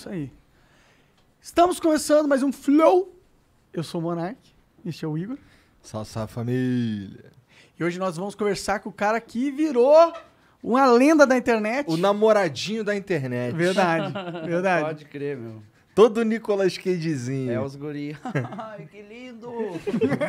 Isso 0.00 0.08
aí. 0.08 0.32
Estamos 1.42 1.78
começando 1.78 2.26
mais 2.26 2.42
um 2.42 2.50
Flow. 2.50 3.19
Eu 3.72 3.84
sou 3.84 4.00
o 4.00 4.04
Monark, 4.04 4.38
este 4.84 5.04
é 5.04 5.08
o 5.08 5.16
Igor. 5.16 5.38
Salve, 5.80 6.10
salve 6.10 6.32
família. 6.32 7.30
E 7.78 7.84
hoje 7.84 7.98
nós 7.98 8.16
vamos 8.16 8.34
conversar 8.34 8.80
com 8.80 8.88
o 8.88 8.92
cara 8.92 9.20
que 9.20 9.50
virou 9.50 10.12
uma 10.62 10.86
lenda 10.86 11.24
da 11.24 11.36
internet. 11.36 11.88
O 11.88 11.96
namoradinho 11.96 12.82
da 12.82 12.96
internet. 12.96 13.54
Verdade, 13.54 14.12
verdade. 14.44 14.84
Pode 14.84 15.04
crer, 15.04 15.36
meu. 15.36 15.62
Todo 15.94 16.24
Nicolas 16.24 16.76
Cagezinho. 16.76 17.52
É 17.52 17.60
os 17.60 17.76
guri. 17.76 18.16
Ai, 18.58 18.88
que 18.90 19.02
lindo! 19.02 19.50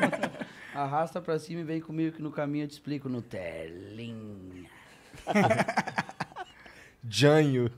Arrasta 0.73 1.20
pra 1.20 1.40
cima 1.40 1.62
e 1.62 1.63
vem 1.63 1.82
comigo 1.82 2.16
que 2.16 2.21
no 2.21 2.32
caminho 2.32 2.66
eu 2.66 2.68
te 2.68 2.71
explico 2.73 3.10
no 3.10 3.21
telinha. 3.21 4.70
Janho. 7.10 7.70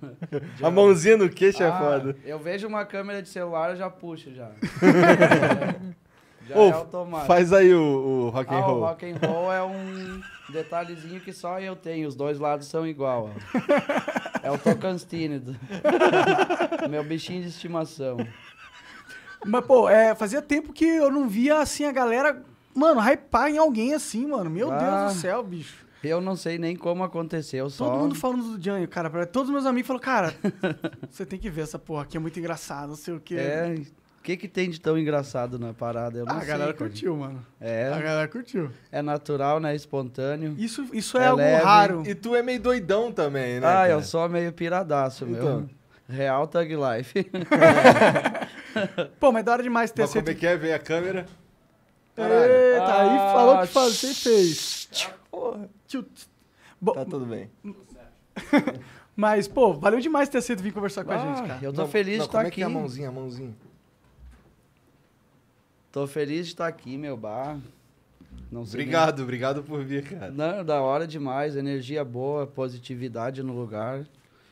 A 0.62 0.70
mãozinha 0.70 1.16
no 1.18 1.30
queixo 1.30 1.64
é 1.64 1.68
Ah, 1.68 1.78
foda. 1.80 2.16
Eu 2.26 2.38
vejo 2.40 2.68
uma 2.68 2.86
câmera 2.86 3.22
de 3.22 3.30
celular, 3.30 3.72
eu 3.72 3.76
já 3.78 3.90
puxo 3.90 4.34
já. 4.34 4.50
já 6.48 6.58
Ô, 6.58 6.68
é 6.70 6.72
automático. 6.74 7.28
Faz 7.28 7.54
aí 7.54 7.74
o, 7.74 7.82
o 7.82 8.30
rock 8.30 8.54
and 8.54 8.58
Ah, 8.58 8.60
o 8.60 8.72
roll. 8.72 8.80
rock 8.82 9.06
and 9.06 9.18
roll 9.26 9.52
é 9.54 9.64
um 9.64 10.22
detalhezinho 10.50 11.22
que 11.22 11.32
só 11.32 11.60
eu 11.60 11.76
tenho. 11.76 12.08
Os 12.08 12.16
dois 12.16 12.38
lados 12.38 12.68
são 12.68 12.86
igual. 12.86 13.30
ó. 13.34 13.60
É 14.44 14.52
o 14.52 14.58
Tocantins. 14.58 15.42
do- 15.42 15.56
Meu 16.90 17.04
bichinho 17.04 17.42
de 17.42 17.48
estimação. 17.48 18.18
Mas, 19.46 19.66
pô, 19.66 19.90
é, 19.90 20.14
fazia 20.16 20.42
tempo 20.42 20.72
que 20.74 20.86
eu 20.86 21.10
não 21.12 21.28
via, 21.28 21.60
assim, 21.60 21.86
a 21.86 21.92
galera, 21.92 22.44
mano, 22.74 23.00
hypar 23.02 23.50
em 23.50 23.58
alguém 23.58 23.94
assim, 23.94 24.28
mano. 24.28 24.50
Meu 24.50 24.72
Ah. 24.72 24.78
Deus 24.78 25.14
do 25.16 25.20
céu, 25.22 25.42
bicho. 25.44 25.83
Eu 26.04 26.20
não 26.22 26.36
sei 26.36 26.58
nem 26.58 26.76
como 26.76 27.04
aconteceu, 27.04 27.70
só... 27.70 27.86
Todo 27.90 28.00
mundo 28.00 28.16
falando 28.16 28.58
do 28.58 28.62
Janho, 28.64 28.88
cara. 28.88 29.26
Todos 29.26 29.50
os 29.50 29.54
meus 29.54 29.66
amigos 29.66 29.88
falaram, 29.88 30.04
cara, 30.06 30.36
você 31.10 31.26
tem 31.26 31.40
que 31.40 31.50
ver 31.50 31.62
essa 31.62 31.80
porra 31.80 32.04
aqui, 32.04 32.18
é 32.18 32.20
muito 32.20 32.38
engraçado, 32.40 32.90
não 32.90 32.96
sei 32.96 33.14
o 33.14 33.20
quê. 33.20 33.36
É, 33.36 33.76
o 34.20 34.22
que 34.24 34.36
que 34.38 34.48
tem 34.48 34.70
de 34.70 34.80
tão 34.82 34.98
engraçado 34.98 35.58
na 35.60 35.74
parada? 35.74 36.20
Eu 36.20 36.26
não 36.26 36.34
Ah, 36.34 36.38
a 36.38 36.40
sei, 36.40 36.48
galera 36.50 36.74
cara. 36.74 36.90
curtiu, 36.90 37.16
mano. 37.18 37.46
A 37.60 37.66
É, 37.66 37.90
galera 37.90 38.28
curtiu. 38.28 38.70
é 38.92 39.02
natural, 39.02 39.60
né? 39.60 39.76
Espontâneo. 39.76 40.56
Isso, 40.58 40.86
isso 40.94 41.18
é, 41.18 41.24
É 41.24 41.28
algo 41.28 41.42
leve. 41.42 41.64
raro. 41.64 42.04
E 42.06 42.14
tu 42.16 42.36
é 42.36 42.42
meio 42.42 42.60
doidão 42.60 43.12
também, 43.12 43.60
né? 43.60 43.68
ah, 43.68 43.72
cara? 43.72 43.90
eu 43.92 44.02
sou 44.02 44.28
meio 44.30 44.52
piradaço, 44.54 45.26
Então. 45.26 45.60
meu. 45.62 45.70
Real 46.10 46.46
Tug 46.48 46.70
Life. 46.76 47.14
Pô, 49.20 49.32
mas 49.32 49.44
da 49.46 49.54
hora 49.54 49.64
demais 49.64 49.90
ter 49.92 50.02
Mas 50.02 50.12
como 50.12 50.22
é 50.22 50.32
sido. 50.32 50.38
que 50.40 50.46
é? 50.46 50.58
Vem 50.58 50.74
a 50.74 50.80
câmera. 50.80 51.26
Eita, 52.16 52.94
aí 53.02 53.18
Ah, 53.18 53.32
falou 53.34 53.60
que 53.62 53.68
faz, 53.68 53.94
você 53.96 54.14
fez. 54.14 54.90
Porra. 55.34 55.68
Tchut. 55.88 56.30
Bom, 56.80 56.94
Tá 56.94 57.04
tudo 57.06 57.26
bem. 57.26 57.50
mas, 59.16 59.48
pô, 59.48 59.74
valeu 59.74 60.00
demais 60.00 60.30
ter 60.30 60.42
sido 60.42 60.62
vir 60.62 60.72
conversar 60.72 61.04
com 61.04 61.12
a 61.12 61.16
Ah, 61.16 61.36
gente, 61.36 61.48
cara. 61.48 61.60
Eu 61.64 61.74
tô 61.74 61.82
Não, 61.82 61.88
feliz 61.88 62.18
não, 62.20 62.26
de 62.26 62.30
estar 62.30 62.38
como 62.38 62.46
é 62.46 62.48
aqui. 62.50 62.56
que 62.58 62.62
é 62.62 62.66
a 62.66 62.70
mãozinha, 62.70 63.10
a 63.10 63.12
mãozinha? 63.12 63.56
Tô 65.92 66.06
feliz 66.08 66.46
de 66.48 66.54
estar 66.54 66.68
aqui, 66.68 66.98
meu 66.98 67.16
bar. 67.18 67.60
Não 68.52 68.66
sei 68.66 68.78
nem- 68.80 68.86
Obrigado, 68.88 69.24
obrigado 69.24 69.64
por 69.64 69.84
vir, 69.84 70.04
cara. 70.08 70.32
Não, 70.32 70.64
da 70.64 70.82
hora 70.82 71.08
demais. 71.08 71.56
Energia 71.56 72.04
boa, 72.06 72.46
positividade 72.48 73.42
no 73.44 73.54
lugar. 73.54 74.06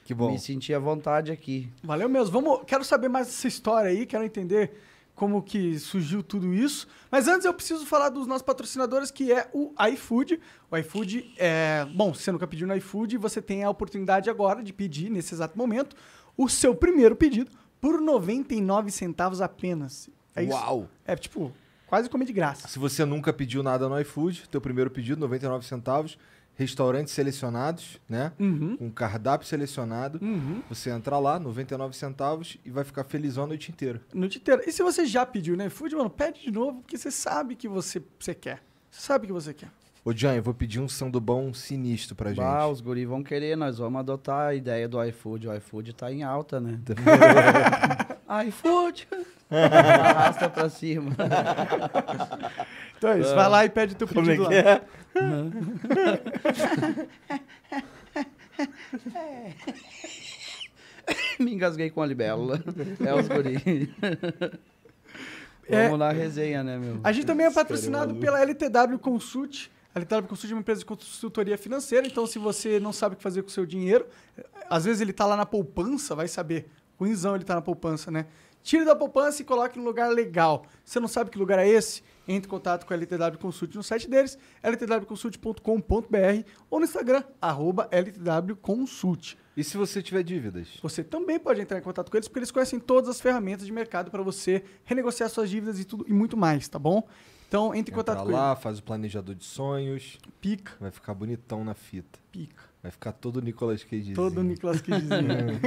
Que 0.03 0.13
bom. 0.13 0.31
Me 0.31 0.39
senti 0.39 0.73
à 0.73 0.79
vontade 0.79 1.31
aqui. 1.31 1.69
Valeu 1.83 2.09
mesmo. 2.09 2.31
Vamos, 2.31 2.61
quero 2.65 2.83
saber 2.83 3.07
mais 3.09 3.27
dessa 3.27 3.47
história 3.47 3.89
aí, 3.89 4.05
quero 4.05 4.23
entender 4.23 4.71
como 5.21 5.39
que 5.43 5.77
surgiu 5.77 6.23
tudo 6.23 6.51
isso. 6.51 6.87
Mas 7.11 7.27
antes 7.27 7.45
eu 7.45 7.53
preciso 7.53 7.85
falar 7.85 8.09
dos 8.09 8.25
nossos 8.25 8.41
patrocinadores, 8.41 9.11
que 9.11 9.31
é 9.31 9.47
o 9.53 9.71
iFood. 9.93 10.39
O 10.71 10.75
iFood 10.75 11.31
é... 11.37 11.85
Bom, 11.93 12.11
se 12.11 12.23
você 12.23 12.31
nunca 12.31 12.47
pediu 12.47 12.65
no 12.65 12.75
iFood, 12.77 13.19
você 13.19 13.39
tem 13.39 13.63
a 13.63 13.69
oportunidade 13.69 14.31
agora 14.31 14.63
de 14.63 14.73
pedir, 14.73 15.11
nesse 15.11 15.35
exato 15.35 15.55
momento, 15.55 15.95
o 16.35 16.49
seu 16.49 16.73
primeiro 16.73 17.15
pedido 17.15 17.51
por 17.79 18.01
99 18.01 18.89
centavos 18.89 19.41
apenas. 19.41 20.09
É 20.35 20.41
isso? 20.41 20.53
Uau! 20.53 20.89
É 21.05 21.15
tipo, 21.15 21.53
quase 21.85 22.09
comer 22.09 22.25
de 22.25 22.33
graça. 22.33 22.67
Se 22.67 22.79
você 22.79 23.05
nunca 23.05 23.31
pediu 23.31 23.61
nada 23.61 23.87
no 23.87 24.01
iFood, 24.01 24.49
teu 24.49 24.59
primeiro 24.59 24.89
pedido, 24.89 25.21
99 25.21 25.63
centavos, 25.67 26.17
restaurantes 26.61 27.13
selecionados, 27.13 27.99
né? 28.07 28.31
Uhum. 28.39 28.77
Com 28.77 28.91
cardápio 28.91 29.47
selecionado. 29.47 30.19
Uhum. 30.21 30.61
Você 30.69 30.91
entra 30.91 31.17
lá, 31.17 31.39
99 31.39 31.95
centavos, 31.97 32.57
e 32.63 32.69
vai 32.69 32.83
ficar 32.83 33.03
felizão 33.03 33.45
a 33.45 33.47
noite 33.47 33.71
inteira. 33.71 33.99
Noite 34.13 34.37
inteira. 34.37 34.63
E 34.67 34.71
se 34.71 34.83
você 34.83 35.05
já 35.05 35.25
pediu 35.25 35.57
no 35.57 35.65
iFood, 35.65 35.95
mano, 35.95 36.09
pede 36.09 36.41
de 36.41 36.51
novo, 36.51 36.81
porque 36.81 36.97
você 36.97 37.09
sabe 37.09 37.55
que 37.55 37.67
você, 37.67 38.01
você 38.19 38.35
quer. 38.35 38.63
Você 38.89 39.01
sabe 39.01 39.27
que 39.27 39.33
você 39.33 39.53
quer. 39.53 39.71
Ô, 40.03 40.13
Jan, 40.13 40.35
eu 40.35 40.43
vou 40.43 40.53
pedir 40.53 40.79
um 40.79 40.87
sandubão 40.87 41.53
sinistro 41.53 42.15
pra 42.15 42.29
gente. 42.29 42.39
Bah, 42.39 42.67
os 42.67 42.81
guri 42.81 43.05
vão 43.05 43.23
querer, 43.23 43.55
nós 43.55 43.77
vamos 43.77 43.99
adotar 43.99 44.49
a 44.49 44.55
ideia 44.55 44.87
do 44.87 45.03
iFood. 45.03 45.47
O 45.47 45.55
iFood 45.55 45.93
tá 45.93 46.11
em 46.11 46.23
alta, 46.23 46.59
né? 46.59 46.79
iFood! 48.47 49.07
Arrasta 49.51 50.49
pra 50.49 50.69
cima. 50.69 51.11
Então 52.97 53.11
é 53.11 53.19
isso, 53.19 53.35
vai 53.35 53.49
lá 53.49 53.65
e 53.65 53.69
pede 53.69 53.95
teu 53.95 54.07
Como 54.07 54.21
é 54.21 54.23
pedido 54.35 54.47
que 54.47 54.61
lá. 54.61 54.71
é? 54.71 54.81
Me 61.39 61.53
engasguei 61.53 61.89
com 61.89 62.01
a 62.01 62.05
libélula. 62.05 62.61
É 63.05 63.13
os 63.13 63.27
guri. 63.27 63.93
É. 65.67 65.85
Vamos 65.85 65.99
na 65.99 66.11
resenha, 66.11 66.63
né, 66.63 66.77
meu? 66.77 66.99
A 67.03 67.11
gente 67.11 67.25
também 67.25 67.45
é 67.45 67.51
patrocinado 67.51 68.15
pela 68.15 68.39
LTW 68.41 68.99
Consult. 68.99 69.69
A 69.93 69.99
LTW 69.99 70.27
Consult 70.27 70.51
é 70.51 70.55
uma 70.55 70.61
empresa 70.61 70.79
de 70.79 70.85
consultoria 70.85 71.57
financeira, 71.57 72.07
então 72.07 72.25
se 72.25 72.39
você 72.39 72.79
não 72.79 72.93
sabe 72.93 73.13
o 73.13 73.17
que 73.17 73.23
fazer 73.23 73.41
com 73.41 73.49
o 73.49 73.51
seu 73.51 73.65
dinheiro, 73.65 74.05
às 74.69 74.85
vezes 74.85 75.01
ele 75.01 75.13
tá 75.13 75.25
lá 75.25 75.35
na 75.35 75.45
poupança, 75.45 76.15
vai 76.15 76.27
saber. 76.27 76.69
Ruimzão 77.01 77.33
ele 77.33 77.43
tá 77.43 77.55
na 77.55 77.61
poupança, 77.61 78.11
né? 78.11 78.27
Tire 78.61 78.85
da 78.85 78.95
poupança 78.95 79.41
e 79.41 79.45
coloque 79.45 79.79
no 79.79 79.83
lugar 79.83 80.11
legal. 80.11 80.67
Você 80.85 80.99
não 80.99 81.07
sabe 81.07 81.31
que 81.31 81.37
lugar 81.39 81.57
é 81.57 81.67
esse? 81.67 82.03
Entre 82.27 82.47
em 82.47 82.49
contato 82.49 82.85
com 82.85 82.93
a 82.93 82.95
LTW 82.95 83.39
Consult 83.39 83.73
no 83.75 83.81
site 83.81 84.07
deles, 84.07 84.37
ltwconsult.com.br 84.63 86.47
ou 86.69 86.79
no 86.79 86.85
Instagram, 86.85 87.23
arroba 87.41 87.89
ltwconsult. 87.91 89.35
E 89.57 89.63
se 89.63 89.75
você 89.77 90.01
tiver 90.01 90.21
dívidas? 90.21 90.77
Você 90.83 91.03
também 91.03 91.39
pode 91.39 91.59
entrar 91.59 91.79
em 91.79 91.81
contato 91.81 92.11
com 92.11 92.17
eles, 92.17 92.27
porque 92.27 92.39
eles 92.39 92.51
conhecem 92.51 92.79
todas 92.79 93.09
as 93.09 93.19
ferramentas 93.19 93.65
de 93.65 93.71
mercado 93.71 94.11
para 94.11 94.21
você 94.21 94.63
renegociar 94.85 95.27
suas 95.29 95.49
dívidas 95.49 95.79
e 95.79 95.83
tudo 95.85 96.05
e 96.07 96.13
muito 96.13 96.37
mais, 96.37 96.67
tá 96.67 96.77
bom? 96.77 97.07
Então 97.47 97.73
entre 97.73 97.91
em 97.91 97.95
contato 97.95 98.23
com 98.23 98.31
lá, 98.31 98.55
faz 98.55 98.77
o 98.77 98.83
planejador 98.83 99.33
de 99.33 99.43
sonhos. 99.43 100.19
Pica, 100.39 100.73
vai 100.79 100.91
ficar 100.91 101.15
bonitão 101.15 101.63
na 101.65 101.73
fita. 101.73 102.19
pica. 102.31 102.69
Vai 102.81 102.91
ficar 102.91 103.11
todo 103.11 103.41
Nicolas 103.41 103.83
Cage. 103.83 104.13
Todo 104.13 104.39
o 104.39 104.43
Nicolas 104.43 104.81
Cagezinho. 104.81 105.59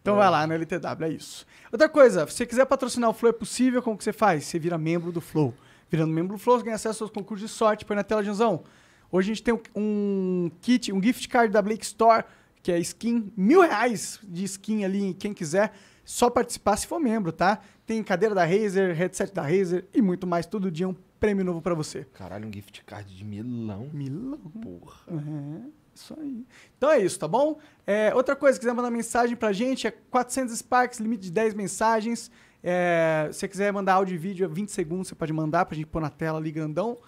Então 0.00 0.16
vai 0.16 0.30
lá 0.30 0.46
no 0.46 0.54
LTW, 0.54 1.04
é 1.04 1.08
isso. 1.10 1.46
Outra 1.72 1.88
coisa, 1.88 2.26
se 2.26 2.34
você 2.34 2.46
quiser 2.46 2.64
patrocinar 2.64 3.10
o 3.10 3.12
Flow, 3.12 3.30
é 3.30 3.32
possível, 3.32 3.82
como 3.82 3.96
que 3.96 4.04
você 4.04 4.12
faz? 4.12 4.44
Você 4.44 4.58
vira 4.58 4.78
membro 4.78 5.12
do 5.12 5.20
Flow. 5.20 5.54
Virando 5.90 6.12
membro 6.12 6.36
do 6.36 6.42
Flow, 6.42 6.58
você 6.58 6.64
ganha 6.64 6.76
acesso 6.76 7.04
aos 7.04 7.10
concursos 7.10 7.48
de 7.48 7.54
sorte. 7.54 7.84
Põe 7.84 7.96
na 7.96 8.04
tela, 8.04 8.22
Janzão. 8.22 8.64
Hoje 9.10 9.30
a 9.30 9.34
gente 9.34 9.42
tem 9.42 9.54
um, 9.54 9.60
um 9.74 10.50
kit, 10.60 10.92
um 10.92 11.02
gift 11.02 11.28
card 11.28 11.52
da 11.52 11.62
Blake 11.62 11.84
Store, 11.84 12.24
que 12.62 12.70
é 12.70 12.78
skin, 12.78 13.32
mil 13.36 13.62
reais 13.62 14.18
de 14.22 14.44
skin 14.44 14.84
ali, 14.84 15.14
quem 15.14 15.32
quiser. 15.32 15.72
Só 16.04 16.30
participar 16.30 16.76
se 16.76 16.86
for 16.86 16.98
membro, 16.98 17.32
tá? 17.32 17.60
Tem 17.86 18.02
cadeira 18.02 18.34
da 18.34 18.44
Razer, 18.44 18.94
headset 18.94 19.32
da 19.32 19.42
Razer 19.42 19.86
e 19.94 20.00
muito 20.00 20.26
mais. 20.26 20.46
Todo 20.46 20.70
dia 20.70 20.88
um 20.88 20.94
prêmio 21.18 21.44
novo 21.44 21.60
pra 21.60 21.74
você. 21.74 22.04
Caralho, 22.14 22.48
um 22.48 22.52
gift 22.52 22.82
card 22.84 23.14
de 23.14 23.24
milão. 23.24 23.90
Milão. 23.92 24.38
Porra. 24.38 25.02
É, 25.08 25.68
isso 26.00 26.16
aí. 26.18 26.44
Então 26.76 26.90
é 26.90 26.98
isso, 26.98 27.18
tá 27.18 27.26
bom? 27.28 27.58
É, 27.86 28.14
outra 28.14 28.34
coisa, 28.36 28.54
se 28.54 28.60
quiser 28.60 28.72
mandar 28.74 28.90
mensagem 28.90 29.36
pra 29.36 29.52
gente, 29.52 29.86
é 29.86 29.90
400 29.90 30.56
Sparks, 30.58 30.98
limite 31.00 31.22
de 31.24 31.30
10 31.32 31.54
mensagens. 31.54 32.30
É, 32.62 33.28
se 33.32 33.40
você 33.40 33.48
quiser 33.48 33.72
mandar 33.72 33.94
áudio 33.94 34.14
e 34.14 34.18
vídeo, 34.18 34.44
é 34.44 34.48
20 34.48 34.70
segundos, 34.70 35.08
você 35.08 35.14
pode 35.14 35.32
mandar 35.32 35.64
pra 35.64 35.76
gente 35.76 35.86
pôr 35.86 36.00
na 36.00 36.10
tela 36.10 36.38
ali 36.38 36.50
grandão. 36.50 36.98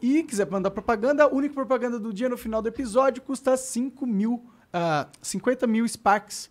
E 0.00 0.22
quiser 0.22 0.48
mandar 0.50 0.70
propaganda, 0.70 1.24
a 1.24 1.28
única 1.28 1.54
propaganda 1.54 1.98
do 1.98 2.12
dia 2.12 2.28
no 2.28 2.36
final 2.36 2.62
do 2.62 2.68
episódio 2.68 3.20
custa 3.22 3.56
5 3.56 4.06
mil, 4.06 4.44
ah, 4.72 5.08
50 5.20 5.66
mil 5.66 5.86
Sparks. 5.88 6.50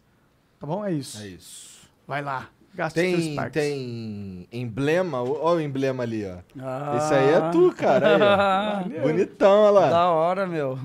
Tá 0.60 0.68
bom? 0.68 0.84
É 0.84 0.92
isso. 0.92 1.22
É 1.22 1.28
isso. 1.28 1.88
Vai 2.08 2.22
lá. 2.22 2.50
Gasta 2.74 3.00
Tem, 3.00 3.32
Sparks. 3.34 3.54
tem 3.54 4.48
emblema? 4.52 5.22
Olha 5.24 5.58
o 5.58 5.62
emblema 5.62 6.04
ali, 6.04 6.26
ó. 6.26 6.38
Ah, 6.60 6.98
Esse 6.98 7.14
aí 7.14 7.30
é 7.30 7.50
tu, 7.52 7.74
cara. 7.76 8.84
Aí. 8.86 9.00
Bonitão, 9.02 9.62
olha 9.62 9.80
lá. 9.80 9.90
Da 9.90 10.10
hora, 10.12 10.46
meu. 10.46 10.78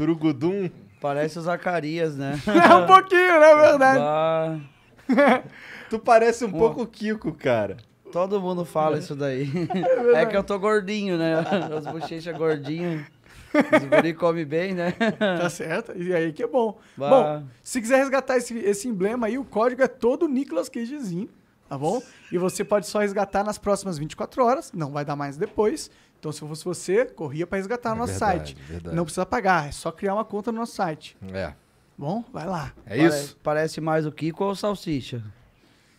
Turugudum. 0.00 0.70
Parece 0.98 1.38
o 1.38 1.42
Zacarias, 1.42 2.16
né? 2.16 2.40
É 2.48 2.74
um 2.74 2.86
pouquinho, 2.86 3.38
né? 3.38 3.54
Verdade. 3.54 3.98
Bah, 3.98 4.58
Tu 5.90 5.98
parece 5.98 6.42
um 6.42 6.50
pouco 6.50 6.82
o 6.82 6.86
Kiko, 6.86 7.32
cara. 7.34 7.76
Todo 8.10 8.40
mundo 8.40 8.64
fala 8.64 8.96
isso 8.96 9.14
daí. 9.14 9.46
É 10.16 10.24
que 10.24 10.34
eu 10.34 10.42
tô 10.42 10.58
gordinho, 10.58 11.18
né? 11.18 11.34
As 11.76 11.86
bochechas 11.86 12.34
gordinhas. 12.34 13.04
Os 13.52 13.84
guri 13.88 14.14
comem 14.14 14.46
bem, 14.46 14.72
né? 14.72 14.92
Tá 15.18 15.50
certo? 15.50 15.92
E 15.94 16.14
aí 16.14 16.32
que 16.32 16.44
é 16.44 16.46
bom. 16.46 16.78
Bah. 16.96 17.10
Bom, 17.10 17.46
se 17.62 17.78
quiser 17.78 17.98
resgatar 17.98 18.38
esse, 18.38 18.56
esse 18.58 18.88
emblema 18.88 19.26
aí, 19.26 19.36
o 19.36 19.44
código 19.44 19.82
é 19.82 19.88
todo 19.88 20.26
Nicolas 20.26 20.70
Cagezinho, 20.70 21.28
tá 21.68 21.76
bom? 21.76 22.00
E 22.32 22.38
você 22.38 22.64
pode 22.64 22.86
só 22.86 23.00
resgatar 23.00 23.44
nas 23.44 23.58
próximas 23.58 23.98
24 23.98 24.42
horas, 24.44 24.72
não 24.72 24.92
vai 24.92 25.04
dar 25.04 25.16
mais 25.16 25.36
depois. 25.36 25.90
Então, 26.20 26.30
se 26.30 26.42
eu 26.42 26.48
fosse 26.48 26.64
você, 26.64 27.06
corria 27.06 27.46
pra 27.46 27.56
resgatar 27.56 27.90
no 27.90 27.96
É 27.96 27.98
nosso 28.00 28.12
verdade, 28.12 28.54
site. 28.54 28.56
verdade. 28.68 28.94
Não 28.94 29.04
precisa 29.04 29.24
pagar, 29.26 29.68
é 29.68 29.72
só 29.72 29.90
criar 29.90 30.12
uma 30.14 30.24
conta 30.24 30.52
no 30.52 30.58
nosso 30.58 30.74
site. 30.74 31.16
É. 31.32 31.52
Bom, 31.96 32.22
vai 32.32 32.46
lá. 32.46 32.72
É 32.86 32.96
Pare- 32.98 33.08
isso? 33.08 33.36
Parece 33.42 33.80
mais 33.80 34.04
o 34.06 34.12
Kiko 34.12 34.44
ou 34.44 34.50
o 34.50 34.56
Salsicha? 34.56 35.22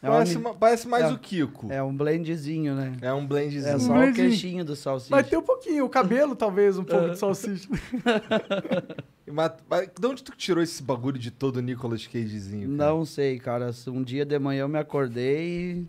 É, 0.03 0.07
uma 0.09 0.15
Parece, 0.17 0.35
mi- 0.37 0.43
ma- 0.43 0.53
parece 0.55 0.87
mais 0.87 1.05
é. 1.05 1.09
o 1.11 1.17
Kiko. 1.19 1.67
é 1.71 1.81
um 1.83 1.95
blendzinho, 1.95 2.73
né? 2.75 2.93
É 3.01 3.13
um 3.13 3.25
blendzinho. 3.25 3.67
É 3.67 3.77
só 3.79 3.93
Um 3.93 4.09
o 4.09 4.13
queixinho 4.13 4.63
do 4.65 4.75
Salsicha. 4.75 5.09
Vai 5.11 5.23
ter 5.23 5.37
um 5.37 5.43
pouquinho, 5.43 5.85
o 5.85 5.89
cabelo 5.89 6.35
talvez, 6.35 6.77
um 6.77 6.83
pouco 6.83 7.09
de 7.11 7.17
salsicha. 7.19 7.67
Mas, 9.33 9.51
mas 9.69 9.89
de 9.97 10.07
onde 10.07 10.23
tu 10.23 10.33
tirou 10.35 10.61
esse 10.61 10.83
bagulho 10.83 11.17
de 11.17 11.31
todo 11.31 11.61
Nicolas 11.61 12.05
Cagezinho? 12.05 12.75
cara? 12.77 12.89
Não 12.91 13.05
sei, 13.05 13.39
cara. 13.39 13.71
Um 13.87 14.03
dia 14.03 14.25
de 14.25 14.37
manhã 14.37 14.61
eu 14.63 14.67
me 14.67 14.77
acordei 14.77 15.71
e 15.71 15.87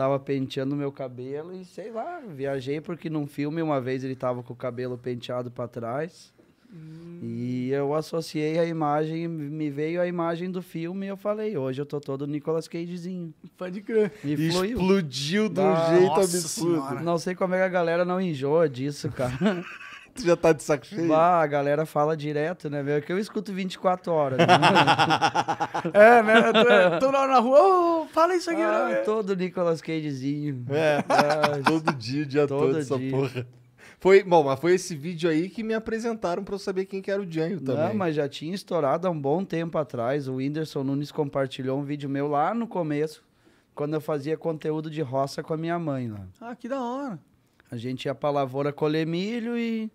tava 0.00 0.18
penteando 0.18 0.74
meu 0.74 0.90
cabelo 0.90 1.54
e 1.54 1.62
sei 1.62 1.90
lá, 1.92 2.22
viajei 2.26 2.80
porque 2.80 3.10
num 3.10 3.26
filme 3.26 3.60
uma 3.60 3.78
vez 3.82 4.02
ele 4.02 4.16
tava 4.16 4.42
com 4.42 4.54
o 4.54 4.56
cabelo 4.56 4.96
penteado 4.96 5.50
pra 5.50 5.68
trás. 5.68 6.32
E 7.22 7.68
eu 7.70 7.92
associei 7.94 8.58
a 8.58 8.64
imagem, 8.64 9.28
me 9.28 9.68
veio 9.68 10.00
a 10.00 10.06
imagem 10.06 10.50
do 10.50 10.62
filme 10.62 11.04
e 11.04 11.08
eu 11.10 11.18
falei, 11.18 11.54
hoje 11.54 11.82
eu 11.82 11.84
tô 11.84 12.00
todo 12.00 12.26
Nicolas 12.26 12.66
Cagezinho. 12.66 13.34
Pode 13.58 13.82
crer. 13.82 14.10
E 14.24 14.50
fluiu. 14.50 14.78
explodiu 14.78 15.48
de 15.50 15.60
um 15.60 15.68
Ah, 15.68 15.94
jeito 15.98 16.12
absurdo. 16.14 16.48
senhora. 16.80 17.02
Não 17.02 17.18
sei 17.18 17.34
como 17.34 17.54
é 17.54 17.58
que 17.58 17.64
a 17.64 17.68
galera 17.68 18.02
não 18.06 18.18
enjoa 18.20 18.70
disso, 18.70 19.10
cara. 19.10 19.36
Tu 20.20 20.26
já 20.26 20.36
tá 20.36 20.52
de 20.52 20.62
saco 20.62 20.86
cheio? 20.86 21.08
Bah, 21.08 21.40
a 21.42 21.46
galera 21.46 21.86
fala 21.86 22.16
direto, 22.16 22.68
né, 22.70 22.82
velho? 22.82 23.02
Que 23.02 23.12
eu 23.12 23.18
escuto 23.18 23.52
24 23.52 24.12
horas. 24.12 24.38
Né? 24.38 24.46
É, 25.94 26.22
né? 26.22 26.42
Tô, 26.52 27.06
tô 27.06 27.10
lá 27.10 27.26
na 27.26 27.38
rua, 27.38 28.02
ô, 28.02 28.06
fala 28.08 28.34
isso 28.34 28.50
aqui. 28.50 28.60
ah, 28.60 28.88
né? 28.88 28.94
todo 28.96 29.34
Nicolas 29.34 29.80
Cagezinho. 29.80 30.64
É, 30.70 30.98
Ah, 31.08 31.62
todo 31.64 31.92
dia, 31.94 32.22
o 32.22 32.26
dia 32.26 32.46
todo, 32.46 32.66
Todo 32.66 32.78
essa 32.78 32.98
dia. 32.98 33.10
porra. 33.10 33.46
Foi, 33.98 34.22
bom, 34.22 34.42
mas 34.44 34.58
foi 34.58 34.74
esse 34.74 34.94
vídeo 34.94 35.28
aí 35.28 35.48
que 35.48 35.62
me 35.62 35.74
apresentaram 35.74 36.42
pra 36.42 36.54
eu 36.54 36.58
saber 36.58 36.86
quem 36.86 37.02
que 37.02 37.10
era 37.10 37.20
o 37.20 37.30
Janho 37.30 37.60
também. 37.60 37.88
Não, 37.88 37.94
mas 37.94 38.14
já 38.14 38.28
tinha 38.28 38.54
estourado 38.54 39.06
há 39.06 39.10
um 39.10 39.20
bom 39.20 39.44
tempo 39.44 39.76
atrás. 39.76 40.26
O 40.26 40.36
Whindersson 40.36 40.82
Nunes 40.82 41.12
compartilhou 41.12 41.78
um 41.78 41.82
vídeo 41.84 42.08
meu 42.08 42.26
lá 42.26 42.54
no 42.54 42.66
começo, 42.66 43.22
quando 43.74 43.94
eu 43.94 44.00
fazia 44.00 44.36
conteúdo 44.38 44.88
de 44.90 45.02
roça 45.02 45.42
com 45.42 45.52
a 45.52 45.56
minha 45.56 45.78
mãe 45.78 46.08
lá. 46.08 46.26
Ah, 46.40 46.54
que 46.56 46.66
da 46.68 46.80
hora. 46.82 47.18
A 47.70 47.76
gente 47.76 48.06
ia 48.06 48.14
pra 48.14 48.30
lavoura 48.30 48.72
colher 48.72 49.06
milho 49.06 49.56
e, 49.56 49.90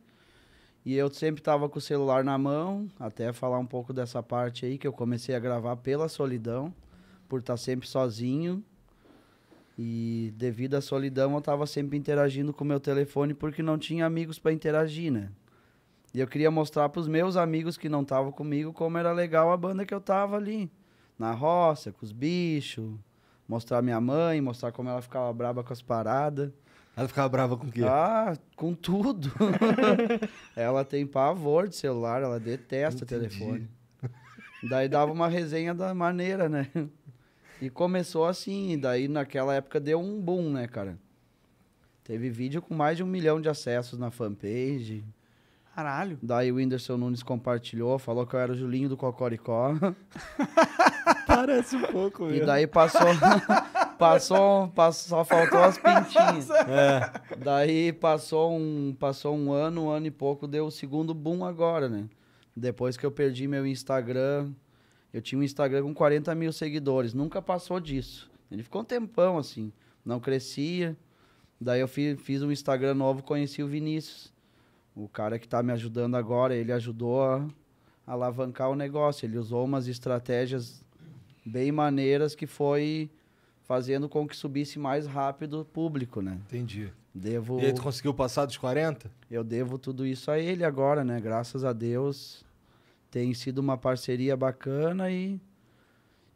e 0.85 0.95
eu 0.95 1.11
sempre 1.11 1.41
tava 1.41 1.67
com 1.67 1.79
o 1.79 1.81
celular 1.81 2.23
na 2.23 2.37
mão, 2.37 2.87
até 2.99 3.33
falar 3.33 3.57
um 3.57 3.65
pouco 3.65 3.91
dessa 3.91 4.21
parte 4.21 4.67
aí, 4.67 4.77
que 4.77 4.85
eu 4.85 4.93
comecei 4.93 5.33
a 5.33 5.39
gravar 5.39 5.77
pela 5.77 6.07
solidão, 6.07 6.71
por 7.27 7.39
estar 7.39 7.57
sempre 7.57 7.87
sozinho. 7.87 8.63
E 9.77 10.31
devido 10.37 10.75
à 10.75 10.81
solidão, 10.81 11.33
eu 11.33 11.41
tava 11.41 11.65
sempre 11.65 11.97
interagindo 11.97 12.53
com 12.53 12.63
o 12.63 12.67
meu 12.67 12.79
telefone 12.79 13.33
porque 13.33 13.63
não 13.63 13.79
tinha 13.79 14.05
amigos 14.05 14.37
para 14.37 14.53
interagir, 14.53 15.11
né? 15.11 15.31
E 16.13 16.19
eu 16.19 16.27
queria 16.27 16.51
mostrar 16.51 16.87
pros 16.87 17.07
meus 17.07 17.35
amigos 17.35 17.77
que 17.77 17.89
não 17.89 18.03
estavam 18.03 18.31
comigo 18.31 18.71
como 18.71 18.97
era 18.97 19.11
legal 19.11 19.51
a 19.51 19.57
banda 19.57 19.85
que 19.85 19.93
eu 19.93 19.99
tava 19.99 20.37
ali. 20.37 20.71
Na 21.17 21.31
roça, 21.31 21.91
com 21.91 22.05
os 22.05 22.11
bichos. 22.11 22.93
Mostrar 23.47 23.81
minha 23.81 23.99
mãe, 23.99 24.39
mostrar 24.39 24.71
como 24.71 24.87
ela 24.87 25.01
ficava 25.01 25.33
braba 25.33 25.63
com 25.63 25.73
as 25.73 25.81
paradas. 25.81 26.51
Ela 26.95 27.07
ficava 27.07 27.27
brava 27.27 27.57
com 27.57 27.67
o 27.67 27.71
quê? 27.71 27.81
Ah, 27.83 28.37
com 28.55 28.73
tudo. 28.73 29.31
ela 30.55 30.85
tem 30.85 31.05
pavor 31.05 31.67
de 31.67 31.75
celular, 31.75 32.21
ela 32.21 32.39
detesta 32.39 33.03
Entendi. 33.03 33.27
telefone. 33.29 33.69
Daí 34.63 34.87
dava 34.87 35.11
uma 35.11 35.27
resenha 35.27 35.73
da 35.73 35.93
maneira, 35.93 36.47
né? 36.47 36.69
E 37.61 37.69
começou 37.69 38.25
assim, 38.25 38.71
e 38.71 38.77
daí 38.77 39.07
naquela 39.07 39.53
época 39.53 39.79
deu 39.79 39.99
um 39.99 40.19
boom, 40.21 40.51
né, 40.51 40.67
cara? 40.67 40.97
Teve 42.03 42.29
vídeo 42.29 42.61
com 42.61 42.73
mais 42.73 42.97
de 42.97 43.03
um 43.03 43.07
milhão 43.07 43.41
de 43.41 43.49
acessos 43.49 43.97
na 43.99 44.11
fanpage. 44.11 45.03
Caralho. 45.75 46.17
Daí 46.21 46.51
o 46.51 46.55
Whindersson 46.55 46.95
Nunes 46.95 47.21
compartilhou, 47.21 47.99
falou 47.99 48.25
que 48.25 48.33
eu 48.33 48.39
era 48.39 48.53
o 48.53 48.55
Julinho 48.55 48.87
do 48.87 48.95
Cocoricó. 48.95 49.73
Parece 51.27 51.75
um 51.75 51.81
pouco 51.81 52.31
E 52.31 52.45
daí 52.45 52.65
passou, 52.65 53.01
passou, 53.97 54.67
passou, 54.69 55.09
só 55.17 55.23
faltou 55.25 55.59
as 55.59 55.77
pintinhas. 55.77 56.49
É. 56.67 57.35
Daí 57.37 57.91
passou 57.93 58.55
um, 58.57 58.95
passou 58.99 59.35
um 59.35 59.51
ano, 59.51 59.85
um 59.85 59.89
ano 59.89 60.07
e 60.07 60.11
pouco, 60.11 60.47
deu 60.47 60.65
o 60.67 60.71
segundo 60.71 61.13
boom 61.13 61.43
agora, 61.45 61.87
né? 61.89 62.05
Depois 62.55 62.95
que 62.97 63.05
eu 63.05 63.11
perdi 63.11 63.47
meu 63.47 63.65
Instagram, 63.67 64.51
eu 65.13 65.21
tinha 65.21 65.39
um 65.39 65.43
Instagram 65.43 65.83
com 65.83 65.93
40 65.93 66.33
mil 66.35 66.51
seguidores, 66.53 67.13
nunca 67.13 67.41
passou 67.41 67.79
disso. 67.79 68.29
Ele 68.51 68.63
ficou 68.63 68.81
um 68.81 68.85
tempão 68.85 69.37
assim, 69.37 69.71
não 70.05 70.19
crescia. 70.19 70.95
Daí 71.59 71.79
eu 71.81 71.87
fi- 71.87 72.15
fiz 72.15 72.41
um 72.41 72.51
Instagram 72.51 72.93
novo, 72.93 73.23
conheci 73.23 73.61
o 73.63 73.67
Vinícius. 73.67 74.33
O 74.95 75.07
cara 75.09 75.37
que 75.37 75.47
tá 75.47 75.61
me 75.61 75.73
ajudando 75.73 76.15
agora, 76.15 76.55
ele 76.55 76.71
ajudou 76.71 77.21
a 77.23 77.45
alavancar 78.07 78.69
o 78.69 78.75
negócio. 78.75 79.25
Ele 79.25 79.37
usou 79.37 79.65
umas 79.65 79.87
estratégias 79.87 80.83
bem 81.45 81.71
maneiras 81.71 82.33
que 82.35 82.47
foi 82.47 83.09
fazendo 83.67 84.07
com 84.07 84.27
que 84.27 84.35
subisse 84.35 84.79
mais 84.79 85.05
rápido 85.05 85.61
o 85.61 85.65
público, 85.65 86.21
né? 86.21 86.39
Entendi. 86.47 86.91
Devo, 87.13 87.59
E 87.59 87.65
aí 87.67 87.73
tu 87.73 87.81
conseguiu 87.81 88.13
passar 88.13 88.45
dos 88.45 88.57
40? 88.57 89.09
eu 89.31 89.43
devo 89.43 89.77
tudo 89.77 90.05
isso 90.05 90.29
a 90.29 90.37
ele 90.39 90.63
agora, 90.63 91.03
né? 91.03 91.19
Graças 91.19 91.63
a 91.63 91.71
Deus 91.73 92.43
tem 93.09 93.33
sido 93.33 93.59
uma 93.59 93.77
parceria 93.77 94.35
bacana 94.35 95.09
e, 95.09 95.39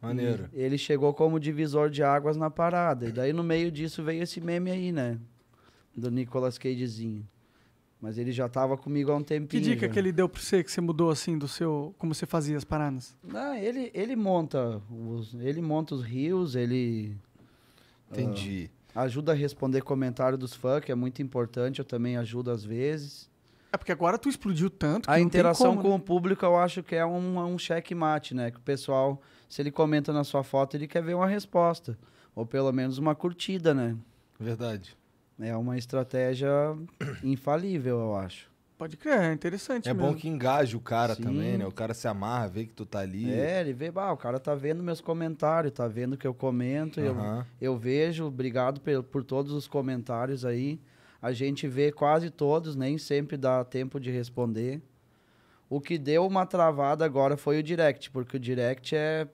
Maneiro. 0.00 0.48
e 0.52 0.60
ele 0.62 0.78
chegou 0.78 1.12
como 1.12 1.38
divisor 1.38 1.90
de 1.90 2.02
águas 2.02 2.36
na 2.38 2.48
parada. 2.48 3.06
E 3.06 3.12
daí 3.12 3.32
no 3.34 3.44
meio 3.44 3.70
disso 3.70 4.02
veio 4.02 4.22
esse 4.22 4.40
meme 4.40 4.70
aí, 4.70 4.90
né? 4.90 5.18
Do 5.94 6.10
Nicolas 6.10 6.56
Cagezinho. 6.56 7.28
Mas 8.00 8.16
ele 8.16 8.32
já 8.32 8.48
tava 8.48 8.76
comigo 8.78 9.12
há 9.12 9.16
um 9.16 9.20
Que 9.20 9.26
tempinho. 9.26 9.62
dica 9.62 9.86
já. 9.86 9.92
que 9.92 9.98
ele 9.98 10.10
deu 10.10 10.28
pra 10.28 10.40
você, 10.40 10.64
que 10.64 10.72
você 10.72 10.80
mudou 10.80 11.10
assim 11.10 11.36
do 11.36 11.46
seu. 11.46 11.94
Como 11.98 12.14
você 12.14 12.24
fazia 12.24 12.56
as 12.56 12.64
paradas? 12.64 13.14
Não, 13.22 13.54
ele, 13.54 13.90
ele 13.92 14.16
monta 14.16 14.80
os, 14.90 15.34
ele 15.34 15.60
monta 15.60 15.94
os 15.94 16.02
rios, 16.02 16.54
ele 16.56 17.14
Entendi. 18.10 18.70
ajuda 18.94 19.32
a 19.32 19.34
responder 19.34 19.82
comentário 19.82 20.38
dos 20.38 20.54
fãs, 20.54 20.82
que 20.84 20.90
é 20.90 20.94
muito 20.94 21.20
importante, 21.22 21.78
eu 21.78 21.84
também 21.84 22.16
ajudo 22.16 22.50
às 22.50 22.64
vezes. 22.64 23.28
É 23.72 23.76
porque 23.76 23.92
agora 23.92 24.18
tu 24.18 24.28
explodiu 24.28 24.68
tanto 24.68 25.06
que 25.06 25.14
A 25.14 25.18
não 25.18 25.24
interação 25.24 25.66
tem 25.74 25.76
como, 25.76 25.82
com 25.82 25.88
né? 25.90 25.94
o 25.96 26.00
público 26.00 26.44
eu 26.44 26.56
acho 26.56 26.82
que 26.82 26.96
é 26.96 27.06
um, 27.06 27.38
um 27.38 27.56
checkmate, 27.58 28.34
né? 28.34 28.50
Que 28.50 28.56
o 28.56 28.62
pessoal, 28.62 29.20
se 29.48 29.62
ele 29.62 29.70
comenta 29.70 30.12
na 30.12 30.24
sua 30.24 30.42
foto, 30.42 30.76
ele 30.76 30.88
quer 30.88 31.02
ver 31.02 31.14
uma 31.14 31.28
resposta. 31.28 31.96
Ou 32.34 32.44
pelo 32.44 32.72
menos 32.72 32.98
uma 32.98 33.14
curtida, 33.14 33.72
né? 33.72 33.96
Verdade. 34.40 34.96
É 35.40 35.56
uma 35.56 35.76
estratégia 35.78 36.48
infalível, 37.22 37.98
eu 37.98 38.16
acho. 38.16 38.50
Pode 38.76 38.96
crer, 38.96 39.20
é 39.20 39.32
interessante 39.32 39.88
É 39.88 39.92
mesmo. 39.92 40.08
bom 40.08 40.14
que 40.16 40.26
engaje 40.26 40.74
o 40.74 40.80
cara 40.80 41.14
Sim. 41.14 41.22
também, 41.22 41.58
né? 41.58 41.66
O 41.66 41.72
cara 41.72 41.92
se 41.92 42.08
amarra, 42.08 42.48
vê 42.48 42.64
que 42.64 42.72
tu 42.72 42.86
tá 42.86 43.00
ali. 43.00 43.30
É, 43.30 43.60
ele 43.60 43.74
vê, 43.74 43.90
bah, 43.90 44.10
o 44.10 44.16
cara 44.16 44.40
tá 44.40 44.54
vendo 44.54 44.82
meus 44.82 45.02
comentários, 45.02 45.72
tá 45.74 45.86
vendo 45.86 46.16
que 46.16 46.26
eu 46.26 46.32
comento, 46.32 46.98
eu, 46.98 47.14
eu 47.60 47.76
vejo, 47.76 48.24
obrigado 48.24 48.80
por, 48.80 49.02
por 49.02 49.22
todos 49.22 49.52
os 49.52 49.68
comentários 49.68 50.46
aí. 50.46 50.80
A 51.20 51.30
gente 51.32 51.68
vê 51.68 51.92
quase 51.92 52.30
todos, 52.30 52.74
nem 52.74 52.96
sempre 52.96 53.36
dá 53.36 53.62
tempo 53.62 54.00
de 54.00 54.10
responder. 54.10 54.80
O 55.68 55.78
que 55.78 55.98
deu 55.98 56.26
uma 56.26 56.46
travada 56.46 57.04
agora 57.04 57.36
foi 57.36 57.58
o 57.58 57.62
direct, 57.62 58.10
porque 58.10 58.38
o 58.38 58.40
direct 58.40 58.96
é. 58.96 59.28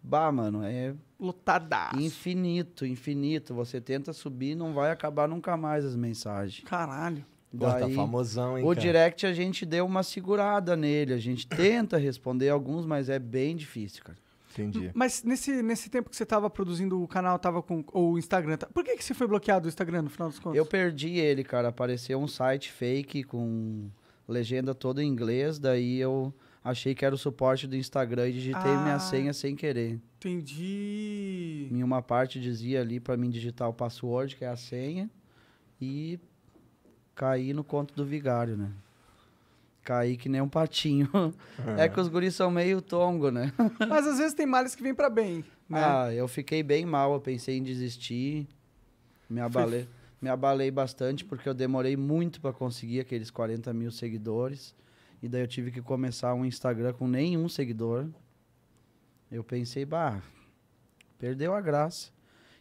Bah, 0.00 0.30
mano, 0.30 0.62
é 0.62 0.94
Lotadaço. 1.18 1.98
infinito, 2.00 2.84
infinito. 2.86 3.54
Você 3.54 3.80
tenta 3.80 4.12
subir, 4.12 4.54
não 4.54 4.72
vai 4.74 4.90
acabar 4.90 5.26
nunca 5.28 5.56
mais 5.56 5.84
as 5.84 5.96
mensagens. 5.96 6.62
Caralho. 6.68 7.24
Pô, 7.56 7.64
tá 7.66 7.78
Daí, 7.80 7.94
famosão, 7.94 8.58
hein, 8.58 8.64
o 8.64 8.68
cara? 8.68 8.80
direct 8.80 9.24
a 9.26 9.32
gente 9.32 9.64
deu 9.64 9.86
uma 9.86 10.02
segurada 10.02 10.76
nele. 10.76 11.14
A 11.14 11.18
gente 11.18 11.46
tenta 11.46 11.96
responder 11.96 12.50
alguns, 12.50 12.84
mas 12.84 13.08
é 13.08 13.18
bem 13.18 13.56
difícil, 13.56 14.04
cara. 14.04 14.18
Entendi. 14.52 14.90
Mas 14.94 15.22
nesse, 15.22 15.62
nesse 15.62 15.88
tempo 15.90 16.08
que 16.10 16.16
você 16.16 16.24
tava 16.26 16.48
produzindo 16.50 17.00
o 17.02 17.06
canal, 17.06 17.38
tava 17.38 17.62
com. 17.62 17.84
Ou 17.92 18.12
o 18.14 18.18
Instagram. 18.18 18.56
tá- 18.56 18.66
Por 18.66 18.82
que, 18.84 18.96
que 18.96 19.04
você 19.04 19.12
foi 19.14 19.26
bloqueado 19.26 19.66
o 19.66 19.68
Instagram 19.68 20.02
no 20.02 20.10
final 20.10 20.28
dos 20.28 20.38
contos? 20.38 20.56
Eu 20.56 20.64
perdi 20.66 21.10
ele, 21.18 21.44
cara. 21.44 21.68
Apareceu 21.68 22.18
um 22.18 22.26
site 22.28 22.70
fake 22.72 23.22
com 23.24 23.88
legenda 24.28 24.74
toda 24.74 25.02
em 25.02 25.06
inglês. 25.08 25.58
Daí 25.58 25.98
eu 25.98 26.32
achei 26.70 26.94
que 26.94 27.04
era 27.04 27.14
o 27.14 27.18
suporte 27.18 27.66
do 27.66 27.76
Instagram 27.76 28.28
e 28.28 28.32
digitei 28.32 28.70
Ah. 28.72 28.82
minha 28.82 28.98
senha 28.98 29.32
sem 29.32 29.54
querer. 29.54 30.00
Entendi. 30.18 31.68
Em 31.70 31.82
uma 31.82 32.02
parte 32.02 32.40
dizia 32.40 32.80
ali 32.80 32.98
pra 33.00 33.16
mim 33.16 33.30
digitar 33.30 33.68
o 33.68 33.72
password, 33.72 34.36
que 34.36 34.44
é 34.44 34.48
a 34.48 34.56
senha, 34.56 35.10
e 35.80 36.18
caí 37.14 37.52
no 37.52 37.62
conto 37.64 37.94
do 37.94 38.04
vigário, 38.04 38.56
né? 38.56 38.70
Caí 39.82 40.16
que 40.16 40.28
nem 40.28 40.40
um 40.40 40.48
patinho. 40.48 41.08
É 41.78 41.88
que 41.88 42.00
os 42.00 42.08
guris 42.08 42.34
são 42.34 42.50
meio 42.50 42.82
tongo, 42.82 43.30
né? 43.30 43.52
Mas 43.88 44.06
às 44.06 44.18
vezes 44.18 44.34
tem 44.34 44.44
males 44.46 44.74
que 44.74 44.82
vêm 44.82 44.94
pra 44.94 45.08
bem, 45.08 45.44
né? 45.68 45.80
Ah, 45.82 46.12
eu 46.12 46.26
fiquei 46.26 46.62
bem 46.62 46.84
mal, 46.84 47.12
eu 47.14 47.20
pensei 47.20 47.56
em 47.58 47.62
desistir. 47.62 48.48
Me 49.30 49.40
abalei, 49.40 49.88
me 50.20 50.28
abalei 50.28 50.70
bastante 50.70 51.24
porque 51.24 51.48
eu 51.48 51.54
demorei 51.54 51.96
muito 51.96 52.40
para 52.40 52.52
conseguir 52.52 53.00
aqueles 53.00 53.30
40 53.30 53.72
mil 53.72 53.90
seguidores. 53.92 54.74
E 55.22 55.28
daí 55.28 55.42
eu 55.42 55.46
tive 55.46 55.70
que 55.70 55.80
começar 55.80 56.34
um 56.34 56.44
Instagram 56.44 56.92
com 56.92 57.08
nenhum 57.08 57.48
seguidor. 57.48 58.06
Eu 59.30 59.42
pensei, 59.42 59.84
bah, 59.84 60.22
perdeu 61.18 61.54
a 61.54 61.60
graça. 61.60 62.10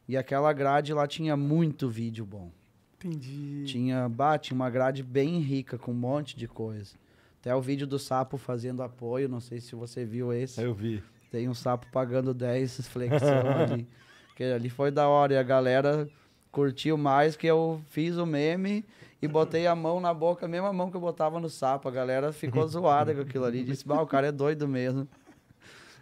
E 0.08 0.16
aquela 0.16 0.52
grade 0.54 0.94
lá 0.94 1.08
tinha 1.08 1.36
muito 1.36 1.90
vídeo 1.90 2.26
bom. 2.26 2.52
Entendi. 2.96 3.64
Tinha, 3.66 4.08
bah, 4.08 4.38
tinha 4.38 4.56
uma 4.56 4.70
grade 4.70 5.04
bem 5.04 5.40
rica 5.40 5.78
com 5.78 5.92
um 5.92 5.96
monte 5.96 6.38
de 6.38 6.48
coisa. 6.48 6.96
Até 7.40 7.56
o 7.56 7.62
vídeo 7.62 7.86
do 7.86 8.00
sapo 8.00 8.38
fazendo 8.38 8.82
apoio, 8.82 9.30
não 9.30 9.40
sei 9.40 9.60
se 9.60 9.76
você 9.76 10.06
viu 10.06 10.34
esse. 10.34 10.62
Eu 10.62 10.74
vi. 10.74 11.04
Tem 11.30 11.50
um 11.50 11.54
sapo 11.54 11.88
pagando 11.92 12.34
10 12.34 12.88
flexão 12.90 13.50
ali. 13.60 13.88
Que 14.36 14.44
ali 14.44 14.70
foi 14.70 14.92
da 14.92 15.08
hora 15.08 15.34
e 15.34 15.38
a 15.38 15.44
galera 15.44 16.10
curtiu 16.52 16.98
mais 16.98 17.36
que 17.36 17.46
eu 17.46 17.82
fiz 17.88 18.18
o 18.18 18.26
meme 18.26 18.86
e 19.22 19.28
botei 19.28 19.66
a 19.66 19.76
mão 19.76 20.00
na 20.00 20.14
boca, 20.14 20.46
a 20.46 20.50
mesma 20.50 20.72
mão 20.72 20.90
que 20.90 20.98
eu 20.98 21.02
botava 21.02 21.40
no 21.40 21.50
sapo. 21.50 21.88
A 21.88 21.92
galera 21.92 22.32
ficou 22.32 22.66
zoada 22.68 23.14
com 23.14 23.22
aquilo 23.22 23.46
ali. 23.46 23.64
Disse, 23.64 23.88
bah, 23.88 24.02
o 24.02 24.08
cara 24.08 24.28
é 24.28 24.32
doido 24.32 24.68
mesmo. 24.68 25.08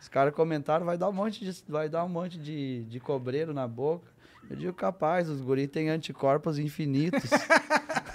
Os 0.01 0.09
caras 0.09 0.33
comentaram, 0.33 0.85
vai 0.85 0.97
dar 0.97 1.07
um 1.09 1.13
monte 1.13 1.45
de, 1.45 1.63
vai 1.67 1.87
dar 1.87 2.03
um 2.03 2.09
monte 2.09 2.37
de, 2.37 2.83
de 2.85 2.99
cobreiro 2.99 3.53
na 3.53 3.67
boca. 3.67 4.11
Eu 4.49 4.57
digo, 4.57 4.73
capaz, 4.73 5.29
os 5.29 5.39
guris 5.39 5.69
têm 5.69 5.89
anticorpos 5.89 6.59
infinitos. 6.59 7.29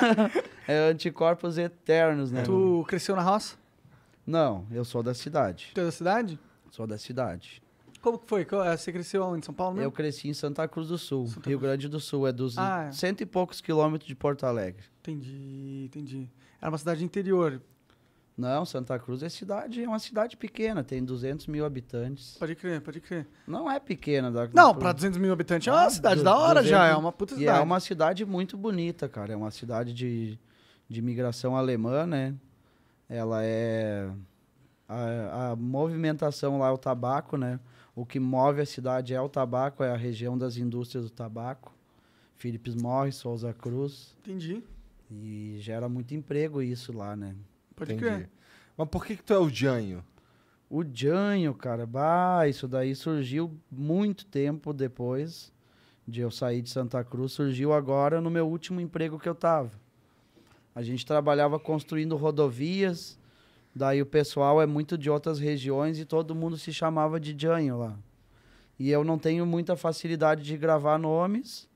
é 0.69 0.90
anticorpos 0.90 1.57
eternos, 1.57 2.31
né? 2.31 2.43
Tu 2.43 2.85
cresceu 2.87 3.17
na 3.17 3.23
roça? 3.23 3.57
Não, 4.26 4.67
eu 4.71 4.85
sou 4.85 5.02
da 5.02 5.14
cidade. 5.14 5.71
Tu 5.75 5.81
é 5.81 5.85
da 5.85 5.90
cidade? 5.90 6.38
Sou 6.71 6.87
da 6.87 6.99
cidade. 6.99 7.62
Como 8.00 8.19
que 8.19 8.26
foi? 8.28 8.43
Eh, 8.67 8.76
Você 8.76 8.93
cresceu 8.93 9.23
onde? 9.25 9.40
Em 9.40 9.43
São 9.43 9.55
Paulo 9.55 9.75
Eu 9.75 9.78
mesmo? 9.81 9.93
cresci 9.93 10.28
em 10.28 10.35
Santa 10.35 10.67
Cruz 10.69 10.88
do 10.88 10.97
Sul, 10.99 11.26
Santa 11.26 11.49
Rio 11.49 11.59
Cruz. 11.59 11.69
Grande 11.71 11.88
do 11.88 11.99
Sul. 12.00 12.26
É 12.28 12.33
dos 12.33 12.57
Ah, 12.59 12.85
é. 12.88 12.93
cento 12.93 13.21
e 13.23 13.26
poucos 13.26 13.61
quilômetros 13.61 14.07
de 14.09 14.14
Porto 14.14 14.45
Alegre. 14.45 14.83
Entendi, 15.00 15.85
entendi. 15.87 16.28
Era 16.61 16.71
uma 16.71 16.78
cidade 16.78 17.05
interior. 17.05 17.61
Não, 18.37 18.64
Santa 18.64 18.97
Cruz 19.00 19.25
é 19.25 19.28
cidade, 19.28 19.83
é 19.83 19.88
uma 19.88 19.99
cidade 19.99 20.37
pequena, 20.37 20.85
tem 20.85 21.05
200 21.05 21.49
mil 21.49 21.64
habitantes. 21.67 22.37
Pode 22.38 22.55
crer, 22.55 22.81
pode 22.81 23.00
crer. 23.00 23.26
Não 23.45 23.69
é 23.69 23.81
pequena. 23.81 24.31
Da, 24.31 24.49
Não, 24.55 24.73
pra 24.76 24.93
200 24.93 25.19
mil 25.19 25.33
habitantes 25.33 25.67
é 25.67 25.73
uma 25.73 25.90
cidade 25.90 26.21
du- 26.21 26.25
da 26.25 26.37
hora 26.38 26.62
já, 26.62 26.78
200 26.83 26.95
é 26.95 26.97
uma 27.00 27.11
puta 27.11 27.35
E 27.35 27.38
cidade. 27.38 27.59
é 27.59 27.62
uma 27.62 27.81
cidade 27.81 28.25
muito 28.25 28.57
bonita, 28.57 29.09
cara. 29.09 29.33
É 29.33 29.37
uma 29.37 29.50
cidade 29.50 29.93
de, 29.93 30.38
de 30.88 31.00
imigração 31.00 31.57
alemã, 31.57 32.07
né? 32.07 32.33
Ela 33.09 33.40
é. 33.43 34.09
A, 34.88 35.50
a 35.50 35.57
movimentação 35.57 36.59
lá 36.61 36.69
é 36.69 36.71
o 36.71 36.78
tabaco, 36.78 37.37
né? 37.37 37.59
O 37.99 38.07
que 38.07 38.21
move 38.21 38.61
a 38.61 38.64
cidade 38.64 39.12
é 39.12 39.21
o 39.21 39.28
tabaco, 39.28 39.83
é 39.83 39.90
a 39.90 39.97
região 39.97 40.38
das 40.38 40.57
indústrias 40.57 41.07
do 41.07 41.11
tabaco. 41.11 41.75
Philips 42.37 42.76
Morris, 42.76 43.17
Souza 43.17 43.52
Cruz. 43.52 44.14
Entendi. 44.21 44.62
E 45.11 45.57
gera 45.59 45.88
muito 45.88 46.14
emprego 46.14 46.62
isso 46.62 46.97
lá, 46.97 47.17
né? 47.17 47.35
Pode 47.75 47.95
Entendi. 47.95 48.09
crer. 48.09 48.31
Mas 48.76 48.88
por 48.88 49.05
que, 49.05 49.17
que 49.17 49.25
tu 49.25 49.33
é 49.33 49.38
o 49.40 49.49
Janho? 49.49 50.05
O 50.71 50.85
Janho, 50.85 51.52
cara, 51.55 51.85
bah, 51.87 52.47
isso 52.47 52.69
daí 52.69 52.95
surgiu 52.95 53.50
muito 53.69 54.25
tempo 54.26 54.73
depois 54.73 55.52
de 56.07 56.21
eu 56.21 56.31
sair 56.31 56.62
de 56.62 56.71
Santa 56.71 57.02
Cruz. 57.02 57.33
Surgiu 57.33 57.73
agora 57.73 58.21
no 58.21 58.31
meu 58.31 58.47
último 58.47 58.81
emprego 58.81 59.19
que 59.19 59.28
eu 59.28 59.35
tava. 59.35 59.73
A 60.73 60.85
gente 60.85 61.05
trabalhava 61.05 61.59
construindo 61.59 62.14
rodovias, 62.14 63.18
daí 63.78 64.02
o 64.02 64.06
pessoal 64.06 64.61
é 64.61 64.66
muito 64.66 64.99
de 64.99 65.08
outras 65.08 65.38
regiões 65.38 66.00
e 66.00 66.04
todo 66.04 66.35
mundo 66.35 66.58
se 66.58 66.73
chamava 66.73 67.20
de 67.20 67.35
Janho 67.38 67.78
lá. 67.78 67.97
E 68.76 68.90
eu 68.90 69.04
não 69.04 69.16
tenho 69.16 69.47
muita 69.47 69.76
facilidade 69.76 70.42
de 70.42 70.56
gravar 70.56 70.99
nomes. 70.99 71.68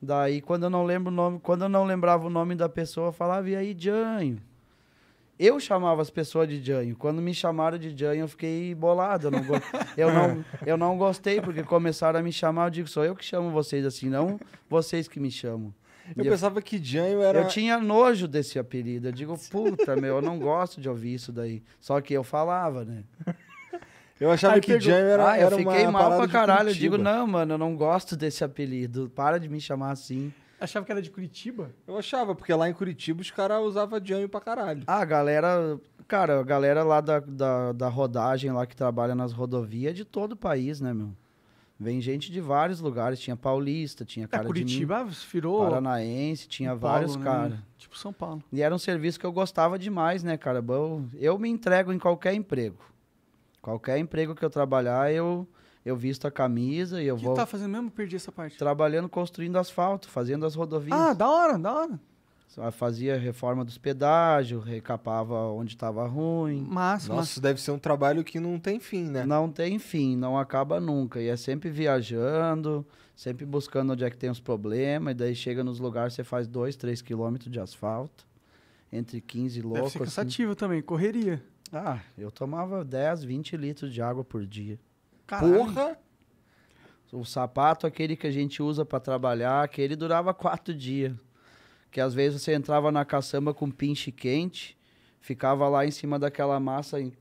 Daí 0.00 0.40
quando 0.40 0.62
eu 0.62 0.70
não 0.70 0.84
lembro 0.84 1.12
o 1.12 1.14
nome, 1.14 1.40
quando 1.40 1.62
eu 1.62 1.68
não 1.68 1.84
lembrava 1.84 2.24
o 2.24 2.30
nome 2.30 2.54
da 2.54 2.68
pessoa, 2.68 3.08
eu 3.08 3.12
falava, 3.12 3.50
e 3.50 3.56
aí, 3.56 3.76
Janho? 3.76 4.40
Eu 5.36 5.58
chamava 5.58 6.00
as 6.02 6.10
pessoas 6.10 6.48
de 6.48 6.62
Janho. 6.62 6.96
Quando 6.96 7.20
me 7.20 7.34
chamaram 7.34 7.78
de 7.78 7.96
Janho, 7.96 8.22
eu 8.22 8.28
fiquei 8.28 8.72
bolado. 8.74 9.26
Eu 9.26 9.30
não, 9.30 9.40
eu, 9.96 10.12
não, 10.12 10.44
eu 10.66 10.76
não 10.76 10.98
gostei, 10.98 11.40
porque 11.40 11.64
começaram 11.64 12.20
a 12.20 12.22
me 12.22 12.32
chamar. 12.32 12.66
Eu 12.66 12.70
digo, 12.70 12.88
sou 12.88 13.04
eu 13.04 13.14
que 13.14 13.24
chamo 13.24 13.50
vocês 13.50 13.84
assim, 13.84 14.08
não 14.08 14.38
vocês 14.68 15.08
que 15.08 15.18
me 15.18 15.30
chamam. 15.30 15.74
Eu 16.16 16.24
E 16.24 16.26
eu, 16.26 16.32
pensava 16.32 16.60
que 16.62 16.82
Janho 16.82 17.20
era. 17.22 17.40
eu 17.40 17.48
tinha 17.48 17.78
nojo 17.78 18.26
desse 18.28 18.58
apelido. 18.58 19.08
Eu 19.08 19.12
digo, 19.12 19.38
puta, 19.50 19.94
meu, 19.96 20.16
eu 20.16 20.22
não 20.22 20.38
gosto 20.38 20.80
de 20.80 20.88
ouvir 20.88 21.14
isso 21.14 21.32
daí. 21.32 21.62
Só 21.80 22.00
que 22.00 22.14
eu 22.14 22.24
falava, 22.24 22.84
né? 22.84 23.04
Eu 24.20 24.32
achava 24.32 24.54
Aí 24.54 24.60
que 24.60 24.66
pegou- 24.72 24.80
Janho 24.80 25.06
era. 25.06 25.30
ah, 25.30 25.38
eu 25.38 25.46
era 25.46 25.56
fiquei 25.56 25.82
uma 25.86 25.92
mal 25.92 26.16
pra 26.16 26.26
caralho. 26.26 26.70
Eu 26.70 26.74
digo, 26.74 26.98
não, 26.98 27.24
mano, 27.24 27.54
eu 27.54 27.58
não 27.58 27.76
gosto 27.76 28.16
desse 28.16 28.42
apelido. 28.42 29.08
Para 29.14 29.38
de 29.38 29.48
me 29.48 29.60
chamar 29.60 29.92
assim. 29.92 30.32
Achava 30.60 30.84
que 30.84 30.90
era 30.90 31.00
de 31.00 31.08
Curitiba? 31.08 31.70
Eu 31.86 31.96
achava, 31.96 32.34
porque 32.34 32.52
lá 32.52 32.68
em 32.68 32.72
Curitiba 32.72 33.20
os 33.20 33.30
caras 33.30 33.62
usavam 33.62 34.00
Janho 34.04 34.28
pra 34.28 34.40
caralho. 34.40 34.82
Ah, 34.88 35.02
a 35.02 35.04
galera. 35.04 35.78
Cara, 36.08 36.40
a 36.40 36.42
galera 36.42 36.82
lá 36.82 37.00
da, 37.00 37.20
da, 37.20 37.70
da 37.72 37.88
rodagem 37.88 38.50
lá 38.50 38.66
que 38.66 38.74
trabalha 38.74 39.14
nas 39.14 39.32
rodovias 39.32 39.90
é 39.92 39.94
de 39.94 40.04
todo 40.04 40.32
o 40.32 40.36
país, 40.36 40.80
né, 40.80 40.92
meu? 40.92 41.12
Vem 41.80 42.00
gente 42.00 42.32
de 42.32 42.40
vários 42.40 42.80
lugares. 42.80 43.20
Tinha 43.20 43.36
paulista, 43.36 44.04
tinha 44.04 44.24
É, 44.24 44.28
cara 44.28 44.42
de 44.42 44.48
Curitiba 44.48 45.04
virou 45.30 45.60
mim, 45.62 45.68
paranaense, 45.70 46.48
tinha 46.48 46.70
Paulo, 46.70 46.80
vários 46.80 47.16
né? 47.16 47.24
caras. 47.24 47.58
Tipo 47.76 47.96
São 47.96 48.12
Paulo. 48.12 48.42
E 48.52 48.60
era 48.62 48.74
um 48.74 48.78
serviço 48.78 49.18
que 49.20 49.24
eu 49.24 49.32
gostava 49.32 49.78
demais, 49.78 50.22
né, 50.24 50.36
cara? 50.36 50.64
Eu, 50.66 51.04
eu 51.14 51.38
me 51.38 51.48
entrego 51.48 51.92
em 51.92 51.98
qualquer 51.98 52.34
emprego. 52.34 52.78
Qualquer 53.62 53.98
emprego 53.98 54.34
que 54.34 54.44
eu 54.44 54.50
trabalhar, 54.50 55.12
eu, 55.12 55.46
eu 55.84 55.94
visto 55.96 56.26
a 56.26 56.30
camisa 56.32 57.00
e 57.02 57.06
eu 57.06 57.14
O 57.14 57.18
que 57.18 57.24
vou 57.24 57.34
tá 57.34 57.46
fazendo 57.46 57.70
mesmo? 57.70 57.90
Perdi 57.90 58.16
essa 58.16 58.32
parte. 58.32 58.56
trabalhando 58.58 59.08
construindo 59.08 59.56
asfalto, 59.56 60.08
fazendo 60.08 60.44
as 60.46 60.54
rodovias. 60.56 60.98
Ah, 60.98 61.12
da 61.12 61.28
hora, 61.28 61.58
da 61.58 61.72
hora. 61.72 62.00
Fazia 62.72 63.16
reforma 63.18 63.64
dos 63.64 63.76
pedágios, 63.76 64.64
recapava 64.64 65.34
onde 65.48 65.74
estava 65.74 66.06
ruim. 66.06 66.62
Massa, 66.62 67.12
Nossa, 67.12 67.30
isso 67.32 67.40
deve 67.40 67.60
ser 67.60 67.70
um 67.72 67.78
trabalho 67.78 68.24
que 68.24 68.40
não 68.40 68.58
tem 68.58 68.80
fim, 68.80 69.04
né? 69.04 69.24
Não 69.26 69.50
tem 69.50 69.78
fim, 69.78 70.16
não 70.16 70.36
acaba 70.38 70.80
nunca. 70.80 71.20
E 71.20 71.28
é 71.28 71.36
sempre 71.36 71.68
viajando, 71.70 72.84
sempre 73.14 73.44
buscando 73.44 73.92
onde 73.92 74.02
é 74.02 74.10
que 74.10 74.16
tem 74.16 74.30
os 74.30 74.40
problemas. 74.40 75.12
E 75.12 75.14
daí 75.14 75.34
chega 75.34 75.62
nos 75.62 75.78
lugares, 75.78 76.14
você 76.14 76.24
faz 76.24 76.48
2, 76.48 76.74
3 76.74 77.02
quilômetros 77.02 77.52
de 77.52 77.60
asfalto. 77.60 78.26
Entre 78.90 79.20
15 79.20 79.56
Deve 79.60 79.68
loucos. 79.68 79.92
ser 79.92 79.98
assim. 79.98 80.04
cansativo 80.06 80.56
também, 80.56 80.80
correria. 80.80 81.42
Ah, 81.70 82.00
eu 82.16 82.30
tomava 82.30 82.82
10, 82.82 83.24
20 83.24 83.56
litros 83.58 83.92
de 83.92 84.00
água 84.00 84.24
por 84.24 84.46
dia. 84.46 84.80
Caralho. 85.26 85.58
Porra! 85.58 85.98
O 87.12 87.24
sapato, 87.24 87.86
aquele 87.86 88.16
que 88.16 88.26
a 88.26 88.30
gente 88.30 88.62
usa 88.62 88.84
para 88.84 88.98
trabalhar, 89.00 89.62
aquele 89.62 89.94
durava 89.94 90.32
quatro 90.32 90.74
dias. 90.74 91.14
Que 91.90 92.00
às 92.00 92.12
vezes 92.14 92.42
você 92.42 92.54
entrava 92.54 92.92
na 92.92 93.04
caçamba 93.04 93.54
com 93.54 93.70
pinche 93.70 94.12
quente, 94.12 94.76
ficava 95.20 95.68
lá 95.68 95.86
em 95.86 95.90
cima 95.90 96.18
daquela 96.18 96.58
massa 96.60 97.00
em 97.00 97.12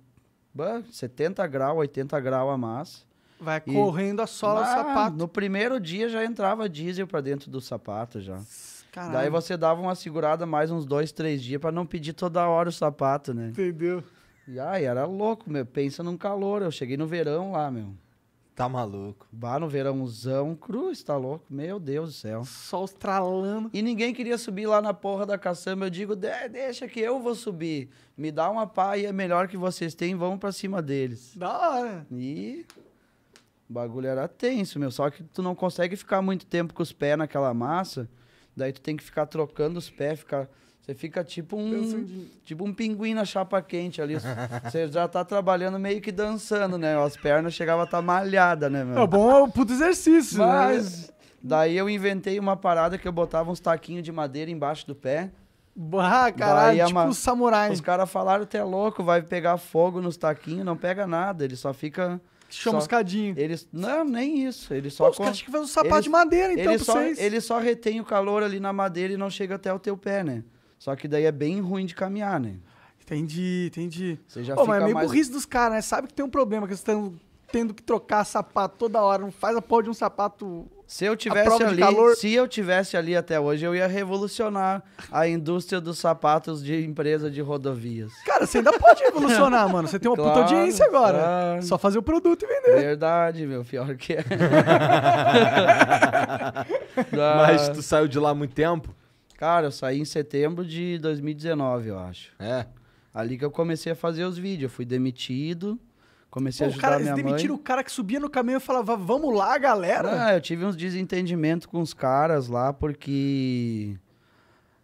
bah, 0.53 0.81
70 0.91 1.45
graus, 1.47 1.77
80 1.77 2.19
graus 2.19 2.53
a 2.53 2.57
massa. 2.57 3.05
Vai 3.39 3.62
E- 3.65 3.71
correndo 3.74 4.21
a 4.21 4.27
sola 4.27 4.62
do 4.62 4.65
Ah, 4.67 4.75
sapato. 4.75 5.15
No 5.17 5.27
primeiro 5.27 5.79
dia 5.79 6.09
já 6.09 6.25
entrava 6.25 6.67
diesel 6.67 7.05
para 7.07 7.21
dentro 7.21 7.50
do 7.51 7.62
sapato 7.62 8.19
já. 8.19 8.39
Caralho. 8.91 9.13
Daí 9.13 9.29
você 9.29 9.55
dava 9.55 9.79
uma 9.79 9.93
segurada 9.93 10.45
mais 10.45 10.71
uns 10.71 10.86
dois, 10.86 11.12
três 11.12 11.43
dias 11.43 11.62
para 11.62 11.71
não 11.71 11.86
pedir 11.86 12.13
toda 12.13 12.47
hora 12.47 12.69
o 12.69 12.71
sapato, 12.71 13.33
né? 13.33 13.50
Entendeu? 13.50 14.03
E 14.47 14.59
ai, 14.59 14.86
era 14.86 15.05
louco, 15.05 15.50
meu. 15.51 15.65
Pensa 15.65 16.01
num 16.01 16.17
calor. 16.17 16.62
Eu 16.63 16.71
cheguei 16.71 16.97
no 16.97 17.05
verão 17.05 17.51
lá, 17.51 17.69
meu. 17.69 17.89
Tá 18.57 18.67
maluco. 18.67 19.27
Vá 19.31 19.59
no 19.59 19.69
verãozão, 19.69 20.55
cruz, 20.55 21.03
tá 21.03 21.15
louco? 21.15 21.45
Meu 21.47 21.79
Deus 21.79 22.09
do 22.09 22.15
céu. 22.15 22.43
Sol 22.43 22.85
estralando. 22.85 23.69
E 23.71 23.83
ninguém 23.83 24.15
queria 24.15 24.35
subir 24.35 24.65
lá 24.65 24.81
na 24.81 24.95
porra 24.95 25.27
da 25.27 25.37
caçamba. 25.37 25.85
Eu 25.85 25.89
digo, 25.91 26.15
"De- 26.15 26.49
deixa 26.49 26.87
que 26.87 26.99
eu 26.99 27.19
vou 27.19 27.35
subir. 27.35 27.87
Me 28.17 28.31
dá 28.31 28.49
uma 28.49 28.65
pá 28.65 28.97
e 28.97 29.05
é 29.05 29.11
melhor 29.13 29.47
que 29.47 29.55
vocês 29.55 29.93
têm, 29.93 30.15
vamos 30.15 30.39
pra 30.39 30.51
cima 30.51 30.81
deles. 30.81 31.33
Da 31.37 31.55
hora. 31.55 32.07
E 32.11 32.65
o 33.69 33.73
bagulho 33.73 34.07
era 34.07 34.27
tenso, 34.27 34.79
meu. 34.79 34.89
Só 34.89 35.11
que 35.11 35.21
tu 35.23 35.43
não 35.43 35.53
consegue 35.53 35.95
ficar 35.95 36.23
muito 36.23 36.47
tempo 36.47 36.73
com 36.73 36.81
os 36.81 36.91
pés 36.91 37.15
naquela 37.15 37.53
massa. 37.53 38.09
Daí 38.55 38.73
tu 38.73 38.81
tem 38.81 38.97
que 38.97 39.03
ficar 39.03 39.27
trocando 39.27 39.77
os 39.77 39.87
pés, 39.87 40.17
ficar... 40.17 40.49
Você 40.88 40.96
fica 40.96 41.22
tipo 41.22 41.58
um, 41.58 42.25
tipo 42.46 42.63
um 42.65 42.74
pinguim 42.74 43.13
na 43.13 43.25
chapa 43.25 43.62
quente 43.62 44.01
ali. 44.01 44.15
Você 44.63 44.88
já 44.88 45.06
tá 45.06 45.25
trabalhando 45.25 45.77
meio 45.77 46.00
que 46.00 46.13
dançando, 46.13 46.77
né? 46.77 46.98
As 46.98 47.17
pernas 47.17 47.53
chegavam 47.53 47.82
a 47.82 47.84
estar 47.86 48.01
malhada, 48.01 48.70
né, 48.70 48.86
meu? 48.86 48.98
É 49.03 49.06
bom, 49.06 49.29
é 49.32 49.44
um 49.44 49.50
puto 49.50 49.74
exercício. 49.74 50.38
né? 50.39 50.46
Mas 50.46 51.12
daí 51.44 51.75
eu 51.75 51.89
inventei 51.89 52.39
uma 52.39 52.56
parada 52.56 52.98
que 52.98 53.06
eu 53.06 53.12
botava 53.12 53.51
uns 53.51 53.60
taquinhos 53.60 54.01
de 54.01 54.13
madeira 54.13 54.50
embaixo 54.50 54.88
do 54.88 54.96
pé. 54.96 55.29
Ah, 56.00 56.32
caralho, 56.32 56.67
Daí 56.70 56.79
é 56.79 56.86
tipo 56.86 56.98
uma- 57.00 57.13
samurai. 57.13 57.70
Os 57.70 57.82
caras 57.82 58.10
falaram, 58.10 58.46
tu 58.46 58.56
é 58.56 58.63
louco, 58.63 59.03
vai 59.03 59.22
pegar 59.22 59.58
fogo 59.58 60.01
nos 60.01 60.15
taquinhos, 60.15 60.65
não 60.65 60.77
pega 60.77 61.06
sada, 61.06 61.44
ele 61.44 61.56
só 61.58 61.74
fica... 61.74 62.20
Chama 62.50 62.79
só- 62.79 62.88
os. 62.88 63.36
Eles, 63.38 63.67
não, 63.74 64.06
nem 64.06 64.46
isso, 64.48 64.74
ele 64.74 64.89
Pô, 64.89 64.96
só... 64.96 65.10
os 65.10 65.17
con- 65.17 65.24
caras 65.25 65.38
tinham 65.38 65.46
que 65.48 65.51
fazer 65.51 65.63
um 65.65 65.67
sapato 65.67 65.96
eles- 65.96 66.03
de 66.06 66.10
madeira, 66.10 66.53
então, 66.53 66.63
ele, 66.63 66.75
pra 66.77 66.86
só, 66.86 66.94
vocês. 66.94 67.20
ele 67.20 67.41
só 67.41 67.60
retém 67.60 68.00
o 68.00 68.06
calor 68.06 68.41
ali 68.41 68.58
na 68.60 68.72
madeira 68.72 69.13
e 69.13 69.17
não 69.17 69.29
chega 69.29 69.56
até 69.56 69.72
o 69.74 69.77
teu 69.77 69.98
pé, 69.98 70.24
né? 70.24 70.44
Só 70.79 70.96
que 70.96 71.07
daí 71.07 71.25
é 71.25 71.31
bem 71.31 71.60
ruim 71.60 71.86
de 71.86 71.93
caminhar, 71.96 72.39
né? 72.39 72.55
Entendi, 73.03 73.67
entendi. 73.72 74.19
Você 74.27 74.43
já 74.43 74.53
Pô, 74.55 74.62
fica 74.62 74.74
mas 74.74 74.81
é 74.81 74.86
meio 74.86 74.96
mais... 74.96 75.07
burrice 75.07 75.31
dos 75.31 75.46
caras, 75.46 75.74
né? 75.75 75.81
Sabe 75.81 76.07
que 76.07 76.13
tem 76.13 76.25
um 76.25 76.29
problema, 76.29 76.67
que 76.67 76.72
eles 76.74 76.79
estão 76.81 77.13
tendo 77.51 77.74
que 77.74 77.81
trocar 77.81 78.25
sapato 78.25 78.75
toda 78.77 79.01
hora, 79.01 79.22
não 79.22 79.31
faz 79.31 79.55
a 79.55 79.62
porra 79.62 79.84
de 79.84 79.89
um 79.89 79.93
sapato. 79.93 80.67
Se 80.86 81.05
eu 81.05 81.15
tivesse 81.15 81.63
ali, 81.63 81.81
calor- 81.81 82.15
se 82.15 82.31
eu 82.34 82.48
tivesse 82.48 82.96
ali 82.98 83.15
até 83.15 83.39
hoje, 83.39 83.65
eu 83.65 83.74
ia 83.75 83.88
revolucionar 83.88 84.84
a 85.12 85.27
indústria 85.27 85.79
dos 85.81 85.98
sapatos 86.00 86.62
de 86.63 86.86
empresa 86.86 87.29
de 87.31 87.41
rodovias. 87.41 88.12
Cara, 88.25 88.46
você 88.46 88.57
ainda 88.60 88.72
pode 88.77 89.01
evolucionar, 89.03 89.67
mano. 89.72 89.88
Você 89.88 89.98
tem 90.00 90.10
uma 90.12 90.15
puta 90.17 90.29
Claro, 90.31 90.41
audiência 90.43 90.86
agora. 90.86 91.17
claro. 91.17 91.63
Só 91.63 91.77
fazer 91.77 91.98
o 91.98 92.03
produto 92.03 92.43
e 92.43 92.48
vender. 92.48 92.79
Verdade, 92.81 93.46
meu, 93.46 93.63
pior 93.65 93.96
que 93.96 94.13
é. 94.13 94.24
Mas 97.38 97.69
tu 97.69 97.81
saiu 97.81 98.07
de 98.07 98.19
lá 98.19 98.31
há 98.31 98.36
muito 98.36 98.53
tempo? 98.53 98.93
Cara, 99.38 99.67
eu 99.67 99.72
saí 99.72 100.00
em 100.00 100.06
setembro 100.06 100.65
de 100.65 100.98
2019, 100.98 101.89
eu 101.89 102.00
acho. 102.00 102.32
É. 102.39 102.65
Ali 103.13 103.38
que 103.38 103.46
eu 103.46 103.51
comecei 103.51 103.91
a 103.91 103.96
fazer 103.96 104.24
os 104.25 104.38
vídeos. 104.38 104.63
Eu 104.72 104.75
fui 104.75 104.84
demitido, 104.86 105.79
comecei 106.29 106.65
Pô, 106.65 106.72
a 106.72 106.74
ajudar 106.74 106.88
cara, 106.89 107.00
minha 107.01 107.13
demitiram 107.15 107.53
mãe. 107.56 107.62
o 107.62 107.63
cara 107.63 107.84
que 107.84 107.91
subia 107.91 108.20
no 108.20 108.29
caminhão 108.29 108.58
e 108.58 108.62
falava, 108.63 108.96
vamos 108.98 109.36
lá, 109.36 109.58
galera. 109.58 110.25
Ah, 110.27 110.34
eu 110.36 110.41
tive 110.41 110.65
uns 110.65 110.75
desentendimentos 110.75 111.65
com 111.67 111.79
os 111.79 111.94
caras 111.94 112.48
lá, 112.48 112.74
porque 112.74 113.96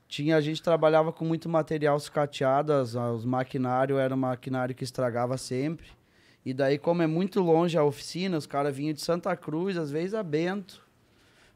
tinha, 0.07 0.37
a 0.37 0.41
gente 0.41 0.61
trabalhava 0.61 1.11
com 1.11 1.25
muito 1.25 1.49
material 1.49 1.99
sucateado, 1.99 2.73
as- 2.73 2.93
os 2.95 3.25
maquinários 3.25 3.99
era 3.99 4.13
um 4.13 4.17
maquinário 4.17 4.75
que 4.75 4.83
estragava 4.83 5.37
sempre. 5.37 5.87
E 6.45 6.53
daí, 6.53 6.77
como 6.77 7.01
é 7.01 7.07
muito 7.07 7.41
longe 7.41 7.77
a 7.77 7.83
oficina, 7.83 8.37
os 8.37 8.45
caras 8.45 8.75
vinham 8.75 8.93
de 8.93 9.01
Santa 9.01 9.35
Cruz, 9.35 9.77
às 9.77 9.89
vezes 9.89 10.13
a 10.13 10.21
Bento, 10.21 10.82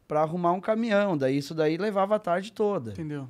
pra 0.08 0.22
arrumar 0.22 0.54
um 0.54 0.62
caminhão. 0.62 1.18
Daí 1.18 1.38
isso 1.38 1.54
daí 1.54 1.78
levava 1.78 2.16
a 2.16 2.20
tarde 2.20 2.52
toda. 2.52 2.92
Entendeu? 2.92 3.28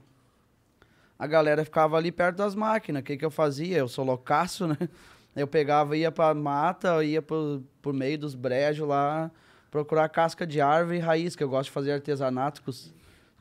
a 1.20 1.26
galera 1.26 1.66
ficava 1.66 1.98
ali 1.98 2.12
perto 2.12 2.38
das 2.38 2.54
máquinas. 2.54 3.02
O 3.02 3.04
que, 3.04 3.18
que 3.18 3.26
eu 3.26 3.32
fazia? 3.32 3.78
Eu 3.80 3.88
sou 3.88 4.06
loucaço, 4.06 4.68
né? 4.68 4.78
Eu 5.36 5.48
pegava, 5.48 5.96
ia 5.96 6.12
pra 6.12 6.34
mata, 6.34 7.04
ia 7.04 7.22
por, 7.22 7.62
por 7.82 7.94
meio 7.94 8.18
dos 8.18 8.34
brejos 8.34 8.88
lá, 8.88 9.30
procurar 9.70 10.10
casca 10.10 10.48
de 10.48 10.60
árvore 10.60 10.98
e 10.98 11.00
raiz, 11.00 11.36
que 11.36 11.44
eu 11.44 11.50
gosto 11.50 11.66
de 11.66 11.72
fazer 11.72 11.92
artesanato 11.92 12.64
com, 12.64 12.72
s- 12.72 12.92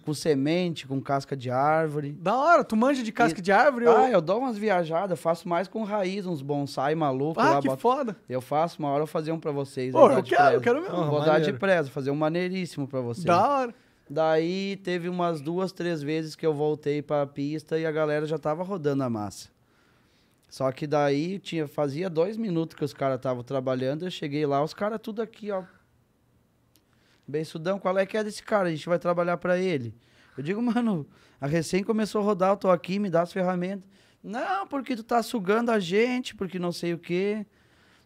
com 0.06 0.14
semente, 0.14 0.86
com 0.86 1.00
casca 1.02 1.36
de 1.36 1.50
árvore. 1.50 2.12
Da 2.12 2.34
hora, 2.34 2.64
tu 2.64 2.76
manja 2.76 3.02
de 3.02 3.10
casca 3.12 3.40
E- 3.40 3.42
de 3.42 3.52
árvore? 3.52 3.86
Ah, 3.88 4.06
eu... 4.08 4.12
eu 4.14 4.20
dou 4.22 4.38
umas 4.38 4.56
viajadas, 4.56 5.18
faço 5.20 5.48
mais 5.48 5.68
com 5.68 5.82
raiz, 5.82 6.24
uns 6.24 6.40
bonsai 6.40 6.94
malucos 6.94 7.44
Ah, 7.44 7.50
lá. 7.54 7.60
que 7.60 7.66
boto- 7.68 7.80
foda. 7.82 8.16
Eu 8.28 8.40
faço, 8.40 8.78
uma 8.78 8.88
hora 8.88 9.02
eu 9.02 9.06
vou 9.06 9.12
fazer 9.12 9.32
um 9.32 9.38
pra 9.40 9.50
vocês. 9.50 9.92
Pô, 9.92 10.08
eu 10.10 10.22
de 10.22 10.30
quero, 10.30 10.42
eu 10.54 10.60
preza. 10.60 10.62
quero 10.62 10.80
mesmo. 10.82 10.96
Ah, 10.96 11.10
Vou 11.10 11.18
dar 11.18 11.24
de 11.24 11.30
maneiro. 11.32 11.58
preza, 11.58 11.90
fazer 11.90 12.10
um 12.10 12.16
maneiríssimo 12.16 12.86
pra 12.88 13.00
vocês. 13.00 13.24
Da 13.26 13.46
hora. 13.46 13.74
Daí 14.08 14.76
teve 14.76 15.08
umas 15.08 15.40
duas, 15.40 15.72
três 15.72 16.00
vezes 16.00 16.36
que 16.36 16.46
eu 16.46 16.54
voltei 16.54 17.02
pra 17.02 17.26
pista 17.26 17.76
e 17.76 17.84
a 17.84 17.90
galera 17.90 18.24
já 18.24 18.38
tava 18.38 18.62
rodando 18.62 19.02
a 19.02 19.10
massa. 19.10 19.48
Só 20.48 20.70
que 20.70 20.86
daí 20.86 21.40
tinha, 21.40 21.66
fazia 21.66 22.08
dois 22.08 22.36
minutos 22.36 22.76
que 22.76 22.84
os 22.84 22.94
caras 22.94 23.16
estavam 23.16 23.42
trabalhando, 23.42 24.04
eu 24.06 24.10
cheguei 24.10 24.46
lá, 24.46 24.62
os 24.62 24.72
caras 24.72 25.00
tudo 25.02 25.20
aqui, 25.20 25.50
ó. 25.50 25.64
Bençudão, 27.26 27.78
qual 27.78 27.98
é 27.98 28.06
que 28.06 28.16
é 28.16 28.24
desse 28.24 28.42
cara? 28.42 28.68
A 28.68 28.70
gente 28.70 28.88
vai 28.88 28.98
trabalhar 28.98 29.36
pra 29.36 29.58
ele. 29.58 29.94
Eu 30.36 30.42
digo, 30.42 30.60
mano, 30.62 31.06
a 31.40 31.46
recém 31.46 31.82
começou 31.82 32.20
a 32.20 32.24
rodar, 32.24 32.50
eu 32.52 32.56
tô 32.56 32.70
aqui, 32.70 32.98
me 32.98 33.10
dá 33.10 33.22
as 33.22 33.32
ferramentas. 33.32 33.88
Não, 34.22 34.66
porque 34.66 34.96
tu 34.96 35.02
tá 35.02 35.22
sugando 35.22 35.70
a 35.70 35.78
gente, 35.78 36.34
porque 36.34 36.58
não 36.58 36.72
sei 36.72 36.92
o 36.92 36.98
quê. 36.98 37.46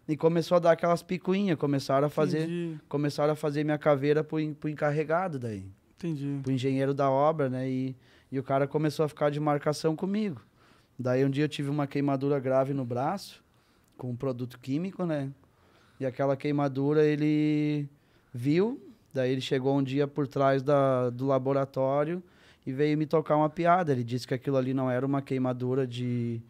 E 0.09 0.17
começou 0.17 0.57
a 0.57 0.59
dar 0.59 0.73
aquelas 0.73 1.03
picuinhas, 1.03 1.57
começaram 1.57 2.09
a 2.09 2.11
fazer, 2.11 2.43
Entendi, 2.43 2.81
começaram 2.89 3.33
a 3.33 3.37
fazer 3.37 3.63
minha 3.63 3.79
caveira 3.79 4.25
pro, 4.25 4.39
pro 4.55 4.69
encarregado 4.69 5.39
daí 5.39 5.65
entendi. 6.07 6.41
pro 6.43 6.53
engenheiro 6.53 6.95
da 6.95 7.11
obra, 7.11 7.49
né? 7.49 7.71
E, 7.71 7.97
e 8.33 8.39
o 8.39 8.43
cara 8.43 8.67
começou 8.67 9.05
a 9.05 9.09
ficar 9.09 9.31
de 9.31 9.39
marcação 9.39 9.95
comigo. 9.95 10.41
Daí 10.99 11.25
um 11.25 11.31
dia 11.31 11.45
eu 11.45 11.49
tive 11.49 11.71
uma 11.71 11.87
queimadura 11.87 12.39
grave 12.39 12.75
no 12.75 12.85
braço, 12.85 13.43
com 13.97 14.11
um 14.11 14.17
produto 14.17 14.59
químico, 14.59 15.05
né? 15.05 15.31
E 15.99 16.07
aquela 16.07 16.37
queimadura 16.37 17.05
ele 17.05 17.89
viu, 18.33 18.81
daí 19.13 19.33
ele 19.33 19.41
chegou 19.41 19.77
um 19.77 19.83
dia 19.83 20.07
por 20.07 20.27
trás 20.27 20.63
da, 20.63 21.11
do 21.11 21.27
laboratório 21.27 22.23
e 22.67 22.73
veio 22.73 22.97
me 22.97 23.07
tocar 23.07 23.37
uma 23.37 23.49
piada. 23.49 23.93
Ele 23.93 24.05
disse 24.05 24.27
que 24.27 24.35
aquilo 24.35 24.57
ali 24.57 24.75
não 24.75 24.91
era 24.91 25.05
uma 25.05 25.23
queimadura 25.23 25.87
de, 25.87 26.41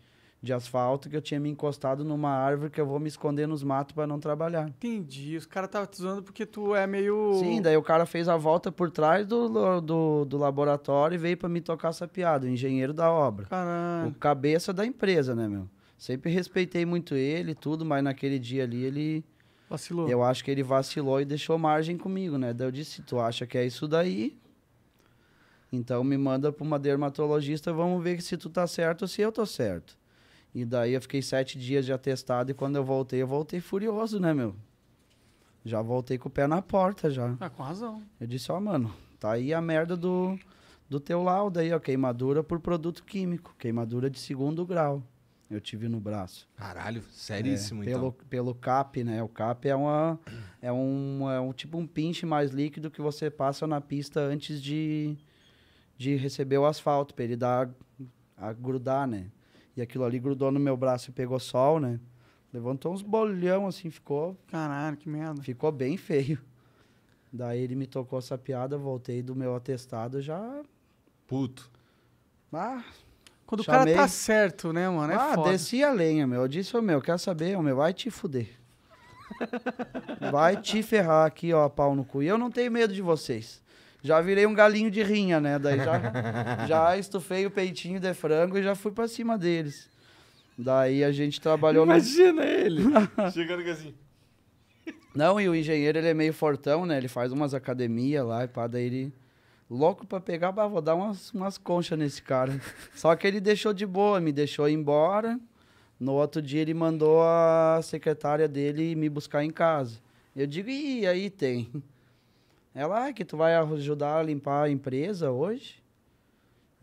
de 0.42 0.52
asfalto, 0.52 1.08
que 1.08 1.16
eu 1.16 1.22
tinha 1.22 1.38
me 1.38 1.48
encostado 1.48 2.04
numa 2.04 2.30
árvore 2.30 2.70
que 2.70 2.80
eu 2.80 2.86
vou 2.86 2.98
me 2.98 3.08
esconder 3.08 3.46
nos 3.46 3.62
matos 3.62 3.94
para 3.94 4.06
não 4.06 4.18
trabalhar. 4.18 4.68
Entendi. 4.68 5.36
Os 5.36 5.46
caras 5.46 5.68
estavam 5.68 5.86
te 5.86 5.98
zoando 5.98 6.22
porque 6.22 6.44
tu 6.46 6.74
é 6.74 6.86
meio. 6.86 7.34
Sim, 7.38 7.62
daí 7.62 7.76
o 7.76 7.82
cara 7.82 8.06
fez 8.06 8.28
a 8.28 8.36
volta 8.36 8.72
por 8.72 8.90
trás 8.90 9.26
do, 9.26 9.80
do, 9.80 10.24
do 10.24 10.38
laboratório 10.38 11.14
e 11.14 11.18
veio 11.18 11.36
pra 11.36 11.48
me 11.48 11.60
tocar 11.60 11.88
essa 11.90 12.08
piada, 12.08 12.46
o 12.46 12.50
engenheiro 12.50 12.92
da 12.92 13.10
obra. 13.10 13.46
O 13.46 13.48
Caralho. 13.48 14.14
cabeça 14.18 14.72
da 14.72 14.84
empresa, 14.84 15.34
né, 15.34 15.48
meu? 15.48 15.68
Sempre 15.96 16.32
respeitei 16.32 16.86
muito 16.86 17.14
ele 17.14 17.52
e 17.52 17.54
tudo, 17.54 17.84
mas 17.84 18.02
naquele 18.02 18.38
dia 18.38 18.64
ali 18.64 18.84
ele. 18.84 19.24
Vacilou. 19.70 20.08
Eu 20.08 20.24
acho 20.24 20.44
que 20.44 20.50
ele 20.50 20.64
vacilou 20.64 21.20
e 21.20 21.24
deixou 21.24 21.56
margem 21.56 21.96
comigo, 21.96 22.36
né? 22.36 22.52
Daí 22.52 22.66
eu 22.66 22.72
disse: 22.72 22.96
se 22.96 23.02
tu 23.02 23.20
acha 23.20 23.46
que 23.46 23.56
é 23.56 23.64
isso 23.64 23.86
daí, 23.86 24.36
então 25.72 26.02
me 26.02 26.18
manda 26.18 26.50
pra 26.50 26.64
uma 26.64 26.76
dermatologista, 26.76 27.72
vamos 27.72 28.02
ver 28.02 28.20
se 28.20 28.36
tu 28.36 28.50
tá 28.50 28.66
certo 28.66 29.02
ou 29.02 29.08
se 29.08 29.22
eu 29.22 29.30
tô 29.30 29.46
certo. 29.46 29.96
E 30.52 30.64
daí 30.64 30.94
eu 30.94 31.00
fiquei 31.00 31.22
sete 31.22 31.56
dias 31.56 31.86
de 31.86 31.92
atestado 31.92 32.50
e 32.50 32.54
quando 32.54 32.74
eu 32.74 32.84
voltei, 32.84 33.22
eu 33.22 33.28
voltei 33.28 33.60
furioso, 33.60 34.18
né, 34.18 34.34
meu? 34.34 34.56
Já 35.64 35.80
voltei 35.80 36.18
com 36.18 36.28
o 36.28 36.32
pé 36.32 36.48
na 36.48 36.60
porta 36.60 37.08
já. 37.08 37.36
Ah, 37.38 37.48
com 37.48 37.62
razão. 37.62 38.02
Eu 38.20 38.26
disse, 38.26 38.50
ó, 38.50 38.58
mano, 38.58 38.92
tá 39.20 39.30
aí 39.30 39.54
a 39.54 39.60
merda 39.60 39.96
do, 39.96 40.36
do 40.88 40.98
teu 40.98 41.22
laudo 41.22 41.60
aí, 41.60 41.72
ó, 41.72 41.78
queimadura 41.78 42.42
por 42.42 42.58
produto 42.58 43.04
químico, 43.04 43.54
queimadura 43.56 44.10
de 44.10 44.18
segundo 44.18 44.66
grau. 44.66 45.00
Eu 45.50 45.60
tive 45.60 45.88
no 45.88 45.98
braço. 45.98 46.48
Caralho, 46.54 47.02
seríssimo, 47.10 47.82
É, 47.82 47.86
então. 47.86 47.98
pelo, 48.00 48.12
pelo 48.12 48.54
CAP, 48.54 49.02
né? 49.02 49.20
O 49.22 49.28
CAP 49.28 49.66
é 49.68 49.74
uma 49.74 50.18
é 50.62 50.72
um, 50.72 51.28
é 51.28 51.40
um 51.40 51.52
tipo 51.52 51.76
um 51.76 51.86
pinche 51.86 52.24
mais 52.24 52.52
líquido 52.52 52.88
que 52.90 53.00
você 53.02 53.28
passa 53.28 53.66
na 53.66 53.80
pista 53.80 54.20
antes 54.20 54.62
de, 54.62 55.16
de 55.98 56.14
receber 56.14 56.58
o 56.58 56.66
asfalto, 56.66 57.14
pra 57.14 57.24
ele 57.24 57.36
dar 57.36 57.68
a 58.36 58.52
grudar, 58.52 59.08
né? 59.08 59.26
E 59.76 59.82
aquilo 59.82 60.04
ali 60.04 60.20
grudou 60.20 60.52
no 60.52 60.60
meu 60.60 60.76
braço 60.76 61.10
e 61.10 61.12
pegou 61.12 61.38
sol, 61.40 61.80
né? 61.80 61.98
Levantou 62.52 62.92
uns 62.92 63.02
bolhão 63.02 63.66
assim, 63.66 63.90
ficou 63.90 64.36
Caralho, 64.48 64.96
que 64.96 65.08
merda. 65.08 65.42
Ficou 65.42 65.72
bem 65.72 65.96
feio. 65.96 66.38
Daí 67.32 67.60
ele 67.60 67.74
me 67.76 67.86
tocou 67.86 68.18
essa 68.18 68.36
piada, 68.38 68.76
voltei 68.78 69.22
do 69.22 69.34
meu 69.36 69.54
atestado 69.54 70.20
já. 70.20 70.62
Puto. 71.26 71.70
Ah, 72.52 72.82
Quando 73.50 73.64
Chamei. 73.64 73.80
o 73.80 73.96
cara 73.96 74.02
tá 74.02 74.06
certo, 74.06 74.72
né, 74.72 74.88
mano? 74.88 75.12
É 75.12 75.16
ah 75.16 75.34
foda. 75.34 75.50
desci 75.50 75.82
a 75.82 75.90
lenha, 75.90 76.24
meu. 76.24 76.42
Eu 76.42 76.46
disse, 76.46 76.76
ô 76.76 76.80
meu, 76.80 77.02
quer 77.02 77.18
saber, 77.18 77.58
ô 77.58 77.62
meu, 77.62 77.74
vai 77.74 77.92
te 77.92 78.08
fuder. 78.08 78.48
vai 80.30 80.56
te 80.56 80.84
ferrar 80.84 81.26
aqui, 81.26 81.52
ó, 81.52 81.68
pau 81.68 81.96
no 81.96 82.04
cu. 82.04 82.22
E 82.22 82.28
eu 82.28 82.38
não 82.38 82.48
tenho 82.48 82.70
medo 82.70 82.94
de 82.94 83.02
vocês. 83.02 83.60
Já 84.04 84.20
virei 84.20 84.46
um 84.46 84.54
galinho 84.54 84.88
de 84.88 85.02
rinha, 85.02 85.40
né? 85.40 85.58
Daí 85.58 85.78
já, 85.78 86.00
já 86.64 86.96
estufei 86.96 87.44
o 87.44 87.50
peitinho 87.50 87.98
de 87.98 88.14
frango 88.14 88.56
e 88.56 88.62
já 88.62 88.76
fui 88.76 88.92
pra 88.92 89.08
cima 89.08 89.36
deles. 89.36 89.90
Daí 90.56 91.02
a 91.02 91.10
gente 91.10 91.40
trabalhou 91.40 91.84
no. 91.84 91.90
Imagina 91.90 92.44
ele. 92.44 92.84
Chegando 93.34 93.62
aqui 93.62 93.70
assim. 93.70 93.94
Não, 95.12 95.40
e 95.40 95.48
o 95.48 95.56
engenheiro, 95.56 95.98
ele 95.98 96.06
é 96.06 96.14
meio 96.14 96.32
fortão, 96.32 96.86
né? 96.86 96.98
Ele 96.98 97.08
faz 97.08 97.32
umas 97.32 97.52
academias 97.52 98.24
lá 98.24 98.44
e 98.44 98.46
pá, 98.46 98.68
daí 98.68 98.84
ele... 98.84 99.12
Louco 99.70 100.04
pra 100.04 100.18
pegar, 100.18 100.50
bah, 100.50 100.66
vou 100.66 100.82
dar 100.82 100.96
umas, 100.96 101.32
umas 101.32 101.56
conchas 101.56 101.96
nesse 101.96 102.20
cara. 102.20 102.60
Só 102.92 103.14
que 103.14 103.24
ele 103.24 103.40
deixou 103.40 103.72
de 103.72 103.86
boa, 103.86 104.20
me 104.20 104.32
deixou 104.32 104.68
ir 104.68 104.72
embora. 104.72 105.38
No 105.98 106.14
outro 106.14 106.42
dia 106.42 106.60
ele 106.60 106.74
mandou 106.74 107.22
a 107.22 107.80
secretária 107.80 108.48
dele 108.48 108.96
me 108.96 109.08
buscar 109.08 109.44
em 109.44 109.50
casa. 109.50 110.00
Eu 110.34 110.44
digo, 110.44 110.68
e 110.68 111.06
aí 111.06 111.30
tem? 111.30 111.70
Ela, 112.74 113.06
ah, 113.06 113.12
que 113.12 113.24
tu 113.24 113.36
vai 113.36 113.54
ajudar 113.54 114.18
a 114.18 114.22
limpar 114.22 114.64
a 114.64 114.70
empresa 114.70 115.30
hoje? 115.30 115.80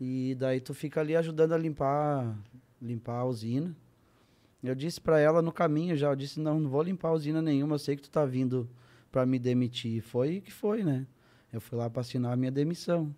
E 0.00 0.34
daí 0.38 0.58
tu 0.58 0.72
fica 0.72 1.00
ali 1.00 1.14
ajudando 1.14 1.52
a 1.52 1.58
limpar, 1.58 2.38
limpar 2.80 3.18
a 3.18 3.24
usina. 3.24 3.76
Eu 4.62 4.74
disse 4.74 5.00
pra 5.00 5.20
ela 5.20 5.42
no 5.42 5.52
caminho 5.52 5.94
já, 5.94 6.08
eu 6.08 6.16
disse, 6.16 6.40
não, 6.40 6.58
não 6.58 6.70
vou 6.70 6.82
limpar 6.82 7.12
usina 7.12 7.42
nenhuma, 7.42 7.74
eu 7.74 7.78
sei 7.78 7.96
que 7.96 8.02
tu 8.02 8.10
tá 8.10 8.24
vindo 8.24 8.68
pra 9.12 9.26
me 9.26 9.38
demitir. 9.38 10.00
Foi 10.00 10.40
que 10.40 10.52
foi, 10.52 10.82
né? 10.82 11.06
Eu 11.52 11.60
fui 11.60 11.78
lá 11.78 11.88
pra 11.88 12.00
assinar 12.00 12.32
a 12.32 12.36
minha 12.36 12.50
demissão. 12.50 13.14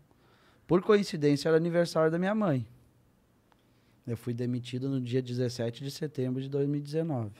Por 0.66 0.82
coincidência, 0.82 1.48
era 1.48 1.56
aniversário 1.56 2.10
da 2.10 2.18
minha 2.18 2.34
mãe. 2.34 2.66
Eu 4.06 4.16
fui 4.16 4.32
demitido 4.32 4.88
no 4.88 5.00
dia 5.00 5.20
17 5.20 5.84
de 5.84 5.90
setembro 5.90 6.40
de 6.40 6.48
2019. 6.48 7.30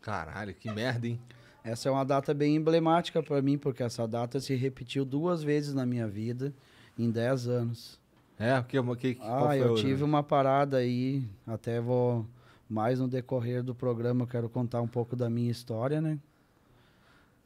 Caralho, 0.00 0.54
que 0.54 0.70
merda, 0.70 1.06
hein? 1.06 1.20
Essa 1.62 1.88
é 1.88 1.92
uma 1.92 2.04
data 2.04 2.32
bem 2.32 2.54
emblemática 2.54 3.22
pra 3.22 3.42
mim, 3.42 3.58
porque 3.58 3.82
essa 3.82 4.06
data 4.06 4.38
se 4.38 4.54
repetiu 4.54 5.04
duas 5.04 5.42
vezes 5.42 5.74
na 5.74 5.84
minha 5.84 6.06
vida, 6.06 6.54
em 6.98 7.10
10 7.10 7.48
anos. 7.48 8.00
É, 8.38 8.60
porque 8.60 8.80
que, 8.96 9.14
que, 9.16 9.20
Ah, 9.22 9.56
eu 9.56 9.74
tive 9.74 10.04
uma 10.04 10.22
parada 10.22 10.76
aí, 10.76 11.24
até 11.46 11.80
vou 11.80 12.26
mais 12.68 13.00
no 13.00 13.08
decorrer 13.08 13.62
do 13.62 13.74
programa, 13.74 14.22
eu 14.22 14.26
quero 14.28 14.48
contar 14.48 14.80
um 14.80 14.86
pouco 14.86 15.16
da 15.16 15.28
minha 15.28 15.50
história, 15.50 16.00
né? 16.00 16.18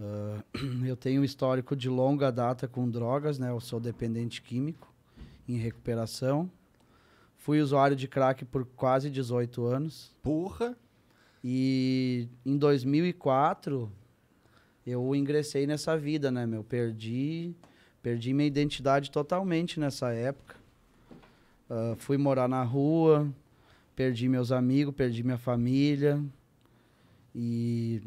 Ah, 0.01 0.43
eu 0.87 0.97
tenho 0.97 1.21
um 1.21 1.25
histórico 1.25 1.77
de 1.77 1.89
longa 1.89 2.33
data 2.33 2.67
com 2.67 2.89
drogas, 2.89 3.39
né? 3.39 3.51
Eu 3.51 3.61
sou 3.61 3.79
dependente 3.79 4.41
químico, 4.41 4.93
em 5.47 5.57
recuperação. 5.57 6.51
Fui 7.37 7.61
usuário 7.61 7.97
de 7.97 8.09
crack 8.09 8.45
por 8.45 8.65
quase 8.65 9.11
18 9.11 9.65
anos. 9.65 10.15
Porra. 10.23 10.77
E 11.43 12.29
em 12.45 12.57
2004, 12.57 13.91
eu 14.87 15.15
ingressei 15.15 15.67
nessa 15.67 15.97
vida, 15.97 16.31
né, 16.31 16.47
meu? 16.47 16.63
Perdi, 16.63 17.55
perdi 18.03 18.35
minha 18.35 18.47
identidade 18.47 19.11
totalmente 19.11 19.81
nessa 19.81 20.13
época. 20.13 20.57
Uh, 21.71 21.97
fui 21.97 22.19
morar 22.19 22.49
na 22.49 22.63
rua, 22.63 23.33
perdi 23.97 24.29
meus 24.29 24.53
amigos, 24.53 24.95
perdi 24.95 25.23
minha 25.23 25.39
família. 25.39 26.23
E 27.35 28.03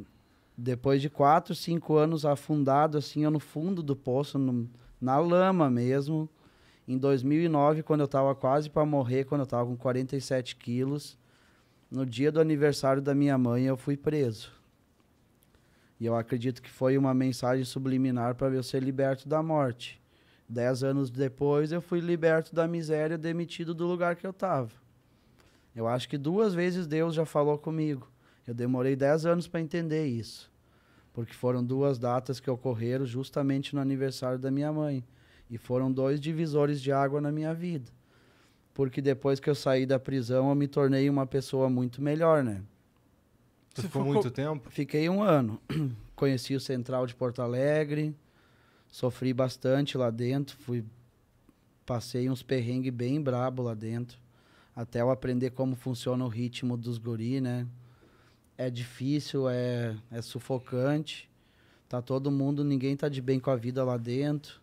depois 0.58 1.02
de 1.02 1.10
quatro, 1.10 1.56
cinco 1.56 1.96
anos 1.96 2.26
afundado, 2.26 2.98
assim, 2.98 3.26
no 3.26 3.40
fundo 3.40 3.82
do 3.82 3.96
poço, 3.96 4.38
no, 4.38 4.70
na 5.02 5.18
lama 5.18 5.70
mesmo, 5.70 6.30
em 6.88 6.98
2009, 6.98 7.84
quando 7.84 8.02
eu 8.02 8.06
estava 8.06 8.36
quase 8.36 8.70
para 8.70 8.86
morrer, 8.86 9.24
quando 9.24 9.42
eu 9.42 9.46
estava 9.46 9.66
com 9.66 9.76
47 9.76 10.56
quilos, 10.56 11.18
no 11.90 12.06
dia 12.06 12.32
do 12.32 12.40
aniversário 12.40 13.02
da 13.02 13.16
minha 13.16 13.38
mãe, 13.38 13.64
eu 13.64 13.78
fui 13.78 13.96
preso. 13.96 14.52
E 16.00 16.06
eu 16.06 16.16
acredito 16.16 16.62
que 16.62 16.70
foi 16.70 16.98
uma 16.98 17.14
mensagem 17.14 17.64
subliminar 17.64 18.36
para 18.36 18.54
eu 18.54 18.64
ser 18.64 18.84
liberto 18.84 19.30
da 19.30 19.42
morte. 19.42 20.02
Dez 20.50 20.84
anos 20.84 21.10
depois, 21.10 21.72
eu 21.72 21.82
fui 21.82 22.00
liberto 22.00 22.54
da 22.54 22.68
miséria, 22.68 23.18
demitido 23.18 23.74
do 23.74 23.88
lugar 23.88 24.16
que 24.16 24.28
eu 24.28 24.32
estava. 24.32 24.70
Eu 25.76 25.88
acho 25.88 26.10
que 26.10 26.18
duas 26.18 26.54
vezes 26.54 26.86
Deus 26.86 27.16
já 27.16 27.26
falou 27.26 27.58
comigo. 27.58 28.12
Eu 28.48 28.54
demorei 28.54 28.96
dez 28.96 29.26
anos 29.26 29.48
para 29.48 29.62
entender 29.62 30.06
isso. 30.06 30.52
Porque 31.14 31.34
foram 31.34 31.64
duas 31.64 32.00
datas 32.00 32.40
que 32.40 32.50
ocorreram 32.50 33.06
justamente 33.06 33.76
no 33.76 33.82
aniversário 33.82 34.40
da 34.40 34.50
minha 34.50 34.72
mãe. 34.72 35.04
E 35.50 35.58
foram 35.58 35.92
dois 35.92 36.20
divisores 36.20 36.82
de 36.82 36.92
água 36.92 37.22
na 37.22 37.32
minha 37.32 37.54
vida. 37.54 37.92
Porque 38.74 39.02
depois 39.02 39.40
que 39.40 39.50
eu 39.50 39.56
saí 39.56 39.86
da 39.86 40.00
prisão, 40.00 40.50
eu 40.50 40.56
me 40.56 40.68
tornei 40.68 41.10
uma 41.10 41.28
pessoa 41.28 41.70
muito 41.70 42.02
melhor, 42.02 42.44
né? 42.44 42.64
Tu 43.74 43.84
ficou 43.84 44.04
muito 44.04 44.30
tempo? 44.32 44.70
Fiquei 44.72 45.10
um 45.10 45.22
ano. 45.22 45.62
Conheci 46.16 46.56
o 46.56 46.60
Central 46.60 47.06
de 47.06 47.16
Porto 47.16 47.42
Alegre, 47.42 48.16
sofri 48.90 49.34
bastante 49.34 49.98
lá 49.98 50.10
dentro, 50.10 50.56
fui 50.58 50.86
passei 51.86 52.30
uns 52.30 52.42
perrengues 52.42 52.94
bem 52.94 53.22
brabo 53.22 53.62
lá 53.64 53.74
dentro, 53.74 54.18
até 54.76 55.02
eu 55.02 55.10
aprender 55.10 55.50
como 55.50 55.76
funciona 55.76 56.24
o 56.24 56.30
ritmo 56.30 56.78
dos 56.78 56.98
guri, 56.98 57.42
né? 57.42 57.68
É 58.64 58.70
difícil, 58.70 59.50
é, 59.50 59.94
é 60.10 60.22
sufocante. 60.22 61.30
Tá 61.90 62.02
todo 62.02 62.32
mundo, 62.32 62.64
ninguém 62.64 62.96
tá 62.96 63.10
de 63.10 63.22
bem 63.22 63.38
com 63.38 63.52
a 63.52 63.58
vida 63.58 63.84
lá 63.84 63.98
dentro. 63.98 64.62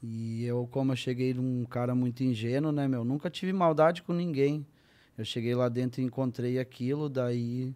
E 0.00 0.44
eu, 0.44 0.68
como 0.70 0.92
eu 0.92 0.96
cheguei 0.96 1.36
um 1.36 1.64
cara 1.64 1.92
muito 1.92 2.22
ingênuo, 2.22 2.70
né, 2.70 2.86
meu? 2.86 3.04
Nunca 3.04 3.28
tive 3.28 3.52
maldade 3.52 4.00
com 4.04 4.12
ninguém. 4.12 4.64
Eu 5.18 5.24
cheguei 5.24 5.56
lá 5.56 5.68
dentro 5.68 6.00
e 6.00 6.04
encontrei 6.04 6.60
aquilo, 6.60 7.08
daí 7.08 7.74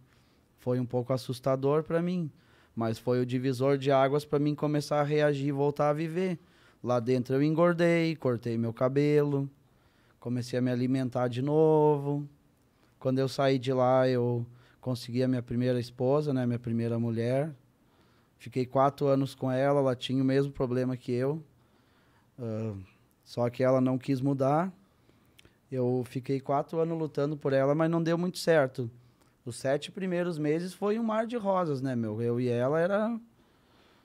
foi 0.60 0.78
um 0.78 0.86
pouco 0.86 1.12
assustador 1.12 1.82
para 1.82 2.00
mim, 2.00 2.30
mas 2.72 3.00
foi 3.00 3.20
o 3.20 3.26
divisor 3.26 3.76
de 3.76 3.90
águas 3.90 4.24
para 4.24 4.38
mim 4.38 4.54
começar 4.54 5.00
a 5.00 5.04
reagir 5.04 5.48
e 5.48 5.52
voltar 5.52 5.88
a 5.88 5.92
viver. 5.92 6.38
Lá 6.80 7.00
dentro 7.00 7.34
eu 7.34 7.42
engordei, 7.42 8.14
cortei 8.14 8.56
meu 8.56 8.72
cabelo, 8.72 9.50
comecei 10.20 10.60
a 10.60 10.62
me 10.62 10.70
alimentar 10.70 11.26
de 11.26 11.42
novo. 11.42 12.24
Quando 13.00 13.18
eu 13.18 13.28
saí 13.28 13.58
de 13.58 13.72
lá, 13.72 14.08
eu 14.08 14.46
consegui 14.80 15.22
a 15.22 15.28
minha 15.28 15.42
primeira 15.42 15.78
esposa, 15.78 16.32
né, 16.32 16.46
minha 16.46 16.58
primeira 16.58 16.98
mulher. 16.98 17.50
Fiquei 18.38 18.64
quatro 18.64 19.06
anos 19.06 19.34
com 19.34 19.50
ela, 19.50 19.80
ela 19.80 19.94
tinha 19.94 20.22
o 20.22 20.26
mesmo 20.26 20.52
problema 20.52 20.96
que 20.96 21.12
eu, 21.12 21.42
uh, 22.38 22.78
só 23.24 23.48
que 23.50 23.62
ela 23.62 23.80
não 23.80 23.98
quis 23.98 24.20
mudar. 24.20 24.72
Eu 25.70 26.02
fiquei 26.08 26.40
quatro 26.40 26.80
anos 26.80 26.98
lutando 26.98 27.36
por 27.36 27.52
ela, 27.52 27.74
mas 27.74 27.90
não 27.90 28.02
deu 28.02 28.16
muito 28.16 28.38
certo. 28.38 28.90
Os 29.44 29.56
sete 29.56 29.92
primeiros 29.92 30.38
meses 30.38 30.72
foi 30.72 30.98
um 30.98 31.02
mar 31.02 31.26
de 31.26 31.36
rosas, 31.36 31.80
né, 31.80 31.94
meu? 31.94 32.20
Eu 32.20 32.40
e 32.40 32.48
ela 32.48 32.80
era 32.80 33.18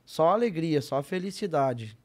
só 0.05 0.29
alegria, 0.29 0.81
só 0.81 1.01
felicidade. 1.01 1.97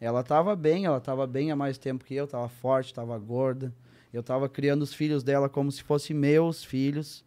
Ela 0.00 0.20
estava 0.20 0.54
bem, 0.54 0.84
ela 0.84 0.98
estava 0.98 1.26
bem 1.26 1.50
há 1.50 1.56
mais 1.56 1.76
tempo 1.76 2.04
que 2.04 2.14
eu, 2.14 2.26
estava 2.26 2.48
forte, 2.48 2.86
estava 2.86 3.18
gorda. 3.18 3.74
Eu 4.12 4.20
estava 4.20 4.48
criando 4.48 4.82
os 4.82 4.94
filhos 4.94 5.24
dela 5.24 5.48
como 5.48 5.72
se 5.72 5.82
fossem 5.82 6.14
meus 6.14 6.62
filhos. 6.62 7.24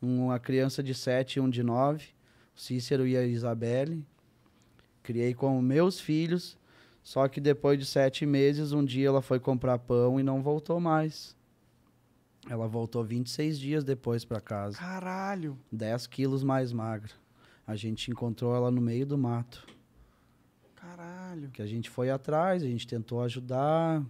Uma 0.00 0.38
criança 0.38 0.82
de 0.82 0.94
sete 0.94 1.36
e 1.36 1.40
um 1.40 1.50
de 1.50 1.62
nove, 1.62 2.06
o 2.56 2.60
Cícero 2.60 3.06
e 3.06 3.16
a 3.16 3.24
Isabelle. 3.24 4.04
Criei 5.02 5.34
como 5.34 5.60
meus 5.60 6.00
filhos, 6.00 6.56
só 7.02 7.28
que 7.28 7.40
depois 7.40 7.78
de 7.78 7.84
sete 7.84 8.24
meses, 8.24 8.72
um 8.72 8.84
dia 8.84 9.08
ela 9.08 9.22
foi 9.22 9.40
comprar 9.40 9.78
pão 9.78 10.18
e 10.18 10.22
não 10.22 10.42
voltou 10.42 10.80
mais. 10.80 11.36
Ela 12.48 12.66
voltou 12.66 13.04
26 13.04 13.58
dias 13.58 13.84
depois 13.84 14.24
para 14.24 14.40
casa. 14.40 14.78
Caralho. 14.78 15.58
10 15.70 16.06
quilos 16.06 16.42
mais 16.42 16.72
magra. 16.72 17.12
A 17.66 17.76
gente 17.76 18.10
encontrou 18.10 18.54
ela 18.54 18.70
no 18.70 18.80
meio 18.80 19.04
do 19.04 19.18
mato. 19.18 19.66
Caralho. 20.74 21.50
Que 21.50 21.60
a 21.60 21.66
gente 21.66 21.90
foi 21.90 22.10
atrás, 22.10 22.62
a 22.62 22.66
gente 22.66 22.86
tentou 22.86 23.22
ajudar. 23.22 24.02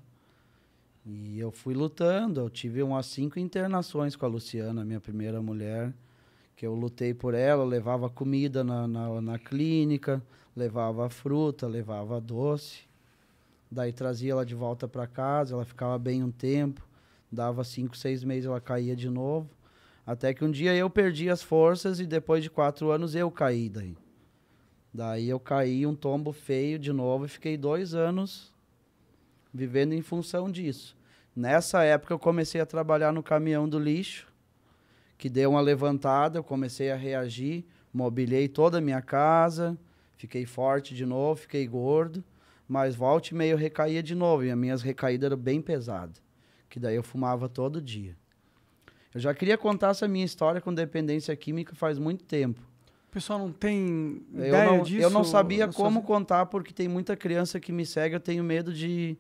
E 1.12 1.40
eu 1.40 1.50
fui 1.50 1.74
lutando. 1.74 2.40
Eu 2.40 2.48
tive 2.48 2.82
umas 2.84 3.06
cinco 3.06 3.40
internações 3.40 4.14
com 4.14 4.24
a 4.24 4.28
Luciana, 4.28 4.84
minha 4.84 5.00
primeira 5.00 5.42
mulher. 5.42 5.92
Que 6.54 6.64
eu 6.64 6.72
lutei 6.72 7.12
por 7.12 7.34
ela, 7.34 7.64
levava 7.64 8.08
comida 8.08 8.62
na, 8.62 8.86
na, 8.86 9.20
na 9.20 9.38
clínica, 9.38 10.22
levava 10.54 11.10
fruta, 11.10 11.66
levava 11.66 12.20
doce. 12.20 12.82
Daí 13.68 13.92
trazia 13.92 14.32
ela 14.32 14.46
de 14.46 14.54
volta 14.54 14.86
para 14.86 15.06
casa, 15.06 15.54
ela 15.54 15.64
ficava 15.64 15.98
bem 15.98 16.22
um 16.22 16.30
tempo. 16.30 16.86
Dava 17.32 17.64
cinco, 17.64 17.96
seis 17.96 18.22
meses, 18.22 18.46
ela 18.46 18.60
caía 18.60 18.94
de 18.94 19.08
novo. 19.08 19.50
Até 20.06 20.32
que 20.32 20.44
um 20.44 20.50
dia 20.50 20.76
eu 20.76 20.88
perdi 20.88 21.28
as 21.28 21.42
forças 21.42 21.98
e 21.98 22.06
depois 22.06 22.42
de 22.42 22.50
quatro 22.50 22.90
anos 22.90 23.16
eu 23.16 23.30
caí 23.32 23.68
daí. 23.68 23.96
Daí 24.94 25.28
eu 25.28 25.40
caí 25.40 25.84
um 25.86 25.94
tombo 25.94 26.32
feio 26.32 26.78
de 26.78 26.92
novo 26.92 27.24
e 27.24 27.28
fiquei 27.28 27.56
dois 27.56 27.94
anos 27.94 28.52
vivendo 29.52 29.92
em 29.92 30.02
função 30.02 30.50
disso. 30.50 30.99
Nessa 31.40 31.82
época 31.82 32.12
eu 32.12 32.18
comecei 32.18 32.60
a 32.60 32.66
trabalhar 32.66 33.14
no 33.14 33.22
caminhão 33.22 33.66
do 33.66 33.78
lixo, 33.78 34.26
que 35.16 35.30
deu 35.30 35.52
uma 35.52 35.60
levantada, 35.62 36.38
eu 36.38 36.44
comecei 36.44 36.90
a 36.90 36.96
reagir, 36.96 37.64
mobilei 37.94 38.46
toda 38.46 38.76
a 38.76 38.80
minha 38.80 39.00
casa, 39.00 39.74
fiquei 40.18 40.44
forte 40.44 40.94
de 40.94 41.06
novo, 41.06 41.40
fiquei 41.40 41.66
gordo, 41.66 42.22
mas 42.68 42.94
volte 42.94 43.30
e 43.30 43.34
meio 43.34 43.56
recaía 43.56 44.02
de 44.02 44.14
novo, 44.14 44.44
e 44.44 44.50
as 44.50 44.58
minhas 44.58 44.82
recaídas 44.82 45.28
eram 45.28 45.38
bem 45.38 45.62
pesadas 45.62 46.22
que 46.68 46.78
daí 46.78 46.94
eu 46.94 47.02
fumava 47.02 47.48
todo 47.48 47.80
dia. 47.80 48.14
Eu 49.14 49.18
já 49.18 49.32
queria 49.32 49.56
contar 49.56 49.88
essa 49.92 50.06
minha 50.06 50.26
história 50.26 50.60
com 50.60 50.74
dependência 50.74 51.34
química 51.34 51.74
faz 51.74 51.98
muito 51.98 52.22
tempo. 52.24 52.60
O 53.08 53.10
pessoal 53.10 53.38
não 53.38 53.50
tem 53.50 54.22
eu 54.34 54.46
ideia 54.46 54.64
não, 54.66 54.82
disso? 54.82 55.02
Eu 55.02 55.10
não 55.10 55.24
sabia 55.24 55.66
como 55.68 56.00
Suas- 56.00 56.06
contar, 56.06 56.46
porque 56.46 56.72
tem 56.74 56.86
muita 56.86 57.16
criança 57.16 57.58
que 57.58 57.72
me 57.72 57.86
segue, 57.86 58.14
eu 58.14 58.20
tenho 58.20 58.44
medo 58.44 58.72
de, 58.74 59.16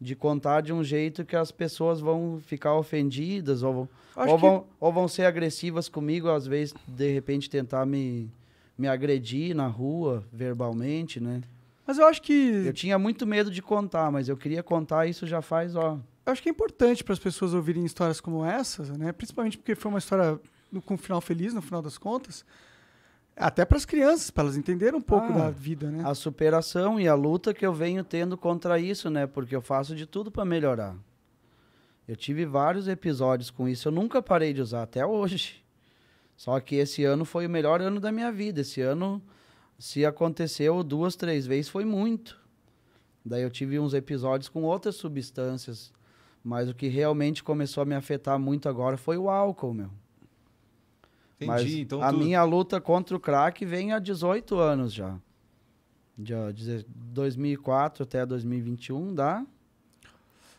de 0.00 0.14
contar 0.16 0.60
de 0.60 0.72
um 0.72 0.82
jeito 0.84 1.24
que 1.24 1.36
as 1.36 1.50
pessoas 1.50 2.00
vão 2.00 2.40
ficar 2.44 2.74
ofendidas 2.74 3.62
ou, 3.62 3.88
Acho 4.16 4.30
ou, 4.32 4.36
que- 4.36 4.42
vão, 4.42 4.66
ou 4.80 4.92
vão 4.92 5.08
ser 5.08 5.24
agressivas 5.24 5.88
comigo, 5.88 6.28
às 6.28 6.46
vezes, 6.46 6.74
de 6.86 7.12
repente, 7.12 7.48
tentar 7.48 7.86
me, 7.86 8.30
me 8.76 8.86
agredir 8.88 9.54
na 9.54 9.66
rua, 9.66 10.24
verbalmente, 10.32 11.20
né? 11.20 11.40
Mas 11.86 11.98
eu 11.98 12.06
acho 12.06 12.22
que 12.22 12.32
Eu 12.66 12.72
tinha 12.72 12.98
muito 12.98 13.26
medo 13.26 13.50
de 13.50 13.60
contar, 13.62 14.10
mas 14.10 14.28
eu 14.28 14.36
queria 14.36 14.62
contar 14.62 15.06
isso 15.06 15.26
já 15.26 15.42
faz, 15.42 15.76
ó, 15.76 15.98
eu 16.26 16.32
acho 16.32 16.42
que 16.42 16.48
é 16.48 16.52
importante 16.52 17.04
para 17.04 17.12
as 17.12 17.18
pessoas 17.18 17.52
ouvirem 17.52 17.84
histórias 17.84 18.20
como 18.20 18.44
essas, 18.44 18.88
né? 18.96 19.12
Principalmente 19.12 19.58
porque 19.58 19.74
foi 19.74 19.90
uma 19.90 19.98
história 19.98 20.40
no- 20.72 20.80
com 20.80 20.94
um 20.94 20.98
final 20.98 21.20
feliz, 21.20 21.52
no 21.52 21.60
final 21.62 21.82
das 21.82 21.98
contas. 21.98 22.44
Até 23.36 23.64
para 23.64 23.76
as 23.76 23.84
crianças, 23.84 24.30
para 24.30 24.44
elas 24.44 24.56
entenderem 24.56 24.94
um 24.98 25.02
pouco 25.02 25.32
Ah, 25.32 25.38
da 25.38 25.50
vida, 25.50 25.90
né? 25.90 26.02
a 26.06 26.14
superação 26.14 27.00
e 27.00 27.08
a 27.08 27.14
luta 27.14 27.52
que 27.52 27.66
eu 27.66 27.72
venho 27.72 28.04
tendo 28.04 28.36
contra 28.38 28.78
isso, 28.78 29.10
né? 29.10 29.26
Porque 29.26 29.56
eu 29.56 29.60
faço 29.62 29.94
de 29.96 30.06
tudo 30.06 30.30
para 30.30 30.44
melhorar. 30.44 30.94
Eu 32.06 32.14
tive 32.14 32.44
vários 32.46 32.86
episódios 32.86 33.50
com 33.50 33.68
isso, 33.68 33.88
eu 33.88 33.92
nunca 33.92 34.22
parei 34.22 34.52
de 34.52 34.60
usar 34.60 34.82
até 34.82 35.04
hoje. 35.04 35.64
Só 36.36 36.58
que 36.60 36.76
esse 36.76 37.04
ano 37.04 37.24
foi 37.24 37.46
o 37.46 37.50
melhor 37.50 37.80
ano 37.80 37.98
da 38.00 38.12
minha 38.12 38.30
vida. 38.30 38.60
Esse 38.60 38.80
ano, 38.80 39.22
se 39.78 40.04
aconteceu 40.04 40.82
duas, 40.84 41.16
três 41.16 41.46
vezes, 41.46 41.68
foi 41.68 41.84
muito. 41.84 42.38
Daí 43.24 43.42
eu 43.42 43.50
tive 43.50 43.78
uns 43.78 43.94
episódios 43.94 44.48
com 44.48 44.62
outras 44.64 44.96
substâncias, 44.96 45.92
mas 46.42 46.68
o 46.68 46.74
que 46.74 46.88
realmente 46.88 47.42
começou 47.42 47.82
a 47.82 47.86
me 47.86 47.94
afetar 47.94 48.38
muito 48.38 48.68
agora 48.68 48.96
foi 48.96 49.16
o 49.16 49.30
álcool, 49.30 49.72
meu. 49.72 49.90
Entendi. 51.36 51.50
Mas 51.50 51.72
então 51.74 52.02
a 52.02 52.10
tu... 52.10 52.18
minha 52.18 52.42
luta 52.44 52.80
contra 52.80 53.16
o 53.16 53.20
crack 53.20 53.64
vem 53.64 53.92
há 53.92 53.98
18 53.98 54.56
anos 54.58 54.92
já. 54.92 55.16
De 56.16 56.32
ó, 56.34 56.50
deze- 56.52 56.86
2004 56.88 58.04
até 58.04 58.24
2021 58.24 59.14
dá 59.14 59.44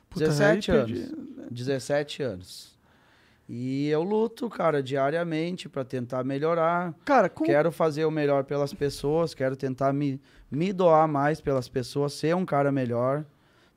Puta, 0.09 0.25
17 0.25 0.71
aí 0.71 0.77
anos. 0.77 0.91
perdi. 0.91 1.15
17 1.51 2.23
anos. 2.23 2.75
E 3.47 3.87
eu 3.89 4.01
luto, 4.01 4.49
cara, 4.49 4.81
diariamente 4.81 5.69
para 5.69 5.85
tentar 5.85 6.23
melhorar. 6.23 6.93
Cara, 7.05 7.29
com... 7.29 7.43
Quero 7.45 7.71
fazer 7.71 8.03
o 8.05 8.11
melhor 8.11 8.43
pelas 8.43 8.73
pessoas, 8.73 9.35
quero 9.35 9.55
tentar 9.55 9.93
me, 9.93 10.19
me 10.49 10.73
doar 10.73 11.07
mais 11.07 11.39
pelas 11.39 11.69
pessoas, 11.69 12.13
ser 12.13 12.35
um 12.35 12.45
cara 12.45 12.71
melhor. 12.71 13.23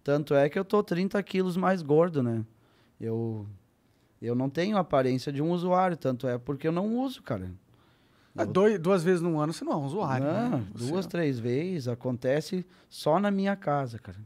Tanto 0.03 0.35
é 0.35 0.49
que 0.49 0.59
eu 0.59 0.65
tô 0.65 0.83
30 0.83 1.23
quilos 1.23 1.57
mais 1.57 1.83
gordo, 1.83 2.23
né? 2.23 2.43
Eu, 2.99 3.47
eu 4.27 4.35
não 4.35 4.51
tenho 4.51 4.77
a 4.77 4.81
aparência 4.81 5.33
de 5.33 5.41
um 5.43 5.51
usuário, 5.51 5.97
tanto 5.97 6.27
é 6.27 6.37
porque 6.39 6.67
eu 6.67 6.73
não 6.73 6.97
uso, 6.99 7.23
cara. 7.23 7.51
Ah, 8.37 8.45
dois- 8.45 8.79
duas 8.79 9.03
vezes 9.03 9.21
no 9.21 9.39
ano 9.41 9.53
você 9.53 9.65
não 9.65 9.73
é 9.73 9.77
um 9.77 9.85
usuário. 9.85 10.27
Não, 10.27 10.51
né? 10.59 10.67
Você 10.75 10.91
duas, 10.91 11.05
não. 11.07 11.11
três 11.11 11.39
vezes. 11.39 11.89
Acontece 11.89 12.65
só 12.89 13.19
na 13.19 13.31
minha 13.31 13.57
casa, 13.57 13.99
cara. 13.99 14.19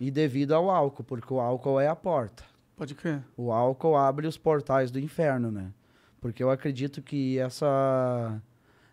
E 0.00 0.10
devido 0.10 0.52
ao 0.52 0.68
álcool, 0.70 1.04
porque 1.04 1.32
o 1.32 1.40
álcool 1.40 1.80
é 1.80 1.88
a 1.88 1.96
porta. 1.96 2.44
Pode 2.76 2.94
crer. 2.94 3.22
O 3.36 3.52
álcool 3.52 3.96
abre 3.96 4.26
os 4.26 4.36
portais 4.36 4.90
do 4.90 4.98
inferno, 4.98 5.50
né? 5.50 5.72
Porque 6.20 6.42
eu 6.42 6.50
acredito 6.50 7.00
que 7.00 7.38
essa 7.38 8.42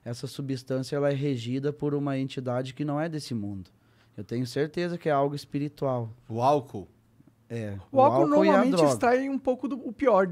essa 0.05 0.27
substância 0.27 0.95
ela 0.97 1.09
é 1.09 1.13
regida 1.15 1.71
por 1.73 1.95
uma 1.95 2.17
entidade 2.17 2.73
que 2.73 2.83
não 2.85 2.99
é 2.99 3.07
desse 3.09 3.33
mundo. 3.33 3.71
Eu 4.15 4.23
tenho 4.23 4.45
certeza 4.45 4.97
que 4.97 5.09
é 5.09 5.11
algo 5.11 5.33
espiritual. 5.33 6.09
O 6.29 6.41
álcool. 6.41 6.87
É. 7.53 7.77
O, 7.91 8.01
álcool, 8.01 8.21
e 8.21 8.23
a 8.23 8.27
normalmente 8.27 8.83
extrai 8.83 9.29
um 9.29 9.37
pouco 9.39 9.67
do 9.67 9.75
o 9.87 9.91
pior. 9.91 10.29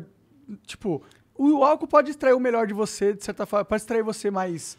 Tipo, 0.66 1.02
o 1.36 1.64
álcool 1.64 1.88
pode 1.88 2.12
extrair 2.12 2.34
o 2.34 2.40
melhor 2.40 2.68
de 2.68 2.74
você, 2.74 3.14
de 3.14 3.24
certa 3.24 3.46
forma. 3.46 3.64
Pode 3.66 3.82
extrair 3.82 4.04
você 4.04 4.32
mais 4.32 4.78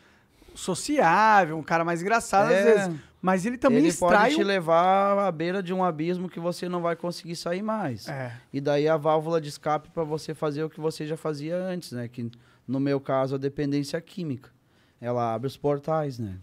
sociável, 0.55 1.57
um 1.59 1.62
cara 1.62 1.85
mais 1.85 2.02
engraçado 2.02 2.50
É. 2.52 2.59
às 2.59 2.64
vezes. 2.64 3.00
Mas 3.20 3.46
ele 3.46 3.57
também 3.57 3.78
Ele 3.78 3.88
extrai 3.88 4.31
pode 4.31 4.35
te 4.35 4.42
o... 4.42 4.44
levar 4.44 5.16
à 5.28 5.31
beira 5.31 5.62
de 5.62 5.72
um 5.72 5.85
abismo 5.85 6.28
que 6.28 6.40
você 6.40 6.68
não 6.68 6.83
vai 6.83 6.96
conseguir 6.96 7.37
sair 7.37 7.62
mais. 7.62 8.09
É. 8.09 8.33
E 8.52 8.61
daí 8.61 8.88
a 8.88 8.96
válvula 8.96 9.40
de 9.40 9.48
escape 9.48 9.90
para 9.90 10.02
você 10.02 10.35
fazer 10.35 10.64
o 10.64 10.68
que 10.68 10.81
você 10.81 11.07
já 11.07 11.16
fazia 11.16 11.57
antes, 11.57 11.92
né? 11.92 12.09
Que 12.09 12.28
no 12.66 12.81
meu 12.81 12.98
caso 13.00 13.37
a 13.37 13.38
dependência 13.38 14.00
química. 14.00 14.50
Ela 15.00 15.35
abre 15.35 15.46
os 15.46 15.57
portais, 15.57 16.18
né? 16.18 16.35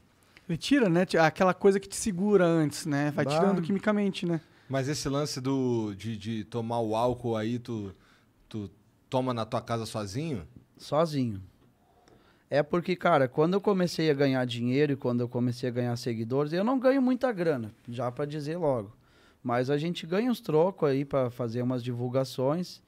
Ele 0.47 0.57
tira, 0.57 0.89
né? 0.89 1.05
Aquela 1.21 1.53
coisa 1.53 1.79
que 1.81 1.87
te 1.87 1.97
segura 1.97 2.45
antes, 2.45 2.85
né? 2.85 3.11
Vai 3.13 3.25
Bah. 3.25 3.31
tirando 3.31 3.61
quimicamente, 3.61 4.25
né? 4.25 4.39
Mas 4.69 4.87
esse 4.87 5.09
lance 5.09 5.41
do, 5.41 5.95
de, 5.95 6.15
de 6.15 6.43
tomar 6.43 6.79
o 6.79 6.95
álcool 6.95 7.35
aí, 7.35 7.57
tu, 7.57 7.91
tu 8.47 8.69
toma 9.09 9.33
na 9.33 9.43
tua 9.43 9.61
casa 9.61 9.85
sozinho? 9.85 10.47
Sozinho. 10.77 11.41
É 12.51 12.61
porque, 12.61 12.95
cara, 12.95 13.27
quando 13.27 13.55
eu 13.55 13.61
comecei 13.61 14.11
a 14.11 14.13
ganhar 14.13 14.45
dinheiro 14.45 14.93
e 14.93 14.95
quando 14.95 15.21
eu 15.21 15.27
comecei 15.27 15.69
a 15.69 15.71
ganhar 15.71 15.95
seguidores, 15.95 16.53
eu 16.53 16.63
não 16.63 16.79
ganho 16.79 17.01
muita 17.01 17.31
grana, 17.31 17.73
já 17.87 18.11
pra 18.11 18.25
dizer 18.25 18.57
logo. 18.57 18.95
Mas 19.43 19.71
a 19.71 19.77
gente 19.77 20.05
ganha 20.05 20.29
uns 20.29 20.39
trocos 20.39 20.87
aí 20.87 21.03
pra 21.03 21.31
fazer 21.31 21.63
umas 21.63 21.83
divulgações. 21.83 22.81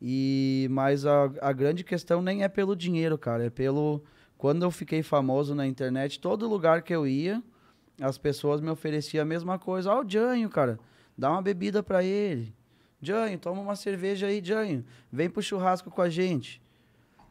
E 0.00 0.66
mas 0.70 1.04
a, 1.04 1.30
a 1.40 1.52
grande 1.52 1.84
questão 1.84 2.22
nem 2.22 2.42
é 2.42 2.48
pelo 2.48 2.74
dinheiro, 2.74 3.16
cara, 3.18 3.46
é 3.46 3.50
pelo 3.50 4.02
quando 4.36 4.62
eu 4.64 4.70
fiquei 4.70 5.02
famoso 5.02 5.54
na 5.54 5.66
internet, 5.66 6.18
todo 6.18 6.48
lugar 6.48 6.82
que 6.82 6.94
eu 6.94 7.06
ia, 7.06 7.42
as 8.00 8.18
pessoas 8.18 8.60
me 8.60 8.70
ofereciam 8.70 9.22
a 9.22 9.26
mesma 9.26 9.58
coisa. 9.58 9.92
Ó, 9.92 10.02
o 10.02 10.08
Janho, 10.08 10.50
cara, 10.50 10.80
dá 11.16 11.30
uma 11.30 11.42
bebida 11.42 11.82
pra 11.82 12.02
ele. 12.02 12.54
Janho, 13.00 13.38
toma 13.38 13.60
uma 13.60 13.76
cerveja 13.76 14.26
aí, 14.26 14.40
Janho. 14.42 14.84
Vem 15.10 15.28
pro 15.28 15.42
churrasco 15.42 15.90
com 15.90 16.00
a 16.00 16.08
gente. 16.08 16.62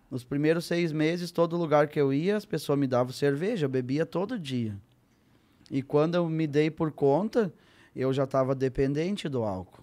Nos 0.09 0.25
primeiros 0.25 0.65
seis 0.65 0.91
meses, 0.91 1.31
todo 1.31 1.55
lugar 1.55 1.87
que 1.87 1.99
eu 1.99 2.11
ia, 2.11 2.35
as 2.35 2.45
pessoas 2.45 2.77
me 2.77 2.85
davam 2.85 3.13
cerveja, 3.13 3.65
eu 3.65 3.69
bebia 3.69 4.05
todo 4.05 4.37
dia. 4.37 4.77
E 5.69 5.81
quando 5.81 6.15
eu 6.15 6.27
me 6.27 6.45
dei 6.45 6.69
por 6.69 6.91
conta, 6.91 7.53
eu 7.95 8.11
já 8.11 8.25
estava 8.25 8.53
dependente 8.53 9.29
do 9.29 9.43
álcool. 9.43 9.81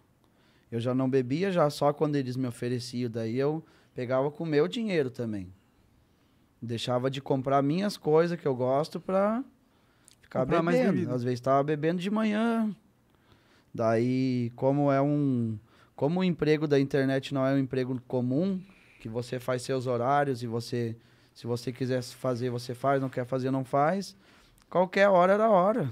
Eu 0.71 0.79
já 0.79 0.95
não 0.95 1.09
bebia 1.09 1.51
já 1.51 1.71
só 1.71 1.95
quando 1.95 2.17
eles 2.17 2.37
me 2.37 2.47
ofereciam, 2.47 3.11
daí 3.11 3.39
eu 3.39 3.65
pegava 3.95 4.31
com 4.31 4.45
o 4.45 4.47
meu 4.47 4.69
dinheiro 4.69 5.11
também. 5.11 5.51
Deixava 6.61 7.11
de 7.11 7.23
comprar 7.23 7.63
minhas 7.63 7.97
coisas 7.97 8.39
que 8.39 8.47
eu 8.47 8.55
gosto 8.55 9.01
pra 9.01 9.43
ficar 10.21 10.41
Comprar 10.41 10.63
bebendo. 10.63 11.11
Às 11.15 11.23
vezes 11.23 11.39
estava 11.39 11.63
bebendo 11.63 12.03
de 12.03 12.11
manhã. 12.11 12.75
Daí, 13.75 14.51
como 14.57 14.91
é 14.91 15.01
um 15.01 15.59
como 15.95 16.21
o 16.21 16.25
emprego 16.25 16.69
da 16.69 16.79
internet 16.79 17.35
não 17.35 17.45
é 17.45 17.53
um 17.55 17.59
emprego 17.59 18.01
comum, 18.07 18.61
que 19.01 19.09
você 19.09 19.41
faz 19.41 19.63
seus 19.63 19.87
horários 19.87 20.43
e 20.43 20.47
você 20.47 20.97
se 21.35 21.47
você 21.47 21.73
quiser 21.73 22.03
fazer, 22.03 22.51
você 22.51 22.75
faz, 22.75 23.01
não 23.01 23.09
quer 23.09 23.25
fazer, 23.25 23.51
não 23.51 23.65
faz. 23.65 24.17
Qualquer 24.69 25.09
hora 25.09 25.35
era 25.35 25.49
hora. 25.49 25.89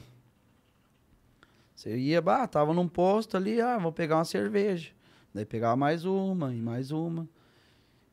Você 1.74 1.96
ia, 1.96 2.20
bah, 2.20 2.48
tava 2.48 2.74
num 2.74 2.88
posto 2.88 3.36
ali, 3.36 3.60
ah, 3.60 3.78
vou 3.78 3.92
pegar 3.92 4.16
uma 4.16 4.24
cerveja. 4.24 4.90
Daí 5.32 5.44
pegava 5.44 5.76
mais 5.76 6.04
uma 6.04 6.52
e 6.52 6.60
mais 6.60 6.90
uma. 6.90 7.28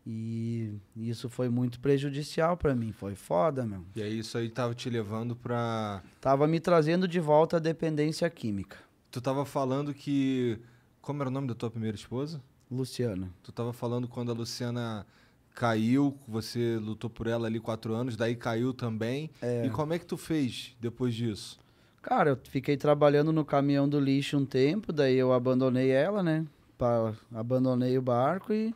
E 0.05 0.73
isso 0.95 1.29
foi 1.29 1.47
muito 1.47 1.79
prejudicial 1.79 2.57
pra 2.57 2.75
mim, 2.75 2.91
foi 2.91 3.15
foda, 3.15 3.65
meu. 3.65 3.85
E 3.95 4.03
aí 4.03 4.19
isso 4.19 4.37
aí 4.37 4.49
tava 4.49 4.75
te 4.75 4.89
levando 4.89 5.35
pra. 5.35 6.03
Tava 6.19 6.45
me 6.45 6.59
trazendo 6.59 7.07
de 7.07 7.19
volta 7.21 7.57
a 7.57 7.59
dependência 7.59 8.29
química. 8.29 8.77
Tu 9.13 9.21
tava 9.21 9.45
falando 9.45 9.93
que. 9.93 10.57
Como 10.99 11.21
era 11.21 11.29
o 11.29 11.31
nome 11.31 11.47
da 11.47 11.53
tua 11.53 11.69
primeira 11.69 11.95
esposa? 11.95 12.41
Luciana. 12.71 13.29
Tu 13.43 13.51
tava 13.51 13.71
falando 13.71 14.07
quando 14.07 14.31
a 14.31 14.33
Luciana 14.33 15.05
caiu, 15.53 16.17
você 16.27 16.77
lutou 16.81 17.11
por 17.11 17.27
ela 17.27 17.45
ali 17.45 17.59
quatro 17.59 17.93
anos, 17.93 18.17
daí 18.17 18.35
caiu 18.35 18.73
também. 18.73 19.29
E 19.63 19.69
como 19.69 19.93
é 19.93 19.99
que 19.99 20.05
tu 20.07 20.17
fez 20.17 20.75
depois 20.81 21.13
disso? 21.13 21.59
Cara, 22.01 22.31
eu 22.31 22.39
fiquei 22.43 22.75
trabalhando 22.75 23.31
no 23.31 23.45
caminhão 23.45 23.87
do 23.87 23.99
lixo 23.99 24.35
um 24.35 24.47
tempo, 24.47 24.91
daí 24.91 25.15
eu 25.15 25.31
abandonei 25.31 25.91
ela, 25.91 26.23
né? 26.23 26.47
Pa- 26.75 27.13
abandonei 27.31 27.95
o 27.99 28.01
barco 28.01 28.51
e 28.51 28.73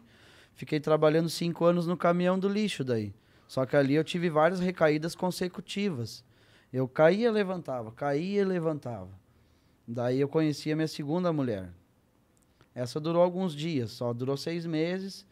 fiquei 0.53 0.79
trabalhando 0.79 1.29
cinco 1.31 1.65
anos 1.65 1.87
no 1.87 1.97
caminhão 1.97 2.37
do 2.37 2.47
lixo 2.47 2.83
daí. 2.83 3.11
Só 3.47 3.65
que 3.65 3.75
ali 3.75 3.95
eu 3.95 4.03
tive 4.03 4.29
várias 4.29 4.59
recaídas 4.59 5.15
consecutivas. 5.15 6.23
Eu 6.71 6.87
caía 6.87 7.29
e 7.29 7.31
levantava, 7.31 7.91
caía 7.91 8.41
e 8.41 8.45
levantava. 8.45 9.09
Daí 9.87 10.19
eu 10.19 10.27
conheci 10.27 10.71
a 10.71 10.75
minha 10.75 10.87
segunda 10.87 11.31
mulher. 11.31 11.69
Essa 12.75 12.99
durou 12.99 13.23
alguns 13.23 13.55
dias, 13.55 13.91
só 13.91 14.13
durou 14.13 14.35
seis 14.35 14.65
meses. 14.65 15.25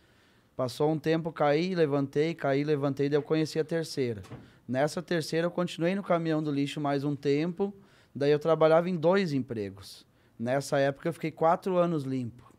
Passou 0.55 0.89
um 0.89 0.97
tempo, 0.97 1.33
caí, 1.33 1.75
levantei, 1.75 2.33
caí, 2.33 2.63
levantei, 2.63 3.09
daí 3.09 3.17
eu 3.17 3.21
conheci 3.21 3.59
a 3.59 3.65
terceira. 3.65 4.23
Nessa 4.65 5.01
terceira 5.01 5.47
eu 5.47 5.51
continuei 5.51 5.93
no 5.93 6.01
caminhão 6.01 6.41
do 6.41 6.49
lixo 6.49 6.79
mais 6.79 7.03
um 7.03 7.15
tempo, 7.15 7.73
daí 8.15 8.31
eu 8.31 8.39
trabalhava 8.39 8.89
em 8.89 8.95
dois 8.95 9.33
empregos. 9.33 10.05
Nessa 10.39 10.79
época 10.79 11.09
eu 11.09 11.13
fiquei 11.13 11.29
quatro 11.29 11.77
anos 11.77 12.03
limpo, 12.03 12.51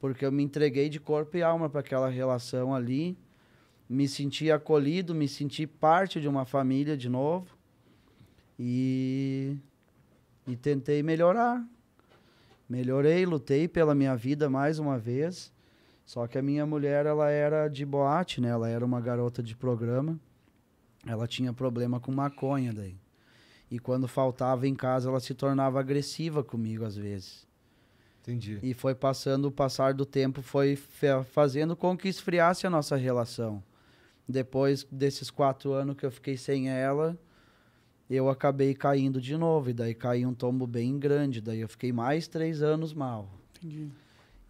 porque 0.00 0.24
eu 0.24 0.32
me 0.32 0.42
entreguei 0.42 0.88
de 0.88 0.98
corpo 0.98 1.36
e 1.36 1.42
alma 1.42 1.68
para 1.68 1.80
aquela 1.80 2.08
relação 2.08 2.74
ali, 2.74 3.16
me 3.88 4.08
senti 4.08 4.50
acolhido, 4.50 5.14
me 5.14 5.28
senti 5.28 5.66
parte 5.66 6.20
de 6.20 6.28
uma 6.28 6.44
família 6.44 6.96
de 6.96 7.08
novo 7.08 7.56
e, 8.58 9.56
e 10.48 10.56
tentei 10.56 11.02
melhorar. 11.02 11.64
Melhorei, 12.68 13.24
lutei 13.24 13.68
pela 13.68 13.94
minha 13.94 14.16
vida 14.16 14.50
mais 14.50 14.78
uma 14.78 14.98
vez. 14.98 15.52
Só 16.04 16.26
que 16.26 16.38
a 16.38 16.42
minha 16.42 16.64
mulher, 16.64 17.06
ela 17.06 17.30
era 17.30 17.68
de 17.68 17.84
boate, 17.84 18.40
né? 18.40 18.48
Ela 18.48 18.68
era 18.68 18.84
uma 18.84 19.00
garota 19.00 19.42
de 19.42 19.54
programa. 19.54 20.18
Ela 21.06 21.28
tinha 21.28 21.52
problema 21.52 22.00
com 22.00 22.10
maconha 22.10 22.72
daí. 22.72 22.96
E 23.70 23.78
quando 23.78 24.08
faltava 24.08 24.66
em 24.66 24.74
casa, 24.74 25.10
ela 25.10 25.20
se 25.20 25.34
tornava 25.34 25.78
agressiva 25.78 26.42
comigo 26.42 26.84
às 26.84 26.96
vezes. 26.96 27.46
Entendi. 28.22 28.58
E 28.62 28.74
foi 28.74 28.94
passando, 28.94 29.46
o 29.46 29.52
passar 29.52 29.94
do 29.94 30.04
tempo 30.04 30.42
foi 30.42 30.76
fazendo 31.30 31.76
com 31.76 31.96
que 31.96 32.08
esfriasse 32.08 32.66
a 32.66 32.70
nossa 32.70 32.96
relação. 32.96 33.62
Depois 34.26 34.84
desses 34.90 35.30
quatro 35.30 35.72
anos 35.72 35.96
que 35.96 36.04
eu 36.04 36.10
fiquei 36.10 36.36
sem 36.36 36.70
ela, 36.70 37.18
eu 38.14 38.28
acabei 38.28 38.74
caindo 38.74 39.20
de 39.20 39.36
novo. 39.36 39.70
E 39.70 39.72
daí 39.72 39.94
caí 39.94 40.24
um 40.24 40.34
tombo 40.34 40.66
bem 40.66 40.98
grande. 40.98 41.40
Daí 41.40 41.60
eu 41.60 41.68
fiquei 41.68 41.92
mais 41.92 42.28
três 42.28 42.62
anos 42.62 42.94
mal. 42.94 43.28
Entendi. 43.56 43.88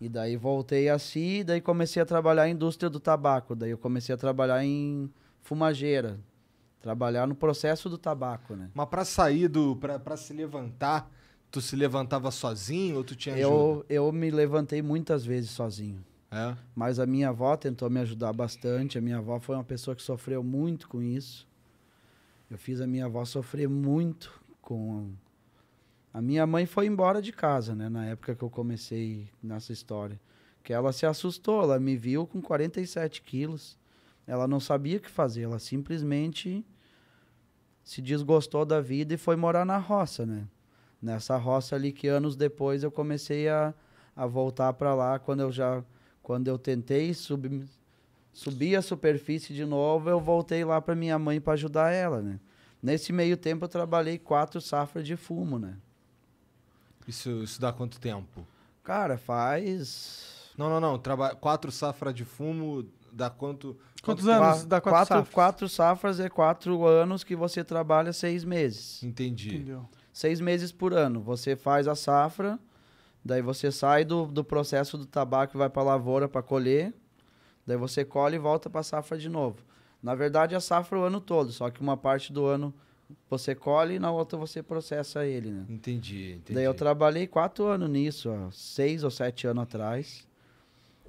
E 0.01 0.09
daí 0.09 0.37
voltei 0.37 0.89
assim, 0.89 1.45
daí 1.45 1.61
comecei 1.61 2.01
a 2.01 2.07
trabalhar 2.07 2.49
em 2.49 2.53
indústria 2.53 2.89
do 2.89 3.01
tabaco. 3.01 3.57
Daí 3.57 3.71
eu 3.71 3.79
comecei 3.79 4.15
a 4.15 4.19
trabalhar 4.19 4.65
em 4.65 5.11
fumageira. 5.43 6.21
Trabalhar 6.81 7.27
no 7.27 7.35
processo 7.35 7.89
do 7.89 7.99
tabaco, 7.99 8.55
né? 8.55 8.71
Mas 8.73 8.89
pra 8.89 9.05
sair 9.05 9.49
do. 9.49 9.75
Pra, 9.77 9.99
pra 9.99 10.17
se 10.17 10.33
levantar, 10.33 11.11
tu 11.51 11.61
se 11.61 11.75
levantava 11.75 12.31
sozinho 12.31 12.99
ou 12.99 13.05
tu 13.05 13.17
tinha 13.17 13.35
ajuda? 13.35 13.49
Eu, 13.49 13.87
eu 13.89 14.13
me 14.13 14.31
levantei 14.31 14.81
muitas 14.81 15.25
vezes 15.25 15.51
sozinho. 15.51 16.05
É. 16.31 16.55
Mas 16.77 17.01
a 17.01 17.07
minha 17.07 17.31
avó 17.31 17.57
tentou 17.57 17.91
me 17.91 17.99
ajudar 18.01 18.33
bastante. 18.33 18.97
A 18.97 19.01
minha 19.01 19.19
avó 19.19 19.41
foi 19.41 19.57
uma 19.57 19.65
pessoa 19.65 19.97
que 19.97 20.03
sofreu 20.03 20.45
muito 20.45 20.89
com 20.89 21.03
isso. 21.03 21.49
Eu 22.51 22.57
fiz 22.57 22.81
a 22.81 22.87
minha 22.87 23.05
avó 23.05 23.25
sofrer 23.25 23.69
muito 23.69 24.41
com. 24.63 25.13
A 26.13 26.23
minha 26.23 26.47
mãe 26.47 26.65
foi 26.65 26.87
embora 26.87 27.21
de 27.21 27.33
casa, 27.33 27.75
né? 27.75 27.89
Na 27.89 28.07
época 28.07 28.35
que 28.35 28.43
eu 28.43 28.49
comecei 28.49 29.29
nessa 29.43 29.73
história. 29.73 30.19
Que 30.63 30.73
ela 30.73 30.93
se 30.93 31.05
assustou, 31.07 31.63
ela 31.63 31.79
me 31.79 31.97
viu 31.97 32.27
com 32.27 32.41
47 32.41 33.23
quilos. 33.23 33.79
Ela 34.27 34.47
não 34.47 34.61
sabia 34.61 34.99
o 34.99 35.01
que 35.01 35.11
fazer, 35.11 35.43
ela 35.43 35.59
simplesmente 35.59 36.65
se 37.83 38.03
desgostou 38.03 38.67
da 38.67 38.81
vida 38.81 39.15
e 39.15 39.17
foi 39.17 39.35
morar 39.37 39.65
na 39.65 39.79
roça, 39.79 40.27
né? 40.27 40.47
Nessa 41.01 41.37
roça 41.39 41.75
ali 41.75 41.93
que 41.93 42.07
anos 42.09 42.37
depois 42.37 42.83
eu 42.83 42.91
comecei 42.91 43.49
a, 43.49 43.73
a 44.15 44.27
voltar 44.27 44.75
para 44.75 44.95
lá 44.95 45.19
quando 45.19 45.41
eu 45.41 45.51
já 45.51 45.83
quando 46.23 46.49
eu 46.49 46.59
tentei 46.59 47.15
subir 47.15 47.67
subir 48.39 48.77
a 48.77 48.83
superfície 48.83 49.53
de 49.53 49.65
novo, 49.65 50.09
eu 50.09 50.21
voltei 50.21 50.65
lá 50.65 50.81
para 50.81 50.95
minha 50.95 51.19
mãe 51.19 51.41
para 51.41 51.55
ajudar 51.55 51.91
ela, 51.91 52.23
né? 52.23 52.39
Nesse 52.81 53.13
meio 53.13 53.37
tempo 53.37 53.65
eu 53.65 53.69
trabalhei 53.69 54.17
quatro 54.17 54.61
safras 54.61 55.05
de 55.05 55.17
fumo, 55.17 55.59
né? 55.59 55.77
Isso, 57.09 57.43
isso 57.43 57.61
dá 57.61 57.73
quanto 57.73 57.99
tempo? 57.99 58.47
Cara, 58.85 59.19
faz 59.19 60.53
Não, 60.57 60.71
não, 60.71 60.79
não. 60.79 60.97
Traba... 61.01 61.35
Quatro 61.35 61.73
safras 61.73 62.15
de 62.15 62.25
fumo 62.25 62.87
Dá 63.11 63.29
quanto. 63.29 63.77
Quantos 64.05 64.25
quanto 64.25 64.43
anos? 64.43 64.65
Dá 64.67 64.81
quatro, 64.81 64.91
quatro, 64.93 65.17
safras. 65.17 65.35
quatro 65.35 65.69
safras 65.69 66.21
é 66.21 66.29
quatro 66.29 66.87
anos 66.87 67.25
que 67.25 67.35
você 67.35 67.65
trabalha 67.65 68.13
seis 68.13 68.45
meses. 68.45 69.03
Entendi. 69.03 69.57
Entendeu? 69.57 69.89
Seis 70.13 70.41
meses 70.41 70.71
por 70.71 70.93
ano. 70.93 71.21
Você 71.23 71.57
faz 71.57 71.89
a 71.89 71.97
safra, 71.97 72.57
daí 73.25 73.43
você 73.43 73.73
sai 73.73 74.05
do, 74.05 74.27
do 74.27 74.45
processo 74.45 74.97
do 74.97 75.07
tabaco 75.07 75.57
e 75.57 75.59
vai 75.59 75.69
para 75.69 75.83
a 75.83 75.87
lavoura 75.87 76.29
para 76.29 76.43
colher. 76.43 76.95
Daí 77.69 77.77
você 77.77 78.03
colhe 78.03 78.37
e 78.37 78.39
volta 78.39 78.71
para 78.71 78.81
a 78.81 78.83
safra 78.83 79.19
de 79.19 79.29
novo. 79.29 79.59
Na 80.03 80.15
verdade, 80.15 80.55
a 80.55 80.61
safra 80.61 80.97
é 80.97 81.01
o 81.03 81.05
ano 81.05 81.21
todo, 81.21 81.53
só 81.53 81.69
que 81.69 81.83
uma 81.83 81.99
parte 81.99 82.33
do 82.33 82.47
ano 82.47 82.73
você 83.29 83.55
colhe 83.55 83.97
e 83.97 83.99
na 83.99 84.11
outra 84.11 84.39
você 84.39 84.63
processa 84.63 85.27
ele, 85.27 85.51
né? 85.51 85.67
Entendi, 85.69 86.33
entendi. 86.33 86.55
Daí 86.55 86.65
eu 86.65 86.73
trabalhei 86.73 87.27
quatro 87.27 87.67
anos 87.67 87.91
nisso, 87.91 88.31
ó, 88.31 88.51
seis 88.51 89.05
ou 89.05 89.11
sete 89.11 89.47
anos 89.47 89.65
atrás. 89.65 90.27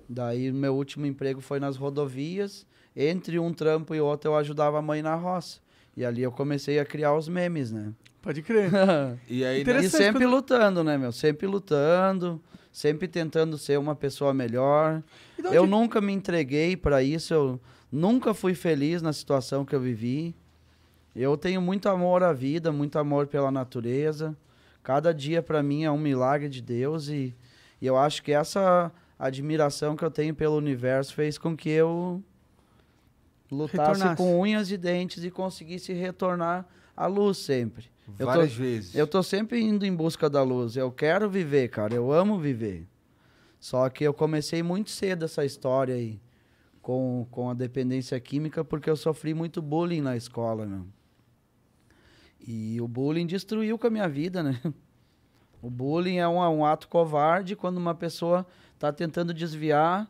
Daí 0.07 0.51
meu 0.51 0.75
último 0.75 1.05
emprego 1.05 1.39
foi 1.39 1.61
nas 1.61 1.77
rodovias. 1.77 2.65
Entre 2.93 3.39
um 3.39 3.53
trampo 3.53 3.95
e 3.95 4.01
outro 4.01 4.31
eu 4.31 4.35
ajudava 4.35 4.79
a 4.79 4.81
mãe 4.81 5.01
na 5.01 5.15
roça. 5.15 5.59
E 5.95 6.03
ali 6.03 6.21
eu 6.21 6.31
comecei 6.31 6.77
a 6.77 6.83
criar 6.85 7.15
os 7.15 7.29
memes, 7.29 7.71
né? 7.71 7.93
Pode 8.21 8.41
crer. 8.41 8.69
E 9.29 9.45
aí, 9.45 9.61
e 9.61 9.89
sempre 9.89 10.25
quando- 10.25 10.31
lutando, 10.35 10.83
né, 10.83 10.97
meu? 10.97 11.13
Sempre 11.13 11.47
lutando, 11.47 12.41
sempre 12.71 13.07
tentando 13.07 13.57
ser 13.57 13.77
uma 13.79 13.95
pessoa 13.95 14.33
melhor. 14.33 15.01
E 15.37 15.41
de 15.41 15.47
onde- 15.47 15.57
Eu 15.57 15.65
nunca 15.67 15.99
me 16.01 16.13
entreguei 16.13 16.75
para 16.77 17.01
isso, 17.03 17.33
eu 17.33 17.59
nunca 17.91 18.33
fui 18.33 18.53
feliz 18.53 19.01
na 19.01 19.11
situação 19.13 19.65
que 19.65 19.75
eu 19.75 19.79
vivi. 19.81 20.35
Eu 21.15 21.35
tenho 21.35 21.61
muito 21.61 21.89
amor 21.89 22.23
à 22.23 22.31
vida, 22.31 22.71
muito 22.71 22.97
amor 22.99 23.27
pela 23.27 23.51
natureza. 23.51 24.37
Cada 24.83 25.13
dia 25.13 25.41
para 25.41 25.61
mim 25.61 25.83
é 25.83 25.91
um 25.91 25.97
milagre 25.97 26.47
de 26.47 26.61
Deus 26.61 27.09
e, 27.09 27.35
e 27.81 27.85
eu 27.85 27.97
acho 27.97 28.23
que 28.23 28.31
essa 28.31 28.91
admiração 29.17 29.95
que 29.97 30.03
eu 30.05 30.11
tenho 30.11 30.33
pelo 30.33 30.55
universo 30.55 31.13
fez 31.13 31.37
com 31.37 31.57
que 31.57 31.69
eu 31.69 32.23
lutasse 33.51 33.77
Retornasse. 33.81 34.15
com 34.15 34.39
unhas 34.39 34.71
e 34.71 34.77
dentes 34.77 35.23
e 35.23 35.31
conseguisse 35.31 35.91
retornar 35.93 36.65
à 36.95 37.07
luz 37.07 37.37
sempre. 37.37 37.85
Eu 38.17 38.25
tô- 38.25 38.31
várias 38.33 38.53
vezes. 38.53 38.95
Eu 38.95 39.05
tô 39.07 39.21
sempre 39.21 39.61
indo 39.61 39.85
em 39.85 39.93
busca 39.95 40.29
da 40.29 40.41
luz. 40.43 40.75
Eu 40.75 40.91
quero 40.91 41.29
viver, 41.29 41.67
cara. 41.69 41.93
Eu 41.93 42.11
amo 42.11 42.39
viver. 42.39 42.87
Só 43.59 43.89
que 43.89 44.03
eu 44.03 44.13
comecei 44.13 44.63
muito 44.63 44.89
cedo 44.89 45.25
essa 45.25 45.43
história 45.45 45.93
aí 45.95 46.19
com, 46.81 47.27
com 47.29 47.49
a 47.49 47.53
dependência 47.53 48.17
química 48.19 48.63
porque 48.63 48.89
eu 48.89 48.95
sofri 48.95 49.33
muito 49.33 49.61
bullying 49.61 50.01
na 50.01 50.15
escola, 50.15 50.65
meu. 50.65 50.85
E 52.45 52.79
o 52.81 52.87
bullying 52.87 53.25
destruiu 53.25 53.77
com 53.77 53.87
a 53.87 53.89
minha 53.89 54.07
vida, 54.07 54.41
né? 54.43 54.59
O 55.61 55.69
bullying 55.69 56.19
é 56.19 56.25
um, 56.27 56.37
um 56.37 56.63
ato 56.65 56.87
covarde 56.87 57.53
quando 57.53 57.75
uma 57.77 57.93
pessoa 57.93 58.47
está 58.75 58.93
tentando 58.93 59.33
desviar 59.33 60.09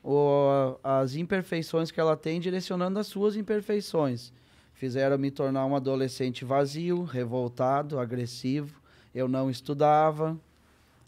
o- 0.00 0.78
as 0.80 1.16
imperfeições 1.16 1.90
que 1.90 1.98
ela 1.98 2.16
tem, 2.16 2.38
direcionando 2.38 2.96
as 3.00 3.08
suas 3.08 3.34
imperfeições. 3.34 4.32
Fizeram 4.76 5.16
me 5.16 5.30
tornar 5.30 5.64
um 5.64 5.74
adolescente 5.74 6.44
vazio, 6.44 7.02
revoltado, 7.02 7.98
agressivo. 7.98 8.78
Eu 9.14 9.26
não 9.26 9.50
estudava, 9.50 10.38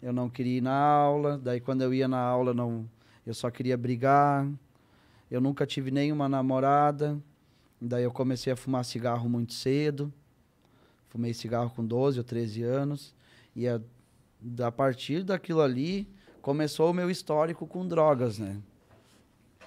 eu 0.01 0.11
não 0.11 0.27
queria 0.27 0.57
ir 0.57 0.61
na 0.61 0.75
aula. 0.75 1.37
Daí, 1.37 1.59
quando 1.59 1.83
eu 1.83 1.93
ia 1.93 2.07
na 2.07 2.17
aula, 2.17 2.51
não, 2.51 2.89
eu 3.27 3.33
só 3.35 3.51
queria 3.51 3.77
brigar. 3.77 4.49
Eu 5.29 5.39
nunca 5.39 5.67
tive 5.67 5.91
nenhuma 5.91 6.27
namorada. 6.27 7.15
Daí, 7.79 8.03
eu 8.03 8.11
comecei 8.11 8.51
a 8.51 8.55
fumar 8.55 8.83
cigarro 8.83 9.29
muito 9.29 9.53
cedo. 9.53 10.11
Fumei 11.09 11.31
cigarro 11.31 11.69
com 11.69 11.85
12 11.85 12.17
ou 12.17 12.23
13 12.23 12.63
anos. 12.63 13.13
E 13.55 13.67
a, 13.67 13.79
a 14.65 14.71
partir 14.71 15.21
daquilo 15.23 15.61
ali, 15.61 16.07
começou 16.41 16.89
o 16.89 16.93
meu 16.93 17.11
histórico 17.11 17.67
com 17.67 17.87
drogas, 17.87 18.39
né? 18.39 18.57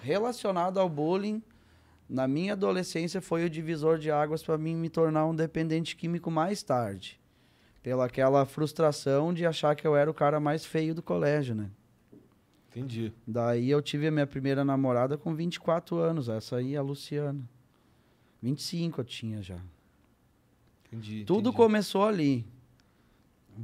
Relacionado 0.03 0.81
ao 0.81 0.89
bullying, 0.89 1.41
na 2.09 2.29
minha 2.29 2.53
adolescência 2.53 3.21
foi 3.21 3.45
o 3.45 3.51
divisor 3.51 3.99
de 3.99 4.11
águas 4.11 4.43
para 4.43 4.59
mim 4.59 4.75
me 4.75 4.89
tornar 4.89 5.27
um 5.27 5.35
dependente 5.35 5.97
químico 5.97 6.31
mais 6.31 6.63
tarde. 6.63 7.21
Pela 7.83 8.05
aquela 8.05 8.45
frustração 8.45 9.33
de 9.35 9.45
achar 9.45 9.75
que 9.75 9.87
eu 9.87 9.97
era 9.97 10.11
o 10.11 10.15
cara 10.15 10.39
mais 10.39 10.65
feio 10.65 10.95
do 10.95 11.03
colégio, 11.03 11.55
né? 11.55 11.71
Entendi. 12.71 13.13
Daí 13.27 13.71
eu 13.71 13.83
tive 13.83 14.07
a 14.07 14.11
minha 14.11 14.27
primeira 14.27 14.65
namorada 14.65 15.19
com 15.19 15.35
24 15.35 15.97
anos, 15.97 16.29
essa 16.29 16.57
aí 16.57 16.77
a 16.77 16.83
Luciana. 16.83 17.47
25 18.41 19.01
eu 19.01 19.05
tinha 19.05 19.43
já. 19.43 19.59
Entendi. 20.87 21.25
Tudo 21.25 21.49
entendi. 21.49 21.57
começou 21.57 22.05
ali. 22.05 22.47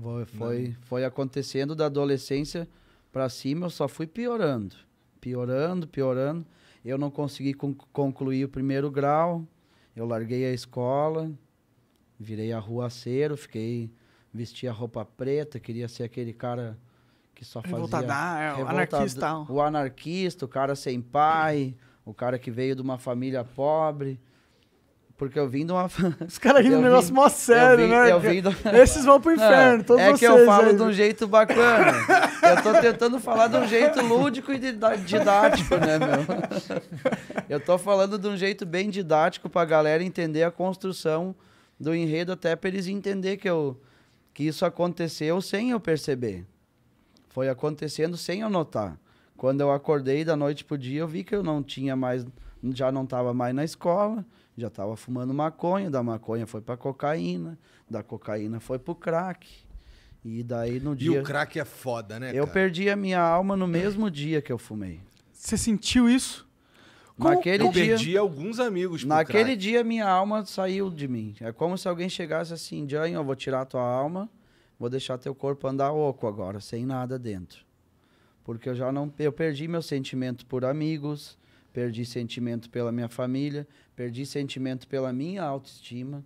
Foi, 0.01 0.25
foi, 0.27 0.77
foi 0.83 1.05
acontecendo 1.05 1.75
da 1.75 1.87
adolescência 1.87 2.69
para 3.11 3.29
cima, 3.29 3.67
eu 3.67 3.71
só 3.71 3.89
fui 3.89 4.07
piorando. 4.07 4.77
Piorando, 5.21 5.89
piorando. 5.89 6.47
Eu 6.85 6.97
não 6.99 7.11
consegui 7.11 7.53
con- 7.55 7.75
concluir 7.93 8.45
o 8.45 8.49
primeiro 8.49 8.91
grau. 8.91 9.45
Eu 9.95 10.07
larguei 10.07 10.45
a 10.47 10.53
escola, 10.53 11.31
virei 12.19 12.53
arruaceiro, 12.53 13.37
fiquei 13.37 13.91
vestia 14.33 14.71
roupa 14.71 15.05
preta, 15.05 15.59
queria 15.59 15.89
ser 15.89 16.05
aquele 16.05 16.33
cara 16.33 16.79
que 17.35 17.45
só 17.45 17.61
fazia 17.63 17.77
é, 18.59 18.63
anarquista. 18.69 19.21
O 19.51 19.61
anarquista, 19.61 20.45
o 20.45 20.49
cara 20.49 20.75
sem 20.77 21.01
pai, 21.01 21.75
o 22.05 22.13
cara 22.15 22.39
que 22.39 22.51
veio 22.51 22.77
de 22.77 22.83
uma 22.83 22.99
família 22.99 23.43
pobre. 23.45 24.21
Porque 25.19 25.37
eu 25.37 25.49
vim 25.49 25.67
de 25.67 25.73
uma 25.73 25.91
Os 26.27 26.39
caras 26.39 26.63
rindo 26.65 26.79
um 26.79 26.81
negócio 26.83 27.13
mó 27.13 27.29
sério, 27.29 27.83
eu 27.85 27.89
vim, 27.89 27.93
né? 27.93 28.13
eu 28.13 28.21
vim 28.21 28.41
do- 28.41 28.77
Esses 28.79 29.05
vão 29.05 29.21
pro 29.21 29.33
inferno, 29.33 29.81
é, 29.83 29.85
todos 29.85 30.01
é 30.03 30.07
vocês. 30.07 30.21
que 30.21 30.25
eu 30.27 30.47
falo 30.47 30.69
aí. 30.69 30.77
de 30.77 30.83
um 30.83 30.93
jeito 30.93 31.27
bacana. 31.27 31.93
Eu 32.41 32.63
tô 32.63 32.81
tentando 32.81 33.19
falar 33.19 33.49
de 33.49 33.57
um 33.57 33.67
jeito 33.67 34.01
lúdico 34.01 34.53
e 34.53 34.59
didático, 34.59 35.75
né, 35.77 35.99
meu? 35.99 36.81
Eu 37.49 37.59
tô 37.59 37.77
falando 37.79 38.17
de 38.19 38.29
um 38.29 38.37
jeito 38.37 38.65
bem 38.65 38.91
didático 38.91 39.49
pra 39.49 39.65
galera 39.65 40.05
entender 40.05 40.45
a 40.45 40.51
construção 40.51 41.35
do 41.81 41.95
enredo, 41.95 42.31
até 42.33 42.55
pra 42.55 42.69
eles 42.69 42.87
entender 42.87 43.39
que, 43.39 43.49
eu, 43.49 43.81
que 44.35 44.45
isso 44.45 44.65
aconteceu 44.67 45.41
sem 45.41 45.71
eu 45.71 45.81
perceber. 45.81 46.45
Foi 47.31 47.49
acontecendo 47.49 48.17
sem 48.17 48.43
eu 48.43 48.51
notar. 48.51 48.99
Quando 49.37 49.61
eu 49.63 49.73
acordei 49.73 50.25
da 50.25 50.37
noite 50.37 50.65
pro 50.65 50.77
dia, 50.77 51.01
eu 51.01 51.09
vi 51.09 51.25
que 51.25 51.35
eu 51.35 51.43
não 51.43 51.63
tinha 51.63 51.97
mais, 51.97 52.27
já 52.75 52.93
não 52.93 53.07
tava 53.07 53.33
mais 53.33 53.55
na 53.55 53.65
escola, 53.65 54.25
já 54.61 54.69
estava 54.69 54.97
fumando 54.97 55.33
maconha, 55.33 55.91
da 55.91 56.03
maconha 56.03 56.47
foi 56.47 56.61
para 56.61 56.77
cocaína, 56.77 57.59
da 57.89 58.03
cocaína 58.03 58.61
foi 58.61 58.79
pro 58.79 58.95
crack. 58.95 59.47
E 60.25 60.43
daí 60.43 60.81
no 60.81 60.93
E 60.95 60.97
dia 60.97 61.21
o 61.21 61.25
crack 61.25 61.59
é 61.61 61.65
foda, 61.65 62.19
né, 62.19 62.31
eu 62.35 62.45
cara? 62.45 62.53
perdi 62.53 62.91
a 62.91 62.97
minha 62.97 63.21
alma 63.21 63.57
no 63.57 63.67
mesmo 63.69 64.11
dia 64.11 64.43
que 64.43 64.53
eu 64.53 64.59
fumei. 64.59 65.01
Você 65.33 65.57
sentiu 65.57 66.09
isso? 66.09 66.47
Como- 67.17 67.31
Naquele 67.31 67.65
Eu 67.65 67.71
dia, 67.73 67.87
perdi 67.87 68.17
alguns 68.17 68.59
amigos 68.61 69.01
pro 69.03 69.09
naquele 69.09 69.45
crack. 69.45 69.57
dia 69.57 69.83
minha 69.85 70.07
alma 70.09 70.45
saiu 70.45 70.91
de 70.91 71.07
mim. 71.09 71.35
É 71.41 71.53
como 71.53 71.77
se 71.79 71.89
alguém 71.89 72.09
chegasse 72.09 72.53
assim, 72.53 72.89
Jane, 72.89 73.15
eu 73.15 73.25
vou 73.25 73.35
tirar 73.37 73.65
tua 73.65 73.83
alma, 73.83 74.29
vou 74.79 74.89
deixar 74.91 75.19
teu 75.19 75.35
corpo 75.35 75.67
andar 75.67 75.93
oco 75.93 76.27
agora, 76.27 76.61
sem 76.61 76.85
nada 76.85 77.19
dentro. 77.19 77.65
Porque 78.45 78.69
eu 78.69 78.75
já 78.75 78.91
não, 78.93 79.13
eu 79.19 79.33
perdi 79.33 79.67
meu 79.69 79.83
sentimento 79.83 80.47
por 80.47 80.65
amigos, 80.65 81.37
perdi 81.73 82.05
sentimento 82.05 82.71
pela 82.71 82.91
minha 82.93 83.09
família, 83.09 83.67
perdi 83.99 84.25
sentimento 84.25 84.87
pela 84.87 85.13
minha 85.13 85.43
autoestima. 85.43 86.25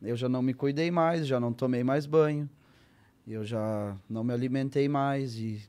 Eu 0.00 0.16
já 0.16 0.30
não 0.30 0.40
me 0.40 0.54
cuidei 0.54 0.90
mais, 0.90 1.26
já 1.26 1.38
não 1.38 1.52
tomei 1.52 1.84
mais 1.84 2.06
banho. 2.06 2.48
Eu 3.28 3.44
já 3.44 3.94
não 4.08 4.24
me 4.24 4.32
alimentei 4.32 4.88
mais 4.88 5.36
e 5.36 5.60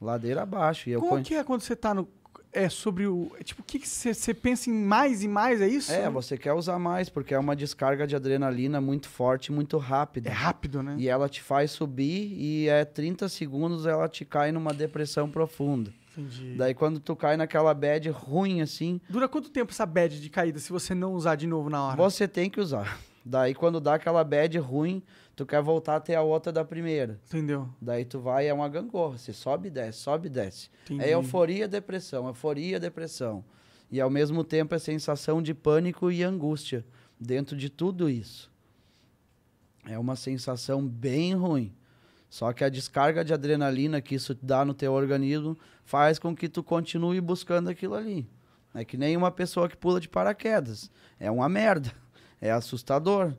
ladeira 0.00 0.40
abaixo. 0.40 0.88
E 0.88 0.94
Como 0.96 1.22
que 1.22 1.34
é 1.34 1.44
quando 1.44 1.60
você 1.60 1.76
tá 1.76 1.92
no. 1.92 2.08
É 2.50 2.70
sobre 2.70 3.06
o. 3.06 3.30
é 3.38 3.42
Tipo, 3.42 3.60
o 3.60 3.64
que 3.64 3.78
você 3.86 4.32
pensa 4.32 4.70
em 4.70 4.72
mais 4.72 5.22
e 5.22 5.28
mais? 5.28 5.60
É 5.60 5.68
isso? 5.68 5.92
É, 5.92 6.08
você 6.08 6.38
quer 6.38 6.54
usar 6.54 6.78
mais, 6.78 7.10
porque 7.10 7.34
é 7.34 7.38
uma 7.38 7.54
descarga 7.54 8.06
de 8.06 8.16
adrenalina 8.16 8.80
muito 8.80 9.06
forte, 9.06 9.52
muito 9.52 9.76
rápida. 9.76 10.30
É 10.30 10.32
rápido, 10.32 10.82
né? 10.82 10.96
E 10.98 11.08
ela 11.08 11.28
te 11.28 11.42
faz 11.42 11.72
subir 11.72 12.32
e 12.32 12.68
é 12.68 12.86
30 12.86 13.28
segundos 13.28 13.84
ela 13.84 14.08
te 14.08 14.24
cai 14.24 14.50
numa 14.50 14.72
depressão 14.72 15.30
profunda. 15.30 15.92
Entendi. 16.16 16.54
Daí 16.56 16.74
quando 16.74 17.00
tu 17.00 17.14
cai 17.16 17.36
naquela 17.36 17.74
bad 17.74 18.08
ruim 18.10 18.60
assim, 18.60 19.00
Dura 19.08 19.28
quanto 19.28 19.50
tempo 19.50 19.72
essa 19.72 19.84
bad 19.86 20.20
de 20.20 20.30
caída 20.30 20.58
se 20.58 20.70
você 20.72 20.94
não 20.94 21.14
usar 21.14 21.34
de 21.34 21.46
novo 21.46 21.68
na 21.68 21.82
hora? 21.82 21.96
você 21.96 22.28
tem 22.28 22.48
que 22.48 22.60
usar. 22.60 22.98
Daí 23.24 23.54
quando 23.54 23.80
dá 23.80 23.94
aquela 23.94 24.22
bad 24.22 24.58
ruim, 24.58 25.02
tu 25.34 25.46
quer 25.46 25.62
voltar 25.62 25.96
até 25.96 26.14
a 26.14 26.22
outra 26.22 26.52
da 26.52 26.64
primeira. 26.64 27.18
Entendeu? 27.26 27.68
Daí 27.80 28.04
tu 28.04 28.20
vai, 28.20 28.46
é 28.46 28.54
uma 28.54 28.68
gangorra, 28.68 29.16
você 29.18 29.32
sobe 29.32 29.68
e 29.68 29.70
desce, 29.70 30.00
sobe 30.00 30.26
e 30.26 30.30
desce. 30.30 30.68
Entendi. 30.84 31.02
É 31.02 31.14
euforia, 31.14 31.66
depressão, 31.66 32.26
euforia, 32.26 32.78
depressão. 32.78 33.44
E 33.90 34.00
ao 34.00 34.10
mesmo 34.10 34.44
tempo 34.44 34.74
é 34.74 34.78
sensação 34.78 35.40
de 35.40 35.54
pânico 35.54 36.10
e 36.10 36.22
angústia 36.22 36.84
dentro 37.18 37.56
de 37.56 37.70
tudo 37.70 38.10
isso. 38.10 38.52
É 39.86 39.98
uma 39.98 40.16
sensação 40.16 40.86
bem 40.86 41.34
ruim. 41.34 41.72
Só 42.34 42.52
que 42.52 42.64
a 42.64 42.68
descarga 42.68 43.24
de 43.24 43.32
adrenalina 43.32 44.00
que 44.00 44.16
isso 44.16 44.36
dá 44.42 44.64
no 44.64 44.74
teu 44.74 44.92
organismo 44.92 45.56
faz 45.84 46.18
com 46.18 46.34
que 46.34 46.48
tu 46.48 46.64
continue 46.64 47.20
buscando 47.20 47.70
aquilo 47.70 47.94
ali. 47.94 48.28
É 48.74 48.84
que 48.84 48.96
nem 48.96 49.16
uma 49.16 49.30
pessoa 49.30 49.68
que 49.68 49.76
pula 49.76 50.00
de 50.00 50.08
paraquedas. 50.08 50.90
É 51.20 51.30
uma 51.30 51.48
merda. 51.48 51.92
É 52.40 52.50
assustador. 52.50 53.32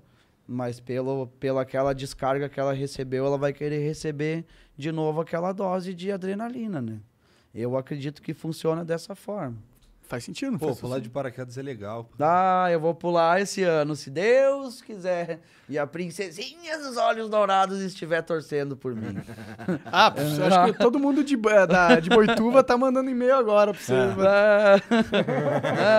Mas 0.48 0.80
pelo, 0.80 1.28
pela 1.42 1.64
aquela 1.64 1.94
descarga 1.94 2.48
que 2.48 2.58
ela 2.58 2.72
recebeu, 2.72 3.26
ela 3.26 3.38
vai 3.38 3.52
querer 3.52 3.86
receber 3.86 4.46
de 4.78 4.94
novo 4.94 5.20
aquela 5.20 5.52
dose 5.52 5.94
de 5.94 6.10
adrenalina, 6.10 6.82
né? 6.82 7.02
Eu 7.54 7.76
acredito 7.76 8.22
que 8.22 8.34
funciona 8.34 8.86
dessa 8.86 9.14
forma. 9.14 9.58
Faz 10.08 10.24
sentido, 10.24 10.52
não 10.52 10.60
Pô, 10.60 10.68
faz 10.68 10.80
pular 10.80 11.00
de 11.00 11.10
paraquedas 11.10 11.58
é 11.58 11.62
legal. 11.64 12.08
Ah, 12.20 12.68
eu 12.72 12.80
vou 12.80 12.94
pular 12.94 13.42
esse 13.42 13.64
ano, 13.64 13.96
se 13.96 14.12
Deus 14.12 14.80
quiser. 14.82 15.40
E 15.68 15.80
a 15.80 15.88
princesinha 15.88 16.78
dos 16.78 16.96
olhos 16.96 17.28
dourados 17.28 17.82
estiver 17.82 18.22
torcendo 18.22 18.78
por 18.78 18.96
mim. 18.96 19.18
Ah, 19.86 20.14
eu 20.16 20.46
acho 20.46 20.74
que 20.74 20.80
todo 20.80 21.00
mundo 21.00 21.24
de, 21.24 21.34
eh, 21.36 21.68
da, 21.68 22.00
de 22.00 22.10
Boituva 22.10 22.64
tá 22.64 22.78
mandando 22.78 23.10
e-mail 23.10 23.36
agora 23.36 23.74
pra 23.74 23.82
você. 23.82 23.94
Ah, 23.94 24.80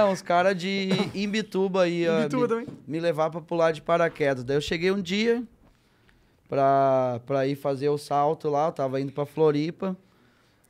Não, 0.05 0.13
os 0.13 0.23
caras 0.23 0.57
de 0.57 0.91
Imbituba 1.15 1.83
aí, 1.83 2.07
Imbituba 2.07 2.43
me, 2.43 2.49
também. 2.67 2.79
me 2.87 3.01
levar 3.01 3.31
pra 3.31 3.41
pular 3.41 3.73
de 3.73 3.83
paraquedas. 3.83 4.45
Daí 4.45 4.57
eu 4.57 4.61
cheguei 4.61 4.93
um 4.93 5.03
dia 5.03 5.43
pra, 6.49 7.21
pra 7.27 7.47
ir 7.47 7.57
fazer 7.57 7.89
o 7.89 7.99
salto 7.99 8.49
lá, 8.49 8.67
eu 8.67 8.73
tava 8.73 9.01
indo 9.01 9.13
pra 9.13 9.27
Floripa. 9.27 9.97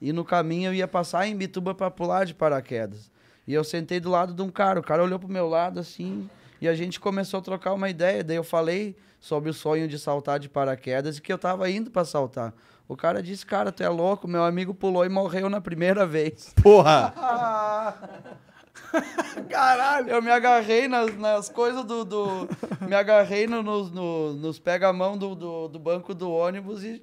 E 0.01 0.13
no 0.13 0.25
caminho 0.25 0.71
eu 0.71 0.75
ia 0.75 0.89
passar 0.89 1.27
em 1.27 1.33
Imbituba 1.33 1.75
pra 1.75 1.91
pular 1.91 2.25
de 2.25 2.35
paraquedas. 2.35 3.11
E 3.47 3.55
eu 3.55 3.65
sentei 3.65 4.01
do 4.01 4.11
lado 4.11 4.35
de 4.35 4.43
um 4.43 4.51
cara, 4.51 4.81
o 4.81 4.83
cara 4.83 5.03
olhou 5.03 5.19
pro 5.19 5.29
meu 5.29 5.49
lado 5.49 5.79
assim, 5.81 6.29
e 6.61 6.69
a 6.69 6.75
gente 6.75 6.99
começou 6.99 7.39
a 7.39 7.43
trocar 7.43 7.73
uma 7.75 7.89
ideia. 7.89 8.25
Daí 8.25 8.37
eu 8.37 8.45
falei 8.45 8.97
sobre 9.21 9.51
o 9.51 9.55
sonho 9.55 9.87
de 9.89 9.99
saltar 9.99 10.39
de 10.39 10.49
paraquedas 10.49 11.19
e 11.19 11.23
que 11.23 11.33
eu 11.33 11.39
tava 11.39 11.69
indo 11.71 11.91
pra 11.91 12.05
saltar. 12.05 12.53
O 12.89 12.97
cara 12.97 13.23
disse, 13.23 13.45
cara, 13.45 13.73
tu 13.73 13.83
é 13.83 13.89
louco, 13.89 14.29
meu 14.29 14.45
amigo 14.45 14.73
pulou 14.75 15.05
e 15.05 15.09
morreu 15.09 15.49
na 15.51 15.61
primeira 15.61 16.07
vez. 16.07 16.53
Porra! 16.63 17.13
Caralho! 19.49 20.09
Eu 20.09 20.23
me 20.23 20.31
agarrei 20.31 20.89
nas, 20.89 21.15
nas 21.17 21.49
coisas 21.49 21.85
do, 21.85 22.05
do- 22.05 22.49
Me 22.89 22.95
agarrei 22.95 23.47
no- 23.47 23.63
nos, 23.63 23.91
no- 23.91 24.33
nos 24.35 24.59
pega-mão 24.59 25.17
do, 25.19 25.35
do, 25.35 25.69
do 25.69 25.79
banco 25.79 26.15
do 26.15 26.31
ônibus 26.31 26.83
e. 26.85 27.03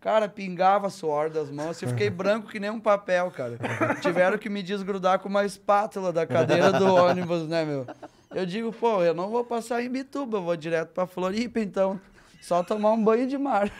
Cara, 0.00 0.28
pingava 0.28 0.88
suor 0.88 1.28
das 1.28 1.50
mãos. 1.50 1.70
assim, 1.70 1.84
Eu 1.84 1.90
fiquei 1.90 2.08
branco 2.08 2.48
que 2.48 2.58
nem 2.58 2.70
um 2.70 2.80
papel, 2.80 3.30
cara. 3.30 3.58
Tiveram 4.00 4.38
que 4.38 4.48
me 4.48 4.62
desgrudar 4.62 5.18
com 5.18 5.28
uma 5.28 5.44
espátula 5.44 6.10
da 6.10 6.26
cadeira 6.26 6.72
do 6.72 6.94
ônibus, 6.94 7.46
né, 7.46 7.64
meu? 7.66 7.86
Eu 8.34 8.46
digo, 8.46 8.72
pô, 8.72 9.02
eu 9.02 9.12
não 9.12 9.28
vou 9.28 9.44
passar 9.44 9.82
em 9.82 9.90
Bituba, 9.90 10.38
eu 10.38 10.42
vou 10.42 10.56
direto 10.56 10.90
pra 10.90 11.06
Floripa, 11.06 11.60
então. 11.60 12.00
Só 12.40 12.62
tomar 12.62 12.92
um 12.92 13.04
banho 13.04 13.26
de 13.26 13.36
mar. 13.36 13.70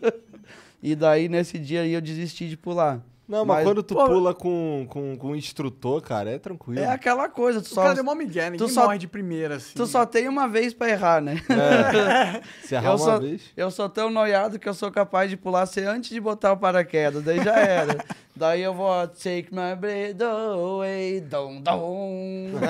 e 0.82 0.94
daí, 0.96 1.28
nesse 1.28 1.58
dia 1.58 1.82
aí, 1.82 1.92
eu 1.92 2.00
desisti 2.00 2.48
de 2.48 2.56
pular. 2.56 3.02
Não, 3.32 3.46
mas, 3.46 3.56
Mas, 3.56 3.64
quando 3.64 3.82
tu 3.82 3.94
pô- 3.94 4.04
pula 4.04 4.34
com, 4.34 4.84
com, 4.90 5.16
com 5.16 5.28
um 5.28 5.34
instrutor, 5.34 6.02
cara, 6.02 6.30
é 6.32 6.38
tranquilo. 6.38 6.78
É 6.80 6.86
aquela 6.86 7.30
coisa, 7.30 7.62
tu 7.62 7.64
O 7.64 7.68
só, 7.74 7.82
cara 7.84 8.02
mó 8.02 8.14
migué, 8.14 8.50
ninguém 8.50 8.68
só- 8.68 8.84
morre 8.84 8.98
de 8.98 9.08
primeira, 9.08 9.54
assim. 9.56 9.72
tu 9.74 9.86
só 9.86 10.04
tem 10.04 10.28
uma 10.28 10.46
vez 10.46 10.74
pra 10.74 10.90
errar, 10.90 11.22
né? 11.22 11.36
Se 12.62 12.74
errar 12.74 12.88
Eu 12.90 12.92
uma 12.92 12.98
sou, 12.98 13.20
vez. 13.20 13.42
eu 13.56 13.70
sou 13.70 13.88
tão 13.88 14.10
noiado 14.10 14.58
que 14.58 14.68
eu 14.68 14.74
sou 14.74 14.90
capaz 14.90 15.30
de 15.30 15.38
pular 15.38 15.64
sem 15.64 15.84
antes 15.86 16.10
de 16.10 16.20
botar 16.20 16.52
o 16.52 16.58
paraquedas, 16.58 17.22
daí 17.24 17.42
já 17.42 17.56
era. 17.56 18.04
daí 18.36 18.60
eu 18.60 18.74
vou 18.74 18.84
ó, 18.86 19.06
take 19.06 19.48
my 19.50 19.74
breath 19.74 20.20
away, 20.20 21.18
dom, 21.22 21.62
dom, 21.62 22.50
dom, 22.52 22.60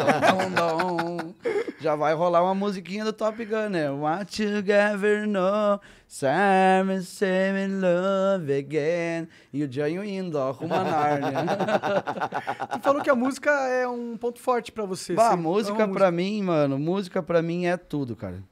dom, 0.54 0.86
dom. 0.86 1.34
Já 1.80 1.96
vai 1.96 2.14
rolar 2.14 2.44
uma 2.44 2.54
musiquinha 2.54 3.04
do 3.04 3.12
Top 3.12 3.44
Gun, 3.44 3.68
né? 3.70 3.90
What 3.90 4.40
you 4.40 4.58
ever 4.72 5.26
know, 5.26 5.80
Simon, 6.06 7.02
same 7.02 7.66
love 7.80 8.52
again. 8.56 9.26
E 9.52 9.64
o 9.64 9.72
Janho 9.72 10.04
indo, 10.04 10.38
ó, 10.38 10.51
rumo 10.53 10.74
a 10.74 10.84
Nárnia. 10.84 11.32
Tu 12.72 12.80
falou 12.80 13.03
que 13.03 13.11
a 13.11 13.14
música 13.14 13.50
é 13.50 13.86
um 13.88 14.16
ponto 14.16 14.40
forte 14.40 14.70
pra 14.72 14.84
você. 14.84 15.14
Bah, 15.14 15.30
Você 15.30 15.36
música 15.36 15.84
ama 15.84 15.94
pra 15.94 16.11
mim, 16.11 16.42
mano, 16.42 16.78
música 16.78 17.22
pra 17.22 17.42
mim 17.42 17.66
é 17.66 17.76
tudo, 17.76 18.14
cara. 18.14 18.42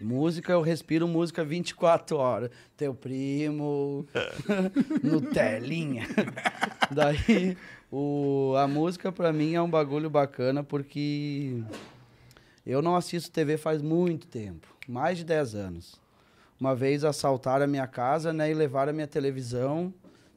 Música, 0.00 0.52
eu 0.52 0.62
respiro 0.62 1.06
música 1.06 1.44
24 1.44 2.16
horas. 2.16 2.50
Teu 2.76 2.94
primo, 2.94 4.06
Nutelinha. 5.02 6.06
Daí, 6.90 7.56
o, 7.90 8.54
a 8.56 8.66
música 8.66 9.12
pra 9.12 9.32
mim 9.32 9.54
é 9.54 9.62
um 9.62 9.68
bagulho 9.70 10.08
bacana 10.08 10.64
porque 10.64 11.62
eu 12.66 12.80
não 12.80 12.96
assisto 12.96 13.30
TV 13.30 13.56
faz 13.56 13.82
muito 13.82 14.26
tempo, 14.26 14.66
mais 14.88 15.18
de 15.18 15.24
10 15.24 15.54
anos. 15.54 16.00
Uma 16.58 16.74
vez 16.74 17.04
assaltaram 17.04 17.64
a 17.64 17.68
minha 17.68 17.86
casa, 17.86 18.32
né, 18.32 18.50
e 18.50 18.54
levaram 18.54 18.90
a 18.90 18.92
minha 18.94 19.06
televisão 19.06 19.92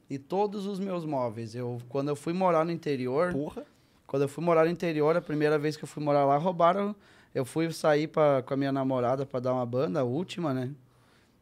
e 0.08 0.18
todos 0.18 0.66
os 0.66 0.78
meus 0.78 1.04
móveis. 1.04 1.54
Eu, 1.54 1.78
quando 1.88 2.08
eu 2.08 2.16
fui 2.16 2.32
morar 2.32 2.64
no 2.64 2.70
interior, 2.72 3.32
Porra. 3.32 3.64
quando 4.06 4.22
eu 4.22 4.28
fui 4.28 4.42
morar 4.44 4.64
no 4.64 4.70
interior, 4.70 5.16
a 5.16 5.20
primeira 5.20 5.58
vez 5.58 5.76
que 5.76 5.84
eu 5.84 5.88
fui 5.88 6.02
morar 6.02 6.24
lá, 6.24 6.36
roubaram. 6.36 6.94
Eu 7.34 7.44
fui 7.44 7.70
sair 7.72 8.06
pra, 8.06 8.42
com 8.42 8.54
a 8.54 8.56
minha 8.56 8.72
namorada 8.72 9.26
pra 9.26 9.40
dar 9.40 9.52
uma 9.52 9.66
banda, 9.66 10.00
a 10.00 10.04
última, 10.04 10.54
né? 10.54 10.70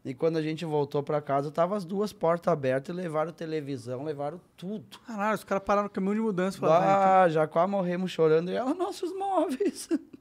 E 0.05 0.13
quando 0.13 0.37
a 0.37 0.43
gente 0.43 0.65
voltou 0.65 1.03
pra 1.03 1.21
casa, 1.23 1.51
tava 1.51 1.77
as 1.77 1.85
duas 1.85 2.13
portas 2.13 2.53
abertas 2.53 2.95
e 2.95 2.99
levaram 3.01 3.33
televisão, 3.33 4.03
levaram 4.05 4.41
tudo. 4.57 4.99
Caralho, 5.07 5.35
os 5.35 5.45
caras 5.45 5.63
pararam 5.65 5.85
no 5.85 5.91
caminhão 5.91 6.15
de 6.15 6.21
mudança 6.21 6.57
e 6.59 6.61
falaram, 6.61 6.85
"Vai, 6.85 7.25
Ah, 7.25 7.29
já 7.29 7.47
quase 7.47 7.71
morremos 7.71 8.11
chorando. 8.11 8.51
E 8.51 8.55
ela, 8.55 8.75
nossos 8.75 9.17
móveis. 9.17 9.89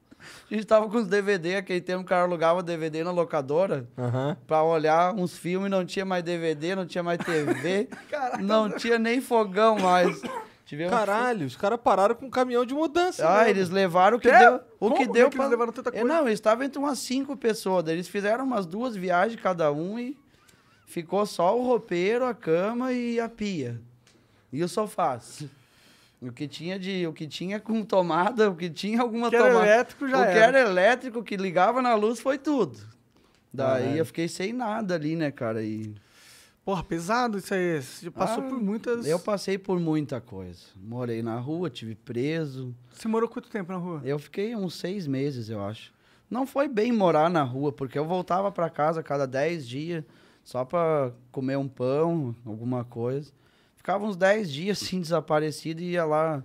A 0.49 0.53
gente 0.53 0.65
tava 0.65 0.89
com 0.89 0.97
os 0.97 1.07
DVD, 1.07 1.55
aquele 1.57 1.81
tempo 1.81 2.01
o 2.01 2.05
cara 2.05 2.23
alugava 2.23 2.61
DVD 2.63 3.03
na 3.03 3.11
locadora 3.11 3.87
Aham. 3.97 4.37
pra 4.47 4.63
olhar 4.63 5.13
uns 5.15 5.37
filmes, 5.37 5.69
não 5.69 5.85
tinha 5.85 6.05
mais 6.05 6.23
DVD, 6.23 6.75
não 6.75 6.85
tinha 6.85 7.03
mais 7.03 7.19
TV, 7.19 7.87
Caraca. 8.09 8.37
não 8.43 8.69
tinha 8.69 8.97
nem 8.99 9.19
fogão 9.21 9.77
mais. 9.79 10.21
Tivemos 10.65 10.93
Caralho, 10.93 11.45
os 11.45 11.55
caras 11.57 11.79
pararam 11.83 12.15
com 12.15 12.25
um 12.27 12.29
caminhão 12.29 12.65
de 12.65 12.73
mudança. 12.73 13.23
Ah, 13.29 13.49
eles 13.49 13.69
levaram 13.69 14.17
o 14.17 14.19
que 14.19 14.31
Quê? 14.31 14.37
deu. 14.37 14.55
O 14.79 14.89
Como? 14.89 14.95
que 14.95 15.05
deu 15.07 15.27
é 15.27 15.29
que 15.29 15.37
eles 15.37 15.49
levaram 15.49 15.71
tanta 15.73 15.89
É, 15.89 15.91
coisa? 15.91 16.07
Não, 16.07 16.21
eles 16.21 16.33
estavam 16.39 16.63
entre 16.65 16.79
umas 16.79 16.99
cinco 16.99 17.35
pessoas. 17.35 17.85
Eles 17.87 18.07
fizeram 18.07 18.43
umas 18.45 18.65
duas 18.65 18.95
viagens 18.95 19.39
cada 19.41 19.71
um 19.71 19.99
e 19.99 20.17
ficou 20.87 21.25
só 21.25 21.55
o 21.59 21.63
roupeiro, 21.63 22.25
a 22.25 22.33
cama 22.33 22.93
e 22.93 23.19
a 23.19 23.27
pia. 23.27 23.79
E 24.53 24.63
o 24.63 24.69
sofá. 24.69 25.19
O 26.25 26.31
que 26.31 26.47
tinha 26.47 26.79
de, 26.79 27.05
o 27.05 27.11
que 27.13 27.27
tinha 27.27 27.59
com 27.59 27.83
tomada, 27.83 28.49
o 28.49 28.55
que 28.55 28.69
tinha 28.69 29.01
alguma 29.01 29.29
que 29.29 29.35
era 29.35 29.47
tomada. 29.49 29.65
elétrico 29.67 30.07
já 30.07 30.17
o 30.19 30.23
que 30.23 30.29
era. 30.29 30.59
era 30.59 30.69
elétrico, 30.69 31.23
que 31.23 31.35
ligava 31.35 31.81
na 31.81 31.93
luz, 31.95 32.19
foi 32.19 32.37
tudo. 32.37 32.79
Daí 33.53 33.81
Caralho. 33.83 33.97
eu 33.97 34.05
fiquei 34.05 34.27
sem 34.27 34.53
nada 34.53 34.95
ali, 34.95 35.15
né, 35.15 35.31
cara? 35.31 35.63
E 35.63 35.93
Porra, 36.65 36.81
pesado 36.81 37.37
isso 37.37 37.53
aí. 37.53 37.81
Você 37.81 38.09
passou 38.09 38.41
Ah, 38.41 38.47
por 38.47 38.61
muitas... 38.61 39.05
eu 39.05 39.19
passei 39.19 39.57
por 39.57 39.77
muita 39.81 40.21
coisa. 40.21 40.61
Morei 40.77 41.21
na 41.21 41.37
rua, 41.37 41.69
tive 41.69 41.93
preso. 41.93 42.73
Você 42.89 43.05
morou 43.09 43.27
quanto 43.27 43.49
tempo 43.49 43.71
na 43.73 43.77
rua? 43.77 44.01
Eu 44.05 44.17
fiquei 44.17 44.55
uns 44.55 44.75
seis 44.75 45.05
meses, 45.05 45.49
eu 45.49 45.61
acho. 45.61 45.91
Não 46.29 46.47
foi 46.47 46.69
bem 46.69 46.91
morar 46.93 47.29
na 47.29 47.43
rua, 47.43 47.71
porque 47.73 47.99
eu 47.99 48.05
voltava 48.05 48.49
pra 48.49 48.69
casa 48.69 49.03
cada 49.03 49.27
dez 49.27 49.67
dias, 49.67 50.05
só 50.41 50.63
pra 50.63 51.11
comer 51.33 51.57
um 51.57 51.67
pão, 51.67 52.33
alguma 52.45 52.85
coisa. 52.85 53.29
Ficava 53.83 54.05
uns 54.05 54.15
dez 54.15 54.49
dias, 54.49 54.81
assim, 54.81 55.01
desaparecido 55.01 55.81
e 55.81 55.91
ia 55.91 56.05
lá. 56.05 56.41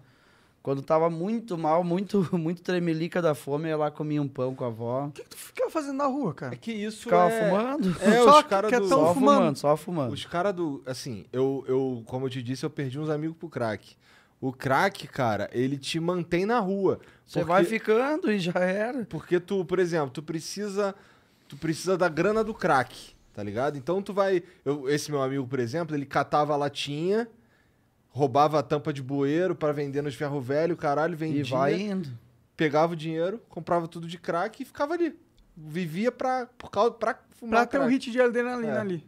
Quando 0.61 0.82
tava 0.82 1.09
muito 1.09 1.57
mal, 1.57 1.84
muito, 1.84 2.28
muito 2.36 2.61
tremelica 2.62 3.22
da 3.22 3.32
fome, 3.32 3.68
ia 3.68 3.76
lá 3.76 3.93
comia 3.93 4.20
um 4.20 4.26
pão 4.26 4.57
com 4.57 4.64
a 4.64 4.66
avó. 4.66 5.07
O 5.07 5.12
que, 5.12 5.22
que 5.22 5.28
tu 5.28 5.36
ficava 5.36 5.70
fazendo 5.70 5.99
na 5.99 6.07
rua, 6.07 6.34
cara? 6.34 6.53
É 6.53 6.57
que 6.57 6.72
isso 6.72 7.05
Ficava 7.05 7.30
é... 7.30 7.49
fumando. 7.49 7.97
É, 8.01 8.24
Só 8.24 8.41
os 8.41 8.47
caras 8.47 8.68
que 8.68 8.74
é 8.74 8.80
do... 8.80 8.89
tão 8.89 8.99
só 8.99 9.14
fumando. 9.14 9.36
fumando, 9.39 9.57
só 9.57 9.76
fumando. 9.76 10.12
Os 10.12 10.24
caras 10.26 10.53
do. 10.53 10.82
Assim, 10.84 11.26
eu, 11.32 11.64
eu, 11.68 12.03
como 12.07 12.26
eu 12.26 12.30
te 12.30 12.43
disse, 12.43 12.66
eu 12.66 12.70
perdi 12.70 12.99
uns 12.99 13.09
amigos 13.09 13.36
pro 13.36 13.49
crack. 13.49 13.95
O 14.41 14.53
crack, 14.53 15.07
cara, 15.07 15.49
ele 15.53 15.78
te 15.78 16.01
mantém 16.01 16.45
na 16.45 16.59
rua. 16.59 16.99
Você 17.24 17.39
porque- 17.39 17.53
vai 17.53 17.64
ficando 17.64 18.32
e 18.32 18.41
já 18.41 18.59
era. 18.59 19.05
Porque 19.05 19.39
tu, 19.39 19.64
por 19.64 19.78
exemplo, 19.78 20.11
tu 20.11 20.24
precisa. 20.24 20.93
Tu 21.47 21.57
precisa 21.57 21.97
da 21.97 22.09
grana 22.09 22.43
do 22.43 22.53
crack, 22.53 23.14
tá 23.39 23.45
ligado? 23.45 23.78
Então 23.78 24.03
tu 24.03 24.12
vai. 24.12 24.43
eu- 24.64 24.89
esse 24.89 25.12
meu 25.12 25.22
amigo, 25.22 25.47
por 25.47 25.61
exemplo, 25.61 25.95
ele 25.95 26.05
catava 26.05 26.55
a 26.55 26.57
latinha, 26.57 27.28
roubava 28.09 28.59
a 28.59 28.62
tampa 28.64 28.93
de 28.93 29.01
bueiro 29.01 29.55
pra 29.55 29.70
vender 29.70 30.03
nos 30.03 30.16
ferro 30.16 30.41
velho, 30.41 30.76
caralho, 30.76 31.16
vendia. 31.16 31.43
E 31.43 31.45
vai 31.45 31.80
indo. 31.80 32.09
Pegava 32.57 32.95
o 32.95 32.97
dinheiro, 32.97 33.41
comprava 33.49 33.86
tudo 33.86 34.09
de 34.09 34.18
crack 34.18 34.61
e 34.61 34.66
ficava 34.66 34.95
ali. 34.95 35.16
Vivia 35.57 36.11
pra, 36.11 36.47
por 36.59 36.68
causa, 36.68 36.91
pra 36.91 37.16
fumar 37.30 37.61
Pra 37.61 37.66
ter 37.66 37.80
um 37.80 37.89
hit 37.89 38.11
de 38.11 38.20
adrenalina 38.20 38.72
É. 38.74 38.80
ali. 38.80 39.07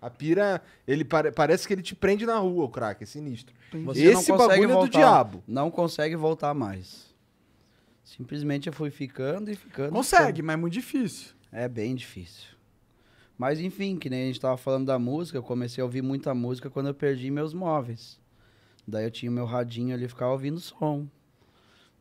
A 0.00 0.08
pira, 0.08 0.62
ele 0.88 1.04
pare- 1.04 1.30
parece 1.30 1.68
que 1.68 1.74
ele 1.74 1.82
te 1.82 1.94
prende 1.94 2.24
na 2.24 2.38
rua, 2.38 2.64
o 2.64 2.70
crack, 2.70 3.02
é 3.02 3.06
sinistro. 3.06 3.54
Você 3.84 4.10
não 4.10 4.20
Esse 4.20 4.32
consegue 4.32 4.38
bagulho 4.48 4.64
é 4.64 4.68
do 4.68 4.72
voltar. 4.72 4.98
diabo. 4.98 5.44
Não 5.46 5.70
consegue 5.70 6.16
voltar 6.16 6.54
mais. 6.54 7.14
Simplesmente 8.02 8.68
eu 8.68 8.72
fui 8.72 8.88
ficando 8.90 9.50
e 9.50 9.54
ficando. 9.54 9.92
Consegue, 9.92 10.40
mas 10.40 10.54
é 10.54 10.56
muito 10.56 10.72
difícil. 10.72 11.34
É 11.52 11.68
bem 11.68 11.94
difícil. 11.94 12.55
Mas 13.38 13.60
enfim, 13.60 13.96
que 13.98 14.08
nem 14.08 14.22
a 14.22 14.26
gente 14.26 14.40
tava 14.40 14.56
falando 14.56 14.86
da 14.86 14.98
música, 14.98 15.36
eu 15.36 15.42
comecei 15.42 15.82
a 15.82 15.84
ouvir 15.84 16.02
muita 16.02 16.34
música 16.34 16.70
quando 16.70 16.86
eu 16.88 16.94
perdi 16.94 17.30
meus 17.30 17.52
móveis. 17.52 18.18
Daí 18.86 19.04
eu 19.04 19.10
tinha 19.10 19.30
meu 19.30 19.44
radinho 19.44 19.94
ali, 19.94 20.08
ficava 20.08 20.32
ouvindo 20.32 20.58
som. 20.60 21.06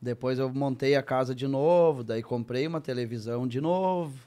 Depois 0.01 0.38
eu 0.39 0.53
montei 0.53 0.95
a 0.95 1.01
casa 1.03 1.33
de 1.33 1.47
novo, 1.47 2.03
daí 2.03 2.21
comprei 2.21 2.67
uma 2.67 2.79
televisão 2.79 3.47
de 3.47 3.59
novo. 3.59 4.17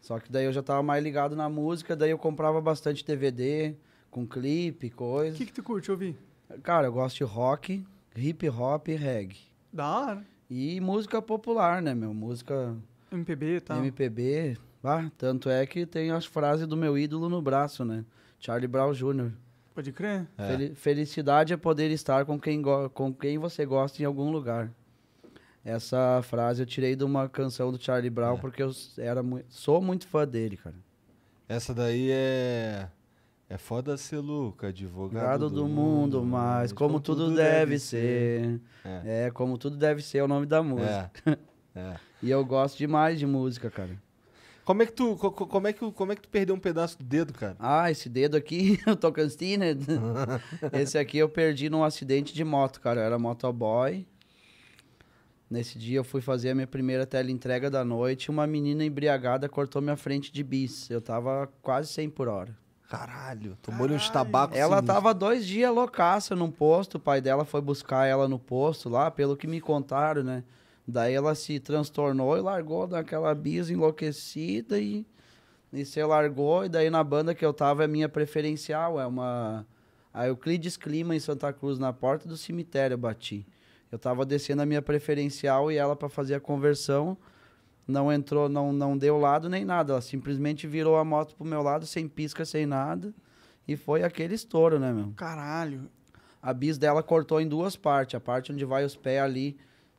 Só 0.00 0.18
que 0.18 0.30
daí 0.30 0.44
eu 0.44 0.52
já 0.52 0.62
tava 0.62 0.82
mais 0.82 1.02
ligado 1.02 1.34
na 1.34 1.48
música, 1.48 1.96
daí 1.96 2.10
eu 2.10 2.18
comprava 2.18 2.60
bastante 2.60 3.04
DVD, 3.04 3.74
com 4.10 4.26
clipe, 4.26 4.88
O 4.88 4.90
coisa. 4.92 5.36
que, 5.36 5.46
que 5.46 5.52
tu 5.52 5.62
curte 5.62 5.90
ouvir? 5.90 6.16
Cara, 6.62 6.86
eu 6.88 6.92
gosto 6.92 7.16
de 7.16 7.24
rock, 7.24 7.84
hip 8.16 8.48
hop 8.48 8.88
e 8.88 8.94
reggae. 8.94 9.38
Da 9.72 9.98
hora. 9.98 10.24
E 10.48 10.80
música 10.80 11.20
popular, 11.20 11.82
né, 11.82 11.94
meu? 11.94 12.14
Música 12.14 12.76
MPB 13.10 13.56
e 13.56 13.60
tal. 13.60 13.78
MPB. 13.78 14.56
Ah, 14.86 15.10
tanto 15.18 15.48
é 15.50 15.66
que 15.66 15.84
tem 15.86 16.10
as 16.10 16.24
frases 16.24 16.66
do 16.66 16.76
meu 16.76 16.96
ídolo 16.96 17.28
no 17.28 17.42
braço, 17.42 17.84
né? 17.84 18.04
Charlie 18.38 18.68
Brown 18.68 18.92
Jr. 18.92 19.30
Pode 19.74 19.92
crer. 19.92 20.26
É. 20.38 20.56
Fel- 20.56 20.74
Felicidade 20.74 21.52
é 21.52 21.56
poder 21.56 21.90
estar 21.90 22.24
com 22.24 22.38
quem, 22.38 22.62
com 22.94 23.12
quem 23.12 23.36
você 23.38 23.66
gosta 23.66 24.00
em 24.02 24.04
algum 24.06 24.30
lugar. 24.30 24.70
Essa 25.64 26.20
frase 26.22 26.62
eu 26.62 26.66
tirei 26.66 26.94
de 26.94 27.02
uma 27.04 27.28
canção 27.28 27.72
do 27.72 27.82
Charlie 27.82 28.08
Brown 28.10 28.36
É. 28.36 28.38
porque 28.38 28.62
eu 28.62 28.70
era 28.98 29.22
mui- 29.22 29.44
sou 29.48 29.82
muito 29.82 30.06
fã 30.06 30.26
dele, 30.26 30.56
cara. 30.56 30.76
Essa 31.48 31.74
daí 31.74 32.10
é. 32.10 32.88
É 33.48 33.56
foda 33.56 33.96
ser 33.96 34.18
Luca, 34.18 34.68
advogado 34.68 35.22
Gado 35.24 35.50
do 35.50 35.68
mundo, 35.68 36.24
mas 36.24 36.72
como 36.72 36.98
tudo 36.98 37.32
deve 37.32 37.78
ser. 37.78 38.60
É. 38.84 39.26
É, 39.26 39.30
como 39.30 39.56
tudo 39.56 39.76
deve 39.76 40.02
ser 40.02 40.18
é 40.18 40.24
o 40.24 40.28
nome 40.28 40.46
da 40.46 40.62
música. 40.62 41.10
É. 41.74 41.80
é. 41.80 41.96
E 42.22 42.30
eu 42.30 42.42
gosto 42.44 42.78
demais 42.78 43.18
de 43.18 43.26
música, 43.26 43.70
cara. 43.70 43.90
Como 44.66 44.82
é 44.82 44.86
que 44.86 44.92
tu, 44.92 45.14
co- 45.16 45.30
co- 45.30 45.46
como 45.46 45.68
é 45.68 45.72
que, 45.72 45.92
como 45.92 46.10
é 46.12 46.16
que 46.16 46.22
tu 46.22 46.28
perdeu 46.28 46.52
um 46.54 46.58
pedaço 46.58 46.98
do 46.98 47.04
dedo, 47.04 47.32
cara? 47.32 47.54
Ah, 47.60 47.88
esse 47.88 48.08
dedo 48.08 48.36
aqui, 48.36 48.80
o 48.86 48.96
Tocantins. 48.96 49.86
esse 50.74 50.98
aqui 50.98 51.18
eu 51.18 51.28
perdi 51.28 51.70
num 51.70 51.84
acidente 51.84 52.34
de 52.34 52.42
moto, 52.42 52.80
cara. 52.80 53.00
Eu 53.00 53.04
era 53.04 53.18
motoboy. 53.18 54.04
Nesse 55.48 55.78
dia 55.78 55.98
eu 55.98 56.04
fui 56.04 56.20
fazer 56.20 56.50
a 56.50 56.54
minha 56.56 56.66
primeira 56.66 57.06
teleentrega 57.06 57.70
da 57.70 57.84
noite. 57.84 58.28
Uma 58.28 58.44
menina 58.44 58.84
embriagada 58.84 59.48
cortou 59.48 59.80
minha 59.80 59.96
frente 59.96 60.32
de 60.32 60.42
bis. 60.42 60.90
Eu 60.90 61.00
tava 61.00 61.48
quase 61.62 61.88
100 61.92 62.10
por 62.10 62.26
hora. 62.26 62.52
Caralho, 62.88 63.56
tomou-lhe 63.62 63.94
uns 63.94 64.10
tabacos. 64.10 64.56
Ela 64.58 64.78
sinistros. 64.78 64.94
tava 64.96 65.14
dois 65.14 65.46
dias 65.46 65.72
loucaça 65.72 66.34
num 66.34 66.50
posto. 66.50 66.96
O 66.96 67.00
pai 67.00 67.20
dela 67.20 67.44
foi 67.44 67.60
buscar 67.60 68.06
ela 68.06 68.26
no 68.28 68.38
posto 68.40 68.88
lá, 68.88 69.12
pelo 69.12 69.36
que 69.36 69.46
me 69.46 69.60
contaram, 69.60 70.24
né? 70.24 70.42
Daí 70.86 71.14
ela 71.14 71.34
se 71.34 71.58
transtornou 71.58 72.36
e 72.36 72.40
largou 72.40 72.86
daquela 72.86 73.34
bis 73.34 73.70
enlouquecida 73.70 74.78
e, 74.78 75.04
e 75.72 75.84
se 75.84 76.02
largou. 76.04 76.64
E 76.64 76.68
daí 76.68 76.90
na 76.90 77.02
banda 77.02 77.34
que 77.34 77.44
eu 77.44 77.52
tava 77.52 77.84
é 77.84 77.86
minha 77.86 78.08
preferencial, 78.08 79.00
é 79.00 79.06
uma. 79.06 79.66
A 80.14 80.26
Euclides 80.28 80.76
Clima 80.76 81.14
em 81.14 81.20
Santa 81.20 81.52
Cruz, 81.52 81.78
na 81.78 81.92
porta 81.92 82.28
do 82.28 82.36
cemitério 82.36 82.94
eu 82.94 82.98
bati. 82.98 83.46
Eu 83.92 83.98
tava 83.98 84.24
descendo 84.24 84.62
a 84.62 84.66
minha 84.66 84.80
preferencial 84.80 85.70
e 85.70 85.76
ela 85.76 85.94
para 85.94 86.08
fazer 86.08 86.34
a 86.34 86.40
conversão 86.40 87.18
não 87.86 88.12
entrou, 88.12 88.48
não, 88.48 88.72
não 88.72 88.98
deu 88.98 89.16
lado 89.16 89.48
nem 89.48 89.64
nada. 89.64 89.92
Ela 89.92 90.00
simplesmente 90.00 90.66
virou 90.66 90.96
a 90.96 91.04
moto 91.04 91.36
pro 91.36 91.46
meu 91.46 91.62
lado, 91.62 91.86
sem 91.86 92.08
pisca, 92.08 92.44
sem 92.44 92.66
nada. 92.66 93.14
E 93.66 93.76
foi 93.76 94.02
aquele 94.02 94.34
estouro, 94.34 94.78
né, 94.78 94.92
meu? 94.92 95.12
Caralho. 95.16 95.88
A 96.42 96.52
bis 96.52 96.78
dela 96.78 97.02
cortou 97.02 97.40
em 97.40 97.48
duas 97.48 97.76
partes. 97.76 98.14
A 98.16 98.20
parte 98.20 98.52
onde 98.52 98.64
vai 98.64 98.84
os 98.84 98.96
pés 98.96 99.22
ali 99.22 99.56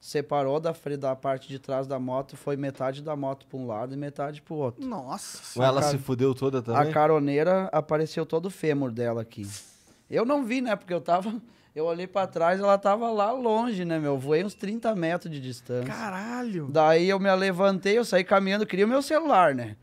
separou 0.07 0.57
da, 0.57 0.73
fre- 0.73 0.95
da 0.95 1.13
parte 1.17 1.49
de 1.49 1.59
trás 1.59 1.85
da 1.85 1.99
moto. 1.99 2.37
Foi 2.37 2.55
metade 2.55 3.01
da 3.01 3.13
moto 3.13 3.45
para 3.45 3.59
um 3.59 3.67
lado 3.67 3.93
e 3.93 3.97
metade 3.97 4.41
pro 4.41 4.55
outro. 4.55 4.85
Nossa 4.85 5.59
Ou 5.59 5.65
ela 5.65 5.81
se 5.81 5.97
fudeu 5.97 6.33
toda 6.33 6.61
também? 6.61 6.81
A 6.89 6.93
caroneira 6.93 7.65
apareceu 7.73 8.25
todo 8.25 8.45
o 8.45 8.49
fêmur 8.49 8.89
dela 8.89 9.21
aqui. 9.21 9.45
Eu 10.09 10.23
não 10.23 10.45
vi, 10.45 10.61
né? 10.61 10.73
Porque 10.77 10.93
eu 10.93 11.01
tava. 11.01 11.35
Eu 11.75 11.83
olhei 11.83 12.07
pra 12.07 12.25
trás, 12.25 12.61
ela 12.61 12.77
tava 12.77 13.11
lá 13.11 13.29
longe, 13.33 13.83
né, 13.83 13.99
meu? 13.99 14.17
Voei 14.17 14.41
uns 14.41 14.53
30 14.55 14.95
metros 14.95 15.29
de 15.29 15.41
distância. 15.41 15.93
Caralho. 15.93 16.67
Daí 16.71 17.09
eu 17.09 17.19
me 17.19 17.29
levantei, 17.35 17.97
eu 17.97 18.05
saí 18.05 18.23
caminhando, 18.23 18.65
queria 18.65 18.85
o 18.85 18.87
meu 18.89 19.01
celular, 19.01 19.53
né? 19.53 19.75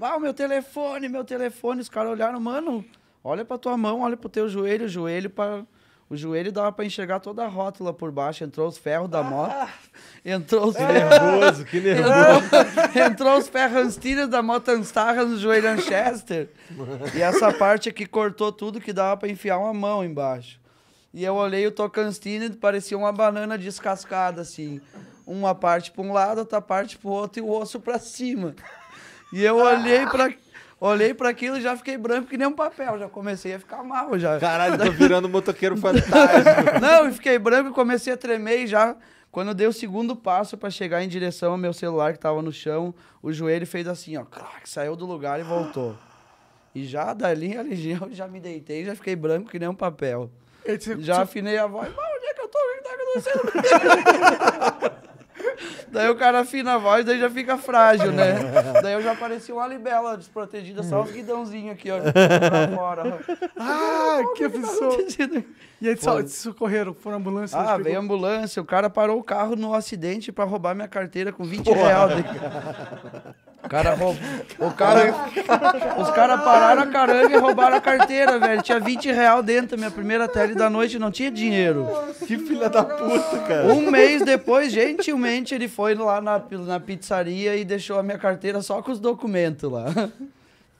Ah, 0.00 0.16
o 0.16 0.20
meu 0.20 0.34
telefone, 0.34 1.08
meu 1.08 1.22
telefone. 1.24 1.80
Os 1.80 1.88
caras 1.88 2.10
olharam, 2.10 2.40
mano, 2.40 2.84
olha 3.22 3.44
pra 3.44 3.56
tua 3.56 3.76
mão, 3.76 4.00
olha 4.00 4.16
pro 4.16 4.28
teu 4.28 4.48
joelho, 4.48 4.86
o 4.86 4.88
joelho 4.88 5.30
para 5.30 5.64
O 6.10 6.16
joelho 6.16 6.50
dava 6.50 6.72
pra 6.72 6.86
enxergar 6.86 7.20
toda 7.20 7.44
a 7.44 7.48
rótula 7.48 7.92
por 7.92 8.10
baixo. 8.10 8.42
Entrou 8.42 8.66
os 8.66 8.78
ferros 8.78 9.10
da 9.10 9.22
moto. 9.22 9.54
Entrou 10.24 10.68
os 10.68 10.76
Que 10.76 10.82
nervoso, 10.82 11.64
que 11.66 11.80
nervoso. 11.80 12.44
Entrou, 12.46 13.04
entrou 13.06 13.38
os 13.38 13.48
ferrantilhas 13.48 14.28
da 14.28 14.42
Motanstarra 14.42 15.24
no 15.24 15.36
joelho 15.38 15.68
Manchester. 15.68 16.48
E 17.14 17.20
essa 17.20 17.52
parte 17.52 17.90
aqui 17.90 18.06
cortou 18.06 18.50
tudo 18.50 18.80
que 18.80 18.92
dava 18.92 19.18
pra 19.18 19.28
enfiar 19.28 19.58
uma 19.58 19.74
mão 19.74 20.02
embaixo. 20.02 20.58
E 21.12 21.24
eu 21.24 21.34
olhei 21.34 21.66
o 21.66 21.70
Tocantins 21.70 22.56
parecia 22.56 22.96
uma 22.96 23.12
banana 23.12 23.58
descascada, 23.58 24.40
assim. 24.42 24.80
Uma 25.26 25.54
parte 25.54 25.90
pra 25.90 26.02
um 26.02 26.12
lado, 26.12 26.38
outra 26.38 26.60
parte 26.60 26.96
pro 26.96 27.10
outro 27.10 27.40
e 27.40 27.42
o 27.42 27.50
osso 27.50 27.80
pra 27.80 27.98
cima. 27.98 28.54
E 29.32 29.44
eu 29.44 29.56
olhei 29.56 30.06
pra, 30.06 30.32
olhei 30.80 31.12
pra 31.14 31.28
aquilo 31.28 31.58
e 31.58 31.60
já 31.60 31.76
fiquei 31.76 31.96
branco 31.96 32.28
que 32.28 32.36
nem 32.38 32.46
um 32.46 32.52
papel. 32.54 32.98
Já 32.98 33.08
comecei 33.08 33.54
a 33.54 33.58
ficar 33.58 33.82
mal, 33.82 34.18
já. 34.18 34.38
Caralho, 34.38 34.78
tô 34.78 34.90
virando 34.92 35.28
motoqueiro 35.28 35.76
fantástico. 35.76 36.80
Não, 36.80 37.06
eu 37.06 37.12
fiquei 37.12 37.38
branco 37.38 37.70
e 37.70 37.72
comecei 37.72 38.12
a 38.12 38.16
tremer 38.16 38.64
e 38.64 38.66
já. 38.66 38.96
Quando 39.30 39.48
eu 39.48 39.54
dei 39.54 39.66
o 39.66 39.72
segundo 39.72 40.16
passo 40.16 40.56
pra 40.56 40.70
chegar 40.70 41.02
em 41.02 41.08
direção 41.08 41.52
ao 41.52 41.58
meu 41.58 41.72
celular 41.74 42.12
que 42.14 42.18
tava 42.18 42.40
no 42.40 42.50
chão, 42.52 42.94
o 43.22 43.30
joelho 43.32 43.66
fez 43.66 43.86
assim, 43.86 44.16
ó, 44.16 44.24
crac, 44.24 44.68
saiu 44.68 44.96
do 44.96 45.04
lugar 45.04 45.38
e 45.38 45.42
voltou. 45.42 45.94
E 46.74 46.84
já 46.86 47.12
dali 47.12 47.56
a 47.56 47.60
legião, 47.62 48.08
já 48.10 48.26
me 48.26 48.40
deitei, 48.40 48.84
já 48.86 48.94
fiquei 48.94 49.14
branco 49.14 49.50
que 49.50 49.58
nem 49.58 49.68
um 49.68 49.74
papel. 49.74 50.30
Já 51.00 51.16
você- 51.16 51.20
afinei 51.22 51.58
a 51.58 51.66
voz, 51.66 51.90
mas 51.94 52.06
onde 52.16 52.26
é 52.26 52.34
que 52.34 52.40
eu 52.40 52.48
tô? 52.48 52.58
O 52.58 52.74
que 52.74 52.82
tá 52.82 52.90
acontecendo? 52.94 54.98
daí 55.88 56.08
o 56.10 56.16
cara 56.16 56.40
afina 56.40 56.74
a 56.74 56.78
voz, 56.78 57.04
daí 57.04 57.18
já 57.18 57.30
fica 57.30 57.56
frágil, 57.58 58.12
né? 58.12 58.34
Daí 58.82 58.94
eu 58.94 59.02
já 59.02 59.14
parecia 59.14 59.54
uma 59.54 59.66
libela 59.66 60.16
desprotegida, 60.16 60.82
só 60.82 61.02
os 61.02 61.10
guidãozinhos 61.10 61.72
aqui, 61.72 61.90
ó, 61.90 61.98
pra 62.00 62.76
fora. 62.76 63.18
Ah, 63.56 64.18
que 64.18 64.24
O 64.24 64.32
que 64.34 64.44
aflição. 64.44 64.88
acontecendo? 64.90 65.44
E 65.80 65.88
aí 65.88 65.96
só- 65.96 66.26
socorreram, 66.26 66.92
foram 66.94 67.18
ambulância. 67.18 67.58
Ah, 67.58 67.76
veio 67.76 67.84
pegou- 67.84 68.00
ambulância, 68.02 68.60
o 68.60 68.64
cara 68.64 68.90
parou 68.90 69.18
o 69.18 69.22
carro 69.22 69.54
no 69.56 69.74
acidente 69.74 70.32
pra 70.32 70.44
roubar 70.44 70.74
minha 70.74 70.88
carteira 70.88 71.32
com 71.32 71.44
20 71.44 71.68
reais. 71.70 72.12
O 73.62 73.68
cara 73.68 73.94
roubou. 73.94 74.22
O 74.60 74.70
cara. 74.70 75.12
Os 76.00 76.10
caras 76.10 76.40
pararam 76.42 76.82
a 76.82 76.86
caranga 76.86 77.34
e 77.34 77.38
roubaram 77.38 77.76
a 77.76 77.80
carteira, 77.80 78.38
velho. 78.38 78.62
Tinha 78.62 78.78
20 78.78 79.10
reais 79.10 79.44
dentro, 79.44 79.76
minha 79.76 79.90
primeira 79.90 80.28
tele 80.28 80.54
da 80.54 80.70
noite 80.70 80.98
não 80.98 81.10
tinha 81.10 81.30
dinheiro. 81.30 81.86
Que 82.26 82.38
filha 82.38 82.68
da 82.68 82.84
puta, 82.84 83.38
cara. 83.46 83.66
Um 83.66 83.90
mês 83.90 84.24
depois, 84.24 84.72
gentilmente, 84.72 85.54
ele 85.54 85.68
foi 85.68 85.94
lá 85.94 86.20
na, 86.20 86.40
na 86.66 86.80
pizzaria 86.80 87.56
e 87.56 87.64
deixou 87.64 87.98
a 87.98 88.02
minha 88.02 88.18
carteira 88.18 88.62
só 88.62 88.80
com 88.80 88.92
os 88.92 89.00
documentos 89.00 89.70
lá. 89.70 89.86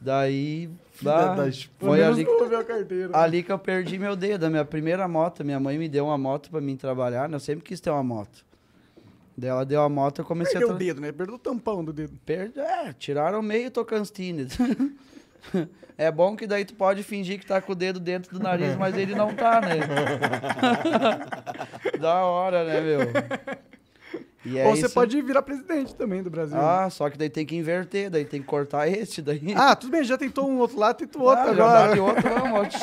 Daí. 0.01 0.71
Das 1.01 1.69
foi 1.79 2.03
ali, 2.03 2.27
ali 3.13 3.43
que 3.45 3.53
eu 3.53 3.59
perdi 3.59 3.99
meu 4.01 4.17
dedo, 4.17 4.47
a 4.47 4.51
minha 4.51 4.65
primeira 4.65 5.07
moto. 5.07 5.45
Minha 5.45 5.61
mãe 5.61 5.79
me 5.79 5.89
deu 5.89 6.07
uma 6.07 6.19
moto 6.19 6.51
pra 6.51 6.61
mim 6.61 6.77
trabalhar, 6.77 7.29
né? 7.29 7.37
Eu 7.37 7.41
sempre 7.41 7.65
quis 7.65 7.81
ter 7.81 7.91
uma 7.91 8.03
moto. 8.03 8.45
Daí 9.39 9.51
ela 9.51 9.65
deu 9.65 9.81
a 9.83 9.89
moto, 9.89 10.19
eu 10.19 10.25
comecei 10.25 10.55
Perdeu 10.55 10.71
a... 10.71 10.73
o 10.73 10.77
Tra... 10.77 10.85
dedo, 10.85 11.01
né? 11.01 11.13
Perdeu 11.13 11.37
o 11.37 11.39
tampão 11.39 11.85
do 11.85 11.93
dedo. 11.93 12.19
Perde... 12.27 12.59
É, 12.59 12.93
tiraram 12.93 13.41
meio 13.41 13.71
Tocantins. 13.71 14.59
é 15.97 16.11
bom 16.11 16.35
que 16.35 16.45
daí 16.45 16.65
tu 16.65 16.75
pode 16.75 17.05
fingir 17.05 17.39
que 17.39 17.47
tá 17.47 17.61
com 17.61 17.71
o 17.71 17.77
dedo 17.77 18.01
dentro 18.01 18.37
do 18.37 18.43
nariz, 18.43 18.75
mas 18.75 18.97
ele 18.97 19.15
não 19.15 19.33
tá, 19.33 19.61
né? 19.61 19.79
da 22.01 22.25
hora, 22.25 22.65
né, 22.65 22.81
meu? 22.81 22.99
E 24.45 24.59
é 24.59 24.67
Ou 24.67 24.75
você 24.75 24.87
isso. 24.87 24.95
pode 24.95 25.23
virar 25.23 25.43
presidente 25.43 25.95
também 25.95 26.21
do 26.21 26.31
Brasil. 26.31 26.59
Ah, 26.59 26.91
só 26.91 27.09
que 27.09 27.17
daí 27.17 27.31
tem 27.31 27.47
que 27.47 27.55
inverter, 27.55 28.11
daí 28.11 28.25
tem 28.25 28.41
que 28.41 28.47
cortar 28.47 28.89
esse 28.89 29.23
daí. 29.23 29.55
Ah, 29.55 29.77
tudo 29.77 29.91
bem, 29.93 30.03
já 30.03 30.19
tentou 30.19 30.49
um 30.49 30.59
outro 30.59 30.81
lado, 30.81 30.97
tenta 30.97 31.17
o 31.17 31.23
outro 31.23 31.51
Ah, 31.51 31.55
já 31.55 31.65
agora. 31.65 31.95
de 31.95 32.01
outro, 32.01 32.29
vamos. 32.29 32.75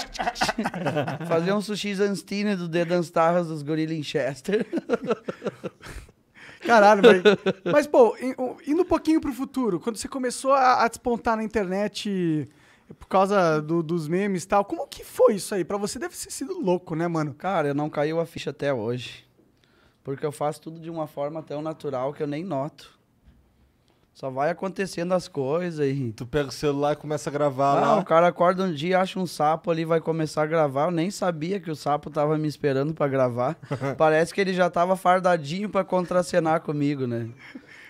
Fazer 1.27 1.51
um 1.51 1.59
sushi 1.59 1.95
Zanstine 1.95 2.55
do 2.55 2.69
dedo 2.69 2.89
das 2.89 3.09
tarras 3.09 3.47
dos 3.47 3.61
gorila 3.61 4.01
Chester. 4.01 4.65
Caralho, 6.65 7.01
mas, 7.03 7.21
mas 7.71 7.87
pô, 7.87 8.15
indo 8.67 8.81
um 8.81 8.85
pouquinho 8.85 9.21
pro 9.21 9.31
futuro, 9.33 9.79
quando 9.79 9.97
você 9.97 10.07
começou 10.07 10.51
a, 10.53 10.83
a 10.83 10.87
despontar 10.87 11.37
na 11.37 11.43
internet 11.43 12.49
por 12.99 13.07
causa 13.07 13.61
do- 13.61 13.81
dos 13.83 14.07
memes 14.07 14.43
e 14.43 14.47
tal, 14.47 14.63
como 14.65 14.87
que 14.87 15.03
foi 15.03 15.35
isso 15.35 15.53
aí? 15.55 15.63
Pra 15.63 15.77
você 15.77 15.97
deve 15.99 16.15
ter 16.15 16.31
sido 16.31 16.59
louco, 16.59 16.95
né, 16.95 17.07
mano? 17.07 17.33
Cara, 17.33 17.73
não 17.73 17.89
caiu 17.89 18.19
a 18.19 18.25
ficha 18.25 18.49
até 18.51 18.73
hoje. 18.73 19.25
Porque 20.03 20.23
eu 20.25 20.31
faço 20.31 20.61
tudo 20.61 20.79
de 20.79 20.89
uma 20.89 21.07
forma 21.07 21.41
tão 21.41 21.61
natural 21.63 22.13
que 22.13 22.21
eu 22.21 22.27
nem 22.27 22.43
noto. 22.43 22.94
Só 24.15 24.29
vai 24.29 24.49
acontecendo 24.49 25.11
as 25.13 25.27
coisas 25.27 25.85
e. 25.85 26.13
Tu 26.13 26.25
pega 26.25 26.47
o 26.47 26.51
celular 26.51 26.93
e 26.93 26.95
começa 26.95 27.29
a 27.29 27.33
gravar 27.33 27.77
Ah, 27.77 27.81
lá. 27.81 27.99
o 27.99 28.05
cara 28.05 28.27
acorda 28.29 28.63
um 28.63 28.73
dia, 28.73 29.01
acha 29.01 29.19
um 29.19 29.27
sapo 29.27 29.69
ali, 29.69 29.83
vai 29.83 29.99
começar 29.99 30.43
a 30.43 30.45
gravar. 30.45 30.85
Eu 30.85 30.91
nem 30.91 31.11
sabia 31.11 31.59
que 31.59 31.69
o 31.69 31.75
sapo 31.75 32.09
tava 32.09 32.37
me 32.37 32.47
esperando 32.47 32.93
pra 32.93 33.09
gravar. 33.09 33.57
Parece 33.97 34.33
que 34.33 34.39
ele 34.39 34.53
já 34.53 34.69
tava 34.69 34.95
fardadinho 34.95 35.69
pra 35.69 35.83
contracenar 35.83 36.61
comigo, 36.61 37.05
né? 37.05 37.29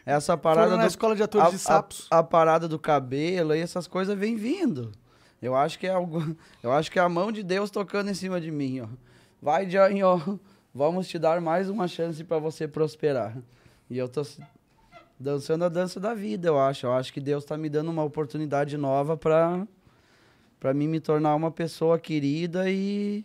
Essa 0.04 0.36
parada 0.36 0.64
Foram 0.70 0.78
na 0.78 0.84
do 0.86 0.90
escola 0.90 1.16
de 1.16 1.22
atores 1.22 1.52
de 1.52 1.60
sapos. 1.60 2.08
A, 2.10 2.18
a 2.18 2.24
parada 2.24 2.68
do 2.68 2.80
cabelo 2.80 3.54
e 3.56 3.60
essas 3.60 3.86
coisas 3.86 4.18
vem 4.18 4.36
vindo. 4.36 4.92
Eu 5.40 5.56
acho 5.56 5.78
que 5.78 5.86
é 5.86 5.92
algo, 5.92 6.36
eu 6.64 6.72
acho 6.72 6.92
que 6.92 6.98
é 6.98 7.04
a 7.04 7.10
mão 7.10 7.32
de 7.32 7.44
Deus 7.44 7.70
tocando 7.70 8.10
em 8.10 8.16
cima 8.16 8.42
de 8.42 8.50
mim, 8.50 8.80
ó. 8.82 8.88
Vai, 9.40 9.68
Johnny, 9.68 10.02
ó. 10.02 10.20
Vamos 10.74 11.08
te 11.08 11.20
dar 11.20 11.40
mais 11.40 11.70
uma 11.70 11.88
chance 11.88 12.24
pra 12.24 12.40
você 12.40 12.68
prosperar. 12.68 13.38
E 13.88 13.96
eu 14.00 14.10
tô 14.10 14.24
dançando 15.20 15.64
a 15.66 15.70
dança 15.70 16.00
da 16.00 16.14
vida, 16.14 16.48
eu 16.48 16.60
acho. 16.60 16.86
Eu 16.86 16.94
acho 16.94 17.12
que 17.14 17.20
Deus 17.22 17.44
tá 17.46 17.58
me 17.58 17.70
dando 17.70 17.90
uma 17.92 18.04
oportunidade 18.04 18.78
nova 18.78 19.16
pra 19.18 19.68
para 20.60 20.74
mim 20.74 20.88
me 20.88 21.00
tornar 21.00 21.36
uma 21.36 21.52
pessoa 21.52 22.00
querida 22.00 22.70
e 22.70 23.24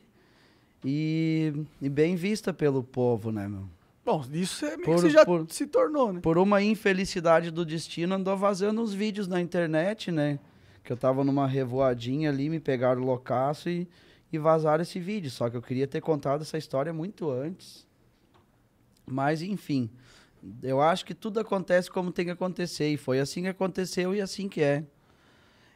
e, 0.84 1.52
e 1.80 1.88
bem 1.88 2.16
vista 2.16 2.52
pelo 2.52 2.82
povo, 2.82 3.30
né, 3.30 3.46
meu? 3.48 3.64
Bom, 4.04 4.24
isso 4.32 4.64
é 4.64 4.76
meio 4.76 4.82
Por- 4.84 4.94
que 4.96 5.00
você 5.02 5.10
já 5.10 5.24
por- 5.26 5.46
se 5.50 5.66
tornou, 5.66 6.12
né? 6.12 6.20
por 6.20 6.38
uma 6.38 6.62
infelicidade 6.62 7.50
do 7.50 7.64
destino, 7.64 8.14
andou 8.14 8.36
vazando 8.36 8.80
uns 8.82 8.92
vídeos 8.94 9.28
na 9.28 9.40
internet, 9.40 10.10
né? 10.10 10.38
Que 10.82 10.90
eu 10.92 10.96
tava 10.96 11.22
numa 11.22 11.46
revoadinha 11.46 12.30
ali, 12.30 12.48
me 12.48 12.58
pegaram 12.58 13.02
loucaço 13.02 13.68
e, 13.68 13.86
e 14.32 14.38
vazaram 14.38 14.80
esse 14.82 14.98
vídeo. 14.98 15.30
Só 15.30 15.50
que 15.50 15.56
eu 15.56 15.62
queria 15.62 15.86
ter 15.86 16.00
contado 16.00 16.40
essa 16.40 16.56
história 16.56 16.92
muito 16.94 17.30
antes. 17.30 17.86
Mas, 19.06 19.42
enfim, 19.42 19.90
eu 20.62 20.80
acho 20.80 21.04
que 21.04 21.14
tudo 21.14 21.40
acontece 21.40 21.90
como 21.90 22.10
tem 22.12 22.24
que 22.24 22.30
acontecer. 22.30 22.88
E 22.88 22.96
foi 22.96 23.20
assim 23.20 23.42
que 23.42 23.48
aconteceu 23.48 24.14
e 24.14 24.20
assim 24.20 24.48
que 24.48 24.62
é. 24.62 24.84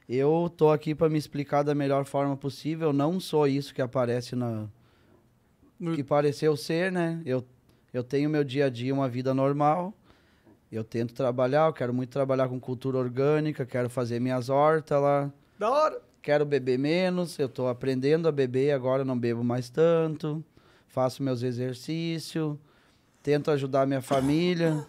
Eu 0.09 0.53
tô 0.55 0.71
aqui 0.71 0.95
para 0.95 1.09
me 1.09 1.19
explicar 1.19 1.63
da 1.63 1.75
melhor 1.75 2.05
forma 2.05 2.37
possível. 2.37 2.93
Não 2.93 3.19
sou 3.19 3.47
isso 3.49 3.75
que 3.75 3.81
aparece 3.83 4.37
na. 4.37 4.67
No- 5.79 5.95
Que 5.97 6.05
pareceu 6.05 6.57
ser, 6.57 6.93
né? 6.93 7.21
Eu, 7.25 7.45
eu 7.93 8.05
tenho 8.05 8.29
meu 8.31 8.45
dia 8.45 8.67
a 8.67 8.69
dia, 8.71 8.93
uma 8.95 9.09
vida 9.09 9.33
normal. 9.35 9.93
Eu 10.71 10.83
tento 10.85 11.15
trabalhar, 11.15 11.67
eu 11.69 11.73
quero 11.73 11.95
muito 11.95 12.11
trabalhar 12.11 12.49
com 12.49 12.59
cultura 12.59 12.99
orgânica, 12.99 13.65
quero 13.65 13.89
fazer 13.89 14.21
minhas 14.21 14.49
hortas 14.49 15.01
lá. 15.01 15.33
Da 15.59 15.71
hora. 15.71 16.03
Quero 16.21 16.45
beber 16.45 16.79
menos, 16.79 17.39
eu 17.39 17.49
tô 17.49 17.69
aprendendo 17.69 18.27
a 18.27 18.33
beber, 18.33 18.73
agora 18.73 19.05
não 19.05 19.17
bebo 19.19 19.45
mais 19.45 19.69
tanto. 19.69 20.45
Faço 20.89 21.23
meus 21.23 21.43
exercícios, 21.43 22.57
tento 23.25 23.51
ajudar 23.51 23.87
minha 23.87 24.01
família. 24.03 24.87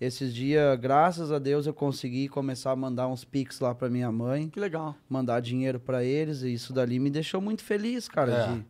Esses 0.00 0.34
dias, 0.34 0.78
graças 0.78 1.30
a 1.32 1.38
Deus, 1.38 1.64
eu 1.66 1.72
consegui 1.72 2.28
começar 2.28 2.72
a 2.72 2.76
mandar 2.76 3.06
uns 3.08 3.24
pics 3.24 3.60
lá 3.60 3.72
pra 3.74 3.88
minha 3.88 4.10
mãe, 4.12 4.48
Que 4.48 4.58
legal. 4.60 4.96
mandar 5.08 5.40
dinheiro 5.40 5.78
pra 5.80 6.04
eles, 6.04 6.42
e 6.42 6.52
isso 6.52 6.72
dali 6.72 6.98
me 6.98 7.08
deixou 7.08 7.40
muito 7.40 7.62
feliz, 7.64 8.08
cara. 8.08 8.32
É. 8.32 8.46
de- 8.52 8.64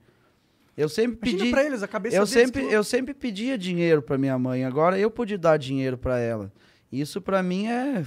Eu 0.77 0.89
sempre 0.89 1.31
Imagina 1.31 1.39
pedi, 1.41 1.51
pra 1.51 1.65
eles, 1.65 1.83
a 1.83 1.89
cabeça 1.89 2.17
eu 2.17 2.25
deles 2.27 2.33
sempre, 2.33 2.67
que- 2.67 2.73
eu 2.75 2.85
sempre 2.85 3.13
pedia 3.15 3.59
dinheiro 3.59 4.01
pra 4.03 4.17
minha 4.17 4.39
mãe, 4.39 4.65
agora 4.65 4.99
eu 4.99 5.11
pude 5.11 5.37
dar 5.37 5.59
dinheiro 5.59 5.99
pra 5.99 6.19
ela. 6.19 6.51
Isso 6.91 7.21
pra 7.21 7.43
mim 7.43 7.67
é 7.67 8.05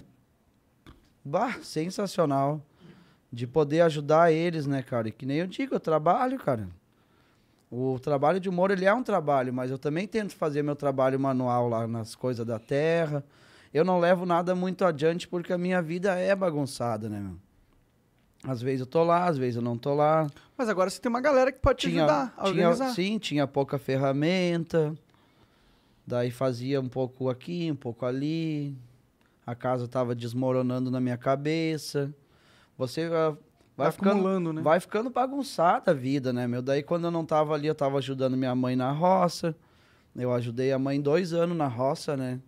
bah, 1.24 1.58
sensacional 1.62 2.64
de 3.32 3.46
poder 3.48 3.82
ajudar 3.82 4.32
eles, 4.32 4.66
né, 4.68 4.82
cara? 4.84 5.10
E 5.10 5.12
que 5.12 5.26
nem 5.26 5.38
eu 5.38 5.48
digo, 5.48 5.76
eu 5.76 5.80
trabalho, 5.80 6.38
cara. 6.40 6.68
O 7.78 8.00
trabalho 8.00 8.40
de 8.40 8.48
humor, 8.48 8.72
ele 8.72 8.86
é 8.86 8.94
um 8.94 9.04
trabalho, 9.04 9.54
mas 9.54 9.70
eu 9.70 9.78
também 9.78 10.08
tento 10.08 10.34
fazer 10.34 10.64
meu 10.64 10.78
trabalho 10.78 11.20
manual 11.20 11.68
lá 11.68 11.86
nas 11.86 12.16
coisas 12.16 12.46
da 12.46 12.58
terra. 12.58 13.22
Eu 13.74 13.84
não 13.84 14.00
levo 14.00 14.26
nada 14.26 14.56
muito 14.56 14.86
adiante 14.86 15.28
porque 15.28 15.52
a 15.52 15.58
minha 15.58 15.82
vida 15.82 16.16
é 16.16 16.34
bagunçada, 16.34 17.10
né, 17.10 17.20
meu? 17.20 17.36
Às 18.50 18.62
vezes 18.62 18.80
eu 18.80 18.86
tô 18.86 19.04
lá, 19.04 19.26
às 19.26 19.38
vezes 19.38 19.58
eu 19.58 19.62
não 19.62 19.78
tô 19.78 19.94
lá 19.94 20.28
Mas 20.58 20.70
agora 20.70 20.90
você 20.90 21.02
tem 21.02 21.10
uma 21.10 21.20
galera 21.20 21.52
que 21.52 21.60
pode 21.60 21.80
te 21.80 21.88
ajudar 21.88 22.34
a 22.38 22.44
tinha, 22.44 22.70
organizar. 22.70 22.94
sim, 22.94 23.18
tinha 23.20 23.46
pouca 23.46 23.78
ferramenta. 23.78 24.96
Daí 26.08 26.32
fazia 26.32 26.80
um 26.80 26.88
pouco 26.88 27.28
aqui, 27.30 27.70
um 27.70 27.76
pouco 27.76 28.06
ali. 28.06 28.74
A 29.46 29.54
casa 29.54 29.86
tava 29.86 30.16
desmoronando 30.16 30.90
na 30.90 31.02
minha 31.02 31.18
cabeça. 31.18 32.10
Você 32.78 33.10
ah, 33.12 33.36
vai 33.76 33.88
Vai 33.88 33.92
ficando, 33.92 34.54
né? 34.54 34.62
vai 34.62 34.80
ficando 34.80 35.10
bagunçada 35.10 35.92
a 35.92 35.94
vida, 35.94 36.32
né, 36.32 36.48
meu? 36.48 36.62
Daí 36.62 36.82
quando 36.84 37.06
eu 37.06 37.12
não 37.12 37.26
tava 37.26 37.54
ali, 37.54 37.68
eu 37.68 37.76
tava 37.76 37.98
ajudando 37.98 38.38
minha 38.38 38.56
mãe 38.56 38.76
na 38.76 38.92
roça. 38.92 39.56
Eu 40.16 40.32
ajudei 40.34 40.72
a 40.72 40.80
mãe 40.80 41.02
dois 41.02 41.34
anos 41.34 41.58
na 41.58 41.68
roça, 41.68 42.16
né? 42.16 42.40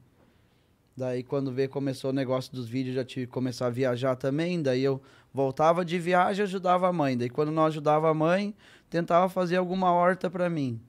Daí 0.95 1.21
quando 1.21 1.51
veio, 1.51 1.69
começou 1.69 2.09
o 2.09 2.13
negócio 2.13 2.51
dos 2.53 2.67
vídeos, 2.67 2.95
já 2.95 3.03
tive 3.03 3.28
que 3.28 3.32
começar 3.32 3.67
a 3.67 3.69
viajar 3.69 4.15
também. 4.15 4.61
Daí 4.61 4.84
eu 4.84 5.01
voltava 5.34 5.84
de 5.84 5.99
viagem 5.99 6.41
e 6.41 6.47
ajudava 6.47 6.88
a 6.88 6.93
mãe. 6.93 7.17
Daí 7.17 7.30
quando 7.30 7.51
não 7.51 7.65
ajudava 7.65 8.09
a 8.09 8.13
mãe, 8.13 8.55
tentava 8.89 9.28
fazer 9.28 9.57
alguma 9.57 9.91
horta 9.91 10.30
pra 10.30 10.49
mim. 10.49 10.82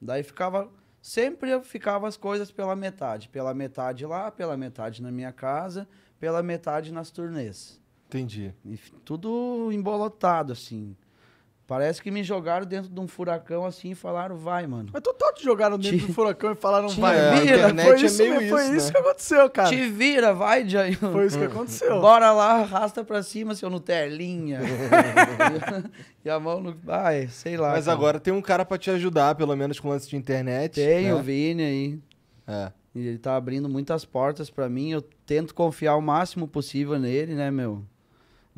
Daí 0.00 0.22
ficava. 0.22 0.68
Sempre 1.02 1.50
eu 1.50 1.62
ficava 1.62 2.06
as 2.06 2.16
coisas 2.16 2.50
pela 2.50 2.76
metade. 2.76 3.28
Pela 3.28 3.52
metade 3.54 4.04
lá, 4.06 4.30
pela 4.30 4.56
metade 4.56 5.02
na 5.02 5.10
minha 5.10 5.32
casa, 5.32 5.88
pela 6.18 6.42
metade 6.42 6.92
nas 6.92 7.10
turnês. 7.10 7.79
Entendi. 8.10 8.52
E 8.64 8.76
tudo 9.04 9.70
embolotado, 9.72 10.52
assim. 10.52 10.96
Parece 11.64 12.02
que 12.02 12.10
me 12.10 12.24
jogaram 12.24 12.66
dentro 12.66 12.90
de 12.90 12.98
um 12.98 13.06
furacão 13.06 13.64
assim 13.64 13.92
e 13.92 13.94
falaram, 13.94 14.36
vai, 14.36 14.66
mano. 14.66 14.88
Mas 14.92 15.00
total 15.02 15.32
te 15.32 15.44
jogaram 15.44 15.78
dentro 15.78 16.00
Te- 16.00 16.06
do 16.08 16.12
furacão 16.12 16.50
e 16.50 16.56
falaram, 16.56 16.88
te 16.88 17.00
vai. 17.00 17.16
É, 17.16 17.28
a 17.28 17.34
vira, 17.34 17.44
internet 17.44 17.86
foi 17.86 17.94
é 17.94 18.04
isso, 18.04 18.18
meio 18.22 18.34
mesmo, 18.34 18.48
foi 18.48 18.64
isso, 18.64 18.74
isso 18.74 18.86
né? 18.86 18.92
que 18.92 18.98
aconteceu, 18.98 19.50
cara. 19.50 19.68
Te 19.68 19.88
vira, 19.88 20.34
vai, 20.34 20.68
Jair. 20.68 20.98
Foi 20.98 21.26
isso 21.26 21.38
que 21.38 21.44
aconteceu. 21.44 22.00
Bora 22.00 22.32
lá, 22.32 22.54
arrasta 22.62 23.04
pra 23.04 23.22
cima, 23.22 23.54
seu 23.54 23.70
Nutelinha. 23.70 24.58
e 26.24 26.28
a 26.28 26.40
mão 26.40 26.60
no. 26.60 26.76
Ai, 26.88 27.28
sei 27.28 27.56
lá. 27.56 27.70
Mas 27.70 27.84
cara. 27.84 27.96
agora 27.96 28.18
tem 28.18 28.34
um 28.34 28.42
cara 28.42 28.64
pra 28.64 28.76
te 28.76 28.90
ajudar, 28.90 29.36
pelo 29.36 29.54
menos 29.54 29.78
com 29.78 29.90
lance 29.90 30.08
de 30.10 30.16
internet. 30.16 30.74
Tem 30.74 31.04
né? 31.04 31.14
o 31.14 31.22
Vini 31.22 31.62
aí. 31.62 31.98
É. 32.48 32.72
E 32.96 33.06
ele 33.06 33.18
tá 33.18 33.36
abrindo 33.36 33.68
muitas 33.68 34.04
portas 34.04 34.50
pra 34.50 34.68
mim. 34.68 34.90
Eu 34.90 35.02
tento 35.24 35.54
confiar 35.54 35.94
o 35.94 36.02
máximo 36.02 36.48
possível 36.48 36.98
nele, 36.98 37.36
né, 37.36 37.48
meu? 37.48 37.84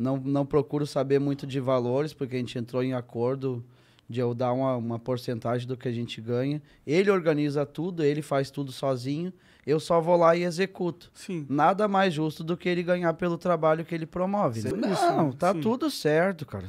Não, 0.02 0.16
não 0.16 0.44
procuro 0.44 0.86
saber 0.86 1.18
muito 1.20 1.46
de 1.46 1.60
valores, 1.60 2.12
porque 2.12 2.36
a 2.36 2.38
gente 2.38 2.58
entrou 2.58 2.82
em 2.82 2.92
acordo 2.92 3.64
de 4.08 4.20
eu 4.20 4.34
dar 4.34 4.52
uma, 4.52 4.76
uma 4.76 4.98
porcentagem 4.98 5.66
do 5.66 5.76
que 5.76 5.88
a 5.88 5.92
gente 5.92 6.20
ganha. 6.20 6.60
Ele 6.86 7.10
organiza 7.10 7.64
tudo, 7.64 8.02
ele 8.02 8.20
faz 8.20 8.50
tudo 8.50 8.72
sozinho. 8.72 9.32
Eu 9.66 9.78
só 9.78 10.00
vou 10.00 10.16
lá 10.16 10.34
e 10.36 10.42
executo. 10.42 11.10
Sim. 11.14 11.46
Nada 11.48 11.86
mais 11.86 12.12
justo 12.12 12.42
do 12.42 12.56
que 12.56 12.68
ele 12.68 12.82
ganhar 12.82 13.14
pelo 13.14 13.38
trabalho 13.38 13.84
que 13.84 13.94
ele 13.94 14.04
promove. 14.04 14.60
né? 14.62 14.70
Não, 14.76 14.92
Isso, 14.92 15.36
tá 15.38 15.52
sim. 15.54 15.60
tudo 15.60 15.88
certo, 15.88 16.44
cara. 16.44 16.66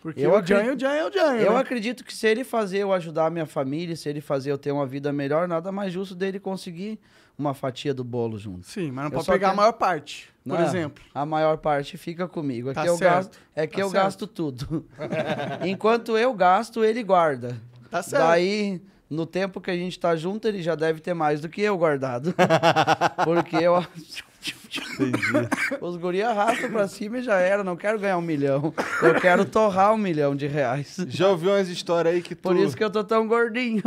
Porque 0.00 0.20
Eu 0.24 0.30
o 0.30 0.36
acredito- 0.36 0.78
Janho, 0.78 1.08
o 1.08 1.12
Janho 1.12 1.40
é 1.40 1.46
Eu 1.48 1.52
né? 1.54 1.58
acredito 1.58 2.04
que 2.04 2.14
se 2.14 2.28
ele 2.28 2.44
fazer 2.44 2.78
eu 2.78 2.92
ajudar 2.92 3.26
a 3.26 3.30
minha 3.30 3.44
família, 3.46 3.96
se 3.96 4.08
ele 4.08 4.20
fazer 4.20 4.52
eu 4.52 4.56
ter 4.58 4.70
uma 4.70 4.86
vida 4.86 5.12
melhor, 5.12 5.48
nada 5.48 5.72
mais 5.72 5.92
justo 5.92 6.14
dele 6.14 6.38
conseguir 6.38 6.98
uma 7.36 7.52
fatia 7.54 7.92
do 7.92 8.04
bolo 8.04 8.38
junto. 8.38 8.64
Sim, 8.66 8.92
mas 8.92 9.04
não 9.06 9.10
Eu 9.10 9.10
pode 9.10 9.26
pegar 9.26 9.50
a 9.50 9.54
maior 9.54 9.72
parte, 9.72 10.30
por 10.48 10.60
exemplo. 10.60 11.04
A 11.14 11.26
maior 11.26 11.58
parte 11.58 11.96
fica 11.96 12.26
comigo. 12.28 12.70
É 12.70 12.74
Tá 12.74 12.82
que 12.82 12.88
eu, 12.88 12.96
certo, 12.96 13.14
gasto, 13.14 13.38
é 13.54 13.66
que 13.66 13.76
tá 13.76 13.80
eu 13.82 13.90
certo. 13.90 14.04
gasto 14.04 14.26
tudo. 14.26 14.86
Enquanto 15.66 16.16
eu 16.16 16.32
gasto, 16.34 16.84
ele 16.84 17.02
guarda. 17.02 17.56
Tá 17.90 18.02
certo. 18.02 18.22
Daí, 18.22 18.80
no 19.08 19.24
tempo 19.26 19.60
que 19.60 19.70
a 19.70 19.76
gente 19.76 19.98
tá 19.98 20.14
junto, 20.16 20.46
ele 20.48 20.62
já 20.62 20.74
deve 20.74 21.00
ter 21.00 21.14
mais 21.14 21.40
do 21.40 21.48
que 21.48 21.62
eu 21.62 21.76
guardado. 21.76 22.34
Porque 23.24 23.56
eu. 23.56 23.84
Os 25.80 25.96
guri 25.96 26.22
arrastam 26.22 26.70
pra 26.70 26.86
cima 26.88 27.18
e 27.18 27.22
já 27.22 27.38
era. 27.38 27.64
Não 27.64 27.76
quero 27.76 27.98
ganhar 27.98 28.18
um 28.18 28.22
milhão. 28.22 28.72
Eu 29.02 29.14
quero 29.20 29.44
torrar 29.44 29.92
um 29.92 29.96
milhão 29.96 30.36
de 30.36 30.46
reais. 30.46 30.96
Já 31.08 31.28
ouviu 31.28 31.50
umas 31.50 31.68
histórias 31.68 32.14
aí 32.14 32.22
que 32.22 32.34
tu... 32.34 32.42
Por 32.42 32.56
isso 32.56 32.76
que 32.76 32.84
eu 32.84 32.90
tô 32.90 33.02
tão 33.02 33.26
gordinho. 33.26 33.82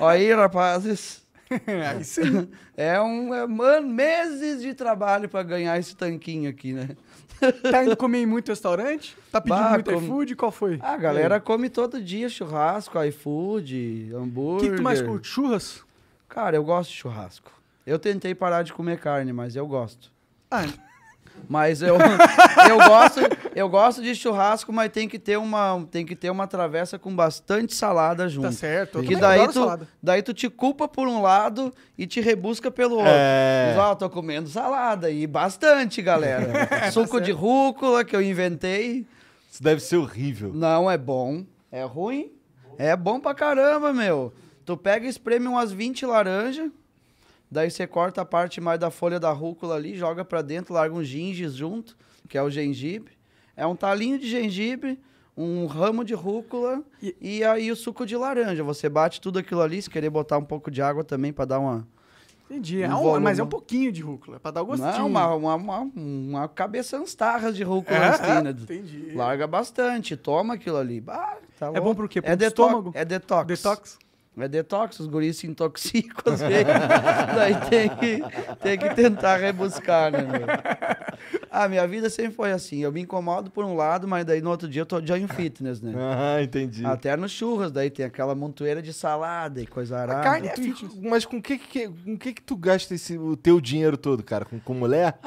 Aí, 0.00 0.32
rapazes. 0.32 1.22
Aí 1.90 2.04
sim. 2.04 2.48
É 2.76 3.00
um. 3.00 3.32
É, 3.34 3.46
mano, 3.46 3.88
meses 3.88 4.60
de 4.62 4.74
trabalho 4.74 5.28
pra 5.28 5.42
ganhar 5.42 5.78
esse 5.78 5.96
tanquinho 5.96 6.48
aqui, 6.50 6.72
né? 6.72 6.90
Tá 7.70 7.84
indo 7.84 7.96
comer 7.96 8.18
em 8.22 8.26
muito 8.26 8.48
restaurante? 8.48 9.16
Tá 9.30 9.40
pedindo 9.40 9.60
Bah, 9.62 9.70
muito 9.74 9.92
como- 9.92 10.04
iFood? 10.06 10.34
Qual 10.34 10.50
foi? 10.50 10.78
A 10.82 10.96
galera 10.96 11.38
come 11.38 11.70
todo 11.70 12.02
dia 12.02 12.28
churrasco, 12.28 13.00
iFood, 13.04 14.10
O 14.12 14.16
hambúrguer. 14.18 14.60
que, 14.64 14.70
que 14.70 14.76
tu 14.78 14.82
mais 14.82 15.00
curte? 15.00 15.28
Churras? 15.28 15.84
Cara, 16.28 16.56
eu 16.56 16.64
gosto 16.64 16.90
de 16.90 16.96
churrasco. 16.96 17.52
Eu 17.86 17.96
tentei 17.98 18.34
parar 18.34 18.64
de 18.64 18.72
comer 18.72 18.98
carne, 18.98 19.32
mas 19.32 19.54
eu 19.54 19.66
gosto. 19.68 20.10
Ah, 20.50 20.64
Mas 21.48 21.82
eu, 21.82 21.96
eu 22.68 22.78
gosto, 22.86 23.20
eu 23.54 23.68
gosto 23.68 24.02
de 24.02 24.14
churrasco, 24.14 24.72
mas 24.72 24.90
tem 24.90 25.08
que 25.08 25.18
ter 25.18 25.36
uma, 25.38 25.86
tem 25.90 26.04
que 26.06 26.14
ter 26.16 26.30
uma 26.30 26.46
travessa 26.46 26.98
com 26.98 27.14
bastante 27.14 27.74
salada 27.74 28.28
junto. 28.28 28.46
tá 28.46 28.52
certo. 28.52 28.98
Eu 28.98 29.04
Que 29.04 29.16
daí 29.16 29.40
adoro 29.40 29.52
tu, 29.52 29.60
salada. 29.60 29.88
daí 30.02 30.22
tu 30.22 30.32
te 30.34 30.48
culpa 30.48 30.86
por 30.88 31.06
um 31.08 31.22
lado 31.22 31.72
e 31.96 32.06
te 32.06 32.20
rebusca 32.20 32.70
pelo 32.70 32.96
outro. 32.96 33.10
É. 33.12 33.68
Diz, 33.70 33.78
ó, 33.78 33.94
tô 33.94 34.08
comendo 34.10 34.48
salada 34.48 35.10
e 35.10 35.26
bastante, 35.26 36.00
galera. 36.02 36.68
Suco 36.92 37.20
de 37.20 37.32
rúcula 37.32 38.04
que 38.04 38.14
eu 38.16 38.22
inventei. 38.22 39.06
Isso 39.50 39.62
deve 39.62 39.80
ser 39.80 39.96
horrível. 39.96 40.52
Não 40.54 40.90
é 40.90 40.96
bom. 40.98 41.44
É 41.70 41.82
ruim? 41.84 42.32
É 42.76 42.94
bom 42.96 43.18
pra 43.18 43.34
caramba, 43.34 43.92
meu. 43.92 44.32
Tu 44.64 44.76
pega 44.76 45.06
e 45.06 45.08
espreme 45.08 45.46
umas 45.48 45.72
20 45.72 46.04
laranjas, 46.06 46.70
daí 47.50 47.70
você 47.70 47.86
corta 47.86 48.22
a 48.22 48.24
parte 48.24 48.60
mais 48.60 48.78
da 48.78 48.90
folha 48.90 49.18
da 49.20 49.30
rúcula 49.32 49.74
ali, 49.76 49.96
joga 49.96 50.24
pra 50.24 50.42
dentro, 50.42 50.74
larga 50.74 50.94
um 50.94 51.02
ginges 51.04 51.54
junto, 51.54 51.96
que 52.28 52.36
é 52.38 52.42
o 52.42 52.50
gengibre. 52.50 53.12
É 53.56 53.66
um 53.66 53.74
talinho 53.76 54.18
de 54.18 54.28
gengibre, 54.28 55.00
um 55.36 55.66
ramo 55.66 56.04
de 56.04 56.14
rúcula 56.14 56.82
E- 57.02 57.16
e, 57.20 57.44
aí 57.44 57.70
o 57.70 57.76
suco 57.76 58.04
de 58.06 58.16
laranja. 58.16 58.62
Você 58.64 58.88
bate 58.88 59.20
tudo 59.20 59.38
aquilo 59.38 59.60
ali, 59.62 59.80
se 59.82 59.88
querer 59.90 60.10
botar 60.10 60.38
um 60.38 60.44
pouco 60.44 60.70
de 60.70 60.82
água 60.82 61.02
também 61.04 61.32
pra 61.32 61.44
dar 61.44 61.58
uma... 61.58 61.86
Entendi. 62.50 62.82
É 62.82 62.88
Um 62.88 62.92
um- 62.92 63.02
volume. 63.02 63.24
mas 63.24 63.38
é 63.38 63.42
um 63.42 63.46
pouquinho 63.46 63.92
de 63.92 64.00
rúcula, 64.00 64.36
é 64.36 64.38
pra 64.38 64.50
dar 64.50 64.62
o 64.62 64.66
gostinho. 64.66 64.90
Não, 64.90 65.06
uma, 65.06 65.34
uma, 65.34 65.54
uma, 65.54 65.78
uma 65.94 66.48
cabeça 66.48 66.98
tarras 67.16 67.54
de 67.54 67.62
rúcula 67.62 67.96
É, 67.98 68.08
assim? 68.08 68.48
Entendi. 68.62 69.12
Larga 69.14 69.46
bastante, 69.46 70.16
toma 70.16 70.54
aquilo 70.54 70.78
ali. 70.78 70.98
Bah, 70.98 71.36
tá 71.58 71.70
É 71.74 71.80
bom 71.80 71.94
pro 71.94 72.08
quê? 72.08 72.22
Pro 72.22 72.30
é 72.32 72.34
estômago? 72.46 72.90
É 72.94 73.04
detox. 73.04 73.46
Detox? 73.46 73.98
É 74.44 74.48
detox, 74.48 75.00
os 75.00 75.06
guris 75.06 75.36
se 75.36 75.46
intoxicam 75.46 76.32
às 76.32 76.40
vezes. 76.40 76.66
Daí 77.34 77.54
tem 77.68 77.88
que, 77.88 78.22
tem 78.60 78.78
que 78.78 78.94
tentar 78.94 79.36
rebuscar, 79.36 80.10
né, 80.10 80.22
meu? 80.22 80.46
Ah, 81.50 81.68
minha 81.68 81.86
vida 81.86 82.08
sempre 82.10 82.32
foi 82.32 82.52
assim. 82.52 82.78
Eu 82.78 82.92
me 82.92 83.00
incomodo 83.00 83.50
por 83.50 83.64
um 83.64 83.74
lado, 83.74 84.06
mas 84.06 84.24
daí 84.24 84.40
no 84.40 84.50
outro 84.50 84.68
dia 84.68 84.82
eu 84.82 84.86
tô 84.86 85.00
de 85.00 85.26
fitness, 85.28 85.80
né? 85.80 85.92
Ah, 85.96 86.42
entendi. 86.42 86.84
Até 86.84 87.16
no 87.16 87.28
churras, 87.28 87.72
daí 87.72 87.90
tem 87.90 88.04
aquela 88.04 88.34
montoeira 88.34 88.80
de 88.80 88.92
salada 88.92 89.60
e 89.60 89.66
coisa 89.66 89.98
arada. 89.98 90.22
carne 90.22 90.48
é 90.48 90.54
fitness. 90.54 90.94
mas 91.02 91.24
com 91.24 91.40
que 91.40 91.58
que, 91.58 91.88
com 91.88 92.16
que 92.16 92.34
que 92.34 92.42
tu 92.42 92.56
gasta 92.56 92.94
esse, 92.94 93.18
o 93.18 93.36
teu 93.36 93.60
dinheiro 93.60 93.96
todo, 93.96 94.22
cara? 94.22 94.44
Com, 94.44 94.60
com 94.60 94.74
mulher? 94.74 95.18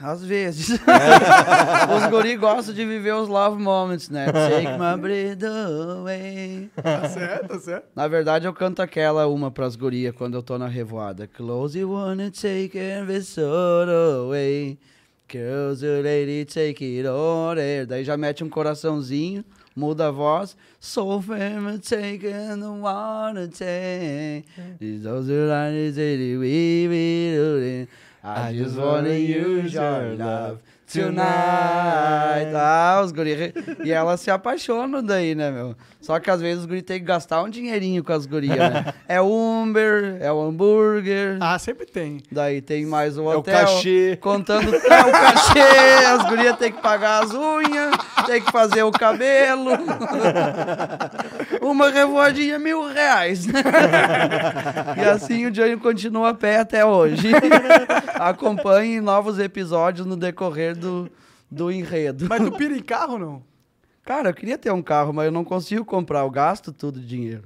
Às 0.00 0.24
vezes. 0.24 0.70
os 1.96 2.06
guri 2.10 2.36
gostam 2.36 2.74
de 2.74 2.84
viver 2.84 3.14
os 3.14 3.28
love 3.28 3.60
moments, 3.62 4.08
né? 4.08 4.26
Take 4.26 4.78
my 4.78 5.00
breath 5.00 5.42
away. 5.42 6.70
Tá 6.74 7.08
certo, 7.08 7.48
tá 7.48 7.58
certo. 7.58 7.86
Na 7.94 8.08
verdade, 8.08 8.46
eu 8.46 8.52
canto 8.52 8.82
aquela 8.82 9.26
uma 9.26 9.50
pras 9.50 9.76
gurias 9.76 10.14
quando 10.14 10.34
eu 10.34 10.42
tô 10.42 10.58
na 10.58 10.66
revoada. 10.66 11.26
Close 11.26 11.78
you 11.78 11.90
wanna 11.92 12.30
take 12.30 12.76
every 12.76 13.22
sorrow 13.22 14.26
away. 14.26 14.78
Close 15.28 15.84
you 15.84 16.02
lady, 16.02 16.44
take 16.44 16.84
it 16.84 17.06
there. 17.54 17.86
Daí 17.86 18.04
já 18.04 18.16
mete 18.16 18.44
um 18.44 18.48
coraçãozinho, 18.48 19.44
muda 19.74 20.08
a 20.08 20.10
voz. 20.10 20.56
So 20.78 21.20
firm, 21.20 21.78
take 21.78 22.26
and 22.26 22.60
wanna 22.80 23.48
take. 23.48 24.44
Those 25.02 25.32
are 25.32 25.48
lines 25.48 25.96
that 25.96 26.18
we 26.18 26.86
will. 26.88 27.88
I 28.26 28.54
just 28.56 28.76
wanna 28.78 29.10
use 29.18 29.74
your 29.74 30.16
love 30.16 30.58
tonight. 30.90 32.52
Ah, 32.54 33.00
os 33.04 33.12
guri. 33.12 33.52
E 33.84 33.92
elas 33.92 34.20
se 34.20 34.30
apaixonam 34.30 35.02
daí, 35.02 35.34
né, 35.34 35.50
meu? 35.50 35.74
Só 36.00 36.18
que 36.18 36.30
às 36.30 36.40
vezes 36.40 36.60
os 36.60 36.66
guri 36.66 36.80
tem 36.82 37.00
que 37.00 37.04
gastar 37.04 37.42
um 37.42 37.48
dinheirinho 37.50 38.02
com 38.02 38.12
as 38.12 38.24
gurias, 38.26 38.56
né? 38.56 38.92
É 39.08 39.20
o 39.20 39.26
Uber, 39.62 40.16
é 40.20 40.32
o 40.32 40.40
hambúrguer. 40.40 41.36
Ah, 41.40 41.58
sempre 41.58 41.84
tem. 41.86 42.22
Daí 42.32 42.60
tem 42.62 42.86
mais 42.86 43.18
o 43.18 43.30
É 43.30 43.36
o 43.36 43.38
hotel. 43.40 43.58
cachê. 43.66 44.18
Contando 44.20 44.74
é, 44.74 44.78
o 44.78 45.12
cachê, 45.12 45.60
as 46.06 46.28
gurias 46.28 46.56
tem 46.56 46.72
que 46.72 46.80
pagar 46.80 47.24
as 47.24 47.30
unhas, 47.34 47.94
tem 48.26 48.42
que 48.42 48.50
fazer 48.50 48.82
o 48.82 48.90
cabelo. 48.90 49.70
Uma 51.60 51.90
revoadinha, 51.90 52.58
mil 52.58 52.86
reais. 52.86 53.46
E 54.96 55.00
assim 55.08 55.46
o 55.46 55.50
Johnny 55.50 55.76
continua 55.76 56.30
a 56.30 56.34
pé 56.34 56.58
até 56.58 56.84
hoje. 56.84 57.28
Acompanhe 58.14 59.00
novos 59.00 59.38
episódios 59.38 60.06
no 60.06 60.16
decorrer 60.16 60.76
do, 60.76 61.10
do 61.50 61.70
enredo. 61.70 62.26
Mas 62.28 62.42
tu 62.42 62.52
pira 62.52 62.76
em 62.76 62.82
carro, 62.82 63.18
não? 63.18 63.42
Cara, 64.04 64.28
eu 64.30 64.34
queria 64.34 64.58
ter 64.58 64.70
um 64.70 64.82
carro, 64.82 65.12
mas 65.14 65.26
eu 65.26 65.32
não 65.32 65.44
consigo 65.44 65.84
comprar, 65.84 66.20
eu 66.20 66.30
gasto 66.30 66.72
tudo 66.72 67.00
de 67.00 67.06
dinheiro. 67.06 67.42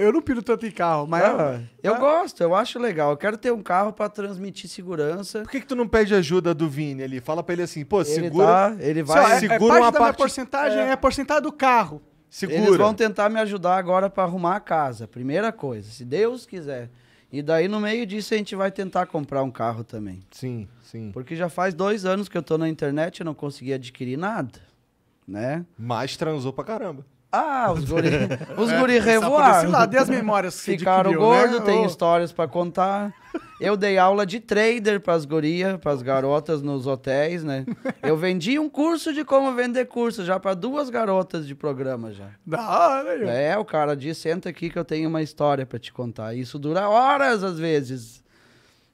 Eu 0.00 0.10
não 0.12 0.22
piro 0.22 0.42
tanto 0.42 0.64
em 0.64 0.70
carro, 0.70 1.06
mas... 1.06 1.22
Ah, 1.22 1.60
eu 1.82 1.94
Ah. 1.94 1.98
gosto, 1.98 2.40
eu 2.42 2.54
acho 2.54 2.78
legal. 2.78 3.10
Eu 3.10 3.16
quero 3.16 3.36
ter 3.36 3.52
um 3.52 3.62
carro 3.62 3.92
pra 3.92 4.08
transmitir 4.08 4.70
segurança. 4.70 5.42
Por 5.42 5.50
que, 5.50 5.60
que 5.60 5.66
tu 5.66 5.76
não 5.76 5.86
pede 5.86 6.14
ajuda 6.14 6.54
do 6.54 6.66
Vini 6.68 7.02
ali? 7.02 7.20
Fala 7.20 7.42
pra 7.42 7.52
ele 7.52 7.62
assim, 7.62 7.84
pô, 7.84 8.00
Ele, 8.00 8.06
segura. 8.08 8.46
tá, 8.46 8.76
ele 8.80 9.02
vai. 9.02 9.32
é, 9.32 9.36
é 9.36 9.38
segura 9.40 9.58
parte 9.58 9.82
uma 9.82 9.92
da 9.92 9.98
minha 9.98 10.08
parte- 10.08 10.16
porcentagem, 10.16 10.78
é. 10.78 10.82
é. 10.86 10.92
a 10.92 10.96
porcentagem 10.96 11.42
do 11.42 11.52
carro. 11.52 12.00
Segura. 12.30 12.58
Eles 12.58 12.76
vão 12.76 12.94
tentar 12.94 13.28
me 13.28 13.38
ajudar 13.40 13.76
agora 13.76 14.08
pra 14.08 14.24
arrumar 14.24 14.56
a 14.56 14.60
casa. 14.60 15.06
Primeira 15.06 15.52
coisa, 15.52 15.90
se 15.90 16.04
Deus 16.04 16.46
quiser. 16.46 16.90
E 17.30 17.42
daí 17.42 17.68
no 17.68 17.78
meio 17.80 18.06
disso 18.06 18.32
a 18.32 18.36
gente 18.36 18.56
vai 18.56 18.70
tentar 18.70 19.04
comprar 19.06 19.42
um 19.42 19.50
carro 19.50 19.84
também. 19.84 20.20
Sim, 20.30 20.66
sim. 20.82 21.10
Porque 21.12 21.36
já 21.36 21.48
faz 21.50 21.74
dois 21.74 22.04
anos 22.06 22.28
que 22.28 22.38
eu 22.38 22.42
tô 22.42 22.56
na 22.56 22.68
internet 22.68 23.18
e 23.18 23.24
não 23.24 23.34
consegui 23.34 23.72
adquirir 23.74 24.16
nada. 24.16 24.58
Né? 25.28 25.66
Mas 25.78 26.16
transou 26.16 26.52
pra 26.52 26.64
caramba. 26.64 27.04
Ah, 27.38 27.72
os 27.72 27.84
guri, 27.84 28.08
os 28.56 28.70
guri 28.72 28.76
Só 28.76 28.82
por 28.82 28.90
esse 28.90 29.00
revoaram. 29.00 29.70
lado, 29.70 29.94
e 29.94 29.98
as 29.98 30.08
memórias 30.08 30.58
que 30.62 30.78
Ficaram 30.78 31.10
adquiriu, 31.10 31.20
gordo, 31.20 31.58
né? 31.60 31.64
tem 31.66 31.80
Ô, 31.82 31.86
histórias 31.86 32.32
pra 32.32 32.46
contar. 32.48 33.12
Eu 33.60 33.76
dei 33.76 33.96
aula 33.98 34.24
de 34.26 34.38
trader 34.40 35.00
pras 35.00 35.24
gurias, 35.24 35.76
pras 35.78 36.02
garotas 36.02 36.62
nos 36.62 36.86
hotéis, 36.86 37.42
né? 37.42 37.64
Eu 38.02 38.16
vendi 38.16 38.58
um 38.58 38.68
curso 38.68 39.12
de 39.12 39.24
como 39.24 39.52
vender 39.54 39.86
curso 39.86 40.24
já 40.24 40.38
pra 40.38 40.52
duas 40.54 40.90
garotas 40.90 41.46
de 41.46 41.54
programa 41.54 42.12
já. 42.12 42.28
Da 42.46 42.60
hora, 42.60 43.18
ó. 43.26 43.28
É, 43.28 43.56
o 43.58 43.64
cara 43.64 43.96
disse, 43.96 44.20
senta 44.22 44.48
aqui 44.50 44.68
que 44.70 44.78
eu 44.78 44.84
tenho 44.84 45.08
uma 45.08 45.22
história 45.22 45.64
pra 45.66 45.78
te 45.78 45.92
contar. 45.92 46.34
Isso 46.34 46.58
dura 46.58 46.88
horas 46.88 47.42
às 47.42 47.58
vezes. 47.58 48.22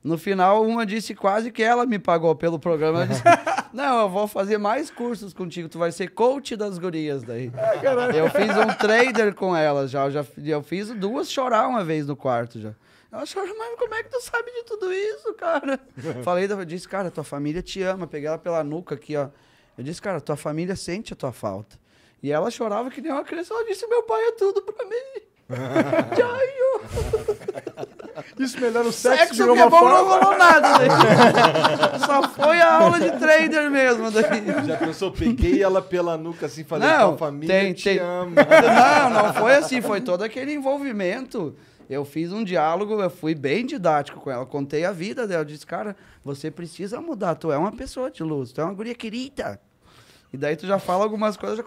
No 0.02 0.18
final, 0.18 0.64
uma 0.64 0.84
disse 0.84 1.14
quase 1.14 1.52
que 1.52 1.62
ela 1.62 1.86
me 1.86 1.98
pagou 1.98 2.34
pelo 2.34 2.58
programa. 2.58 3.04
Ela 3.04 3.06
disse, 3.06 3.22
não, 3.72 4.02
eu 4.02 4.08
vou 4.08 4.26
fazer 4.26 4.58
mais 4.58 4.90
cursos 4.90 5.32
contigo, 5.32 5.68
tu 5.68 5.78
vai 5.78 5.92
ser 5.92 6.08
coach 6.08 6.56
das 6.56 6.78
gurias 6.78 7.22
daí. 7.22 7.52
eu 8.16 8.28
fiz 8.30 8.56
um 8.56 8.74
trader 8.74 9.34
com 9.34 9.54
elas 9.54 9.90
já, 9.90 10.04
eu 10.06 10.10
já 10.10 10.24
eu 10.44 10.62
fiz 10.62 10.88
duas 10.90 11.30
chorar 11.30 11.68
uma 11.68 11.84
vez 11.84 12.06
no 12.06 12.16
quarto 12.16 12.60
já. 12.60 12.74
Ela 13.12 13.26
chorou, 13.26 13.54
mas 13.58 13.78
como 13.78 13.94
é 13.94 14.02
que 14.02 14.08
tu 14.08 14.20
sabe 14.22 14.50
de 14.50 14.64
tudo 14.64 14.90
isso, 14.90 15.34
cara? 15.34 15.78
Falei, 16.24 16.50
eu 16.50 16.64
disse, 16.64 16.88
cara, 16.88 17.10
tua 17.10 17.22
família 17.22 17.60
te 17.60 17.82
ama. 17.82 18.06
Peguei 18.06 18.26
ela 18.26 18.38
pela 18.38 18.64
nuca 18.64 18.94
aqui, 18.94 19.14
ó. 19.16 19.28
Eu 19.76 19.84
disse, 19.84 20.00
cara, 20.00 20.18
tua 20.18 20.36
família 20.36 20.74
sente 20.74 21.12
a 21.12 21.16
tua 21.16 21.30
falta. 21.30 21.78
E 22.22 22.32
ela 22.32 22.50
chorava 22.50 22.90
que 22.90 23.02
nem 23.02 23.12
uma 23.12 23.22
criança. 23.22 23.52
Ela 23.52 23.66
disse, 23.66 23.86
meu 23.86 24.02
pai 24.04 24.28
é 24.28 24.32
tudo 24.32 24.62
pra 24.62 24.86
mim. 24.86 25.22
Isso 28.38 28.60
melhora 28.60 28.88
o 28.88 28.92
sexo, 28.92 29.18
Sexo 29.34 29.52
que 29.54 29.58
é 29.60 29.68
bom 29.68 29.80
não 29.84 29.96
forma. 30.06 30.18
rolou 30.24 30.38
nada. 30.38 30.68
Daí. 30.78 31.98
Só 32.06 32.28
foi 32.28 32.60
a 32.60 32.74
aula 32.74 32.98
de 33.00 33.10
trader 33.18 33.70
mesmo. 33.70 34.10
Daí. 34.10 34.66
Já 34.66 34.76
pensou? 34.76 35.10
Peguei 35.12 35.62
ela 35.62 35.80
pela 35.80 36.16
nuca 36.16 36.46
assim, 36.46 36.64
falei, 36.64 36.88
Não, 36.88 37.16
família 37.16 37.54
tem- 37.54 37.72
te 37.72 37.84
tem- 37.84 37.98
ama. 37.98 38.32
Não, 38.34 39.10
não 39.24 39.34
foi 39.34 39.54
assim. 39.54 39.80
Foi 39.80 40.00
todo 40.00 40.22
aquele 40.22 40.52
envolvimento. 40.52 41.54
Eu 41.88 42.04
fiz 42.04 42.32
um 42.32 42.42
diálogo, 42.42 43.00
eu 43.02 43.10
fui 43.10 43.34
bem 43.34 43.66
didático 43.66 44.18
com 44.20 44.30
ela. 44.30 44.46
Contei 44.46 44.84
a 44.84 44.92
vida 44.92 45.26
dela. 45.26 45.42
Eu 45.42 45.46
disse, 45.46 45.66
cara, 45.66 45.94
você 46.24 46.50
precisa 46.50 47.00
mudar. 47.00 47.34
Tu 47.34 47.52
é 47.52 47.56
uma 47.58 47.72
pessoa 47.72 48.10
de 48.10 48.22
luz. 48.22 48.52
Tu 48.52 48.60
é 48.60 48.64
uma 48.64 48.72
guria 48.74 48.94
querida. 48.94 49.60
E 50.32 50.36
daí 50.36 50.56
tu 50.56 50.66
já 50.66 50.78
fala 50.78 51.04
algumas 51.04 51.36
coisas, 51.36 51.58
já... 51.58 51.64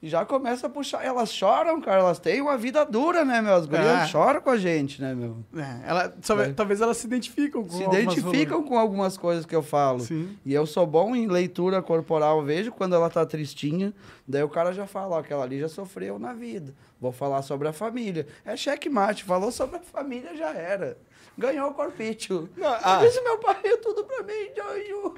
E 0.00 0.08
já 0.08 0.24
começa 0.24 0.68
a 0.68 0.70
puxar. 0.70 1.04
Elas 1.04 1.32
choram, 1.32 1.80
cara. 1.80 2.00
Elas 2.02 2.20
têm 2.20 2.40
uma 2.40 2.56
vida 2.56 2.84
dura, 2.86 3.24
né, 3.24 3.40
meu? 3.42 3.54
As 3.54 3.66
gurias 3.66 3.86
Ah. 4.02 4.06
choram 4.06 4.40
com 4.40 4.50
a 4.50 4.56
gente, 4.56 5.02
né, 5.02 5.12
meu? 5.12 5.38
É, 5.56 5.88
ela, 5.88 6.14
só- 6.22 6.36
Vai. 6.36 6.52
talvez 6.52 6.80
elas 6.80 6.98
se 6.98 7.06
identificam 7.08 7.64
com 7.64 7.70
se 7.76 7.82
identificam 7.82 8.62
com 8.62 8.78
algumas 8.78 9.16
coisas 9.16 9.44
que 9.44 9.56
eu 9.56 9.62
falo. 9.62 9.98
Sim. 10.00 10.38
E 10.46 10.54
eu 10.54 10.64
sou 10.66 10.86
bom 10.86 11.16
em 11.16 11.26
leitura 11.26 11.82
corporal, 11.82 12.38
eu 12.38 12.44
vejo 12.44 12.70
quando 12.70 12.94
ela 12.94 13.10
tá 13.10 13.26
tristinha, 13.26 13.92
daí 14.26 14.42
o 14.44 14.48
cara 14.48 14.72
já 14.72 14.86
fala, 14.86 15.16
ó, 15.16 15.18
aquela 15.18 15.42
ali 15.42 15.58
já 15.58 15.68
sofreu 15.68 16.16
na 16.16 16.32
vida. 16.32 16.72
Vou 17.00 17.10
falar 17.10 17.42
sobre 17.42 17.66
a 17.66 17.72
família. 17.72 18.24
É 18.44 18.56
checkmate, 18.56 19.24
falou 19.24 19.50
sobre 19.50 19.78
a 19.78 19.80
família, 19.80 20.36
já 20.36 20.50
era. 20.52 20.96
Ganhou 21.36 21.70
o 21.70 21.74
corpício. 21.74 22.48
Não, 22.56 22.68
ah. 22.68 22.98
Disse 23.02 23.20
meu 23.22 23.38
pai 23.38 23.56
é 23.64 23.76
tudo 23.78 24.04
pra 24.04 24.22
mim, 24.22 24.48
Jojo. 24.56 25.14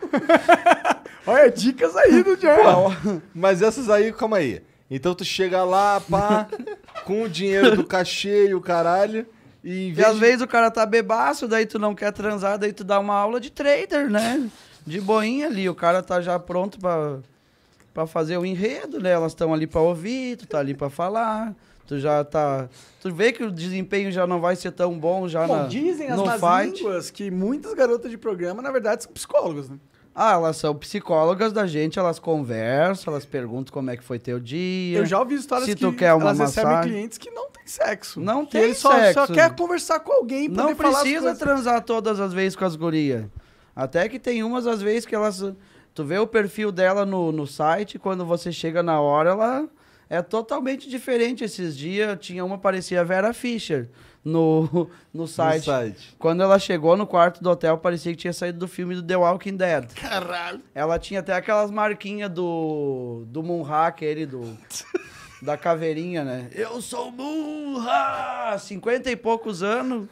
Olha, 1.27 1.51
dicas 1.51 1.95
aí 1.97 2.23
do 2.23 2.35
John. 2.41 3.21
Mas 3.35 3.61
essas 3.63 3.91
aí, 3.91 4.11
calma 4.13 4.39
aí. 4.39 4.63
Então 4.91 5.15
tu 5.15 5.25
chega 5.25 5.63
lá, 5.65 6.01
pá, 6.01 6.49
com 7.05 7.23
o 7.23 7.29
dinheiro 7.29 7.77
do 7.77 7.85
cachê 7.85 8.49
e 8.49 8.55
o 8.55 8.61
caralho, 8.61 9.27
e 9.63 9.93
E 9.97 10.05
às 10.05 10.15
de- 10.15 10.21
vezes 10.21 10.41
o 10.43 10.49
cara 10.49 10.71
tá 10.71 10.85
bebaço, 10.85 11.47
daí 11.47 11.65
tu 11.67 11.79
não 11.79 11.95
quer 11.95 12.13
transar, 12.13 12.59
daí 12.59 12.73
tu 12.73 12.83
dá 12.83 12.99
uma 12.99 13.15
aula 13.15 13.39
de 13.41 13.51
trader, 13.51 14.11
né? 14.11 14.49
De 14.87 15.01
boinha 15.01 15.47
ali, 15.47 15.69
o 15.69 15.75
cara 15.75 16.03
tá 16.03 16.21
já 16.21 16.39
pronto 16.39 16.79
pra, 16.81 17.19
pra 17.95 18.07
fazer 18.07 18.37
o 18.39 18.45
enredo, 18.47 18.99
né? 19.01 19.11
Elas 19.11 19.33
estão 19.33 19.53
ali 19.55 19.67
pra 19.67 19.81
ouvir, 19.81 20.37
tu 20.37 20.47
tá 20.47 20.59
ali 20.59 20.75
pra 20.75 20.89
falar, 20.91 21.55
tu 21.87 21.99
já 21.99 22.25
tá... 22.25 22.69
Tu 23.03 23.15
vê 23.15 23.31
que 23.33 23.45
o 23.45 23.51
desempenho 23.51 24.11
já 24.11 24.27
não 24.27 24.41
vai 24.41 24.57
ser 24.57 24.73
tão 24.73 24.99
bom 24.99 25.29
já 25.29 25.47
Bom, 25.47 25.57
na, 25.57 25.67
dizem 25.69 26.09
as 26.09 26.17
no 26.17 26.27
más 26.27 26.41
fight. 26.41 26.79
línguas 26.83 27.11
que 27.11 27.31
muitas 27.31 27.75
garotas 27.75 28.11
de 28.11 28.19
programa, 28.19 28.61
na 28.61 28.71
verdade, 28.71 29.05
são 29.05 29.13
psicólogos, 29.13 29.69
né? 29.71 29.77
Ah, 30.15 30.33
elas 30.33 30.57
são 30.57 30.75
psicólogas 30.75 31.53
da 31.53 31.67
gente, 31.67 31.99
elas 31.99 32.19
conversam, 32.19 33.13
elas 33.13 33.25
perguntam 33.25 33.73
como 33.73 33.91
é 33.91 33.97
que 33.97 34.03
foi 34.03 34.19
teu 34.19 34.41
dia. 34.41 34.99
Eu 34.99 35.07
já 35.07 35.19
ouvi 35.19 35.37
histórias 35.37 35.69
Se 35.69 35.75
que 35.75 35.81
tu 35.81 35.93
quer 35.93 36.13
uma 36.15 36.27
elas 36.31 36.39
recebem 36.39 36.73
massagem. 36.73 36.93
clientes 36.93 37.19
que 37.19 37.31
não 37.31 37.49
têm 37.51 37.67
sexo. 37.67 38.21
Não 38.21 38.45
tem 38.45 38.63
ele 38.63 38.75
só, 38.75 38.91
sexo. 38.91 39.27
só 39.27 39.33
quer 39.33 39.55
conversar 39.55 40.01
com 40.01 40.13
alguém, 40.13 40.49
Não 40.49 40.75
precisa 40.75 41.35
transar 41.35 41.83
todas 41.83 42.19
as 42.19 42.33
vezes 42.33 42.57
com 42.57 42.65
as 42.65 42.75
gurias. 42.75 43.25
Até 43.75 44.09
que 44.09 44.19
tem 44.19 44.43
umas 44.43 44.67
às 44.67 44.83
vezes 44.83 45.07
que 45.07 45.15
elas. 45.15 45.43
Tu 45.95 46.05
vê 46.05 46.19
o 46.19 46.27
perfil 46.27 46.71
dela 46.71 47.05
no, 47.07 47.33
no 47.33 47.47
site, 47.47 47.99
quando 47.99 48.25
você 48.25 48.53
chega 48.53 48.83
na 48.83 49.01
hora, 49.01 49.31
ela 49.31 49.69
é 50.09 50.21
totalmente 50.21 50.89
diferente. 50.89 51.45
Esses 51.45 51.77
dias 51.77 52.19
tinha 52.21 52.45
uma 52.45 52.59
parecia 52.59 53.01
a 53.01 53.05
Vera 53.05 53.33
Fischer 53.33 53.89
no, 54.25 54.63
no 55.13 55.23
no 55.23 55.27
site. 55.27 55.65
site. 55.65 56.17
Quando 56.19 56.43
ela 56.43 56.59
chegou 56.59 56.97
no 56.97 57.07
quarto 57.07 57.43
do 57.43 57.51
hotel, 57.51 57.79
parecia 57.79 58.13
que 58.13 58.19
tinha 58.19 58.33
saído 58.33 58.59
do 58.59 58.69
filme 58.69 58.95
do 58.95 59.03
The 59.03 59.17
Walking 59.17 59.57
Dead. 59.57 59.93
Caralho. 59.95 60.61
Ela 60.75 60.99
tinha 60.99 61.21
até 61.21 61.35
aquelas 61.35 61.71
marquinhas 61.71 62.31
do. 62.31 63.25
do 63.27 63.43
Munha, 63.43 63.87
aquele 63.87 64.27
do. 64.27 64.57
da 65.43 65.57
caveirinha, 65.57 66.23
né? 66.23 66.49
Eu 66.53 66.83
sou 66.83 67.11
Munha! 67.11 68.57
50 68.59 69.11
e 69.11 69.17
poucos 69.17 69.63
anos. 69.63 70.07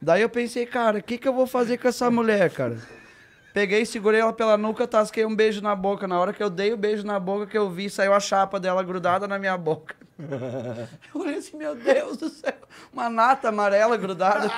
Daí 0.00 0.22
eu 0.22 0.28
pensei, 0.28 0.66
cara, 0.66 0.98
o 0.98 1.02
que, 1.02 1.16
que 1.16 1.26
eu 1.26 1.32
vou 1.32 1.46
fazer 1.46 1.78
com 1.78 1.88
essa 1.88 2.10
mulher, 2.10 2.50
cara? 2.50 2.76
Peguei, 3.54 3.86
segurei 3.86 4.20
ela 4.20 4.34
pela 4.34 4.58
nuca, 4.58 4.86
tasquei 4.86 5.24
um 5.24 5.34
beijo 5.34 5.62
na 5.62 5.74
boca. 5.74 6.06
Na 6.06 6.20
hora 6.20 6.34
que 6.34 6.42
eu 6.42 6.50
dei 6.50 6.74
o 6.74 6.76
beijo 6.76 7.06
na 7.06 7.18
boca, 7.18 7.46
que 7.46 7.56
eu 7.56 7.70
vi, 7.70 7.88
saiu 7.88 8.12
a 8.12 8.20
chapa 8.20 8.60
dela 8.60 8.82
grudada 8.82 9.26
na 9.26 9.38
minha 9.38 9.56
boca. 9.56 9.96
Eu 11.14 11.20
olhei 11.20 11.36
assim, 11.36 11.56
meu 11.56 11.74
Deus 11.74 12.16
do 12.16 12.28
céu, 12.28 12.54
uma 12.92 13.08
nata 13.10 13.48
amarela 13.50 13.96
grudada. 13.96 14.50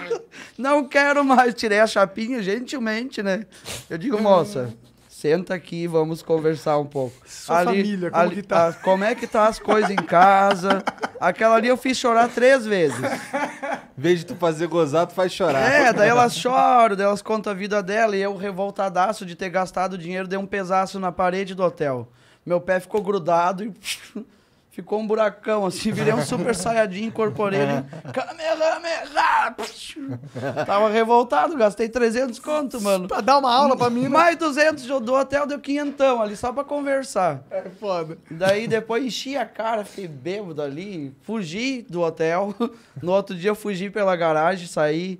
Não 0.58 0.86
quero 0.86 1.24
mais. 1.24 1.54
Tirei 1.54 1.80
a 1.80 1.86
chapinha, 1.86 2.42
gentilmente, 2.42 3.22
né? 3.22 3.46
Eu 3.88 3.96
digo, 3.98 4.20
moça, 4.20 4.74
Senta 5.08 5.54
aqui 5.54 5.86
vamos 5.86 6.20
conversar 6.20 6.76
um 6.76 6.84
pouco. 6.84 7.16
Sua 7.26 7.64
família, 7.64 8.10
como 8.10 8.30
que 8.30 8.42
tá? 8.42 8.68
a- 8.68 8.72
como 8.74 9.02
é 9.02 9.14
que 9.14 9.26
tá 9.26 9.46
as 9.46 9.58
coisas 9.58 9.90
em 9.90 9.96
casa? 9.96 10.84
Aquela 11.18 11.56
ali 11.56 11.68
eu 11.68 11.76
fiz 11.78 11.96
chorar 11.96 12.28
três 12.28 12.66
vezes. 12.66 12.98
Em 13.96 14.00
vez 14.00 14.18
de 14.18 14.26
tu 14.26 14.36
fazer 14.36 14.66
gozar, 14.66 15.06
tu 15.06 15.14
faz 15.14 15.32
chorar. 15.32 15.58
É, 15.72 15.90
daí 15.90 16.10
elas 16.10 16.36
choram, 16.36 16.94
daí 16.94 17.06
elas 17.06 17.22
contam 17.22 17.50
a 17.50 17.56
vida 17.56 17.82
dela 17.82 18.14
e 18.14 18.20
eu 18.20 18.36
revoltadaço 18.36 19.24
de 19.24 19.34
ter 19.34 19.48
gastado 19.48 19.96
dinheiro, 19.96 20.28
dei 20.28 20.38
um 20.38 20.46
pesaço 20.46 21.00
na 21.00 21.10
parede 21.10 21.54
do 21.54 21.62
hotel. 21.62 22.06
Meu 22.44 22.60
pé 22.60 22.78
ficou 22.78 23.02
grudado 23.02 23.64
e 23.64 23.72
ficou 24.76 25.00
um 25.00 25.06
buracão, 25.06 25.64
assim, 25.64 25.90
virei 25.90 26.12
um 26.12 26.22
super 26.22 26.54
saiyajin, 26.54 27.04
incorporei 27.04 27.60
ele. 27.60 27.82
Kamehameha! 28.12 29.56
Tava 30.66 30.90
revoltado, 30.90 31.56
gastei 31.56 31.88
300 31.88 32.38
conto, 32.38 32.78
mano. 32.82 33.08
Pra 33.08 33.22
dar 33.22 33.38
uma 33.38 33.50
aula 33.50 33.74
pra 33.74 33.88
mim, 33.88 34.02
né? 34.02 34.08
Mais 34.10 34.36
200 34.36 34.84
do 35.00 35.14
hotel 35.14 35.46
deu 35.46 35.58
quinhentão 35.58 36.20
ali, 36.20 36.36
só 36.36 36.52
pra 36.52 36.62
conversar. 36.62 37.42
É 37.50 37.62
foda. 37.80 38.18
Daí 38.30 38.68
depois 38.68 39.02
enchi 39.02 39.34
a 39.34 39.46
cara, 39.46 39.82
fiquei 39.82 40.06
bêbado 40.06 40.60
ali, 40.60 41.16
fugi 41.22 41.80
do 41.88 42.02
hotel. 42.02 42.54
No 43.02 43.12
outro 43.12 43.34
dia 43.34 43.48
eu 43.48 43.54
fugi 43.54 43.88
pela 43.88 44.14
garagem, 44.14 44.66
saí. 44.66 45.18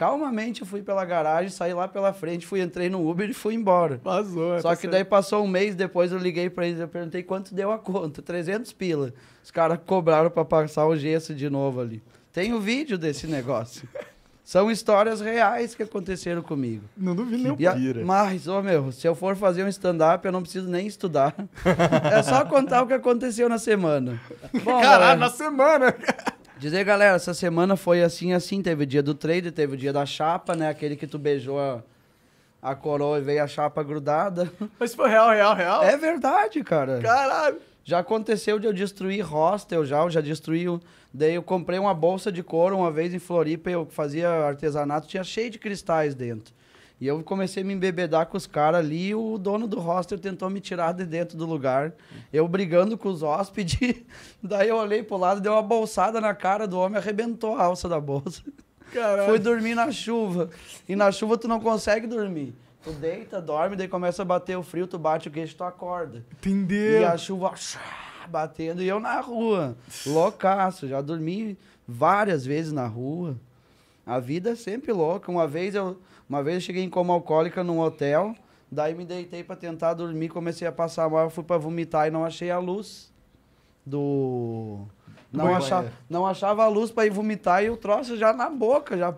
Calmamente 0.00 0.62
eu 0.62 0.66
fui 0.66 0.80
pela 0.80 1.04
garagem, 1.04 1.50
saí 1.50 1.74
lá 1.74 1.86
pela 1.86 2.10
frente, 2.14 2.46
fui, 2.46 2.62
entrei 2.62 2.88
no 2.88 3.06
Uber 3.06 3.28
e 3.28 3.34
fui 3.34 3.52
embora. 3.52 4.00
Vazou. 4.02 4.54
é, 4.56 4.60
Só 4.62 4.70
tá 4.70 4.76
que 4.76 4.88
daí 4.88 5.04
passou 5.04 5.44
um 5.44 5.46
mês 5.46 5.74
depois, 5.74 6.10
eu 6.10 6.16
liguei 6.16 6.48
pra 6.48 6.66
eles, 6.66 6.80
eu 6.80 6.88
perguntei 6.88 7.22
quanto 7.22 7.54
deu 7.54 7.70
a 7.70 7.78
conta. 7.78 8.22
300 8.22 8.72
pila. 8.72 9.12
Os 9.44 9.50
caras 9.50 9.78
cobraram 9.84 10.30
pra 10.30 10.42
passar 10.42 10.86
o 10.86 10.96
gesso 10.96 11.34
de 11.34 11.50
novo 11.50 11.82
ali. 11.82 12.02
Tem 12.32 12.54
o 12.54 12.60
vídeo 12.60 12.96
desse 12.96 13.26
negócio. 13.26 13.86
São 14.42 14.70
histórias 14.70 15.20
reais 15.20 15.74
que 15.74 15.82
aconteceram 15.82 16.40
comigo. 16.40 16.82
Não 16.96 17.14
duvido 17.14 17.42
nem 17.42 17.52
um 17.52 17.68
a- 17.70 17.74
Pira. 17.74 18.02
mas, 18.02 18.48
ô 18.48 18.62
meu, 18.62 18.90
se 18.90 19.06
eu 19.06 19.14
for 19.14 19.36
fazer 19.36 19.64
um 19.64 19.68
stand-up, 19.68 20.24
eu 20.24 20.32
não 20.32 20.40
preciso 20.40 20.66
nem 20.66 20.86
estudar. 20.86 21.34
é 22.10 22.22
só 22.22 22.42
contar 22.46 22.82
o 22.82 22.86
que 22.86 22.94
aconteceu 22.94 23.50
na 23.50 23.58
semana. 23.58 24.18
Bom, 24.64 24.80
Caralho, 24.80 25.20
na 25.20 25.28
semana. 25.28 25.94
Dizer, 26.60 26.84
galera, 26.84 27.16
essa 27.16 27.34
semana 27.34 27.76
foi 27.76 28.02
assim, 28.02 28.32
assim. 28.32 28.62
Teve 28.62 28.84
o 28.84 28.86
dia 28.86 29.02
do 29.02 29.14
trade, 29.14 29.50
teve 29.50 29.74
o 29.74 29.76
dia 29.76 29.92
da 29.92 30.04
chapa, 30.06 30.54
né? 30.54 30.68
Aquele 30.68 30.96
que 30.96 31.06
tu 31.06 31.18
beijou 31.18 31.58
a, 31.58 31.82
a 32.62 32.74
coroa 32.74 33.18
e 33.18 33.22
veio 33.22 33.42
a 33.42 33.46
chapa 33.46 33.82
grudada. 33.82 34.50
Mas 34.78 34.94
foi 34.94 35.08
real, 35.08 35.30
real, 35.30 35.54
real? 35.54 35.82
É 35.82 35.96
verdade, 35.96 36.62
cara. 36.62 37.00
Caralho. 37.00 37.58
Já 37.82 37.98
aconteceu 38.00 38.58
de 38.58 38.66
eu 38.66 38.72
destruir 38.72 39.22
hostel, 39.22 39.84
já, 39.84 39.98
eu 40.00 40.10
já 40.10 40.20
destruí. 40.20 40.68
o- 40.68 40.80
Daí 41.12 41.34
eu 41.34 41.42
comprei 41.42 41.78
uma 41.78 41.92
bolsa 41.94 42.30
de 42.30 42.40
couro 42.42 42.76
uma 42.76 42.90
vez 42.90 43.12
em 43.12 43.18
Floripa, 43.18 43.68
eu 43.68 43.84
fazia 43.90 44.28
artesanato, 44.30 45.08
tinha 45.08 45.24
cheio 45.24 45.50
de 45.50 45.58
cristais 45.58 46.14
dentro. 46.14 46.54
E 47.00 47.06
eu 47.06 47.22
comecei 47.22 47.62
a 47.62 47.66
me 47.66 47.72
embebedar 47.72 48.26
com 48.26 48.36
os 48.36 48.46
caras 48.46 48.80
ali 48.80 49.08
e 49.08 49.14
o 49.14 49.38
dono 49.38 49.66
do 49.66 49.80
hostel 49.80 50.18
tentou 50.18 50.50
me 50.50 50.60
tirar 50.60 50.92
de 50.92 51.06
dentro 51.06 51.38
do 51.38 51.46
lugar. 51.46 51.94
Eu 52.30 52.46
brigando 52.46 52.98
com 52.98 53.08
os 53.08 53.22
hóspedes. 53.22 54.02
Daí 54.42 54.68
eu 54.68 54.76
olhei 54.76 55.02
pro 55.02 55.16
lado, 55.16 55.40
deu 55.40 55.52
uma 55.52 55.62
bolsada 55.62 56.20
na 56.20 56.34
cara 56.34 56.68
do 56.68 56.78
homem, 56.78 56.98
arrebentou 56.98 57.56
a 57.56 57.64
alça 57.64 57.88
da 57.88 57.98
bolsa. 57.98 58.42
Caralho. 58.92 59.30
Fui 59.30 59.38
dormir 59.38 59.74
na 59.74 59.90
chuva. 59.90 60.50
E 60.86 60.94
na 60.94 61.10
chuva 61.10 61.38
tu 61.38 61.48
não 61.48 61.58
consegue 61.58 62.06
dormir. 62.06 62.54
Tu 62.82 62.92
deita, 62.92 63.40
dorme, 63.40 63.76
daí 63.76 63.88
começa 63.88 64.20
a 64.22 64.24
bater 64.24 64.56
o 64.56 64.62
frio, 64.62 64.86
tu 64.86 64.98
bate 64.98 65.28
o 65.28 65.30
queixo, 65.30 65.56
tu 65.56 65.64
acorda. 65.64 66.24
Entendeu? 66.32 67.00
E 67.00 67.04
a 67.04 67.16
chuva 67.16 67.54
batendo 68.28 68.82
e 68.82 68.88
eu 68.88 69.00
na 69.00 69.20
rua. 69.20 69.76
Loucaço. 70.06 70.86
Já 70.86 71.00
dormi 71.00 71.58
várias 71.86 72.44
vezes 72.46 72.72
na 72.72 72.86
rua. 72.86 73.36
A 74.06 74.18
vida 74.18 74.50
é 74.50 74.54
sempre 74.54 74.92
louca. 74.92 75.30
Uma 75.30 75.46
vez 75.46 75.74
eu, 75.74 75.98
uma 76.30 76.44
vez 76.44 76.54
eu 76.54 76.60
cheguei 76.60 76.84
em 76.84 76.88
coma 76.88 77.12
alcoólica 77.12 77.64
num 77.64 77.80
hotel. 77.80 78.36
Daí 78.70 78.94
me 78.94 79.04
deitei 79.04 79.42
pra 79.42 79.56
tentar 79.56 79.94
dormir, 79.94 80.28
comecei 80.28 80.66
a 80.66 80.70
passar 80.70 81.10
mal, 81.10 81.28
fui 81.28 81.42
pra 81.42 81.58
vomitar 81.58 82.06
e 82.06 82.10
não 82.12 82.24
achei 82.24 82.52
a 82.52 82.58
luz 82.60 83.12
do 83.84 84.86
não 85.32 85.46
banheiro. 85.46 85.64
achava, 85.64 85.92
não 86.08 86.24
achava 86.24 86.62
a 86.62 86.68
luz 86.68 86.92
pra 86.92 87.04
ir 87.04 87.10
vomitar 87.10 87.64
e 87.64 87.70
o 87.70 87.76
troço 87.76 88.16
já 88.16 88.32
na 88.32 88.48
boca, 88.48 88.96
já 88.96 89.12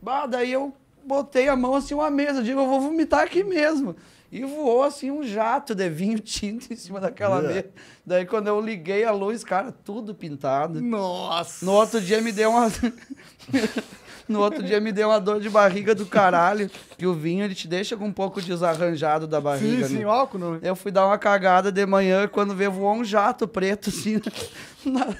Bah, 0.00 0.26
daí 0.26 0.52
eu 0.52 0.72
botei 1.04 1.48
a 1.48 1.56
mão 1.56 1.74
assim 1.74 1.94
uma 1.94 2.10
mesa, 2.10 2.44
digo, 2.44 2.60
eu 2.60 2.66
vou 2.68 2.80
vomitar 2.80 3.24
aqui 3.24 3.42
mesmo. 3.42 3.96
E 4.30 4.44
voou 4.44 4.82
assim 4.82 5.10
um 5.10 5.22
jato 5.22 5.74
de 5.74 5.88
vinho 5.90 6.18
tinto 6.20 6.72
em 6.72 6.76
cima 6.76 7.00
daquela 7.00 7.42
mesa. 7.42 7.66
Daí 8.06 8.24
quando 8.24 8.46
eu 8.46 8.60
liguei 8.60 9.04
a 9.04 9.10
luz, 9.10 9.42
cara, 9.42 9.72
tudo 9.72 10.14
pintado. 10.14 10.80
Nossa. 10.80 11.64
No 11.66 11.72
outro 11.72 12.00
dia 12.00 12.20
me 12.22 12.30
deu 12.30 12.50
uma 12.50 12.70
No 14.28 14.40
outro 14.40 14.62
dia 14.62 14.80
me 14.80 14.92
deu 14.92 15.08
uma 15.08 15.20
dor 15.20 15.40
de 15.40 15.50
barriga 15.50 15.94
do 15.94 16.06
caralho, 16.06 16.70
que 16.96 17.06
o 17.06 17.14
vinho 17.14 17.44
ele 17.44 17.54
te 17.54 17.66
deixa 17.66 17.96
com 17.96 18.04
um 18.06 18.12
pouco 18.12 18.40
desarranjado 18.40 19.26
da 19.26 19.38
Sim, 19.38 19.42
barriga, 19.42 19.88
sim, 19.88 19.98
né? 19.98 20.06
o 20.06 20.10
álcool 20.10 20.38
não. 20.38 20.58
Eu 20.62 20.76
fui 20.76 20.90
dar 20.90 21.06
uma 21.06 21.18
cagada 21.18 21.70
de 21.72 21.84
manhã 21.86 22.28
quando 22.28 22.54
veio 22.54 22.70
voou 22.70 22.94
um 22.94 23.04
jato 23.04 23.46
preto 23.48 23.88
assim 23.88 24.20
na, 24.84 25.14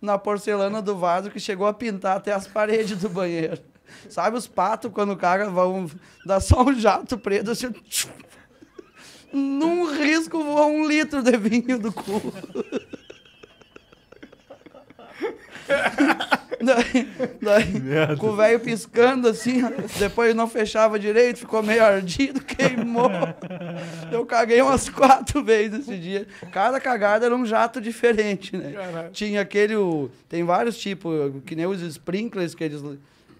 na 0.00 0.18
porcelana 0.18 0.82
do 0.82 0.96
vaso 0.96 1.30
que 1.30 1.40
chegou 1.40 1.66
a 1.66 1.72
pintar 1.72 2.16
até 2.16 2.32
as 2.32 2.46
paredes 2.46 2.98
do 2.98 3.08
banheiro. 3.08 3.58
Sabe 4.08 4.36
os 4.36 4.46
patos 4.46 4.90
quando 4.92 5.16
caga 5.16 5.48
vão 5.50 5.90
dar 6.26 6.40
só 6.40 6.62
um 6.62 6.74
jato 6.78 7.16
preto 7.16 7.50
assim. 7.50 7.72
Num 9.32 9.92
risco 9.92 10.42
voa 10.42 10.66
um 10.66 10.86
litro 10.86 11.22
de 11.22 11.36
vinho 11.36 11.78
do 11.78 11.92
cu. 11.92 12.32
Daí, 16.62 17.08
daí 17.40 18.16
com 18.16 18.28
o 18.28 18.36
velho 18.36 18.60
piscando 18.60 19.28
assim, 19.28 19.62
depois 19.98 20.34
não 20.34 20.48
fechava 20.48 20.98
direito, 20.98 21.38
ficou 21.40 21.62
meio 21.62 21.82
ardido, 21.84 22.40
queimou. 22.40 23.10
Eu 24.10 24.24
caguei 24.26 24.60
umas 24.62 24.88
quatro 24.88 25.42
vezes 25.44 25.80
esse 25.88 25.96
dia. 25.98 26.26
Cada 26.52 26.80
cagada 26.80 27.26
era 27.26 27.34
um 27.36 27.46
jato 27.46 27.80
diferente, 27.80 28.56
né? 28.56 28.72
Tinha 29.12 29.40
aquele. 29.42 29.74
Tem 30.28 30.44
vários 30.44 30.76
tipos, 30.78 31.12
que 31.46 31.54
nem 31.54 31.66
os 31.66 31.80
sprinklers 31.82 32.54
que 32.54 32.64
eles 32.64 32.82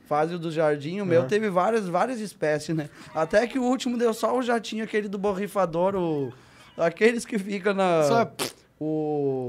fazem 0.06 0.36
o 0.36 0.38
do 0.38 0.50
jardim. 0.50 1.00
O 1.00 1.06
meu 1.06 1.22
teve 1.28 1.50
várias, 1.50 1.86
várias 1.86 2.20
espécies, 2.20 2.74
né? 2.74 2.88
Até 3.14 3.46
que 3.46 3.58
o 3.58 3.62
último 3.62 3.98
deu 3.98 4.14
só 4.14 4.36
o 4.36 4.42
jatinho, 4.42 4.84
aquele 4.84 5.08
do 5.08 5.18
borrifador, 5.18 5.94
o. 5.96 6.32
Aqueles 6.76 7.24
que 7.24 7.38
ficam 7.38 7.74
na. 7.74 8.04
Só- 8.04 8.32
O. 8.80 9.48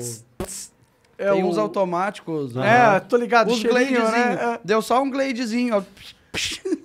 É 1.20 1.32
tem 1.34 1.44
o- 1.44 1.48
uns 1.48 1.58
automáticos. 1.58 2.56
É, 2.56 3.00
tô 3.02 3.18
ligado, 3.18 3.52
Os 3.52 3.58
cheirinho, 3.60 4.00
gladezinho. 4.00 4.12
né? 4.12 4.54
É. 4.56 4.60
Deu 4.64 4.82
só 4.82 5.02
um 5.04 5.10
gladezinho, 5.12 5.76
ó. 5.78 5.84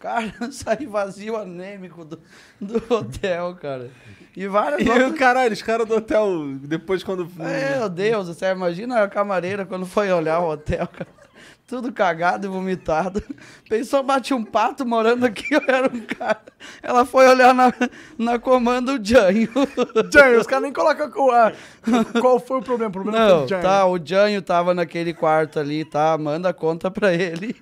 Cara, 0.00 0.32
saí 0.52 0.86
vazio 0.86 1.36
anêmico 1.36 2.04
do, 2.04 2.20
do 2.60 2.82
hotel, 2.94 3.56
cara. 3.60 3.90
E 4.36 4.46
várias 4.46 4.80
E 4.86 4.88
outras... 4.88 5.10
o 5.10 5.14
caralho, 5.14 5.52
os 5.52 5.62
caras 5.62 5.86
do 5.88 5.96
hotel, 5.96 6.28
depois 6.60 7.02
quando. 7.02 7.28
Meu 7.34 7.88
Deus, 7.88 8.28
você 8.28 8.46
imagina 8.52 9.02
a 9.02 9.08
camareira 9.08 9.66
quando 9.66 9.84
foi 9.86 10.12
olhar 10.12 10.38
o 10.38 10.50
hotel, 10.50 10.86
cara. 10.86 11.17
Tudo 11.68 11.92
cagado 11.92 12.46
e 12.46 12.50
vomitado. 12.50 13.22
Pensou, 13.68 14.02
bate 14.02 14.32
um 14.32 14.42
pato 14.42 14.86
morando 14.86 15.26
aqui, 15.26 15.44
eu 15.54 15.60
era 15.68 15.86
um 15.94 16.00
cara. 16.00 16.40
Ela 16.82 17.04
foi 17.04 17.28
olhar 17.28 17.52
na, 17.54 17.70
na 18.18 18.38
comanda 18.38 18.94
o 18.94 19.04
Janho. 19.04 19.50
Janho, 20.10 20.40
os 20.40 20.46
caras 20.46 20.62
nem 20.62 20.72
colocam 20.72 21.10
co- 21.10 21.30
a- 21.30 21.52
qual 22.22 22.40
foi 22.40 22.58
o 22.58 22.62
problema. 22.62 22.88
O 22.88 22.92
problema 22.92 23.18
Não, 23.18 23.46
foi 23.46 23.58
o 23.58 23.60
tá, 23.60 23.86
o 23.86 23.98
Janho 24.02 24.40
tava 24.40 24.72
naquele 24.72 25.12
quarto 25.12 25.60
ali, 25.60 25.84
tá? 25.84 26.16
Manda 26.16 26.54
conta 26.54 26.90
pra 26.90 27.12
ele. 27.12 27.54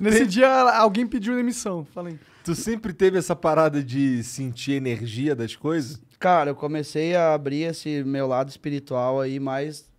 Nesse 0.00 0.24
dia, 0.24 0.48
alguém 0.76 1.04
pediu 1.06 1.34
demissão. 1.34 1.84
Falei. 1.92 2.18
Tu 2.44 2.54
sempre 2.54 2.92
teve 2.92 3.18
essa 3.18 3.34
parada 3.36 3.82
de 3.82 4.22
sentir 4.22 4.72
energia 4.74 5.34
das 5.34 5.54
coisas? 5.56 6.00
Cara, 6.20 6.50
eu 6.50 6.54
comecei 6.54 7.16
a 7.16 7.34
abrir 7.34 7.62
esse 7.64 8.04
meu 8.04 8.28
lado 8.28 8.48
espiritual 8.48 9.20
aí 9.20 9.40
mais 9.40 9.90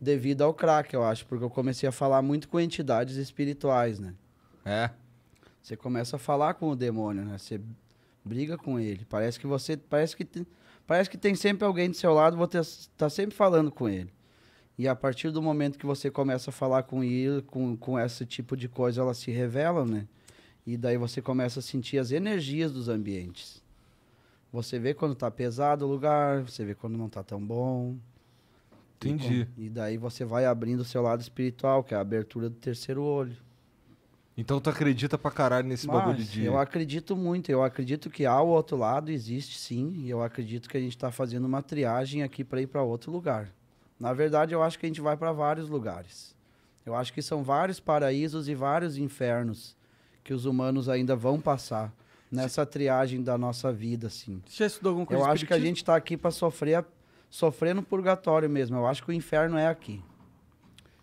devido 0.00 0.42
ao 0.42 0.52
crack, 0.52 0.92
eu 0.92 1.02
acho, 1.04 1.26
porque 1.26 1.44
eu 1.44 1.50
comecei 1.50 1.88
a 1.88 1.92
falar 1.92 2.22
muito 2.22 2.48
com 2.48 2.60
entidades 2.60 3.16
espirituais, 3.16 3.98
né? 3.98 4.14
É. 4.64 4.90
Você 5.62 5.76
começa 5.76 6.16
a 6.16 6.18
falar 6.18 6.54
com 6.54 6.68
o 6.68 6.76
demônio, 6.76 7.24
né? 7.24 7.38
Você 7.38 7.60
briga 8.24 8.56
com 8.56 8.78
ele. 8.78 9.04
Parece 9.08 9.38
que 9.38 9.46
você, 9.46 9.76
parece 9.76 10.16
que 10.16 10.24
tem, 10.24 10.46
parece 10.86 11.08
que 11.08 11.18
tem 11.18 11.34
sempre 11.34 11.64
alguém 11.64 11.90
do 11.90 11.96
seu 11.96 12.12
lado, 12.12 12.36
você 12.36 12.60
tá 12.96 13.08
sempre 13.08 13.34
falando 13.34 13.70
com 13.70 13.88
ele. 13.88 14.12
E 14.76 14.88
a 14.88 14.94
partir 14.94 15.30
do 15.30 15.40
momento 15.40 15.78
que 15.78 15.86
você 15.86 16.10
começa 16.10 16.50
a 16.50 16.52
falar 16.52 16.82
com 16.82 17.04
ele, 17.04 17.42
com, 17.42 17.76
com 17.76 17.98
esse 17.98 18.26
tipo 18.26 18.56
de 18.56 18.68
coisa, 18.68 19.00
elas 19.00 19.18
se 19.18 19.30
revelam, 19.30 19.86
né? 19.86 20.08
E 20.66 20.76
daí 20.76 20.96
você 20.96 21.22
começa 21.22 21.60
a 21.60 21.62
sentir 21.62 21.98
as 21.98 22.10
energias 22.10 22.72
dos 22.72 22.88
ambientes. 22.88 23.62
Você 24.52 24.78
vê 24.78 24.94
quando 24.94 25.14
tá 25.14 25.30
pesado 25.30 25.84
o 25.84 25.88
lugar, 25.88 26.42
você 26.42 26.64
vê 26.64 26.74
quando 26.74 26.96
não 26.96 27.08
tá 27.08 27.22
tão 27.22 27.44
bom. 27.44 27.96
E 29.04 29.10
Entendi. 29.10 29.48
E 29.56 29.68
daí 29.68 29.96
você 29.96 30.24
vai 30.24 30.46
abrindo 30.46 30.80
o 30.80 30.84
seu 30.84 31.02
lado 31.02 31.20
espiritual, 31.20 31.82
que 31.82 31.94
é 31.94 31.96
a 31.96 32.00
abertura 32.00 32.48
do 32.48 32.56
terceiro 32.56 33.02
olho. 33.02 33.36
Então 34.36 34.60
tu 34.60 34.68
acredita 34.68 35.16
pra 35.16 35.30
caralho 35.30 35.68
nesse 35.68 35.86
bagulho 35.86 36.18
Mas 36.18 36.30
de. 36.30 36.44
Eu 36.44 36.58
acredito 36.58 37.16
muito. 37.16 37.50
Eu 37.50 37.62
acredito 37.62 38.10
que 38.10 38.26
há 38.26 38.40
o 38.40 38.48
outro 38.48 38.76
lado, 38.76 39.10
existe 39.10 39.58
sim. 39.58 39.92
E 39.96 40.10
eu 40.10 40.22
acredito 40.22 40.68
que 40.68 40.76
a 40.76 40.80
gente 40.80 40.96
está 40.96 41.12
fazendo 41.12 41.44
uma 41.44 41.62
triagem 41.62 42.22
aqui 42.22 42.42
para 42.42 42.60
ir 42.60 42.66
para 42.66 42.82
outro 42.82 43.12
lugar. 43.12 43.48
Na 43.98 44.12
verdade, 44.12 44.52
eu 44.52 44.62
acho 44.62 44.78
que 44.78 44.86
a 44.86 44.88
gente 44.88 45.00
vai 45.00 45.16
para 45.16 45.30
vários 45.30 45.68
lugares. 45.68 46.34
Eu 46.84 46.94
acho 46.94 47.12
que 47.12 47.22
são 47.22 47.42
vários 47.42 47.78
paraísos 47.78 48.48
e 48.48 48.54
vários 48.54 48.98
infernos 48.98 49.76
que 50.22 50.34
os 50.34 50.44
humanos 50.46 50.88
ainda 50.88 51.14
vão 51.14 51.40
passar 51.40 51.92
nessa 52.30 52.66
triagem 52.66 53.22
da 53.22 53.38
nossa 53.38 53.72
vida, 53.72 54.08
assim. 54.08 54.42
Você 54.46 54.58
já 54.58 54.66
estudou 54.66 54.90
alguma 54.90 55.06
coisa 55.06 55.22
Eu 55.22 55.26
acho 55.26 55.46
que 55.46 55.54
a 55.54 55.58
gente 55.58 55.84
tá 55.84 55.94
aqui 55.94 56.16
para 56.16 56.30
sofrer, 56.30 56.84
sofrer 57.34 57.74
no 57.74 57.82
purgatório 57.82 58.48
mesmo. 58.48 58.76
Eu 58.76 58.86
acho 58.86 59.02
que 59.02 59.10
o 59.10 59.12
inferno 59.12 59.58
é 59.58 59.66
aqui. 59.66 60.00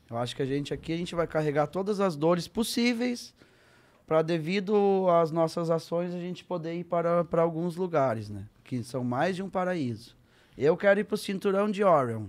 Eu 0.10 0.18
acho 0.18 0.34
que 0.34 0.42
a 0.42 0.46
gente 0.46 0.74
aqui 0.74 0.94
a 0.94 0.98
gente 0.98 1.14
vai 1.14 1.28
carregar 1.28 1.68
todas 1.68 2.00
as 2.00 2.16
dores 2.16 2.48
possíveis 2.48 3.34
para 4.08 4.22
devido 4.22 5.10
às 5.10 5.30
nossas 5.30 5.70
ações 5.70 6.14
a 6.14 6.20
gente 6.20 6.46
poder 6.46 6.74
ir 6.74 6.86
para, 6.86 7.26
para 7.26 7.42
alguns 7.42 7.76
lugares, 7.76 8.30
né? 8.30 8.46
Que 8.64 8.82
são 8.82 9.04
mais 9.04 9.36
de 9.36 9.44
um 9.44 9.50
paraíso. 9.50 10.16
Eu 10.58 10.78
quero 10.78 11.02
ir 11.02 11.04
para 11.04 11.16
o 11.16 11.18
cinturão 11.18 11.70
de 11.70 11.84
Orion. 11.84 12.28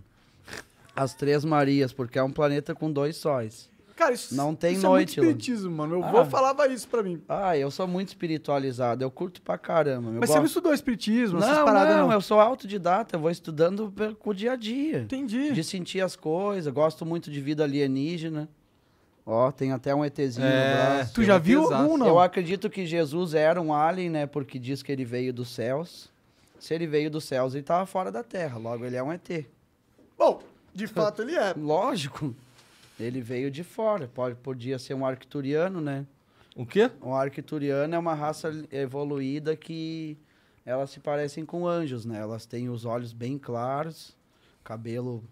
As 0.96 1.14
Três 1.14 1.44
Marias, 1.44 1.92
porque 1.92 2.18
é 2.18 2.22
um 2.24 2.32
planeta 2.32 2.74
com 2.74 2.90
dois 2.90 3.16
sóis. 3.16 3.70
Cara, 4.02 4.14
isso, 4.14 4.34
Não 4.34 4.54
tem 4.54 4.72
isso 4.74 4.82
noite, 4.82 5.18
é 5.20 5.22
muito 5.22 5.38
espiritismo, 5.40 5.70
mano. 5.76 5.98
Meu 5.98 6.04
avô 6.04 6.18
Ah. 6.18 6.24
falava 6.24 6.66
isso 6.66 6.88
pra 6.88 7.02
mim. 7.02 7.22
Ah, 7.28 7.56
eu 7.56 7.70
sou 7.70 7.86
muito 7.86 8.08
espiritualizado, 8.08 9.04
eu 9.04 9.10
curto 9.10 9.40
pra 9.42 9.56
caramba. 9.56 10.08
eu 10.10 10.14
Mas 10.20 10.28
você 10.28 10.34
não 10.34 10.42
gosto- 10.42 10.46
estudou 10.46 10.74
espiritismo, 10.74 11.38
essas 11.38 11.56
não, 11.56 11.64
paradas, 11.64 11.96
não, 11.96 12.06
não? 12.08 12.12
eu 12.12 12.20
sou 12.20 12.40
autodidata, 12.40 13.14
eu 13.16 13.20
vou 13.20 13.30
estudando 13.30 13.92
com 14.18 14.30
o 14.30 14.34
dia 14.34 14.52
a 14.52 14.56
dia. 14.56 15.00
Entendi. 15.02 15.52
De 15.52 15.62
sentir 15.62 16.00
as 16.00 16.16
coisas, 16.16 16.72
gosto 16.72 17.06
muito 17.06 17.30
de 17.30 17.40
vida 17.40 17.62
alienígena. 17.62 18.48
Ó, 19.24 19.52
tem 19.52 19.70
até 19.70 19.94
um 19.94 20.04
ETzinho 20.04 20.44
É. 20.44 20.68
no 20.68 20.74
braço. 20.96 21.14
Tu 21.14 21.22
já 21.22 21.36
um 21.36 21.40
viu 21.40 21.62
um, 21.70 21.96
não? 21.96 22.08
Eu 22.08 22.18
acredito 22.18 22.68
que 22.68 22.84
Jesus 22.84 23.34
era 23.34 23.62
um 23.62 23.72
alien, 23.72 24.10
né? 24.10 24.26
Porque 24.26 24.58
diz 24.58 24.82
que 24.82 24.90
ele 24.90 25.04
veio 25.04 25.32
dos 25.32 25.48
céus. 25.48 26.10
Se 26.58 26.74
ele 26.74 26.88
veio 26.88 27.08
dos 27.08 27.22
céus, 27.24 27.54
ele 27.54 27.62
tava 27.62 27.86
fora 27.86 28.10
da 28.10 28.24
Terra. 28.24 28.58
Logo, 28.58 28.84
ele 28.84 28.96
é 28.96 29.02
um 29.02 29.12
ET. 29.12 29.46
Bom, 30.18 30.42
de 30.74 30.88
fato 30.88 31.22
ele 31.22 31.36
é. 31.36 31.54
Lógico. 31.58 32.34
Ele 32.98 33.20
veio 33.20 33.50
de 33.50 33.64
fora. 33.64 34.08
Pode, 34.08 34.36
podia 34.36 34.78
ser 34.78 34.94
um 34.94 35.04
arcturiano, 35.04 35.80
né? 35.80 36.06
O 36.54 36.66
quê? 36.66 36.90
Um 37.02 37.14
arcturiano 37.14 37.94
é 37.94 37.98
uma 37.98 38.14
raça 38.14 38.66
evoluída 38.70 39.56
que 39.56 40.18
elas 40.64 40.90
se 40.90 41.00
parecem 41.00 41.44
com 41.44 41.66
anjos, 41.66 42.04
né? 42.04 42.18
Elas 42.18 42.46
têm 42.46 42.68
os 42.68 42.84
olhos 42.84 43.12
bem 43.12 43.38
claros, 43.38 44.16
cabelo 44.62 45.24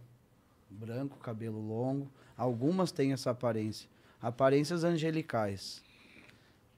branco, 0.68 1.18
cabelo 1.18 1.60
longo. 1.60 2.10
Algumas 2.36 2.90
têm 2.90 3.12
essa 3.12 3.30
aparência. 3.30 3.88
Aparências 4.20 4.82
angelicais. 4.82 5.82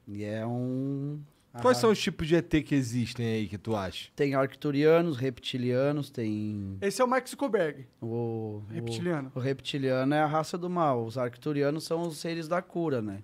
E 0.07 0.23
é 0.23 0.45
um... 0.45 1.21
Quais 1.61 1.77
são 1.77 1.91
os 1.91 1.99
tipos 2.01 2.27
de 2.27 2.35
ET 2.35 2.49
que 2.65 2.73
existem 2.73 3.25
aí 3.25 3.47
que 3.47 3.57
tu 3.57 3.75
acha? 3.75 4.09
Tem 4.15 4.33
arcturianos, 4.33 5.17
reptilianos, 5.17 6.09
tem 6.09 6.77
Esse 6.81 7.01
é 7.01 7.05
o 7.05 7.07
Mark 7.07 7.27
Zuckerberg, 7.27 7.85
o... 8.01 8.05
o- 8.05 8.63
reptiliano. 8.71 9.31
O 9.35 9.39
reptiliano 9.39 10.13
é 10.15 10.19
a 10.19 10.25
raça 10.25 10.57
do 10.57 10.69
mal. 10.69 11.05
Os 11.05 11.17
arcturianos 11.17 11.83
são 11.83 12.01
os 12.01 12.17
seres 12.17 12.47
da 12.47 12.61
cura, 12.61 13.01
né? 13.01 13.19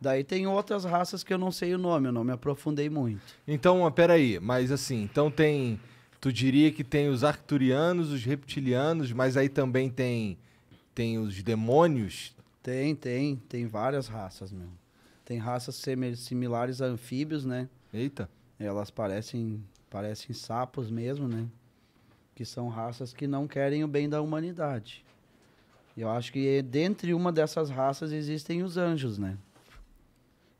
Daí 0.00 0.22
tem 0.24 0.46
outras 0.46 0.84
raças 0.84 1.22
que 1.24 1.32
eu 1.32 1.38
não 1.38 1.50
sei 1.50 1.74
o 1.74 1.78
nome, 1.78 2.08
eu 2.08 2.12
não 2.12 2.22
me 2.24 2.32
aprofundei 2.32 2.88
muito. 2.90 3.20
Então, 3.48 3.90
peraí, 3.92 4.38
mas 4.40 4.70
assim, 4.72 5.02
então 5.02 5.30
tem. 5.30 5.78
Tu 6.20 6.32
diria 6.32 6.72
que 6.72 6.82
tem 6.84 7.08
os 7.08 7.22
arcturianos, 7.24 8.10
os 8.10 8.24
reptilianos, 8.24 9.12
mas 9.12 9.36
aí 9.36 9.48
também 9.48 9.88
tem. 9.90 10.36
Tem 10.94 11.18
os 11.18 11.42
demônios. 11.42 12.34
Tem, 12.62 12.94
tem, 12.94 13.36
tem 13.48 13.66
várias 13.66 14.08
raças, 14.08 14.50
meu. 14.50 14.68
Tem 15.26 15.38
raças 15.38 15.84
similares 16.14 16.80
a 16.80 16.86
anfíbios, 16.86 17.44
né? 17.44 17.68
Eita. 17.92 18.30
Elas 18.60 18.92
parecem, 18.92 19.60
parecem 19.90 20.32
sapos 20.32 20.88
mesmo, 20.88 21.26
né? 21.26 21.48
Que 22.32 22.44
são 22.44 22.68
raças 22.68 23.12
que 23.12 23.26
não 23.26 23.48
querem 23.48 23.82
o 23.82 23.88
bem 23.88 24.08
da 24.08 24.22
humanidade. 24.22 25.04
Eu 25.96 26.08
acho 26.08 26.32
que 26.32 26.62
dentre 26.62 27.12
uma 27.12 27.32
dessas 27.32 27.68
raças 27.70 28.12
existem 28.12 28.62
os 28.62 28.76
anjos, 28.76 29.18
né? 29.18 29.36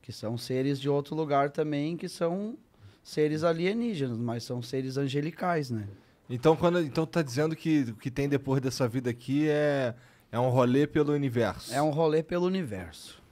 Que 0.02 0.10
são 0.10 0.36
seres 0.36 0.80
de 0.80 0.88
outro 0.88 1.14
lugar 1.14 1.50
também, 1.50 1.96
que 1.96 2.08
são 2.08 2.58
seres 3.04 3.44
alienígenas, 3.44 4.18
mas 4.18 4.42
são 4.42 4.60
seres 4.60 4.96
angelicais, 4.96 5.70
né? 5.70 5.86
Então, 6.28 6.56
quando, 6.56 6.80
então 6.80 7.06
tá 7.06 7.22
dizendo 7.22 7.54
que 7.54 7.82
o 7.82 7.94
que 7.94 8.10
tem 8.10 8.28
depois 8.28 8.60
dessa 8.60 8.88
vida 8.88 9.10
aqui 9.10 9.48
é, 9.48 9.94
é 10.32 10.40
um 10.40 10.48
rolê 10.48 10.88
pelo 10.88 11.12
universo. 11.12 11.72
É 11.72 11.80
um 11.80 11.90
rolê 11.90 12.20
pelo 12.20 12.46
universo. 12.46 13.24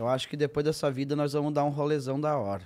Eu 0.00 0.08
acho 0.08 0.30
que 0.30 0.34
depois 0.34 0.64
dessa 0.64 0.90
vida 0.90 1.14
nós 1.14 1.34
vamos 1.34 1.52
dar 1.52 1.62
um 1.62 1.68
rolezão 1.68 2.18
da 2.18 2.34
hora. 2.34 2.64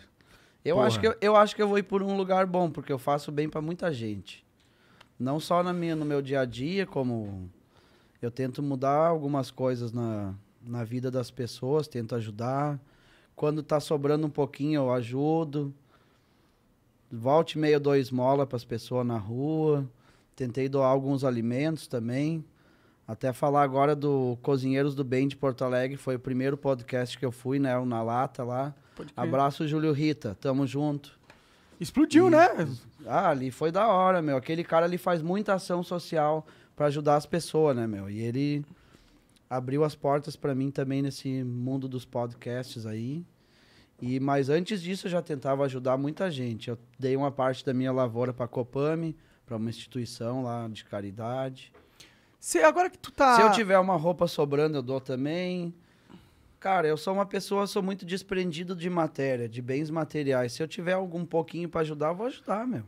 Eu 0.65 0.77
Porra. 0.77 0.87
acho, 0.87 1.01
que 1.01 1.09
eu, 1.09 1.17
eu 1.21 1.35
acho 1.35 1.57
que 1.57 1.61
eu 1.61 1.67
vou 1.67 1.77
ir 1.77 1.83
por 1.83 2.01
um 2.01 2.17
lugar 2.17 2.47
bom, 2.47 2.71
porque 2.71 2.93
eu 2.93 2.99
faço 2.99 3.33
bem 3.33 3.49
pra 3.49 3.61
muita 3.61 3.93
gente. 3.93 4.47
Não 5.19 5.41
só 5.41 5.61
na 5.61 5.73
minha, 5.73 5.97
no 5.97 6.05
meu 6.05 6.23
dia 6.23 6.43
a 6.43 6.45
dia, 6.45 6.87
como 6.87 7.51
eu 8.23 8.31
tento 8.31 8.63
mudar 8.63 9.09
algumas 9.09 9.51
coisas 9.51 9.93
na, 9.93 10.33
na 10.65 10.85
vida 10.85 11.11
das 11.11 11.29
pessoas, 11.29 11.89
tento 11.89 12.15
ajudar. 12.15 12.79
Quando 13.35 13.65
tá 13.65 13.81
sobrando 13.81 14.29
um 14.29 14.31
pouquinho, 14.31 14.83
eu 14.83 14.93
ajudo. 14.93 15.75
Volte 17.11 17.59
meio 17.59 17.81
dou 17.81 17.97
esmola 17.97 18.47
para 18.47 18.55
as 18.55 18.65
pessoas 18.65 19.05
na 19.05 19.19
rua. 19.19 19.85
Tentei 20.37 20.69
doar 20.69 20.87
alguns 20.87 21.25
alimentos 21.25 21.89
também. 21.89 22.45
Até 23.07 23.33
falar 23.33 23.63
agora 23.63 23.95
do 23.95 24.39
Cozinheiros 24.43 24.95
do 24.95 25.05
Bem 25.05 25.29
de 25.29 25.37
Porto 25.37 25.63
Alegre, 25.63 25.97
foi 25.97 26.17
o 26.17 26.19
primeiro 26.19 26.57
podcast 26.57 27.19
que 27.19 27.25
eu 27.25 27.31
fui, 27.31 27.59
né? 27.59 27.77
o 27.77 27.85
Na 27.85 28.03
Lata 28.03 28.43
lá. 28.43 28.75
Abraço, 29.15 29.69
Júlio 29.69 29.93
Rita, 29.93 30.37
tamo 30.41 30.67
junto. 30.67 31.19
Explodiu, 31.79 32.31
né? 32.31 32.49
Ah, 33.05 33.31
ali 33.31 33.51
foi 33.51 33.71
da 33.71 33.87
hora, 33.89 34.23
meu. 34.23 34.37
Aquele 34.37 34.65
cara 34.65 34.87
ali 34.87 34.97
faz 34.97 35.21
muita 35.21 35.53
ação 35.53 35.83
social 35.83 36.47
pra 36.75 36.87
ajudar 36.87 37.17
as 37.17 37.27
pessoas, 37.27 37.77
né, 37.77 37.87
meu? 37.87 38.09
E 38.09 38.21
ele 38.21 38.65
abriu 39.51 39.85
as 39.85 39.95
portas 39.95 40.35
pra 40.37 40.55
mim 40.55 40.71
também 40.71 41.03
nesse 41.03 41.45
mundo 41.45 41.87
dos 41.89 42.05
podcasts 42.05 42.87
aí. 42.87 43.25
E 44.01 44.19
mas 44.19 44.49
antes 44.49 44.81
disso 44.81 45.07
eu 45.07 45.11
já 45.11 45.21
tentava 45.21 45.65
ajudar 45.65 45.97
muita 45.97 46.31
gente. 46.31 46.71
Eu 46.71 46.79
dei 46.99 47.17
uma 47.17 47.31
parte 47.31 47.65
da 47.65 47.75
minha 47.75 47.93
lavoura 47.93 48.33
pra 48.33 48.49
Copame, 48.49 49.17
pra 49.45 49.57
uma 49.57 49.69
instituição 49.69 50.43
lá 50.43 50.67
de 50.69 50.85
caridade. 50.85 51.73
Cê, 52.45 52.63
agora 52.63 52.91
que 52.91 52.99
tu 52.99 53.11
tá... 53.11 53.37
Se 53.37 53.41
eu 53.41 53.53
tiver 53.53 53.79
uma 53.79 53.97
roupa 53.97 54.27
sobrando, 54.27 54.77
eu 54.77 54.83
dou 54.83 55.01
também. 55.01 55.75
Cara, 56.61 56.87
eu 56.87 56.95
sou 56.95 57.15
uma 57.15 57.25
pessoa, 57.25 57.67
sou 57.67 57.83
muito 57.83 58.05
desprendido 58.05 58.77
de 58.77 58.91
matéria, 58.91 59.49
de 59.49 59.63
bens 59.63 59.89
materiais. 59.89 60.53
Se 60.53 60.63
eu 60.63 60.69
tiver 60.69 60.93
algum 60.93 61.25
pouquinho 61.25 61.71
pra 61.71 61.81
ajudar, 61.81 62.09
eu 62.09 62.15
vou 62.15 62.27
ajudar, 62.27 62.67
meu. 62.67 62.83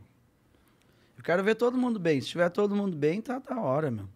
Eu 1.17 1.23
quero 1.23 1.43
ver 1.43 1.55
todo 1.55 1.75
mundo 1.75 1.99
bem. 1.99 2.21
Se 2.21 2.27
tiver 2.27 2.49
todo 2.51 2.75
mundo 2.75 2.95
bem, 2.95 3.19
tá 3.19 3.39
da 3.39 3.59
hora, 3.59 3.89
meu. 3.89 4.07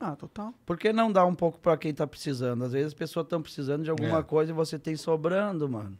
Ah, 0.00 0.16
total. 0.16 0.54
Por 0.64 0.78
que 0.78 0.94
não 0.94 1.12
dar 1.12 1.26
um 1.26 1.34
pouco 1.34 1.58
pra 1.58 1.76
quem 1.76 1.92
tá 1.92 2.06
precisando? 2.06 2.64
Às 2.64 2.72
vezes 2.72 2.86
as 2.86 2.94
pessoas 2.94 3.24
estão 3.26 3.42
precisando 3.42 3.84
de 3.84 3.90
alguma 3.90 4.20
É. 4.20 4.22
coisa 4.22 4.50
e 4.50 4.54
você 4.54 4.78
tem 4.78 4.96
sobrando, 4.96 5.68
mano. 5.68 5.98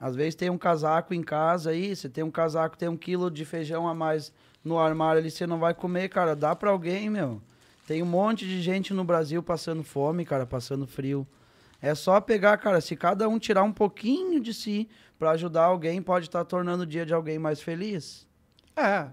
Às 0.00 0.16
vezes 0.16 0.34
tem 0.34 0.48
um 0.48 0.56
casaco 0.56 1.12
em 1.12 1.22
casa 1.22 1.68
aí, 1.68 1.94
você 1.94 2.08
tem 2.08 2.24
um 2.24 2.30
casaco, 2.30 2.78
tem 2.78 2.88
um 2.88 2.96
quilo 2.96 3.30
de 3.30 3.44
feijão 3.44 3.86
a 3.86 3.94
mais 3.94 4.32
no 4.64 4.78
armário 4.78 5.20
ali, 5.20 5.30
você 5.30 5.46
não 5.46 5.58
vai 5.58 5.74
comer, 5.74 6.08
cara. 6.08 6.34
Dá 6.34 6.56
pra 6.56 6.70
alguém, 6.70 7.10
meu. 7.10 7.42
Tem 7.88 8.02
um 8.02 8.06
monte 8.06 8.44
de 8.44 8.60
gente 8.60 8.92
no 8.92 9.02
Brasil 9.02 9.42
passando 9.42 9.82
fome, 9.82 10.22
cara, 10.26 10.44
passando 10.44 10.86
frio. 10.86 11.26
É 11.80 11.94
só 11.94 12.20
pegar, 12.20 12.58
cara, 12.58 12.82
se 12.82 12.94
cada 12.94 13.26
um 13.26 13.38
tirar 13.38 13.62
um 13.62 13.72
pouquinho 13.72 14.38
de 14.40 14.52
si 14.52 14.86
pra 15.18 15.30
ajudar 15.30 15.62
alguém, 15.64 16.02
pode 16.02 16.26
estar 16.26 16.44
tornando 16.44 16.82
o 16.82 16.86
dia 16.86 17.06
de 17.06 17.14
alguém 17.14 17.38
mais 17.38 17.62
feliz. 17.62 18.26
É. 18.76 19.06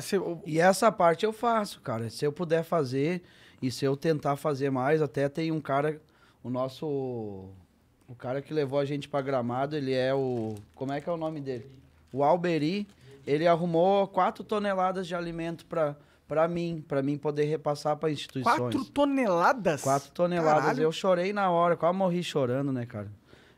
Cê- 0.00 0.18
o- 0.18 0.40
E 0.46 0.60
essa 0.60 0.92
parte 0.92 1.24
eu 1.26 1.32
faço, 1.32 1.80
cara. 1.80 2.08
Se 2.10 2.24
eu 2.24 2.32
puder 2.32 2.62
fazer 2.62 3.24
e 3.60 3.72
se 3.72 3.84
eu 3.84 3.96
tentar 3.96 4.36
fazer 4.36 4.70
mais, 4.70 5.02
até 5.02 5.28
tem 5.28 5.50
um 5.50 5.60
cara, 5.60 6.00
o 6.44 6.48
nosso 6.50 6.86
o 8.06 8.14
cara 8.16 8.40
que 8.40 8.54
levou 8.54 8.78
a 8.78 8.84
gente 8.84 9.08
pra 9.08 9.20
Gramado, 9.20 9.74
ele 9.76 9.92
é 9.92 10.14
o 10.14 10.54
como 10.76 10.92
é 10.92 11.00
que 11.00 11.08
é 11.08 11.12
o 11.12 11.16
nome 11.16 11.40
dele? 11.40 11.68
O 12.12 12.22
Alberi, 12.22 12.86
ele 13.26 13.48
arrumou 13.48 14.06
quatro 14.06 14.44
toneladas 14.44 15.08
de 15.08 15.14
alimento 15.16 15.66
pra 15.66 15.96
para 16.26 16.46
mim, 16.48 16.82
pra 16.86 17.02
mim 17.02 17.16
poder 17.18 17.44
repassar 17.44 17.96
pra 17.96 18.10
instituições. 18.10 18.56
quatro 18.58 18.84
toneladas? 18.86 19.82
Quatro 19.82 20.10
toneladas. 20.12 20.62
Caralho. 20.64 20.82
Eu 20.82 20.92
chorei 20.92 21.32
na 21.32 21.50
hora, 21.50 21.76
quase 21.76 21.96
morri 21.96 22.22
chorando, 22.22 22.72
né, 22.72 22.86
cara? 22.86 23.10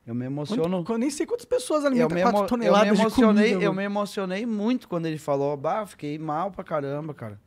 Eu 0.07 0.15
me 0.15 0.25
emociono. 0.27 0.79
Quanto- 0.85 0.93
Eu 0.93 0.99
nem 0.99 1.11
sei 1.11 1.27
quantas 1.27 1.45
pessoas 1.47 1.85
alimentam 1.85 2.15
me, 2.15 2.23
quatro 2.23 2.39
emo- 2.39 2.45
eu 2.45 2.49
toneladas 2.49 2.93
me 2.93 3.01
emocionei, 3.01 3.45
de 3.45 3.51
comida. 3.55 3.65
eu 3.65 3.73
me 3.73 3.83
emocionei 3.83 4.47
muito 4.47 4.89
quando 4.89 5.07
ele 5.07 5.19
falou, 5.19 5.57
bah, 5.57 5.85
fiquei 5.87 6.17
mal 6.19 6.51
pra 6.51 6.63
caramba, 6.63 7.13
cara. 7.13 7.41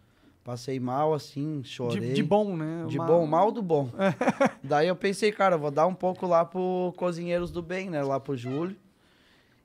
Passei 0.44 0.80
mal 0.80 1.14
assim, 1.14 1.62
chorei. 1.64 2.00
de, 2.00 2.14
de 2.16 2.24
bom, 2.24 2.58
né? 2.58 2.86
De 2.88 2.98
Uma- 2.98 3.06
bom, 3.06 3.26
mal 3.26 3.52
do 3.52 3.62
bom. 3.62 3.90
Daí 4.64 4.88
eu 4.88 4.96
pensei, 4.96 5.32
cara, 5.32 5.58
vou 5.58 5.70
dar 5.72 5.86
um 5.86 5.94
pouco 5.94 6.26
lá 6.26 6.44
pro 6.44 6.94
Cozinheiros 6.98 7.52
do 7.52 7.62
Bem, 7.62 7.90
né? 7.90 8.02
Lá 8.04 8.20
pro 8.20 8.36
Júlio. 8.36 8.76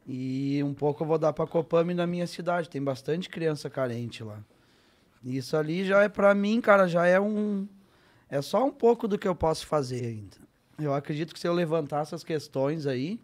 E 0.06 0.62
um 0.62 0.74
pouco 0.74 1.02
eu 1.02 1.06
vou 1.08 1.18
dar 1.18 1.32
pra 1.32 1.46
Copame 1.46 1.94
na 1.94 2.06
minha 2.06 2.26
cidade. 2.26 2.68
Tem 2.68 2.82
bastante 2.82 3.28
criança 3.30 3.70
carente 3.70 4.22
lá. 4.22 4.38
Isso 5.24 5.56
ali 5.56 5.84
já 5.84 6.02
é 6.02 6.08
pra 6.08 6.34
mim, 6.34 6.60
cara, 6.60 6.86
já 6.86 7.06
é 7.06 7.18
um. 7.18 7.66
É 8.28 8.42
só 8.42 8.64
um 8.66 8.70
pouco 8.70 9.08
do 9.08 9.18
que 9.18 9.26
eu 9.26 9.34
posso 9.34 9.66
fazer 9.66 10.04
ainda. 10.04 10.36
Eu 10.78 10.92
acredito 10.92 11.32
que 11.32 11.40
se 11.40 11.46
eu 11.46 11.52
levantar 11.52 12.02
essas 12.02 12.24
questões 12.24 12.86
aí, 12.86 13.18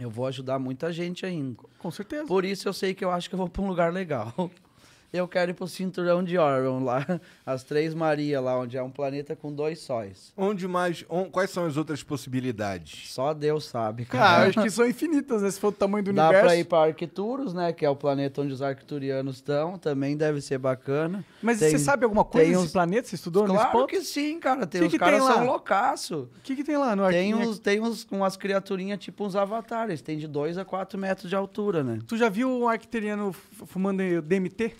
eu 0.00 0.10
vou 0.10 0.26
ajudar 0.26 0.58
muita 0.58 0.92
gente 0.92 1.26
ainda. 1.26 1.62
Com 1.78 1.90
certeza. 1.90 2.26
Por 2.26 2.44
isso 2.44 2.68
eu 2.68 2.72
sei 2.72 2.94
que 2.94 3.04
eu 3.04 3.10
acho 3.10 3.28
que 3.28 3.34
eu 3.34 3.38
vou 3.38 3.48
pra 3.48 3.62
um 3.62 3.68
lugar 3.68 3.92
legal. 3.92 4.32
eu 5.12 5.28
quero 5.28 5.50
ir 5.50 5.54
pro 5.54 5.68
cinturão 5.68 6.24
de 6.24 6.38
Orion 6.38 6.82
lá, 6.82 7.04
as 7.44 7.62
Três 7.64 7.92
Maria 7.94 8.40
lá, 8.40 8.58
onde 8.58 8.76
é 8.76 8.82
um 8.82 8.90
planeta 8.90 9.36
com 9.36 9.52
dois 9.52 9.78
sóis. 9.80 10.32
Onde 10.36 10.66
mais. 10.66 11.04
on- 11.08 11.30
quais 11.30 11.50
são 11.50 11.66
as 11.66 11.76
outras 11.76 12.02
possibilidades? 12.02 13.10
Só 13.12 13.34
Deus 13.34 13.64
sabe, 13.66 14.04
Cara, 14.06 14.24
cara. 14.24 14.48
acho 14.48 14.62
que 14.62 14.70
são 14.70 14.86
infinitas, 14.86 15.42
né? 15.42 15.50
Se 15.50 15.60
for 15.60 15.68
o 15.68 15.72
tamanho 15.72 16.04
do 16.04 16.12
Dá 16.12 16.24
universo. 16.24 16.46
pra 16.46 16.56
ir 16.56 16.64
pra 16.64 16.78
Arcturus, 16.84 17.52
né? 17.52 17.72
Que 17.72 17.84
é 17.84 17.90
o 17.90 17.96
planeta 17.96 18.40
onde 18.40 18.52
os 18.52 18.62
arcturianos 18.62 19.36
estão. 19.36 19.78
Também 19.78 20.16
deve 20.16 20.40
ser 20.40 20.58
bacana. 20.58 21.24
Mas 21.42 21.58
Tem- 21.58 21.70
você 21.70 21.78
sabe 21.78 22.04
alguma 22.04 22.24
coisa 22.24 22.44
tem 22.46 22.54
desse 22.54 22.66
uns- 22.66 22.72
planeta? 22.72 23.08
Você 23.08 23.14
estudou 23.16 23.42
nesse 23.44 23.54
Claro 23.56 23.72
ponto? 23.72 23.86
que 23.88 24.00
sim, 24.02 24.38
cara. 24.40 24.66
Tem, 24.66 24.80
Que 24.80 24.86
os 24.86 24.92
que 24.92 24.98
caras 24.98 25.18
tem 25.20 25.28
lá? 25.28 25.34
são 25.34 25.46
loucaço. 25.46 26.28
O 26.38 26.40
que, 26.42 26.56
que 26.56 26.64
tem 26.64 26.76
lá 26.76 26.96
no 26.96 27.06
Tem, 27.08 27.32
Arquinha? 27.32 27.48
uns, 27.50 27.58
tem 27.58 27.80
uns, 27.80 28.06
umas 28.10 28.36
criaturinhas 28.36 28.98
tipo 28.98 29.24
uns 29.26 29.36
avatares. 29.36 30.00
Tem 30.00 30.16
de 30.16 30.26
2 30.26 30.56
a 30.58 30.64
4 30.64 30.98
metros 30.98 31.28
de 31.28 31.36
altura, 31.36 31.82
né? 31.84 31.98
Tu 32.06 32.16
já 32.16 32.28
viu 32.28 32.48
um 32.48 32.68
arquiteriano 32.68 33.28
f- 33.30 33.66
fumando 33.66 34.02
DMT? 34.22 34.74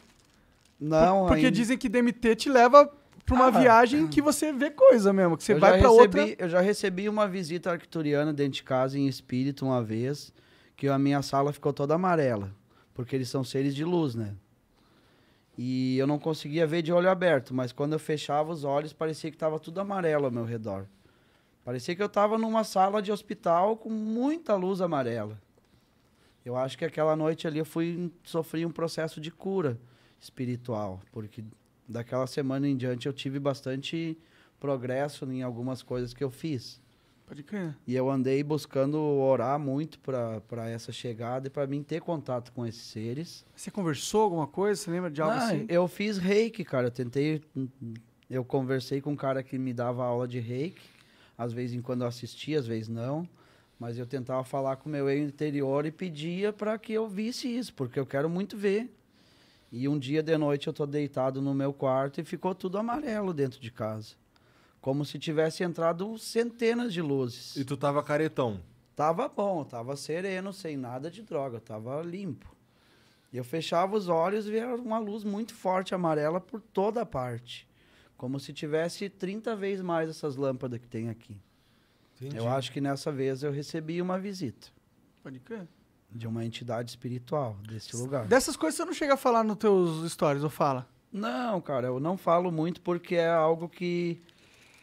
Não, 0.83 1.26
Porque 1.26 1.47
ainda- 1.47 1.51
dizem 1.53 1.78
que 1.78 1.89
DMT 1.89 2.35
te 2.35 2.49
leva 2.49 2.91
pra 3.24 3.35
uma 3.37 3.47
Ah, 3.47 3.51
viagem 3.51 4.09
que 4.09 4.20
você 4.20 4.53
vê 4.53 4.70
coisa 4.70 5.12
mesmo, 5.12 5.37
que 5.37 5.45
você 5.45 5.55
vai 5.55 5.78
recebi, 5.80 5.93
outra. 6.20 6.35
Eu 6.45 6.49
já 6.49 6.61
recebi 6.61 7.09
uma 7.09 7.28
visita 7.28 7.70
arcturiana 7.70 8.33
dentro 8.33 8.55
de 8.55 8.62
casa 8.64 8.99
em 8.99 9.07
espírito 9.07 9.64
uma 9.64 9.83
vez, 9.83 10.33
que 10.76 10.89
a 10.89 10.99
minha 10.99 11.22
sala 11.22 11.53
ficou 11.53 11.72
toda 11.72 11.95
amarela, 11.95 12.53
porque 12.93 13.14
eles 13.14 13.28
são 13.28 13.45
seres 13.45 13.74
de 13.74 13.85
luz, 13.85 14.14
né? 14.16 14.35
E 15.57 15.99
eu 15.99 16.07
não 16.07 16.18
conseguia 16.18 16.66
ver 16.66 16.83
de 16.83 16.93
olho 16.93 17.11
aberto, 17.11 17.55
mas 17.55 17.72
quando 17.72 17.93
eu 17.93 17.99
fechava 17.99 18.51
os 18.51 18.64
olhos, 18.64 18.93
parecia 18.93 19.30
que 19.30 19.37
estava 19.37 19.61
tudo 19.61 19.80
amarelo 19.80 20.24
ao 20.24 20.30
meu 20.30 20.45
redor. 20.45 20.87
Parecia 21.64 21.95
que 21.95 22.03
eu 22.03 22.07
estava 22.07 22.37
numa 22.39 22.64
sala 22.64 23.01
de 23.01 23.12
hospital 23.12 23.76
com 23.76 23.91
muita 23.91 24.57
luz 24.57 24.80
amarela. 24.80 25.39
Eu 26.45 26.57
acho 26.57 26.76
que 26.76 26.85
aquela 26.85 27.14
noite 27.14 27.47
ali 27.47 27.59
eu 27.61 27.64
fui 27.64 28.11
sofri 28.24 28.66
um 28.66 28.70
processo 28.72 29.20
de 29.20 29.30
cura 29.30 29.78
espiritual, 30.23 31.01
porque 31.11 31.43
daquela 31.87 32.27
semana 32.27 32.68
em 32.68 32.77
diante 32.77 33.07
eu 33.07 33.12
tive 33.12 33.39
bastante 33.41 34.16
progresso 34.61 35.25
em 35.31 35.43
algumas 35.43 35.83
coisas 35.83 36.14
que 36.14 36.23
eu 36.23 36.31
fiz. 36.31 36.81
Pode 37.27 37.43
crer. 37.43 37.75
E 37.87 37.95
eu 37.95 38.09
andei 38.11 38.43
buscando 38.43 38.99
orar 38.99 39.59
muito 39.59 39.99
para 39.99 40.68
essa 40.70 40.93
chegada 40.93 41.47
e 41.49 41.51
para 41.51 41.66
mim 41.66 41.83
ter 41.83 42.01
contato 42.01 42.53
com 42.53 42.64
esses 42.66 42.83
seres. 42.83 43.45
Você 43.57 43.70
conversou 43.70 44.23
alguma 44.23 44.47
coisa? 44.47 44.81
Você 44.81 44.91
lembra 44.91 45.11
de 45.11 45.20
algo 45.20 45.35
Ah, 45.35 45.47
assim? 45.47 45.64
Eu 45.68 45.89
fiz 45.89 46.18
reiki, 46.18 46.62
cara. 46.64 46.89
Eu 46.89 46.91
tentei. 46.91 47.43
Eu 48.29 48.45
conversei 48.45 49.01
com 49.01 49.12
um 49.12 49.16
cara 49.16 49.43
que 49.43 49.59
me 49.59 49.73
dava 49.73 50.05
aula 50.05 50.29
de 50.29 50.39
reiki. 50.41 50.83
Às 51.37 51.53
vezes 51.53 51.75
em 51.75 51.81
quando 51.81 52.03
eu 52.03 52.07
assistia, 52.07 52.59
às 52.59 52.66
vezes 52.66 52.89
não. 52.89 53.27
Mas 53.81 53.99
eu 53.99 54.07
tentava 54.07 54.45
falar 54.45 54.77
com 54.77 54.89
o 54.89 54.93
meu 54.93 55.09
eu 55.09 55.18
interior 55.25 55.87
e 55.87 55.91
pedia 55.91 56.53
para 56.53 56.79
que 56.79 56.93
eu 56.93 57.09
visse 57.09 57.49
isso, 57.49 57.73
porque 57.75 57.99
eu 57.99 58.07
quero 58.07 58.29
muito 58.29 58.57
ver. 58.57 58.93
E 59.73 59.89
um 59.89 59.99
dia 59.99 60.23
de 60.23 60.37
noite 60.37 60.66
eu 60.66 60.73
tô 60.73 60.85
deitado 60.85 61.41
no 61.41 61.55
meu 61.55 61.73
quarto 61.73 62.20
e 62.20 62.25
ficou 62.25 62.55
tudo 62.55 62.77
amarelo 62.77 63.33
dentro 63.33 63.59
de 63.59 63.73
casa. 63.73 64.14
Como 64.83 65.03
se 65.03 65.18
tivesse 65.18 65.64
entrado 65.64 66.18
centenas 66.18 66.93
de 66.93 67.01
luzes. 67.01 67.57
E 67.57 67.64
tu 67.64 67.75
tava 67.75 68.03
caretão. 68.03 68.61
Tava 68.95 69.27
bom, 69.29 69.64
tava 69.64 69.97
sereno, 69.97 70.53
sem 70.53 70.77
nada 70.77 71.11
de 71.11 71.23
droga, 71.23 71.59
tava 71.59 72.03
limpo. 72.03 72.55
E 73.33 73.39
eu 73.39 73.45
fechava 73.45 73.97
os 73.97 74.09
olhos 74.09 74.47
e 74.47 74.51
via 74.51 74.75
uma 74.75 74.99
luz 74.99 75.25
muito 75.25 75.55
forte 75.55 75.95
amarela 75.95 76.39
por 76.39 76.61
toda 76.61 77.01
a 77.01 77.07
parte. 77.07 77.66
Como 78.14 78.39
se 78.39 78.53
tivesse 78.53 79.09
30 79.09 79.57
vezes 79.57 79.83
mais 79.83 80.11
essas 80.11 80.37
lâmpadas 80.37 80.79
que 80.81 80.87
tem 80.87 81.09
aqui. 81.09 81.41
Entendi. 82.16 82.37
Eu 82.37 82.47
acho 82.47 82.70
que 82.70 82.81
nessa 82.81 83.11
vez 83.11 83.43
eu 83.43 83.51
recebi 83.51 84.03
uma 84.03 84.18
visita 84.18 84.68
Pode 85.23 85.41
crer. 85.41 85.66
De 86.14 86.26
uma 86.26 86.44
entidade 86.44 86.90
espiritual 86.90 87.56
desse 87.68 87.96
lugar. 87.96 88.26
Dessas 88.26 88.56
coisas 88.56 88.76
você 88.76 88.84
não 88.84 88.92
chega 88.92 89.14
a 89.14 89.16
falar 89.16 89.42
nos 89.44 89.56
teus 89.56 90.10
stories, 90.12 90.44
ou 90.44 90.50
fala? 90.50 90.86
Não, 91.12 91.60
cara, 91.60 91.88
eu 91.88 92.00
não 92.00 92.16
falo 92.16 92.50
muito 92.50 92.80
porque 92.80 93.16
é 93.16 93.28
algo 93.28 93.68
que 93.68 94.20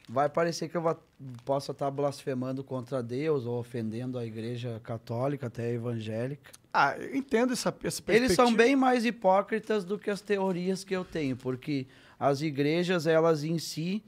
vai 0.07 0.27
parecer 0.29 0.69
que 0.69 0.77
eu 0.77 0.81
vá- 0.81 0.97
possa 1.45 1.71
estar 1.71 1.89
blasfemando 1.91 2.63
contra 2.63 3.01
Deus 3.03 3.45
ou 3.45 3.59
ofendendo 3.59 4.17
a 4.17 4.25
igreja 4.25 4.79
católica, 4.83 5.47
até 5.47 5.63
a 5.65 5.73
evangélica. 5.73 6.51
Ah, 6.73 6.95
eu 6.97 7.15
entendo 7.15 7.53
essa, 7.53 7.69
essa 7.69 7.71
perspectiva. 8.01 8.25
Eles 8.25 8.33
são 8.35 8.53
bem 8.53 8.75
mais 8.75 9.05
hipócritas 9.05 9.83
do 9.83 9.97
que 9.97 10.09
as 10.09 10.21
teorias 10.21 10.83
que 10.83 10.95
eu 10.95 11.03
tenho, 11.03 11.35
porque 11.35 11.87
as 12.19 12.41
igrejas, 12.41 13.07
elas 13.07 13.43
em 13.43 13.57
si, 13.57 14.03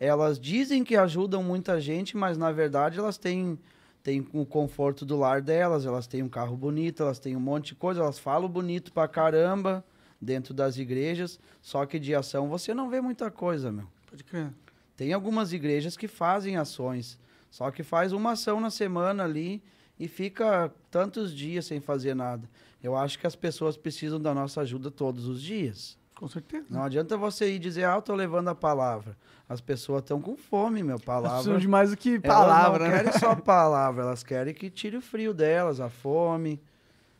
elas 0.00 0.38
dizem 0.40 0.82
que 0.82 0.96
ajudam 0.96 1.42
muita 1.44 1.80
gente, 1.80 2.16
mas 2.16 2.36
na 2.36 2.50
verdade 2.50 2.98
elas 2.98 3.16
têm, 3.18 3.56
têm 4.02 4.26
o 4.32 4.44
conforto 4.44 5.06
do 5.06 5.16
lar 5.16 5.40
delas, 5.40 5.86
elas 5.86 6.06
têm 6.06 6.22
um 6.22 6.28
carro 6.28 6.56
bonito, 6.56 7.02
elas 7.02 7.18
têm 7.18 7.36
um 7.36 7.40
monte 7.40 7.68
de 7.68 7.74
coisa, 7.76 8.00
elas 8.00 8.18
falam 8.18 8.48
bonito 8.48 8.92
pra 8.92 9.06
caramba 9.06 9.84
dentro 10.20 10.52
das 10.52 10.76
igrejas, 10.76 11.38
só 11.60 11.86
que 11.86 11.98
de 11.98 12.14
ação 12.14 12.48
você 12.48 12.74
não 12.74 12.90
vê 12.90 13.00
muita 13.00 13.30
coisa, 13.30 13.70
meu. 13.70 13.86
Pode 14.08 14.24
crer. 14.24 14.52
Tem 14.96 15.12
algumas 15.12 15.52
igrejas 15.52 15.96
que 15.96 16.06
fazem 16.06 16.56
ações, 16.56 17.18
só 17.50 17.70
que 17.70 17.82
faz 17.82 18.12
uma 18.12 18.32
ação 18.32 18.60
na 18.60 18.70
semana 18.70 19.24
ali 19.24 19.62
e 19.98 20.08
fica 20.08 20.72
tantos 20.90 21.34
dias 21.34 21.66
sem 21.66 21.80
fazer 21.80 22.14
nada. 22.14 22.48
Eu 22.82 22.96
acho 22.96 23.18
que 23.18 23.26
as 23.26 23.36
pessoas 23.36 23.76
precisam 23.76 24.20
da 24.20 24.34
nossa 24.34 24.60
ajuda 24.60 24.90
todos 24.90 25.26
os 25.26 25.40
dias. 25.40 25.96
Com 26.22 26.28
certeza. 26.28 26.66
Não 26.70 26.84
adianta 26.84 27.16
você 27.16 27.52
ir 27.52 27.58
dizer, 27.58 27.82
ah, 27.82 27.96
eu 27.96 28.00
tô 28.00 28.14
levando 28.14 28.46
a 28.46 28.54
palavra. 28.54 29.16
As 29.48 29.60
pessoas 29.60 30.02
estão 30.02 30.22
com 30.22 30.36
fome, 30.36 30.80
meu. 30.80 30.92
Elas 30.92 31.04
Palavra. 31.04 31.30
precisam 31.30 31.58
de 31.58 31.66
mais 31.66 31.90
do 31.90 31.96
que 31.96 32.10
Elas 32.10 32.22
palavra, 32.22 32.84
não 32.84 32.90
né? 32.92 32.96
querem 32.96 33.18
só 33.18 33.34
palavra, 33.42 34.04
elas 34.04 34.22
querem 34.22 34.54
que 34.54 34.70
tire 34.70 34.96
o 34.96 35.02
frio 35.02 35.34
delas, 35.34 35.80
a 35.80 35.88
fome. 35.88 36.62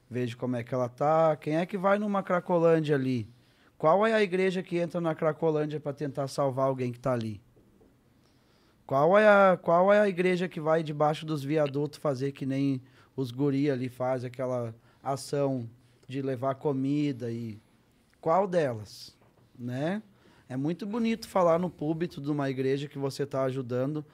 Veja 0.09 0.37
como 0.37 0.55
é 0.55 0.63
que 0.63 0.73
ela 0.73 0.89
tá. 0.89 1.35
Quem 1.35 1.57
é 1.57 1.67
que 1.67 1.77
vai 1.77 1.99
numa 1.99 2.23
Cracolândia 2.23 2.95
ali? 2.95 3.29
Qual 3.77 4.07
é 4.07 4.13
a 4.13 4.23
igreja 4.23 4.63
que 4.63 4.79
entra 4.79 5.01
na 5.01 5.17
Cracolândia 5.17 5.81
para 5.81 5.93
tentar 5.93 6.29
salvar 6.29 6.67
alguém 6.69 6.93
que 6.93 7.01
tá 7.01 7.13
ali? 7.13 7.43
Qual 8.87 9.19
é, 9.19 9.27
a, 9.27 9.59
qual 9.61 9.93
é 9.93 9.99
a 9.99 10.09
igreja 10.09 10.47
que 10.47 10.61
vai 10.61 10.81
debaixo 10.85 11.27
dos 11.27 11.43
viadutos 11.43 11.99
fazer 11.99 12.31
que 12.31 12.47
nem 12.47 12.81
os 13.17 13.33
guri 13.33 13.69
ali 13.69 13.89
fazem 13.89 14.29
aquela 14.29 14.73
ação 15.03 15.69
de 16.07 16.23
levar 16.23 16.55
comida 16.55 17.33
e 17.33 17.61
qual 18.23 18.47
delas, 18.47 19.15
né? 19.59 20.01
É 20.49 20.57
muito 20.57 20.87
bonito 20.87 21.29
falar 21.29 21.59
no 21.59 21.69
púlpito 21.69 22.21
de 22.21 22.31
uma 22.31 22.49
igreja 22.49 22.87
que 22.87 22.97
você 22.97 23.25
está 23.25 23.43
ajudando, 23.43 24.05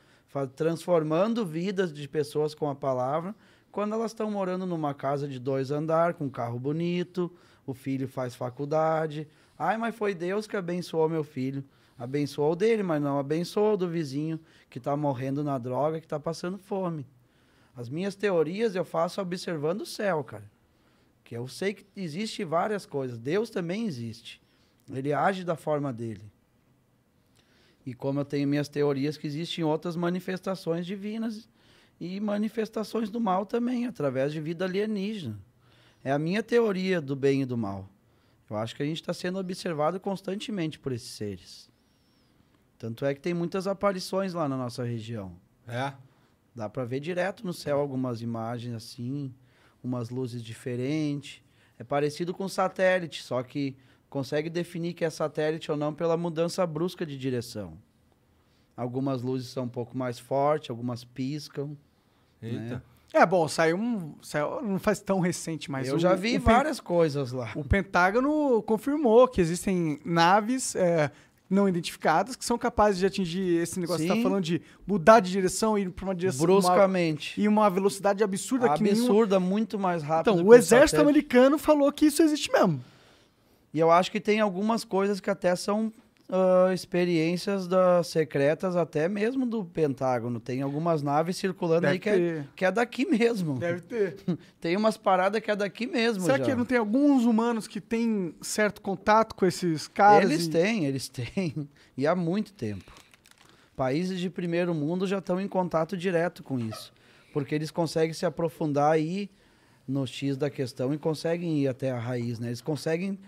transformando 0.57 1.45
vidas 1.45 1.93
de 1.93 2.09
pessoas 2.09 2.55
com 2.55 2.71
a 2.71 2.75
palavra, 2.75 3.35
quando 3.71 3.93
elas 3.93 4.13
estão 4.13 4.31
morando 4.31 4.65
numa 4.65 4.95
casa 4.95 5.29
de 5.29 5.39
dois 5.39 5.71
andar, 5.71 6.15
com 6.15 6.25
um 6.25 6.31
carro 6.31 6.59
bonito, 6.59 7.31
o 7.67 7.75
filho 7.75 8.09
faz 8.09 8.35
faculdade. 8.35 9.29
Ai, 9.59 9.77
mas 9.77 9.95
foi 9.95 10.15
Deus 10.15 10.47
que 10.47 10.57
abençoou 10.57 11.07
meu 11.07 11.23
filho. 11.23 11.63
Abençoou 11.99 12.53
o 12.53 12.57
dele, 12.57 12.83
mas 12.83 13.03
não 13.03 13.19
abençoou 13.19 13.75
o 13.75 13.77
do 13.77 13.89
vizinho 13.89 14.41
que 14.71 14.79
está 14.79 14.97
morrendo 14.97 15.45
na 15.45 15.59
droga, 15.59 16.01
que 16.01 16.07
está 16.07 16.19
passando 16.19 16.57
fome. 16.57 17.07
As 17.77 17.91
minhas 17.91 18.15
teorias 18.15 18.75
eu 18.75 18.87
faço 18.87 19.21
observando 19.21 19.83
o 19.83 19.87
céu, 19.87 20.25
cara. 20.25 20.51
Que 21.29 21.37
eu 21.37 21.47
sei 21.47 21.75
que 21.75 21.85
existe 21.95 22.43
várias 22.43 22.87
coisas. 22.87 23.19
Deus 23.19 23.51
também 23.51 23.85
existe. 23.85 24.41
Ele 24.91 25.13
age 25.13 25.45
da 25.45 25.55
forma 25.55 25.93
dele. 25.93 26.25
E 27.85 27.93
como 27.93 28.21
eu 28.21 28.25
tenho 28.25 28.49
minhas 28.49 28.67
teorias 28.67 29.19
que 29.19 29.27
existem 29.27 29.63
outras 29.63 29.95
manifestações 29.95 30.87
divinas 30.87 31.47
e 32.01 32.19
manifestações 32.19 33.11
do 33.11 33.21
mal 33.21 33.45
também, 33.45 33.85
através 33.85 34.33
de 34.33 34.41
vida 34.41 34.65
alienígena. 34.65 35.39
É 36.03 36.11
a 36.11 36.19
minha 36.19 36.43
teoria 36.43 36.99
do 36.99 37.15
bem 37.15 37.43
e 37.43 37.45
do 37.45 37.59
mal. 37.59 37.91
Eu 38.49 38.57
acho 38.57 38.75
que 38.75 38.83
a 38.83 38.87
gente 38.87 39.03
está 39.03 39.13
sendo 39.13 39.39
observado 39.39 40.01
constantemente 40.01 40.79
por 40.79 40.93
esses 40.93 41.11
seres. 41.11 41.71
Tanto 42.79 43.05
é 43.05 43.13
que 43.13 43.21
tem 43.21 43.35
muitas 43.35 43.67
aparições 43.67 44.33
lá 44.33 44.49
na 44.49 44.57
nossa 44.57 44.83
região. 44.83 45.37
É? 45.67 45.93
Dá 46.55 46.71
para 46.71 46.87
ver 46.87 47.01
direto 47.01 47.45
no 47.45 47.53
céu 47.53 47.79
algumas 47.79 48.23
imagens 48.23 48.75
assim, 48.75 49.35
umas 49.89 50.11
luzes 50.11 50.43
diferentes. 50.43 51.43
É 51.79 51.83
parecido 51.85 52.33
com 52.35 52.49
satélite, 52.49 53.23
só 53.23 53.43
que 53.43 53.77
consegue 54.11 54.49
definir 54.51 54.95
que 54.95 55.05
é 55.05 55.11
satélite 55.11 55.71
ou 55.71 55.77
não 55.77 55.93
pela 55.95 56.17
mudança 56.17 56.67
brusca 56.67 57.05
de 57.07 57.17
direção. 57.19 57.77
Algumas 58.77 59.23
luzes 59.23 59.49
são 59.49 59.65
um 59.65 59.69
pouco 59.69 59.97
mais 59.97 60.19
fortes, 60.19 60.71
algumas 60.71 61.03
piscam. 61.05 61.77
Eita. 62.41 62.83
É, 63.13 63.25
bom, 63.27 63.49
saiu 63.49 63.77
um. 63.79 64.15
Saiu, 64.23 64.61
não 64.63 64.79
faz 64.79 65.01
tão 65.01 65.19
recente, 65.19 65.71
mas. 65.71 65.89
Eu 65.89 65.97
o- 65.97 65.99
já 65.99 66.15
vi 66.15 66.37
o 66.37 66.43
Pen- 66.43 66.55
várias 66.55 66.79
coisas 66.79 67.33
lá. 67.33 67.51
O 67.57 67.65
Pentágono 67.65 68.63
confirmou 68.63 69.27
que 69.27 69.41
existem 69.41 69.99
naves 70.05 70.77
é, 70.77 71.11
não 71.49 71.69
identificadas 71.69 72.37
que 72.37 72.45
são 72.45 72.59
capazes 72.59 72.99
de 72.99 73.07
atingir 73.07 73.63
esse 73.63 73.81
negócio 73.81 74.03
que 74.03 74.09
você 74.09 74.15
Sim. 74.15 74.23
tá 74.23 74.29
falando 74.29 74.45
de 74.45 74.61
mudar 74.87 75.21
de 75.21 75.31
direção 75.31 75.79
e 75.79 75.83
ir 75.83 75.91
para 75.91 76.05
uma 76.05 76.15
direção. 76.15 76.41
Uma, 76.41 76.61
Bruscamente. 76.61 77.41
e 77.41 77.49
uma 77.49 77.71
velocidade 77.71 78.23
absurda 78.23 78.75
que 78.75 78.83
nenhum. 78.83 78.97
Absurda, 78.97 79.41
muito 79.41 79.79
mais 79.79 80.03
rápido. 80.03 80.35
Então, 80.35 80.47
o 80.47 80.55
exército 80.55 81.01
americano 81.01 81.59
falou 81.59 81.91
que 81.93 82.07
isso 82.07 82.23
existe 82.23 82.53
mesmo. 82.53 82.83
E 83.73 83.79
eu 83.79 83.91
acho 83.91 84.11
que 84.11 84.21
tem 84.21 84.41
algumas 84.41 84.85
coisas 84.85 85.21
que 85.21 85.31
até 85.31 85.55
são, 85.57 85.93
ah, 86.31 86.71
experiências 86.75 87.67
da, 87.67 88.03
secretas 88.03 88.77
até 88.77 89.09
mesmo 89.09 89.47
do 89.47 89.65
Pentágono. 89.65 90.39
Tem 90.39 90.61
algumas 90.61 91.03
naves 91.03 91.37
circulando 91.39 91.83
Deve 91.83 91.93
aí 91.95 91.99
que 91.99 92.09
é, 92.11 92.45
que 92.55 92.65
é 92.67 92.71
daqui 92.71 93.07
mesmo. 93.07 93.59
Deve 93.59 93.81
ter. 93.81 94.17
Tem 94.61 94.77
umas 94.77 94.99
paradas 94.99 95.41
que 95.41 95.51
é 95.51 95.57
daqui 95.57 95.87
mesmo 95.87 96.25
Será 96.25 96.37
já. 96.39 96.45
que 96.45 96.55
não 96.55 96.65
tem 96.67 96.77
alguns 96.77 97.25
humanos 97.25 97.67
que 97.67 97.81
têm 97.81 98.35
certo 98.43 98.83
contato 98.83 99.35
com 99.35 99.47
esses 99.47 99.89
caras? 99.89 100.31
Eles 100.31 100.47
e- 100.47 100.51
têm, 100.51 100.85
eles 100.85 101.09
têm. 101.11 101.69
E 101.97 102.07
há 102.07 102.15
muito 102.15 102.53
tempo. 102.53 102.93
Países 103.75 104.21
de 104.21 104.29
primeiro 104.29 104.75
mundo 104.75 105.07
já 105.07 105.19
estão 105.19 105.41
em 105.41 105.49
contato 105.49 105.97
direto 105.97 106.43
com 106.43 106.59
isso. 106.59 106.93
Porque 107.33 107.55
eles 107.55 107.71
conseguem 107.71 108.13
se 108.13 108.27
aprofundar 108.27 108.93
aí 108.93 109.31
no 109.87 110.07
X 110.07 110.37
da 110.37 110.51
questão 110.51 110.93
e 110.93 110.99
conseguem 110.99 111.61
ir 111.61 111.69
até 111.69 111.91
a 111.91 111.99
raiz, 111.99 112.39
né? 112.39 112.49
Eles 112.49 112.61
conseguem 112.61 113.19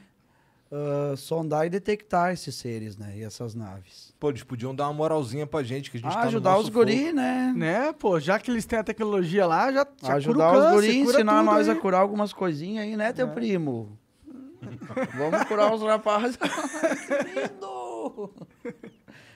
ah, 0.72 1.14
sondar 1.16 1.66
e 1.66 1.70
detectar 1.70 2.32
esses 2.32 2.55
seres, 2.55 2.97
né? 2.97 3.14
E 3.16 3.22
essas 3.24 3.55
naves. 3.55 4.14
Pô, 4.20 4.28
eles 4.30 4.42
podiam 4.42 4.74
dar 4.74 4.84
uma 4.88 4.94
moralzinha 4.94 5.47
pra 5.47 5.62
gente, 5.62 5.90
que 5.90 5.97
a 5.97 6.01
gente 6.01 6.10
Ah, 6.10 6.14
tá 6.14 6.22
no 6.22 6.28
ajudar 6.28 6.51
nosso 6.51 6.62
os 6.64 6.68
guri, 6.68 7.12
né? 7.12 7.52
Né, 7.56 7.92
pô, 7.92 8.20
já 8.20 8.38
que 8.38 8.51
eles 8.51 8.64
têm 8.66 8.78
a 8.78 8.84
tecnologia 8.84 9.47
lá, 9.47 9.72
já, 9.72 9.86
já 10.02 10.14
ajudar 10.14 10.51
cura 10.52 10.59
o 10.59 10.59
os 10.59 10.64
câncer, 10.64 10.74
guri, 10.74 11.05
cura 11.05 11.16
ensinar 11.16 11.42
nós 11.42 11.68
aí. 11.68 11.76
a 11.76 11.80
curar 11.80 12.01
algumas 12.01 12.32
coisinhas 12.32 12.84
aí, 12.84 12.97
né, 12.97 13.12
teu 13.12 13.28
primo? 13.28 13.98
Vamos 15.16 15.42
curar 15.44 15.72
os 15.74 15.80
rapazes. 15.82 16.36
que 16.36 16.44
lindo! 17.40 18.30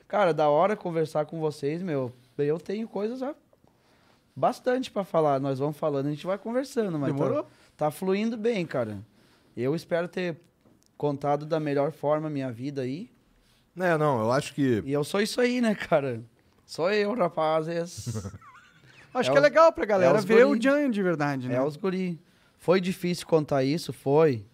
Cara, 0.07 0.33
da 0.35 0.49
hora 0.49 0.77
conversar 0.77 1.25
com 1.27 1.41
vocês, 1.41 1.83
meu. 1.83 2.13
Eu 2.37 2.59
tenho 2.59 2.87
coisas 2.87 3.23
a- 3.23 3.35
bastante 4.37 4.91
pra 4.91 5.03
falar. 5.05 5.41
Nós 5.41 5.59
vamos 5.59 5.77
falando, 5.77 6.07
a 6.07 6.11
gente 6.11 6.27
vai 6.27 6.37
conversando, 6.39 6.99
mas 6.99 7.11
tá, 7.11 7.17
Demorou? 7.17 7.47
tá 7.77 7.91
fluindo 7.91 8.37
bem, 8.37 8.67
cara. 8.67 8.99
Eu 9.57 9.75
espero 9.75 10.07
ter 10.09 10.37
contado 11.09 11.45
da 11.45 11.61
melhor 11.61 11.93
forma 11.93 12.29
a 12.29 12.31
minha 12.31 12.51
vida 12.51 12.81
aí. 12.81 13.11
É, 13.79 13.99
não, 13.99 14.21
eu 14.21 14.33
acho 14.33 14.55
que. 14.55 14.83
E 14.87 14.91
eu 14.93 15.05
sou 15.05 15.21
isso 15.21 15.39
aí, 15.39 15.61
né, 15.61 15.75
cara? 15.75 16.23
Sou 16.65 16.91
eu, 16.91 17.13
rapazes. 17.15 18.25
Acho 19.13 19.29
É 19.31 19.33
que 19.33 19.39
é 19.39 19.41
os- 19.41 19.45
legal 19.45 19.71
pra 19.71 19.85
galera 19.85 20.19
os 20.19 20.25
ver 20.25 20.45
guri. 20.47 20.59
o 20.59 20.63
Jan 20.63 20.91
de 20.91 21.03
verdade, 21.03 21.47
né? 21.49 21.57
É 21.57 21.63
os 21.63 21.77
guri. 21.77 22.19
Foi 22.59 22.81
difícil 22.81 23.27
contar 23.27 23.63
isso? 23.63 23.93
Foi. 23.93 24.45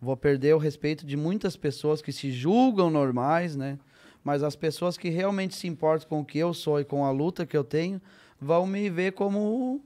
Vou 0.00 0.16
perder 0.16 0.54
o 0.54 0.58
respeito 0.58 1.04
de 1.04 1.16
muitas 1.16 1.56
pessoas 1.56 2.00
que 2.00 2.12
se 2.12 2.30
julgam 2.30 2.88
normais, 2.88 3.56
né? 3.56 3.76
Mas 4.24 4.42
as 4.44 4.54
pessoas 4.56 4.96
que 4.96 5.08
realmente 5.10 5.54
se 5.56 5.66
importam 5.66 6.08
com 6.08 6.20
o 6.20 6.24
que 6.24 6.38
eu 6.38 6.54
sou 6.54 6.78
e 6.80 6.84
com 6.84 7.04
a 7.04 7.10
luta 7.10 7.44
que 7.44 7.56
eu 7.56 7.64
tenho 7.64 8.00
vão 8.40 8.64
me 8.66 8.88
ver 8.88 9.12
como 9.12 9.80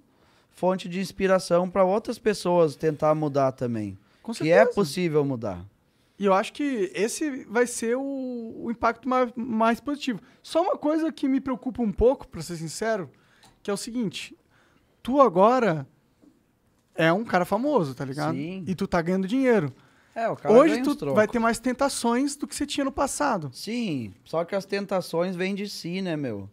fonte 0.50 0.86
de 0.88 1.00
inspiração 1.00 1.68
para 1.70 1.82
outras 1.84 2.18
pessoas 2.18 2.76
tentar 2.76 3.14
mudar 3.14 3.52
também. 3.52 3.96
Com 4.22 4.32
Que 4.32 4.50
é 4.52 4.66
possível 4.66 5.24
mudar. 5.24 5.64
E 6.20 6.26
eu 6.26 6.34
acho 6.34 6.52
que 6.52 6.92
esse 6.94 7.46
vai 7.46 7.66
ser 7.66 7.96
o, 7.96 8.54
o 8.64 8.70
impacto 8.70 9.08
mais, 9.08 9.32
mais 9.34 9.80
positivo. 9.80 10.20
Só 10.42 10.60
uma 10.60 10.76
coisa 10.76 11.10
que 11.10 11.26
me 11.26 11.40
preocupa 11.40 11.80
um 11.80 11.90
pouco, 11.90 12.28
pra 12.28 12.42
ser 12.42 12.56
sincero, 12.56 13.10
que 13.62 13.70
é 13.70 13.72
o 13.72 13.76
seguinte: 13.76 14.36
tu 15.02 15.18
agora 15.18 15.88
é 16.94 17.10
um 17.10 17.24
cara 17.24 17.46
famoso, 17.46 17.94
tá 17.94 18.04
ligado? 18.04 18.34
Sim. 18.34 18.62
E 18.66 18.74
tu 18.74 18.86
tá 18.86 19.00
ganhando 19.00 19.26
dinheiro. 19.26 19.72
É, 20.14 20.28
o 20.28 20.36
cara 20.36 20.54
Hoje 20.54 20.82
tu 20.82 21.14
vai 21.14 21.26
ter 21.26 21.38
mais 21.38 21.58
tentações 21.58 22.36
do 22.36 22.46
que 22.46 22.54
você 22.54 22.66
tinha 22.66 22.84
no 22.84 22.92
passado. 22.92 23.50
Sim, 23.54 24.12
só 24.22 24.44
que 24.44 24.54
as 24.54 24.66
tentações 24.66 25.34
vêm 25.34 25.54
de 25.54 25.70
si, 25.70 26.02
né, 26.02 26.18
meu? 26.18 26.50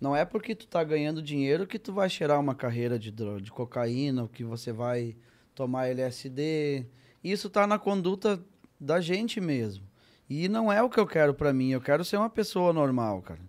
Não 0.00 0.14
é 0.14 0.24
porque 0.24 0.54
tu 0.54 0.68
tá 0.68 0.84
ganhando 0.84 1.20
dinheiro 1.20 1.66
que 1.66 1.80
tu 1.80 1.92
vai 1.92 2.08
cheirar 2.08 2.38
uma 2.38 2.54
carreira 2.54 2.96
de, 2.96 3.10
de 3.10 3.50
cocaína, 3.50 4.22
ou 4.22 4.28
que 4.28 4.44
você 4.44 4.70
vai 4.70 5.16
tomar 5.56 5.88
LSD. 5.88 6.86
Isso 7.24 7.50
tá 7.50 7.66
na 7.66 7.80
conduta 7.80 8.40
da 8.80 9.00
gente 9.00 9.40
mesmo. 9.40 9.84
E 10.28 10.48
não 10.48 10.70
é 10.72 10.82
o 10.82 10.90
que 10.90 11.00
eu 11.00 11.06
quero 11.06 11.32
pra 11.32 11.52
mim. 11.52 11.70
Eu 11.70 11.80
quero 11.80 12.04
ser 12.04 12.16
uma 12.16 12.30
pessoa 12.30 12.72
normal, 12.72 13.22
cara. 13.22 13.40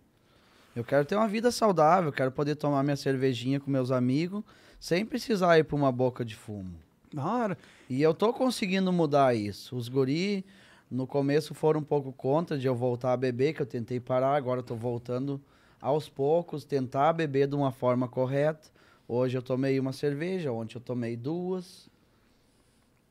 Eu 0.76 0.84
quero 0.84 1.04
ter 1.06 1.16
uma 1.16 1.28
vida 1.28 1.52
saudável, 1.52 2.12
quero 2.12 2.32
poder 2.32 2.56
tomar 2.56 2.84
minha 2.84 2.96
cervejinha 2.96 3.60
com 3.60 3.70
meus 3.70 3.92
amigos 3.92 4.44
sem 4.80 5.06
precisar 5.06 5.60
ir 5.60 5.66
pra 5.66 5.76
uma 5.76 5.92
boca 5.92 6.24
de 6.24 6.36
fumo. 6.36 6.76
Da 7.14 7.26
hora. 7.26 7.58
E 7.90 8.02
eu 8.02 8.14
tô 8.14 8.32
conseguindo 8.32 8.94
mudar 8.94 9.36
isso. 9.36 9.76
Os 9.76 9.90
guri, 9.90 10.46
no 10.90 11.06
começo, 11.06 11.54
foram 11.54 11.82
um 11.82 11.84
pouco 11.84 12.14
contra 12.14 12.58
de 12.58 12.68
eu 12.68 12.76
voltar 12.76 13.14
a 13.14 13.18
beber, 13.18 13.54
que 13.54 13.62
eu 13.62 13.66
tentei 13.66 14.00
parar, 14.00 14.36
agora 14.36 14.60
eu 14.60 14.64
tô 14.64 14.76
voltando 14.76 15.42
aos 15.82 16.08
poucos, 16.08 16.64
tentar 16.64 17.14
beber 17.14 17.48
de 17.48 17.56
uma 17.56 17.72
forma 17.72 18.08
correta. 18.08 18.70
Hoje 19.08 19.38
eu 19.38 19.42
tomei 19.42 19.80
uma 19.80 19.92
cerveja, 19.92 20.52
ontem 20.52 20.76
eu 20.76 20.82
tomei 20.82 21.18
duas. 21.18 21.90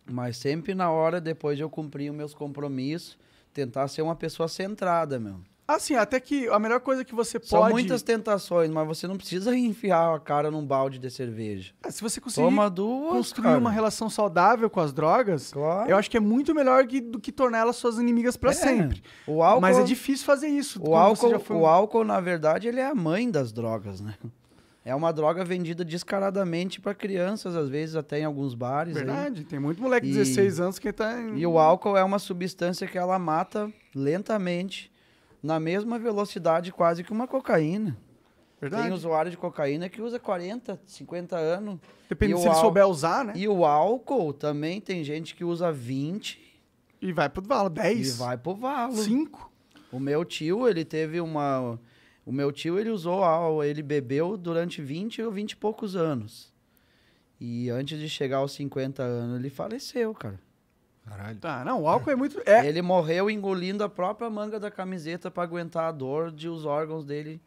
Mas 0.09 0.37
sempre 0.37 0.75
na 0.75 0.91
hora, 0.91 1.21
depois 1.21 1.57
de 1.57 1.63
eu 1.63 1.71
cumprir 1.71 2.11
os 2.11 2.17
meus 2.17 2.35
compromissos, 2.35 3.19
tentar 3.53 3.89
ser 3.89 4.03
uma 4.03 4.15
pessoa 4.17 4.49
centrada, 4.49 5.19
meu. 5.19 5.37
Assim, 5.67 5.95
até 5.97 6.19
que 6.19 6.49
a 6.49 6.59
melhor 6.59 6.81
coisa 6.81 7.05
que 7.05 7.15
você 7.15 7.39
São 7.43 7.59
pode. 7.61 7.73
muitas 7.75 8.01
tentações, 8.01 8.71
mas 8.71 8.87
você 8.87 9.07
não 9.07 9.19
precisa 9.19 9.53
enfiar 9.55 10.15
a 10.15 10.19
cara 10.19 10.51
num 10.51 10.65
balde 10.65 10.99
de 10.99 11.11
cerveja. 11.11 11.75
É, 11.85 11.91
Se 11.91 12.01
você 12.01 12.23
conseguir 12.23 12.47
Toma 12.47 12.71
duas, 12.71 13.13
construir 13.13 13.45
cara. 13.45 13.59
uma 13.59 13.71
relação 13.71 14.09
saudável 14.09 14.71
com 14.71 14.81
as 14.81 14.95
drogas, 14.95 15.53
Claro. 15.53 15.91
eu 15.91 15.99
acho 15.99 16.11
que 16.11 16.17
é 16.17 16.21
muito 16.21 16.55
melhor 16.55 16.87
que- 16.87 17.03
do 17.03 17.21
que 17.21 17.31
tornar 17.31 17.59
elas 17.59 17.77
suas 17.77 17.99
inimigas 17.99 18.35
pra 18.35 18.49
É. 18.53 18.55
sempre. 18.55 19.03
O 19.27 19.43
álcool, 19.43 19.61
Mas 19.61 19.77
é 19.77 19.83
difícil 19.83 20.25
fazer 20.25 20.49
isso. 20.49 20.81
O 20.83 20.97
álcool, 20.97 21.39
foi 21.39 21.57
o 21.57 21.67
álcool, 21.67 22.03
na 22.03 22.19
verdade, 22.19 22.67
ele 22.67 22.81
é 22.81 22.87
a 22.87 22.95
mãe 22.95 23.31
das 23.31 23.53
drogas, 23.53 24.01
né? 24.01 24.15
É 24.89 24.95
uma 24.95 25.13
droga 25.13 25.45
vendida 25.45 25.85
descaradamente 25.85 26.81
para 26.81 26.95
crianças, 26.95 27.55
às 27.55 27.69
vezes 27.69 27.95
até 27.95 28.21
em 28.21 28.25
alguns 28.25 28.55
bares. 28.55 28.97
aí. 28.97 29.05
Verdade, 29.05 29.45
tem 29.45 29.59
muito 29.59 29.83
moleque 29.83 30.07
de 30.07 30.13
E- 30.13 30.17
16 30.17 30.61
anos 30.61 30.79
que 30.79 30.93
tá 30.93 31.21
em... 31.21 31.39
E 31.39 31.47
o 31.47 31.59
álcool 31.59 31.97
é 31.97 32.03
uma 32.03 32.19
substância 32.19 32.87
que 32.87 32.97
ela 32.97 33.19
mata 33.19 33.71
lentamente, 33.95 34.91
na 35.43 35.61
mesma 35.61 35.99
velocidade 35.99 36.73
quase 36.73 37.05
que 37.05 37.13
uma 37.13 37.27
cocaína. 37.29 37.97
Verdade. 38.61 38.85
Tem 38.85 38.93
usuário 38.93 39.31
de 39.31 39.37
cocaína 39.37 39.89
que 39.89 40.01
usa 40.03 40.19
40, 40.19 40.81
50 40.85 41.37
anos. 41.37 41.79
Depende 42.09 42.33
e 42.35 42.37
se 42.39 42.43
ele 42.43 42.55
ál- 42.55 42.61
souber 42.61 42.87
usar, 42.89 43.25
né? 43.25 43.33
E 43.37 43.47
o 43.47 43.65
álcool 43.65 44.33
também 44.33 44.81
tem 44.81 45.05
gente 45.05 45.35
que 45.37 45.45
usa 45.45 45.71
20 45.71 46.41
E 47.01 47.13
vai 47.13 47.29
pro 47.29 47.41
valo, 47.43 47.69
e 47.69 47.73
10, 47.75 48.17
vai 48.19 48.37
pro 48.37 48.55
valo. 48.57 48.97
5. 48.97 49.53
O 49.93 50.01
meu 50.01 50.25
tio, 50.25 50.67
ele 50.67 50.85
teve 50.85 51.21
uma. 51.21 51.79
O 52.29 52.33
meu 52.33 52.53
tio, 52.53 52.79
ele 52.79 52.91
usou 52.91 53.25
álcool, 53.25 53.65
ele 53.65 53.83
bebeu 53.83 54.37
durante 54.37 54.83
20 54.83 55.23
ou 55.23 55.33
20 55.33 55.53
e 55.53 55.57
poucos 55.57 55.97
anos. 55.97 56.53
E 57.41 57.71
antes 57.71 57.99
de 57.99 58.07
chegar 58.07 58.37
aos 58.37 58.53
50 58.53 59.03
anos, 59.03 59.41
ele 59.41 59.49
faleceu, 59.49 60.13
cara. 60.13 60.39
Caralho. 61.07 61.39
Tá, 61.39 61.65
não, 61.65 61.85
o 61.85 61.89
álcool 61.89 62.11
é 62.11 62.15
muito... 62.15 62.39
É, 62.45 62.67
Ele 62.67 62.83
morreu 62.83 63.31
engolindo 63.31 63.83
a 63.83 63.89
própria 63.89 64.29
manga 64.29 64.61
da 64.61 64.71
camiseta 64.71 65.31
pra 65.31 65.43
aguentar 65.43 65.85
a 65.85 65.91
dor 65.91 66.31
de 66.31 66.51
os 66.51 66.67
órgãos 66.67 67.03
dele 67.03 67.41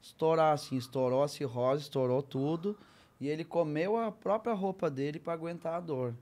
estourar, 0.00 0.54
assim. 0.54 0.76
Estourou 0.76 1.24
a 1.24 1.26
cirrose, 1.26 1.82
estourou 1.82 2.22
tudo. 2.22 2.78
E 3.20 3.26
ele 3.26 3.42
comeu 3.42 3.96
a 3.96 4.12
própria 4.12 4.54
roupa 4.54 4.88
dele 4.88 5.18
pra 5.18 5.32
aguentar 5.32 5.74
a 5.74 5.80
dor. 5.80 6.14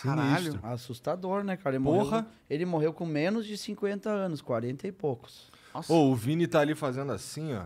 Caralho. 0.00 0.60
Assustador, 0.62 1.42
né, 1.42 1.56
cara? 1.56 1.74
Ele 1.74 1.84
Porra. 1.84 2.18
Morreu, 2.18 2.32
ele 2.48 2.64
morreu 2.64 2.92
com 2.92 3.04
menos 3.04 3.46
de 3.46 3.58
50 3.58 4.08
anos, 4.08 4.40
40 4.40 4.86
e 4.86 4.92
poucos. 4.92 5.50
Nossa. 5.78 5.92
Ô, 5.92 6.10
o 6.10 6.14
Vini 6.14 6.46
tá 6.46 6.60
ali 6.60 6.74
fazendo 6.74 7.12
assim, 7.12 7.54
ó. 7.54 7.64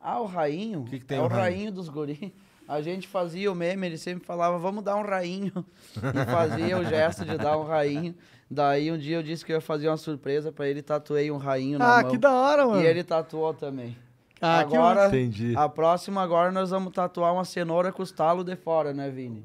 Ah, 0.00 0.20
o 0.20 0.26
rainho? 0.26 0.84
que 0.84 0.98
que 0.98 1.04
tem 1.04 1.18
é 1.18 1.20
o 1.20 1.24
o 1.24 1.28
rainho? 1.28 1.42
rainho 1.56 1.72
dos 1.72 1.88
guri. 1.88 2.34
A 2.68 2.80
gente 2.80 3.06
fazia 3.08 3.50
o 3.50 3.54
meme, 3.54 3.86
ele 3.86 3.98
sempre 3.98 4.24
falava, 4.24 4.56
vamos 4.58 4.82
dar 4.82 4.96
um 4.96 5.02
rainho. 5.02 5.52
E 5.96 6.30
fazia 6.30 6.78
o 6.78 6.84
gesto 6.84 7.24
de 7.24 7.36
dar 7.36 7.58
um 7.58 7.64
rainho. 7.64 8.14
Daí 8.50 8.90
um 8.92 8.98
dia 8.98 9.16
eu 9.16 9.22
disse 9.22 9.44
que 9.44 9.52
eu 9.52 9.56
ia 9.56 9.60
fazer 9.60 9.88
uma 9.88 9.96
surpresa 9.96 10.50
pra 10.52 10.66
ele, 10.68 10.82
tatuei 10.82 11.30
um 11.30 11.36
rainho 11.36 11.78
na 11.78 11.98
Ah, 11.98 12.02
mão. 12.02 12.10
que 12.10 12.18
da 12.18 12.32
hora, 12.32 12.66
mano. 12.66 12.80
E 12.82 12.86
ele 12.86 13.02
tatuou 13.04 13.52
também. 13.54 13.96
Ah, 14.40 14.64
que 14.64 14.74
agora, 14.76 15.06
Entendi. 15.08 15.54
a 15.56 15.68
próxima 15.68 16.22
agora 16.22 16.50
nós 16.50 16.70
vamos 16.70 16.92
tatuar 16.92 17.32
uma 17.32 17.44
cenoura 17.44 17.92
com 17.92 18.02
os 18.02 18.10
talos 18.10 18.44
de 18.44 18.56
fora, 18.56 18.92
né, 18.94 19.08
Vini? 19.10 19.44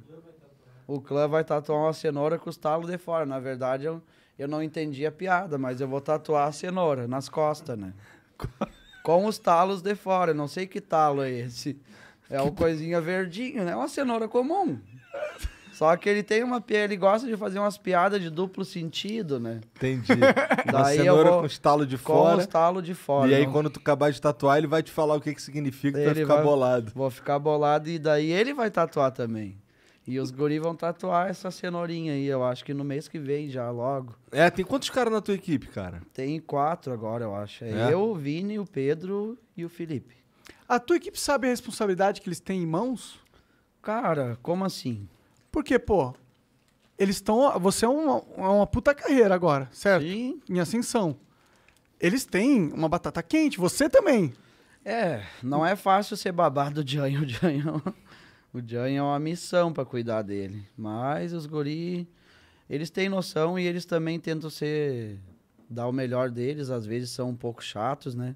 O 0.87 1.01
clã 1.01 1.27
vai 1.27 1.43
tatuar 1.43 1.79
uma 1.79 1.93
cenoura 1.93 2.39
com 2.39 2.49
os 2.49 2.57
talos 2.57 2.89
de 2.89 2.97
fora. 2.97 3.25
Na 3.25 3.39
verdade, 3.39 3.85
eu, 3.85 4.01
eu 4.37 4.47
não 4.47 4.61
entendi 4.61 5.05
a 5.05 5.11
piada, 5.11 5.57
mas 5.57 5.81
eu 5.81 5.87
vou 5.87 6.01
tatuar 6.01 6.47
a 6.47 6.51
cenoura 6.51 7.07
nas 7.07 7.27
costas, 7.29 7.77
né? 7.77 7.93
com 9.03 9.25
os 9.25 9.37
talos 9.37 9.81
de 9.81 9.95
fora. 9.95 10.31
Eu 10.31 10.35
não 10.35 10.47
sei 10.47 10.67
que 10.67 10.81
talo 10.81 11.21
é 11.23 11.31
esse. 11.31 11.77
É 12.29 12.41
uma 12.41 12.51
coisinha 12.51 12.99
verdinho, 12.99 13.63
né? 13.63 13.71
É 13.71 13.75
uma 13.75 13.87
cenoura 13.87 14.27
comum. 14.27 14.77
Só 15.71 15.95
que 15.95 16.09
ele 16.09 16.23
tem 16.23 16.43
uma 16.43 16.61
ele 16.69 16.97
gosta 16.97 17.27
de 17.27 17.37
fazer 17.37 17.59
umas 17.59 17.77
piadas 17.77 18.19
de 18.19 18.29
duplo 18.31 18.65
sentido, 18.65 19.39
né? 19.39 19.61
Entendi. 19.75 20.11
Uma 20.67 20.81
Daí 20.83 20.97
eu 20.97 21.03
cenoura 21.03 21.29
vou- 21.31 21.39
com 21.41 21.45
estalo 21.45 21.85
de 21.85 21.97
Com 21.99 22.13
fora. 22.13 22.37
os 22.39 22.47
talos 22.47 22.83
de 22.83 22.95
fora. 22.95 23.29
E 23.31 23.35
aí, 23.35 23.45
não- 23.45 23.51
quando 23.53 23.69
tu 23.69 23.79
acabar 23.79 24.11
de 24.11 24.19
tatuar, 24.19 24.57
ele 24.57 24.65
vai 24.65 24.81
te 24.81 24.91
falar 24.91 25.15
o 25.15 25.21
que 25.21 25.33
que 25.35 25.41
significa 25.41 25.99
e 25.99 26.01
tu 26.01 26.05
vai 26.05 26.15
ficar 26.15 26.35
vai- 26.35 26.43
bolado. 26.43 26.91
Vou 26.95 27.11
ficar 27.11 27.37
bolado 27.37 27.87
e 27.89 27.99
daí 27.99 28.31
ele 28.31 28.55
vai 28.55 28.71
tatuar 28.71 29.11
também. 29.11 29.55
E 30.07 30.19
os 30.19 30.31
guri 30.31 30.57
vão 30.57 30.73
tatuar 30.73 31.29
essa 31.29 31.51
cenourinha 31.51 32.13
aí, 32.13 32.25
eu 32.25 32.41
acho 32.43 32.63
que 32.63 32.73
no 32.73 32.83
mês 32.85 33.09
que 33.09 33.19
vem 33.19 33.49
já, 33.49 33.69
logo. 33.69 34.15
É, 34.31 34.49
tem 34.49 34.63
quantos 34.63 34.89
caras 34.89 35.11
na 35.11 35.19
tua 35.19 35.33
equipe, 35.33 35.67
cara? 35.67 36.01
Tem 36.13 36.39
quatro 36.39 36.93
agora, 36.93 37.25
eu 37.25 37.35
acho. 37.35 37.65
É, 37.65 37.89
É? 37.89 37.93
eu, 37.93 38.01
o 38.01 38.15
Vini, 38.15 38.57
o 38.57 38.65
Pedro 38.65 39.37
e 39.55 39.65
o 39.65 39.69
Felipe. 39.69 40.15
A 40.67 40.79
tua 40.79 40.95
equipe 40.95 41.19
sabe 41.19 41.47
a 41.47 41.49
responsabilidade 41.49 42.21
que 42.21 42.29
eles 42.29 42.39
têm 42.39 42.63
em 42.63 42.65
mãos? 42.65 43.19
Cara, 43.81 44.37
como 44.41 44.63
assim? 44.63 45.07
Porque, 45.51 45.77
pô, 45.77 46.13
eles 46.97 47.17
estão. 47.17 47.57
Você 47.59 47.85
é 47.85 47.89
uma, 47.89 48.21
é 48.37 48.41
uma 48.47 48.67
puta 48.67 48.95
carreira 48.95 49.35
agora, 49.35 49.67
certo? 49.71 50.03
Sim. 50.03 50.41
Em 50.49 50.59
ascensão. 50.59 51.17
Eles 51.99 52.25
têm 52.25 52.71
uma 52.73 52.87
batata 52.87 53.21
quente, 53.23 53.57
você 53.57 53.89
também. 53.89 54.33
É, 54.85 55.23
não 55.43 55.65
é 55.65 55.75
fácil 55.75 56.15
ser 56.15 56.31
babado 56.31 56.81
do 56.81 56.89
Janho. 56.89 57.23
O 57.23 57.27
Janho, 57.27 57.81
o 58.57 58.67
Janho 58.67 58.99
é 58.99 59.01
uma 59.01 59.19
missão 59.19 59.71
pra 59.73 59.85
cuidar 59.85 60.21
dele. 60.21 60.65
Mas 60.77 61.33
os 61.33 61.45
guri, 61.45 62.07
eles 62.69 62.89
têm 62.89 63.09
noção 63.09 63.57
e 63.57 63.65
eles 63.65 63.85
também 63.85 64.19
tentam 64.19 64.49
ser... 64.49 65.19
Dar 65.69 65.87
o 65.87 65.91
melhor 65.91 66.29
deles. 66.29 66.69
Às 66.69 66.85
vezes 66.85 67.09
são 67.09 67.29
um 67.29 67.35
pouco 67.35 67.61
chatos, 67.63 68.15
né? 68.15 68.35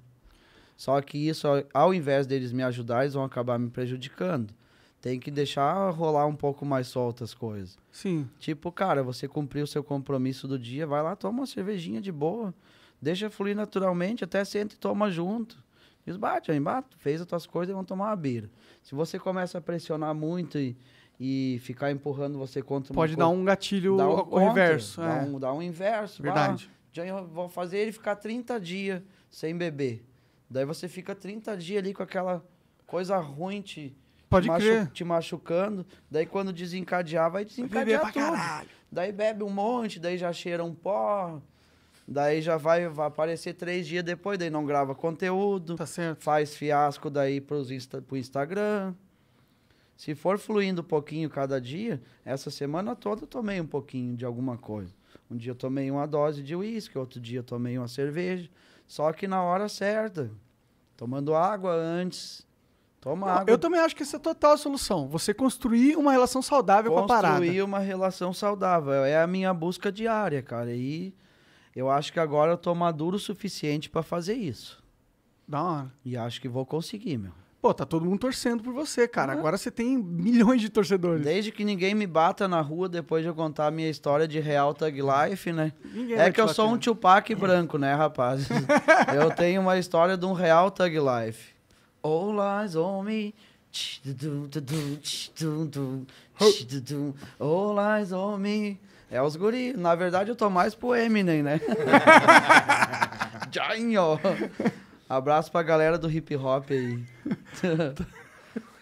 Só 0.76 1.00
que 1.00 1.16
isso, 1.16 1.48
ao- 1.48 1.64
ao 1.72 1.94
invés 1.94 2.26
deles 2.26 2.52
me 2.52 2.62
ajudar, 2.62 3.02
eles 3.02 3.14
vão 3.14 3.24
acabar 3.24 3.58
me 3.58 3.70
prejudicando. 3.70 4.52
Tem 5.00 5.18
que 5.18 5.30
deixar 5.30 5.90
rolar 5.90 6.26
um 6.26 6.36
pouco 6.36 6.64
mais 6.66 6.88
soltas 6.88 7.30
as 7.30 7.34
coisas. 7.34 7.78
Sim. 7.90 8.28
Tipo, 8.38 8.70
cara, 8.70 9.02
você 9.02 9.26
cumpriu 9.26 9.64
o 9.64 9.66
seu 9.66 9.82
compromisso 9.82 10.46
do 10.46 10.58
dia, 10.58 10.86
vai 10.86 11.02
lá, 11.02 11.16
toma 11.16 11.40
uma 11.40 11.46
cervejinha 11.46 12.00
de 12.00 12.12
boa. 12.12 12.52
Deixa 13.00 13.30
fluir 13.30 13.56
naturalmente, 13.56 14.22
até 14.24 14.44
senta 14.44 14.74
e 14.74 14.78
toma 14.78 15.10
junto. 15.10 15.56
Diz, 16.04 16.16
bate, 16.16 16.50
aí 16.50 16.58
bate, 16.58 16.96
fez 16.96 17.20
as 17.20 17.26
tuas 17.26 17.46
coisas 17.46 17.72
e 17.72 17.74
vão 17.74 17.84
tomar 17.84 18.06
uma 18.06 18.16
beira. 18.16 18.50
Se 18.82 18.94
você 18.94 19.18
começa 19.18 19.58
a 19.58 19.60
pressionar 19.60 20.14
muito 20.14 20.58
e, 20.58 20.76
e 21.18 21.60
ficar 21.62 21.90
empurrando 21.92 22.36
você 22.38 22.60
contra 22.60 22.92
Pode 22.92 23.14
dar 23.14 23.26
coisa, 23.26 23.40
um 23.40 23.44
gatilho 23.44 23.96
dá 23.96 24.08
um 24.08 24.10
ao 24.12 24.26
contra, 24.26 24.48
reverso. 24.48 25.00
Dá, 25.00 25.16
é. 25.16 25.22
um, 25.22 25.38
dá 25.38 25.52
um 25.52 25.62
inverso. 25.62 26.22
Verdade. 26.22 26.70
Ah, 26.98 27.22
vou 27.22 27.48
fazer 27.48 27.78
ele 27.78 27.92
ficar 27.92 28.16
30 28.16 28.60
dias 28.60 29.02
sem 29.30 29.56
beber. 29.56 30.04
Daí 30.50 30.64
você 30.64 30.88
fica 30.88 31.14
30 31.14 31.56
dias 31.56 31.78
ali 31.78 31.94
com 31.94 32.02
aquela 32.02 32.44
coisa 32.86 33.16
ruim 33.18 33.62
te, 33.62 33.96
Pode 34.28 34.46
te, 34.46 34.48
machu- 34.48 34.66
crer. 34.66 34.86
te 34.88 35.04
machucando. 35.04 35.86
Daí 36.10 36.26
quando 36.26 36.52
desencadear, 36.52 37.30
vai 37.30 37.44
desencadear 37.44 38.00
pra 38.00 38.12
tudo. 38.12 38.22
caralho. 38.36 38.68
Daí 38.90 39.12
bebe 39.12 39.42
um 39.42 39.48
monte, 39.50 39.98
daí 39.98 40.18
já 40.18 40.32
cheira 40.32 40.62
um 40.62 40.74
pó. 40.74 41.40
Daí 42.06 42.42
já 42.42 42.56
vai, 42.56 42.88
vai 42.88 43.06
aparecer 43.06 43.54
três 43.54 43.86
dias 43.86 44.02
depois, 44.04 44.38
daí 44.38 44.50
não 44.50 44.64
grava 44.66 44.94
conteúdo. 44.94 45.76
Tá. 45.76 45.86
Faz 46.18 46.54
fiasco 46.54 47.08
daí 47.08 47.40
pros 47.40 47.70
Insta, 47.70 48.02
pro 48.02 48.16
Instagram. 48.16 48.94
Se 49.96 50.14
for 50.14 50.38
fluindo 50.38 50.80
um 50.80 50.84
pouquinho 50.84 51.30
cada 51.30 51.60
dia, 51.60 52.02
essa 52.24 52.50
semana 52.50 52.96
toda 52.96 53.22
eu 53.22 53.26
tomei 53.26 53.60
um 53.60 53.66
pouquinho 53.66 54.16
de 54.16 54.24
alguma 54.24 54.58
coisa. 54.58 54.92
Um 55.30 55.36
dia 55.36 55.52
eu 55.52 55.56
tomei 55.56 55.90
uma 55.90 56.06
dose 56.06 56.42
de 56.42 56.56
uísque, 56.56 56.98
outro 56.98 57.20
dia 57.20 57.38
eu 57.38 57.44
tomei 57.44 57.78
uma 57.78 57.88
cerveja. 57.88 58.50
Só 58.86 59.12
que 59.12 59.28
na 59.28 59.42
hora 59.42 59.68
certa. 59.68 60.30
Tomando 60.96 61.34
água 61.34 61.72
antes. 61.72 62.46
Toma 63.00 63.26
Não, 63.26 63.32
água. 63.34 63.52
eu 63.52 63.58
também 63.58 63.80
acho 63.80 63.96
que 63.96 64.02
essa 64.02 64.16
é 64.16 64.20
total 64.20 64.52
a 64.52 64.56
solução. 64.56 65.08
Você 65.08 65.32
construir 65.32 65.96
uma 65.96 66.12
relação 66.12 66.42
saudável 66.42 66.92
com 66.92 66.98
a 66.98 67.06
parada. 67.06 67.38
construir 67.38 67.62
uma 67.62 67.78
relação 67.78 68.32
saudável. 68.32 68.92
É 69.04 69.20
a 69.20 69.26
minha 69.26 69.52
busca 69.54 69.90
diária, 69.90 70.42
cara. 70.42 70.72
E 70.72 71.14
eu 71.74 71.90
acho 71.90 72.12
que 72.12 72.20
agora 72.20 72.52
eu 72.52 72.56
tô 72.56 72.74
maduro 72.74 73.16
o 73.16 73.20
suficiente 73.20 73.88
pra 73.88 74.02
fazer 74.02 74.34
isso. 74.34 74.82
Da 75.46 75.62
hora. 75.62 75.92
E 76.04 76.16
acho 76.16 76.40
que 76.40 76.48
vou 76.48 76.64
conseguir, 76.64 77.18
meu. 77.18 77.32
Pô, 77.62 77.72
tá 77.72 77.86
todo 77.86 78.04
mundo 78.04 78.18
torcendo 78.18 78.60
por 78.60 78.74
você, 78.74 79.06
cara. 79.06 79.32
Aham. 79.32 79.38
Agora 79.38 79.56
você 79.56 79.70
tem 79.70 79.96
milhões 79.96 80.60
de 80.60 80.68
torcedores. 80.68 81.22
Desde 81.24 81.52
que 81.52 81.64
ninguém 81.64 81.94
me 81.94 82.08
bata 82.08 82.48
na 82.48 82.60
rua 82.60 82.88
depois 82.88 83.22
de 83.22 83.28
eu 83.28 83.34
contar 83.36 83.68
a 83.68 83.70
minha 83.70 83.88
história 83.88 84.26
de 84.26 84.40
real 84.40 84.74
thug 84.74 85.00
life, 85.00 85.52
né? 85.52 85.72
Ninguém 85.94 86.18
É 86.18 86.32
que 86.32 86.40
eu 86.40 86.48
sou 86.48 86.66
um 86.66 86.72
bater. 86.72 86.82
Tupac 86.82 87.34
branco, 87.36 87.78
né, 87.78 87.94
rapaz? 87.94 88.48
eu 89.14 89.30
tenho 89.30 89.60
uma 89.60 89.78
história 89.78 90.16
de 90.16 90.26
um 90.26 90.32
real 90.32 90.72
thug 90.72 90.96
life. 90.98 91.54
All 92.02 92.34
eyes 92.40 92.74
on 92.74 93.04
me. 93.04 93.32
All 97.38 97.78
eyes 97.78 98.12
on 98.12 98.38
me. 98.38 98.80
É 99.12 99.20
os 99.20 99.36
guri. 99.36 99.74
Na 99.76 99.94
verdade, 99.94 100.30
eu 100.30 100.34
tô 100.34 100.48
mais 100.48 100.74
pro 100.74 100.94
Eminem, 100.94 101.42
né? 101.42 101.60
Janho. 103.52 104.18
Abraço 105.06 105.52
pra 105.52 105.62
galera 105.62 105.98
do 105.98 106.10
hip 106.10 106.34
hop 106.34 106.70
aí. 106.70 107.04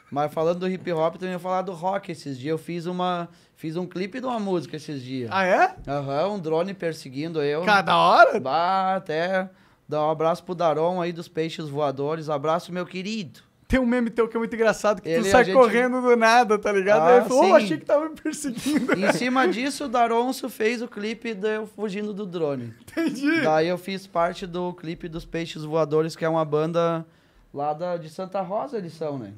Mas 0.08 0.32
falando 0.32 0.60
do 0.60 0.68
hip 0.68 0.92
hop, 0.92 1.16
também 1.16 1.34
vou 1.34 1.40
falar 1.42 1.62
do 1.62 1.72
rock 1.72 2.12
esses 2.12 2.38
dias. 2.38 2.52
Eu 2.52 2.58
fiz 2.58 2.86
uma. 2.86 3.28
Fiz 3.56 3.76
um 3.76 3.84
clipe 3.86 4.20
de 4.20 4.26
uma 4.26 4.38
música 4.38 4.76
esses 4.76 5.02
dias. 5.02 5.28
Ah, 5.32 5.44
é? 5.44 5.74
Aham, 5.86 6.34
um 6.34 6.38
drone 6.38 6.74
perseguindo 6.74 7.42
eu. 7.42 7.62
Cara, 7.64 7.82
da 7.82 7.96
hora? 7.96 8.38
Bah, 8.40 8.94
até 8.94 9.50
dar 9.88 10.06
um 10.06 10.10
abraço 10.10 10.44
pro 10.44 10.54
Daron 10.54 11.00
aí 11.02 11.12
dos 11.12 11.26
Peixes 11.26 11.68
Voadores. 11.68 12.28
Abraço, 12.28 12.72
meu 12.72 12.86
querido. 12.86 13.40
Tem 13.70 13.78
um 13.80 13.86
meme 13.86 14.10
teu 14.10 14.26
que 14.28 14.36
é 14.36 14.38
muito 14.38 14.52
engraçado, 14.54 15.00
que 15.00 15.08
Ele 15.08 15.22
tu 15.22 15.30
sai 15.30 15.44
gente- 15.44 15.54
correndo 15.54 16.02
do 16.02 16.16
nada, 16.16 16.58
tá 16.58 16.72
ligado? 16.72 17.02
Ah, 17.02 17.22
Aí 17.22 17.28
falou, 17.28 17.50
oh, 17.50 17.54
achei 17.54 17.78
que 17.78 17.84
tava 17.84 18.08
me 18.08 18.16
perseguindo. 18.20 18.92
Em 18.98 19.12
cima 19.12 19.46
disso, 19.46 19.84
o 19.84 19.88
Daronço 19.88 20.50
fez 20.50 20.82
o 20.82 20.88
clipe 20.88 21.32
de 21.34 21.56
eu 21.56 21.66
fugindo 21.68 22.12
do 22.12 22.26
drone. 22.26 22.74
Entendi. 22.82 23.42
Daí 23.42 23.68
eu 23.68 23.78
fiz 23.78 24.06
parte 24.08 24.44
do 24.46 24.72
clipe 24.74 25.08
dos 25.08 25.24
Peixes 25.24 25.62
Voadores, 25.64 26.16
que 26.16 26.24
é 26.24 26.28
uma 26.28 26.44
banda 26.44 27.06
lá 27.54 27.72
da, 27.72 27.96
de 27.96 28.10
Santa 28.10 28.40
Rosa, 28.40 28.76
eles 28.76 28.92
são, 28.92 29.16
né? 29.16 29.32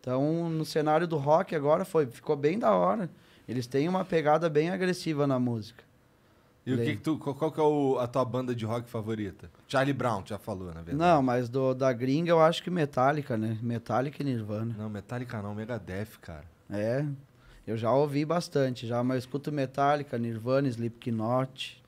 Então, 0.00 0.48
no 0.48 0.64
cenário 0.64 1.06
do 1.06 1.18
rock 1.18 1.54
agora 1.54 1.84
foi, 1.84 2.06
ficou 2.06 2.34
bem 2.34 2.58
da 2.58 2.72
hora. 2.72 3.10
Eles 3.46 3.66
têm 3.66 3.86
uma 3.88 4.04
pegada 4.04 4.48
bem 4.48 4.70
agressiva 4.70 5.26
na 5.26 5.38
música. 5.38 5.84
E 6.70 6.74
o 6.74 6.84
que, 6.84 6.96
que 6.96 7.02
tu. 7.02 7.18
Qual, 7.18 7.50
que 7.52 7.60
é 7.60 7.62
o- 7.62 7.98
a 7.98 8.06
tua 8.06 8.24
banda 8.24 8.54
de 8.54 8.64
rock 8.64 8.88
favorita? 8.88 9.50
Charlie 9.68 9.92
Brown, 9.92 10.22
já 10.24 10.38
falou, 10.38 10.68
na 10.68 10.82
verdade. 10.82 10.96
Não, 10.96 11.22
mas 11.22 11.48
do, 11.48 11.74
da 11.74 11.92
gringa 11.92 12.30
eu 12.30 12.40
acho 12.40 12.62
que 12.62 12.70
Metallica, 12.70 13.36
né? 13.36 13.58
Metallica 13.62 14.22
e 14.22 14.24
Nirvana. 14.24 14.74
Não, 14.78 14.88
Metallica 14.88 15.40
não, 15.42 15.54
Megadeth, 15.54 16.18
cara. 16.20 16.44
É, 16.68 17.04
eu 17.66 17.76
já 17.76 17.92
ouvi 17.92 18.24
bastante, 18.24 18.86
já, 18.86 19.02
mas 19.02 19.16
eu 19.16 19.18
escuto 19.20 19.50
Metallica, 19.52 20.16
Nirvana, 20.18 20.68
Slipknot, 20.68 21.80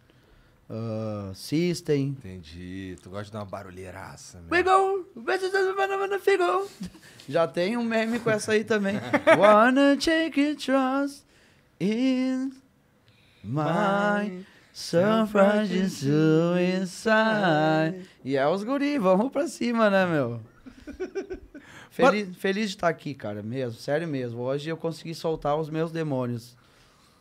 ah, 0.68 1.32
System. 1.34 2.08
Entendi. 2.18 2.96
Tu 3.02 3.10
gosta 3.10 3.24
de 3.26 3.32
dar 3.32 3.40
uma 3.40 3.44
barulheiraça, 3.46 4.40
meu. 4.40 4.50
Wiggle, 4.50 5.06
Wiggle. 5.16 6.68
Já 7.28 7.46
tem 7.46 7.76
um 7.76 7.84
meme 7.84 8.18
com 8.18 8.30
essa 8.30 8.52
aí 8.52 8.64
também. 8.64 8.96
Wanna 9.38 9.96
take 9.96 10.40
a 10.40 10.54
trust 10.56 11.24
in 11.78 12.52
my 13.44 14.44
surprise 14.72 15.90
suicide. 15.90 17.12
E 18.24 18.36
é 18.36 18.46
os 18.48 18.64
guri, 18.64 18.98
vamos 18.98 19.30
pra 19.30 19.46
cima, 19.46 19.90
né, 19.90 20.06
meu? 20.06 20.40
Feliz, 21.90 22.34
feliz 22.38 22.70
de 22.70 22.76
estar 22.76 22.88
aqui, 22.88 23.12
cara, 23.12 23.42
mesmo, 23.42 23.78
sério 23.78 24.08
mesmo. 24.08 24.40
Hoje 24.40 24.70
eu 24.70 24.78
consegui 24.78 25.14
soltar 25.14 25.56
os 25.58 25.68
meus 25.68 25.92
demônios. 25.92 26.56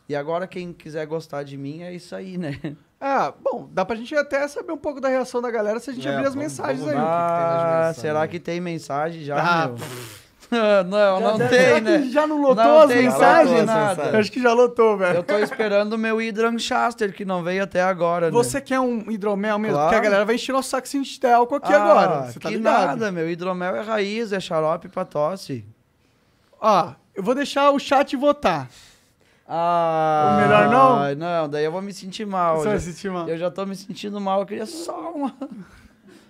E 0.08 0.16
agora 0.16 0.46
quem 0.46 0.72
quiser 0.72 1.06
gostar 1.06 1.42
de 1.42 1.58
mim 1.58 1.82
é 1.82 1.92
isso 1.94 2.14
aí, 2.14 2.38
né? 2.38 2.58
Ah, 3.04 3.34
bom, 3.42 3.68
dá 3.72 3.84
pra 3.84 3.96
gente 3.96 4.14
até 4.14 4.46
saber 4.46 4.70
um 4.70 4.76
pouco 4.78 5.00
da 5.00 5.08
reação 5.08 5.42
da 5.42 5.50
galera 5.50 5.80
se 5.80 5.90
a 5.90 5.92
gente 5.92 6.06
É, 6.06 6.12
abrir 6.14 6.28
as 6.28 6.34
vamos- 6.36 6.52
mensagens 6.52 6.78
vamos 6.78 6.94
aí. 6.94 7.00
que 7.00 7.04
que 7.04 7.10
Ah, 7.10 7.74
mensagens 7.88 7.96
será 7.96 8.28
que 8.28 8.38
tem 8.38 8.60
mensagem 8.60 9.24
já, 9.24 9.64
Ah, 9.64 9.66
meu? 9.66 9.76
não, 10.86 11.20
não 11.20 11.38
Já- 11.38 11.48
tem, 11.48 11.80
né? 11.80 12.02
já 12.10 12.26
não 12.26 12.40
lotou 12.40 12.64
Não 12.64 12.80
as 12.80 12.88
tem, 12.88 13.02
mensagens? 13.04 13.66
lotou 13.66 14.20
acho 14.20 14.32
que 14.32 14.42
já 14.42 14.52
lotou, 14.52 14.96
velho. 14.98 15.16
Eu 15.18 15.22
tô 15.22 15.38
esperando 15.38 15.94
o 15.94 15.98
meu 15.98 16.16
Hydranchaster, 16.20 17.12
que 17.14 17.24
não 17.24 17.42
veio 17.42 17.64
até 17.64 17.80
agora, 17.82 18.26
né? 18.26 18.32
Você 18.32 18.60
quer 18.60 18.78
um 18.80 19.10
hidromel 19.10 19.58
mesmo? 19.58 19.74
Claro. 19.76 19.88
Porque 19.90 20.00
a 20.00 20.04
galera 20.10 20.24
vai 20.24 20.34
encher 20.34 20.52
nosso 20.52 20.68
saco 20.68 20.86
sem 20.86 21.02
de 21.02 21.26
álcool 21.26 21.56
aqui 21.56 21.72
Ah, 21.72 21.82
agora. 21.82 22.22
Você 22.32 22.38
tá 22.38 22.48
que 22.48 22.56
ligado? 22.56 22.86
nada, 22.86 23.10
meu. 23.12 23.28
Hidromel 23.30 23.76
é 23.76 23.80
raiz, 23.82 24.32
é 24.32 24.40
xarope 24.40 24.88
pra 24.88 25.04
tosse. 25.04 25.64
Ó, 26.60 26.90
eu 27.14 27.22
vou 27.22 27.34
deixar 27.34 27.70
o 27.70 27.78
chat 27.78 28.14
votar. 28.16 28.68
Ah, 29.48 30.36
O 30.38 30.40
melhor 30.42 30.68
não? 30.70 31.14
Não, 31.16 31.48
daí 31.48 31.64
eu 31.64 31.72
vou 31.72 31.82
me 31.82 31.92
sentir 31.92 32.24
mal. 32.26 32.56
Você 32.58 32.64
já- 32.64 32.70
vai 32.70 32.78
sentir 32.78 33.10
mal. 33.10 33.28
Eu 33.28 33.36
já 33.36 33.50
tô 33.50 33.66
me 33.66 33.74
sentindo 33.76 34.20
mal, 34.20 34.40
eu 34.40 34.46
queria 34.46 34.66
só 34.66 35.10
uma... 35.14 35.34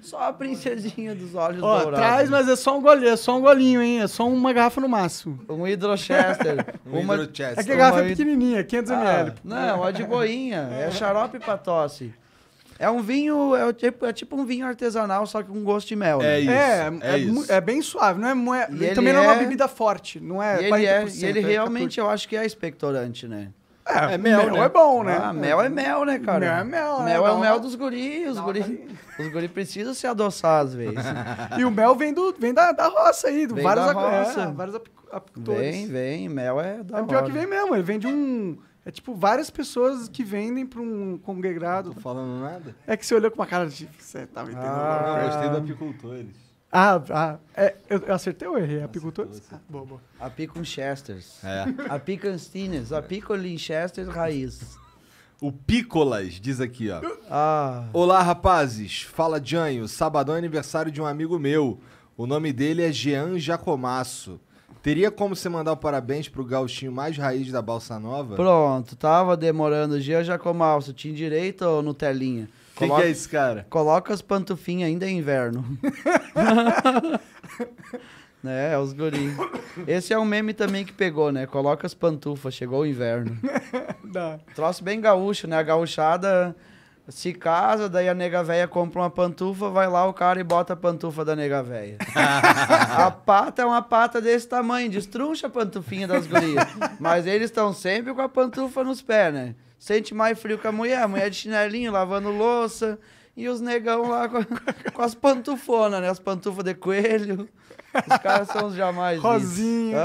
Só 0.02 0.18
a 0.20 0.32
princesinha 0.32 1.14
dos 1.14 1.34
olhos 1.34 1.62
Ó, 1.62 1.80
dourados. 1.82 1.98
traz, 1.98 2.28
mas 2.28 2.48
é 2.48 2.56
só 2.56 2.76
um 2.76 2.82
golinho, 2.82 3.08
é 3.08 3.16
só 3.16 3.38
um 3.38 3.40
golinho, 3.40 3.80
hein? 3.80 4.02
É 4.02 4.06
só 4.08 4.26
uma 4.28 4.52
garrafa 4.52 4.80
no 4.80 4.88
máximo. 4.88 5.38
Um 5.48 5.62
Hydrochester. 5.62 6.66
Um 6.84 6.98
uma... 7.00 7.14
Hydrochester. 7.14 7.58
É 7.60 7.62
que 7.64 7.72
a 7.72 7.76
garrafa 7.76 8.00
é 8.00 8.02
Uma- 8.02 8.08
pequenininha, 8.08 8.64
500 8.64 8.90
Ah, 8.90 9.34
não, 9.44 9.88
é 9.88 9.92
de 9.92 10.04
boinha. 10.04 10.68
É 10.72 10.90
xarope 10.90 11.38
pra 11.38 11.56
tosse. 11.56 12.12
É 12.78 12.90
um 12.90 13.00
vinho, 13.00 13.54
é, 13.54 13.72
tipo, 13.72 14.04
é 14.04 14.12
tipo 14.12 14.34
um 14.34 14.44
vinho 14.44 14.66
artesanal, 14.66 15.24
só 15.24 15.40
que 15.40 15.48
com 15.48 15.62
gosto 15.62 15.86
de 15.86 15.94
mel. 15.94 16.18
né? 16.18 16.34
É 16.34 16.40
isso. 16.40 16.50
É, 16.50 16.90
é 17.00 17.14
é, 17.14 17.18
isso. 17.18 17.52
é 17.52 17.60
bem 17.60 17.80
suave, 17.80 18.20
não 18.20 18.28
é, 18.28 18.34
não 18.34 18.54
é- 18.54 18.68
E 18.90 18.94
também 18.94 19.12
não 19.12 19.22
é 19.22 19.26
uma 19.28 19.34
é- 19.34 19.38
bebida 19.38 19.68
forte, 19.68 20.18
não 20.18 20.42
é 20.42 20.60
E 20.62 20.64
ele, 20.64 20.86
é, 20.86 21.04
40%, 21.04 21.22
e 21.22 21.24
ele 21.26 21.38
é 21.38 21.42
realmente, 21.42 22.00
eu 22.00 22.10
acho 22.10 22.28
que 22.28 22.34
é 22.36 22.44
expectorante, 22.44 23.28
né? 23.28 23.50
14. 23.84 24.14
é 24.14 24.18
mel, 24.18 24.50
né? 24.50 24.58
é 24.60 24.68
bom, 24.68 25.02
né? 25.04 25.18
Ah, 25.22 25.32
mel 25.32 25.60
é 25.60 25.68
mel, 25.68 26.04
né, 26.04 26.18
cara? 26.18 26.38
Mel 26.40 26.54
é 26.54 26.64
mel, 26.64 26.98
né? 27.00 27.04
Mel 27.04 27.26
é 27.26 27.28
Dá 27.28 27.34
o 27.34 27.40
mel 27.40 27.60
dos 27.60 27.74
guris. 27.74 28.28
Os 28.30 28.40
guris 28.40 28.66
os 29.18 29.50
precisam 29.50 29.92
se 29.94 30.06
adoçar 30.06 30.60
às 30.62 30.74
vezes. 30.74 31.04
E 31.58 31.64
o 31.64 31.70
mel 31.70 31.94
vem, 31.94 32.12
do, 32.14 32.34
vem 32.38 32.54
da, 32.54 32.72
da 32.72 32.88
roça 32.88 33.28
aí, 33.28 33.46
do 33.46 33.54
Vem 33.54 33.64
vários, 33.64 33.84
da 33.86 33.92
acu- 33.92 34.00
roça. 34.00 34.40
é, 34.42 34.52
vários 34.52 34.74
apic- 34.76 34.92
apicultores. 35.12 35.60
vem, 35.60 35.86
vem. 35.88 36.28
Mel 36.28 36.60
é 36.60 36.82
da 36.82 36.98
É 36.98 37.02
pior 37.02 37.16
hora. 37.18 37.26
que 37.26 37.32
vem 37.32 37.46
mesmo, 37.46 37.74
ele 37.74 37.82
vem 37.82 37.98
de 37.98 38.06
um... 38.06 38.56
É 38.84 38.90
tipo 38.90 39.14
várias 39.14 39.48
pessoas 39.48 40.08
que 40.08 40.24
vendem 40.24 40.66
pra 40.66 40.80
um 40.80 41.16
congregado. 41.16 41.94
Tô 41.94 42.00
falando 42.00 42.40
nada? 42.40 42.74
É 42.84 42.96
que 42.96 43.06
você 43.06 43.14
olhou 43.14 43.30
com 43.30 43.38
uma 43.40 43.46
cara 43.46 43.66
de... 43.68 43.88
Você 43.98 44.26
tá 44.26 44.42
me 44.42 44.50
entendendo? 44.50 44.70
Ah. 44.72 45.18
Não, 45.20 45.26
gostei 45.28 45.48
do 45.50 45.56
apicultores. 45.58 46.51
Ah, 46.72 47.02
ah 47.10 47.38
é, 47.54 47.76
eu, 47.90 47.98
eu 47.98 48.14
acertei 48.14 48.48
ou 48.48 48.56
errei? 48.56 48.82
Apicultores? 48.82 49.42
Ah, 49.52 49.58
boa, 49.68 49.84
boa. 49.84 50.00
Apiconchesters. 50.18 51.44
É. 51.44 51.64
Apicanstines. 51.90 52.92
Apicolinchesters 52.92 54.08
raiz. 54.08 54.78
O 55.38 55.52
Picolas 55.52 56.34
diz 56.34 56.60
aqui, 56.60 56.88
ó. 56.88 57.00
Ah, 57.28 57.88
Olá, 57.92 58.22
rapazes. 58.22 59.02
Fala, 59.02 59.40
Janho. 59.44 59.86
Sabadão 59.86 60.34
é 60.36 60.38
aniversário 60.38 60.90
de 60.90 61.02
um 61.02 61.04
amigo 61.04 61.38
meu. 61.38 61.78
O 62.16 62.26
nome 62.26 62.52
dele 62.52 62.82
é 62.82 62.92
Jean 62.92 63.38
Jacomasso. 63.38 64.40
Teria 64.82 65.10
como 65.10 65.36
você 65.36 65.48
mandar 65.48 65.72
o 65.72 65.76
parabéns 65.76 66.28
pro 66.28 66.44
gauchinho 66.44 66.90
mais 66.90 67.18
raiz 67.18 67.52
da 67.52 67.60
Balsa 67.60 67.98
Nova? 67.98 68.34
pronto. 68.34 68.96
Tava 68.96 69.36
demorando. 69.36 70.00
Gia 70.00 70.24
Jacomalso. 70.24 70.92
Tinha 70.92 71.12
direito 71.12 71.62
ou 71.62 71.82
Nutelinha? 71.82 72.48
Quem 72.76 72.94
que 72.94 73.02
é 73.02 73.10
esse 73.10 73.28
cara? 73.28 73.66
Coloca 73.68 74.12
as 74.12 74.22
pantufinhas, 74.22 74.88
ainda 74.88 75.06
é 75.06 75.10
inverno. 75.10 75.64
né, 78.42 78.72
é 78.72 78.78
os 78.78 78.92
guri. 78.92 79.34
Esse 79.86 80.12
é 80.12 80.18
um 80.18 80.24
meme 80.24 80.54
também 80.54 80.84
que 80.84 80.92
pegou, 80.92 81.30
né? 81.30 81.46
Coloca 81.46 81.86
as 81.86 81.94
pantufas, 81.94 82.54
chegou 82.54 82.80
o 82.80 82.86
inverno. 82.86 83.38
Dá. 84.04 84.38
Troço 84.54 84.82
bem 84.82 85.00
gaúcho, 85.00 85.46
né? 85.46 85.56
A 85.56 85.62
gauchada 85.62 86.56
se 87.08 87.32
casa, 87.32 87.88
daí 87.88 88.08
a 88.08 88.14
nega 88.14 88.42
véia 88.42 88.68
compra 88.68 89.00
uma 89.00 89.10
pantufa, 89.10 89.68
vai 89.68 89.88
lá 89.88 90.06
o 90.06 90.12
cara 90.12 90.40
e 90.40 90.44
bota 90.44 90.72
a 90.72 90.76
pantufa 90.76 91.24
da 91.24 91.34
nega 91.34 91.62
véia. 91.62 91.98
a 92.14 93.10
pata 93.10 93.62
é 93.62 93.64
uma 93.64 93.82
pata 93.82 94.20
desse 94.20 94.48
tamanho, 94.48 94.88
destruncha 94.88 95.48
a 95.48 95.50
pantufinha 95.50 96.06
das 96.06 96.26
gurias. 96.26 96.64
Mas 97.00 97.26
eles 97.26 97.50
estão 97.50 97.72
sempre 97.72 98.14
com 98.14 98.22
a 98.22 98.28
pantufa 98.28 98.84
nos 98.84 99.02
pés, 99.02 99.34
né? 99.34 99.54
Sente 99.82 100.14
mais 100.14 100.38
frio 100.38 100.58
que 100.58 100.66
a 100.68 100.70
mulher, 100.70 101.02
a 101.02 101.08
mulher 101.08 101.28
de 101.28 101.34
chinelinho, 101.34 101.90
lavando 101.90 102.30
louça. 102.30 103.00
E 103.34 103.48
os 103.48 103.60
negão 103.60 104.08
lá 104.08 104.28
com, 104.28 104.44
com 104.92 105.02
as 105.02 105.14
pantufonas, 105.14 106.00
né? 106.00 106.08
As 106.10 106.18
pantufas 106.18 106.64
de 106.64 106.74
coelho. 106.74 107.48
Os 107.94 108.18
caras 108.18 108.48
são 108.48 108.66
os 108.66 108.74
jamais. 108.74 109.20
Rosinha. 109.22 109.98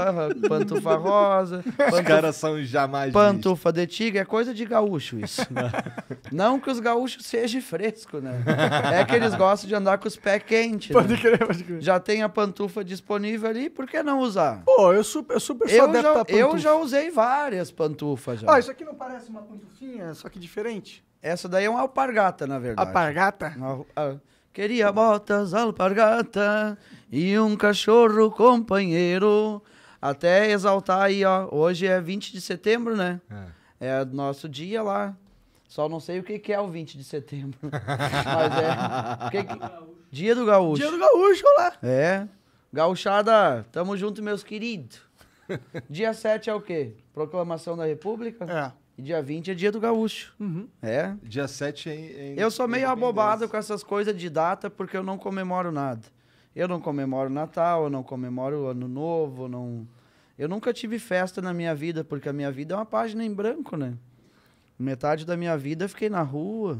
Pantufa 0.46 0.94
rosa. 0.96 1.64
Os 1.92 2.00
caras 2.00 2.36
são 2.36 2.62
jamais 2.62 3.12
Pantufa 3.12 3.72
de 3.72 3.86
tigre 3.86 4.18
é 4.18 4.24
coisa 4.24 4.52
de 4.52 4.64
gaúcho 4.64 5.18
isso. 5.18 5.42
Não 6.32 6.60
que 6.60 6.70
os 6.70 6.80
gaúchos 6.80 7.24
sejam 7.24 7.60
frescos, 7.62 8.22
né? 8.22 8.42
É 8.92 9.04
que 9.04 9.14
eles 9.14 9.34
gostam 9.34 9.68
de 9.68 9.74
andar 9.74 9.98
com 9.98 10.08
os 10.08 10.16
pés 10.16 10.42
quentes. 10.42 10.92
Pode 10.92 11.12
né? 11.12 11.18
crer, 11.18 11.38
pode 11.38 11.64
crer. 11.64 11.80
Já 11.80 11.98
tem 11.98 12.22
a 12.22 12.28
pantufa 12.28 12.84
disponível 12.84 13.48
ali, 13.48 13.70
por 13.70 13.86
que 13.86 14.02
não 14.02 14.20
usar? 14.20 14.62
Pô, 14.64 14.92
eu 14.92 15.02
super, 15.02 15.34
eu 15.34 15.40
super 15.40 15.68
sou 15.68 15.78
Eu 15.78 15.84
adepto 15.84 16.32
já, 16.32 16.36
eu 16.36 16.58
já 16.58 16.74
usei 16.74 17.10
várias 17.10 17.70
pantufas 17.70 18.40
já. 18.40 18.50
Ó, 18.50 18.58
isso 18.58 18.70
aqui 18.70 18.84
não 18.84 18.94
parece 18.94 19.30
uma 19.30 19.42
pantufinha, 19.42 20.12
só 20.14 20.28
que 20.28 20.38
diferente? 20.38 21.02
Essa 21.22 21.48
daí 21.48 21.64
é 21.64 21.70
uma 21.70 21.80
alpargata, 21.80 22.46
na 22.46 22.58
verdade. 22.58 22.88
Alpargata? 22.88 23.54
Uma- 23.56 24.20
Queria 24.52 24.90
botas, 24.90 25.54
alpargata 25.54 26.76
e 27.12 27.38
um 27.38 27.56
cachorro 27.56 28.30
companheiro. 28.30 29.62
Até 30.00 30.50
exaltar 30.50 31.02
aí, 31.02 31.24
ó. 31.24 31.48
Hoje 31.52 31.86
é 31.86 32.00
20 32.00 32.32
de 32.32 32.40
setembro, 32.40 32.96
né? 32.96 33.20
É 33.80 34.04
nosso 34.06 34.48
dia 34.48 34.82
lá. 34.82 35.14
Só 35.68 35.88
não 35.88 36.00
sei 36.00 36.18
o 36.18 36.22
que, 36.22 36.38
que 36.38 36.52
é 36.52 36.58
o 36.60 36.66
20 36.68 36.96
de 36.96 37.04
setembro. 37.04 37.58
Mas 37.70 38.52
é. 38.58 39.26
o 39.26 39.30
que 39.30 39.44
que- 39.44 39.88
Dia 40.10 40.34
do 40.34 40.44
Gaúcho. 40.46 40.80
Dia 40.80 40.90
do 40.90 40.98
gaúcho 40.98 41.44
lá. 41.58 41.72
É. 41.82 42.26
Gauchada, 42.72 43.66
tamo 43.70 43.96
junto, 43.96 44.22
meus 44.22 44.42
queridos. 44.42 45.00
Dia 45.88 46.14
7 46.14 46.48
é 46.50 46.54
o 46.54 46.60
quê? 46.60 46.94
Proclamação 47.12 47.76
da 47.76 47.84
República. 47.84 48.44
É. 48.44 48.72
E 48.98 49.02
dia 49.02 49.22
20 49.22 49.52
é 49.52 49.54
dia 49.54 49.70
do 49.70 49.78
Gaúcho. 49.78 50.34
Uhum. 50.40 50.66
É. 50.82 51.14
Dia 51.22 51.46
7 51.46 51.88
é, 51.88 51.94
é 51.94 52.34
Eu 52.36 52.50
sou 52.50 52.66
meio 52.66 52.90
abobado 52.90 53.48
com 53.48 53.56
essas 53.56 53.84
coisas 53.84 54.14
de 54.16 54.28
data 54.28 54.68
porque 54.68 54.96
eu 54.96 55.04
não 55.04 55.16
comemoro 55.16 55.70
nada. 55.70 56.02
Eu 56.54 56.66
não 56.66 56.80
comemoro 56.80 57.30
Natal, 57.30 57.84
eu 57.84 57.90
não 57.90 58.02
comemoro 58.02 58.66
Ano 58.66 58.88
Novo, 58.88 59.44
eu 59.44 59.48
não. 59.48 59.86
Eu 60.36 60.48
nunca 60.48 60.72
tive 60.72 60.98
festa 60.98 61.40
na 61.40 61.54
minha 61.54 61.74
vida, 61.76 62.02
porque 62.02 62.28
a 62.28 62.32
minha 62.32 62.50
vida 62.50 62.74
é 62.74 62.76
uma 62.76 62.84
página 62.86 63.24
em 63.24 63.32
branco, 63.32 63.76
né? 63.76 63.94
Metade 64.76 65.24
da 65.24 65.36
minha 65.36 65.56
vida 65.56 65.84
eu 65.84 65.88
fiquei 65.88 66.08
na 66.08 66.22
rua. 66.22 66.78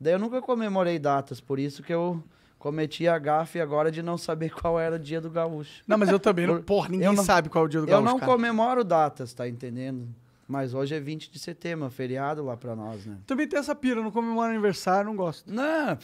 Daí 0.00 0.12
eu 0.12 0.18
nunca 0.18 0.42
comemorei 0.42 0.98
datas, 0.98 1.40
por 1.40 1.60
isso 1.60 1.82
que 1.84 1.94
eu 1.94 2.20
cometi 2.58 3.06
a 3.06 3.16
gafe 3.18 3.60
agora 3.60 3.92
de 3.92 4.02
não 4.02 4.18
saber 4.18 4.50
qual 4.60 4.78
era 4.80 4.96
o 4.96 4.98
dia 4.98 5.20
do 5.20 5.30
gaúcho. 5.30 5.82
Não, 5.86 5.96
mas 5.98 6.08
eu 6.08 6.18
também 6.18 6.46
não. 6.48 6.54
Eu- 6.56 6.62
Porra, 6.64 6.88
ninguém 6.88 7.06
eu 7.06 7.12
não- 7.12 7.22
sabe 7.24 7.48
qual 7.48 7.64
é 7.64 7.66
o 7.66 7.70
dia 7.70 7.80
do 7.80 7.86
Eu 7.86 7.90
gaúcho, 7.90 8.04
não 8.10 8.18
cara. 8.18 8.32
comemoro 8.32 8.82
datas, 8.82 9.32
tá 9.32 9.48
entendendo? 9.48 10.08
Mas 10.46 10.74
hoje 10.74 10.94
é 10.94 11.00
20 11.00 11.30
de 11.30 11.38
setembro, 11.38 11.88
feriado 11.90 12.44
lá 12.44 12.56
pra 12.56 12.76
nós, 12.76 13.06
né? 13.06 13.16
Também 13.26 13.48
tem 13.48 13.58
essa 13.58 13.74
pira, 13.74 14.02
não 14.02 14.10
comemoro 14.10 14.50
aniversário, 14.50 15.06
não 15.08 15.16
gosto. 15.16 15.50
Não, 15.52 15.96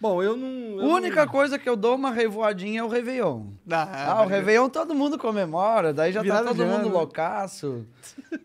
Bom, 0.00 0.22
eu 0.22 0.36
não. 0.36 0.78
a 0.78 0.82
eu 0.84 0.88
única 0.90 1.24
não- 1.24 1.32
coisa 1.32 1.58
que 1.58 1.68
eu 1.68 1.74
dou 1.74 1.96
uma 1.96 2.12
revoadinha 2.12 2.80
é 2.80 2.84
o 2.84 2.88
Réveillon. 2.88 3.46
Ah, 3.68 4.12
Ah, 4.18 4.22
o 4.22 4.28
Réveillon 4.28 4.68
todo 4.68 4.94
mundo 4.94 5.18
comemora, 5.18 5.92
daí 5.92 6.12
já 6.12 6.22
Virada 6.22 6.44
tá 6.44 6.54
todo 6.54 6.64
mundo 6.66 6.88
loucaço. 6.88 7.84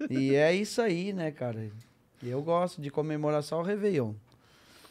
e 0.09 0.33
é 0.33 0.53
isso 0.55 0.81
aí, 0.81 1.13
né, 1.13 1.29
cara? 1.31 1.69
E 2.23 2.29
eu 2.29 2.41
gosto 2.41 2.81
de 2.81 2.89
comemorar 2.89 3.43
só 3.43 3.59
o 3.59 3.63
Réveillon. 3.63 4.13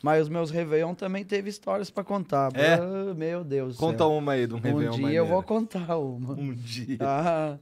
Mas 0.03 0.23
os 0.23 0.29
meus 0.29 0.51
Réveillon 0.51 0.95
também 0.95 1.25
teve 1.25 1.49
histórias 1.49 1.89
pra 1.89 2.03
contar. 2.03 2.51
É? 2.57 2.75
Ah, 2.75 3.15
meu 3.15 3.45
Deus 3.45 3.77
Conta 3.77 3.99
céu. 3.99 4.11
uma 4.13 4.33
aí 4.33 4.47
de 4.49 4.55
um 4.55 4.57
Um 4.57 4.61
Réveillon 4.61 4.91
dia 4.93 5.03
maneiro. 5.03 5.25
eu 5.25 5.29
vou 5.29 5.43
contar 5.45 5.97
uma. 5.97 6.33
Um 6.35 6.53
dia. 6.53 6.99
Ah, 7.01 7.57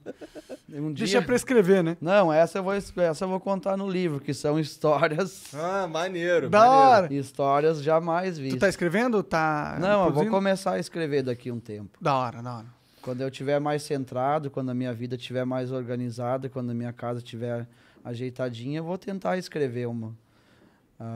um 0.67 0.87
dia... 0.91 1.05
Deixa 1.05 1.21
prescrever, 1.21 1.83
né? 1.83 1.97
Não, 2.01 2.33
essa 2.33 2.57
eu, 2.57 2.63
vou, 2.63 2.73
es- 2.75 2.91
essa 2.97 3.25
eu 3.25 3.29
vou 3.29 3.39
contar 3.39 3.77
no 3.77 3.87
livro, 3.87 4.19
que 4.19 4.33
são 4.33 4.59
histórias... 4.59 5.53
Ah, 5.53 5.87
maneiro. 5.87 6.49
Da 6.49 6.59
maneiro. 6.59 6.81
hora. 6.83 7.13
Histórias 7.13 7.83
jamais 7.83 8.37
Tu 8.37 8.41
vistas. 8.41 8.59
tá 8.59 8.69
escrevendo? 8.69 9.21
Tá. 9.21 9.77
Não, 9.79 9.89
eu 9.89 9.97
vou 9.97 10.05
produzindo? 10.07 10.31
começar 10.31 10.71
a 10.73 10.79
escrever 10.79 11.21
daqui 11.21 11.51
um 11.51 11.59
tempo. 11.59 11.97
Da 12.01 12.15
hora, 12.15 12.41
da 12.41 12.57
hora. 12.57 12.65
Quando 13.03 13.21
eu 13.21 13.27
estiver 13.27 13.59
mais 13.59 13.83
centrado, 13.83 14.49
quando 14.49 14.69
a 14.69 14.73
minha 14.73 14.93
vida 14.93 15.15
estiver 15.15 15.45
mais 15.45 15.71
organizada, 15.71 16.49
quando 16.49 16.71
a 16.71 16.73
minha 16.73 16.91
casa 16.93 17.19
estiver 17.19 17.67
ajeitadinha, 18.03 18.79
eu 18.79 18.83
vou 18.83 18.97
tentar 18.97 19.37
escrever 19.37 19.87
uma 19.87 20.15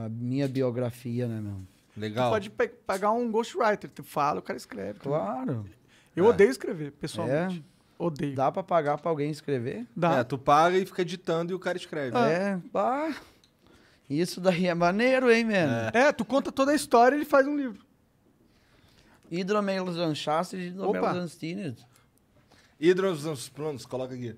a 0.05 0.09
minha 0.09 0.47
biografia, 0.47 1.27
né, 1.27 1.39
meu? 1.39 1.57
Legal. 1.95 2.29
Tu 2.29 2.33
pode 2.33 2.49
pe- 2.49 2.67
pagar 2.67 3.11
um 3.11 3.31
ghostwriter. 3.31 3.89
Tu 3.89 4.03
fala, 4.03 4.39
o 4.39 4.43
cara 4.43 4.57
escreve. 4.57 4.99
Claro. 4.99 5.65
Eu 6.15 6.25
É. 6.25 6.29
odeio 6.29 6.49
escrever, 6.49 6.91
pessoalmente. 6.93 7.59
É. 7.59 7.75
Odeio. 8.03 8.35
Dá 8.35 8.51
pra 8.51 8.63
pagar 8.63 8.97
pra 8.97 9.09
alguém 9.09 9.29
escrever? 9.31 9.85
Dá. 9.95 10.17
É, 10.17 10.23
tu 10.23 10.37
paga 10.37 10.77
e 10.77 10.85
fica 10.85 11.01
editando 11.03 11.51
e 11.51 11.55
o 11.55 11.59
cara 11.59 11.77
escreve. 11.77 12.17
É, 12.17 12.59
pá. 12.73 13.15
Isso 14.09 14.41
daí 14.41 14.67
é 14.67 14.73
maneiro, 14.73 15.31
hein, 15.31 15.45
mano? 15.45 15.89
É, 15.93 16.11
tu 16.11 16.25
conta 16.25 16.51
toda 16.51 16.71
a 16.71 16.75
história 16.75 17.15
e 17.15 17.19
ele 17.19 17.25
faz 17.25 17.47
um 17.47 17.55
livro. 17.55 17.83
Hidromelanchaste 19.31 20.55
e 20.57 20.67
hidromelanstines. 20.67 21.85
Hidros 22.79 23.49
planos, 23.49 23.85
coloca 23.85 24.13
aqui. 24.13 24.35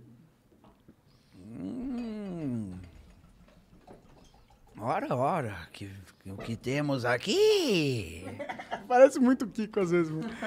Hum. 1.35 2.16
Ora, 4.79 5.15
ora, 5.15 5.57
que, 5.73 5.89
o 6.25 6.37
que 6.37 6.55
temos 6.55 7.03
aqui? 7.03 8.25
Parece 8.87 9.19
muito 9.19 9.47
Kiko 9.47 9.79
às 9.79 9.91
vezes, 9.91 10.11
mano. 10.11 10.29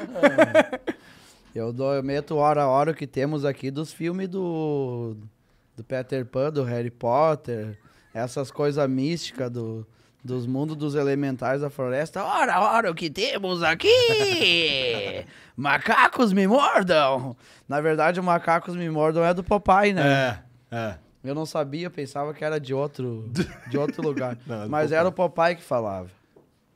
Eu, 1.52 1.72
dou, 1.72 1.92
eu 1.94 2.02
meto 2.02 2.36
hora 2.36 2.62
a 2.62 2.68
hora 2.68 2.92
o 2.92 2.94
que 2.94 3.08
temos 3.08 3.44
aqui 3.44 3.72
dos 3.72 3.92
filmes 3.92 4.28
do, 4.28 5.16
do 5.76 5.82
Peter 5.82 6.24
Pan, 6.24 6.52
do 6.52 6.62
Harry 6.62 6.92
Potter, 6.92 7.76
essas 8.14 8.52
coisas 8.52 8.88
místicas 8.88 9.50
do, 9.50 9.84
dos 10.22 10.46
mundos 10.46 10.76
dos 10.76 10.94
elementais 10.94 11.60
da 11.60 11.68
floresta. 11.68 12.22
Ora, 12.22 12.60
ora, 12.60 12.88
o 12.88 12.94
que 12.94 13.10
temos 13.10 13.64
aqui? 13.64 13.88
Macacos 15.56 16.32
me 16.32 16.46
mordam! 16.46 17.36
Na 17.68 17.80
verdade, 17.80 18.20
o 18.20 18.22
Macacos 18.22 18.76
me 18.76 18.88
mordam 18.88 19.24
é 19.24 19.34
do 19.34 19.42
Popeye, 19.42 19.92
né? 19.92 20.38
É, 20.70 20.76
é. 20.76 21.09
Eu 21.22 21.34
não 21.34 21.44
sabia, 21.44 21.90
pensava 21.90 22.32
que 22.32 22.44
era 22.44 22.58
de 22.58 22.72
outro, 22.72 23.30
de 23.68 23.76
outro 23.78 24.02
lugar. 24.02 24.38
Não, 24.46 24.68
Mas 24.68 24.90
era 24.90 25.08
o 25.08 25.12
Popeye 25.12 25.56
que 25.56 25.62
falava. 25.62 26.08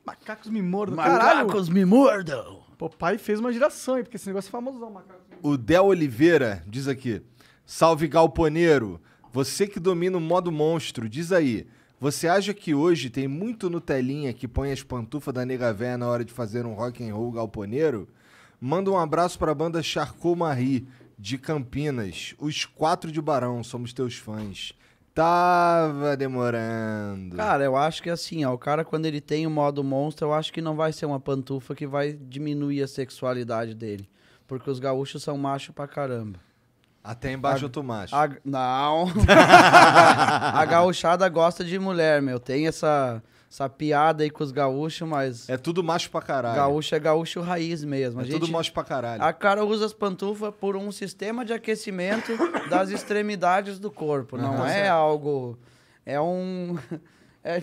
Macacos 0.05 0.49
me 0.49 0.61
mordam. 0.61 0.97
Caralho. 0.97 1.47
Macacos 1.47 1.67
me 1.67 1.83
mordam! 1.83 2.63
Papai 2.77 3.17
fez 3.17 3.39
uma 3.39 3.51
geração 3.51 3.95
aí, 3.95 4.03
porque 4.03 4.17
esse 4.17 4.27
negócio 4.27 4.49
é 4.49 4.51
famosão, 4.51 4.91
macacos. 4.91 5.23
O 5.41 5.57
Del 5.57 5.85
Oliveira 5.85 6.61
diz 6.67 6.87
aqui: 6.87 7.21
Salve 7.65 8.07
Galponeiro, 8.07 9.01
você 9.31 9.65
que 9.65 9.79
domina 9.79 10.17
o 10.17 10.21
modo 10.21 10.51
monstro, 10.51 11.09
diz 11.09 11.31
aí. 11.31 11.65
Você 11.99 12.27
acha 12.27 12.53
que 12.53 12.75
hoje 12.75 13.09
tem 13.09 13.27
muito 13.27 13.69
Nutelinha 13.69 14.33
que 14.33 14.47
põe 14.47 14.71
as 14.71 14.83
pantufas 14.83 15.33
da 15.33 15.45
nega 15.45 15.73
véia 15.73 15.97
na 15.97 16.07
hora 16.07 16.25
de 16.25 16.33
fazer 16.33 16.65
um 16.65 16.73
rock 16.73 17.07
and 17.07 17.15
roll 17.15 17.31
galponeiro? 17.31 18.07
Manda 18.59 18.91
um 18.91 18.97
abraço 18.97 19.39
pra 19.39 19.55
banda 19.55 19.81
Charcot 19.81 20.37
Marie, 20.37 20.85
de 21.17 21.37
Campinas. 21.37 22.33
Os 22.39 22.65
quatro 22.65 23.11
de 23.11 23.21
Barão, 23.21 23.63
somos 23.63 23.93
teus 23.93 24.15
fãs. 24.15 24.73
Tava 25.13 26.17
demorando. 26.17 27.37
Cara, 27.37 27.63
eu 27.63 27.77
acho 27.77 28.03
que 28.03 28.09
assim, 28.09 28.43
ó, 28.43 28.53
o 28.53 28.57
cara 28.57 28.83
quando 28.83 29.05
ele 29.05 29.21
tem 29.21 29.47
o 29.47 29.49
modo 29.49 29.81
monstro, 29.83 30.27
eu 30.27 30.33
acho 30.33 30.51
que 30.51 30.61
não 30.61 30.75
vai 30.75 30.91
ser 30.91 31.05
uma 31.05 31.19
pantufa 31.21 31.73
que 31.73 31.87
vai 31.87 32.11
diminuir 32.13 32.83
a 32.83 32.87
sexualidade 32.87 33.73
dele. 33.73 34.09
Porque 34.45 34.69
os 34.69 34.77
gaúchos 34.77 35.23
são 35.23 35.37
macho 35.37 35.71
pra 35.71 35.87
caramba. 35.87 36.37
Até 37.01 37.31
embaixo 37.31 37.63
a- 37.63 37.67
eu 37.67 37.69
tô 37.69 37.81
macho. 37.81 38.13
A- 38.15 38.29
não. 38.43 39.05
a 40.53 40.65
gauchada 40.65 41.27
gosta 41.29 41.63
de 41.63 41.79
mulher, 41.79 42.21
meu. 42.21 42.39
Tem 42.39 42.67
essa, 42.67 43.23
essa 43.55 43.69
piada 43.69 44.21
aí 44.23 44.29
com 44.29 44.43
os 44.43 44.51
gaúchos, 44.51 45.07
mas 45.07 45.47
É 45.47 45.55
tudo 45.55 45.81
macho 45.81 46.09
pra 46.11 46.21
caralho. 46.21 46.57
gaúcho 46.57 46.93
é 46.93 46.99
gaúcho 46.99 47.39
raiz 47.39 47.85
mesmo. 47.85 48.19
A 48.19 48.23
é 48.23 48.25
gente, 48.25 48.39
tudo 48.41 48.51
macho 48.51 48.73
pra 48.73 48.83
caralho. 48.83 49.23
a 49.23 49.31
cara 49.31 49.63
usa 49.63 49.85
as 49.85 49.93
pantufas 49.93 50.53
por 50.59 50.75
um 50.75 50.91
sistema 50.91 51.45
de 51.45 51.53
aquecimento 51.53 52.33
das 52.69 52.89
extremidades 52.89 53.79
do 53.79 53.89
corpo. 53.89 54.35
Não 54.37 54.55
Aham. 54.55 54.67
é 54.67 54.89
algo. 54.89 55.57
É 56.05 56.19
um. 56.19 56.77
É, 57.47 57.61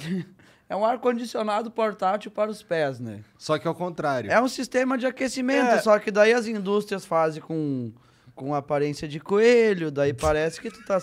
é 0.68 0.76
um 0.76 0.84
ar-condicionado 0.84 1.68
portátil 1.68 2.30
para 2.30 2.48
os 2.48 2.62
pés, 2.62 3.00
né? 3.00 3.18
Só 3.36 3.58
que 3.58 3.66
ao 3.66 3.74
contrário. 3.74 4.30
É 4.30 4.40
um 4.40 4.46
sistema 4.46 4.96
de 4.96 5.04
aquecimento, 5.04 5.66
É. 5.72 5.78
só 5.80 5.98
que 5.98 6.08
daí 6.12 6.32
as 6.32 6.46
indústrias 6.46 7.04
fazem 7.04 7.42
com, 7.42 7.90
com 8.32 8.54
aparência 8.54 9.08
de 9.08 9.18
coelho, 9.18 9.90
daí 9.90 10.14
parece 10.14 10.60
que 10.60 10.70
tu 10.70 10.84
tá. 10.84 11.02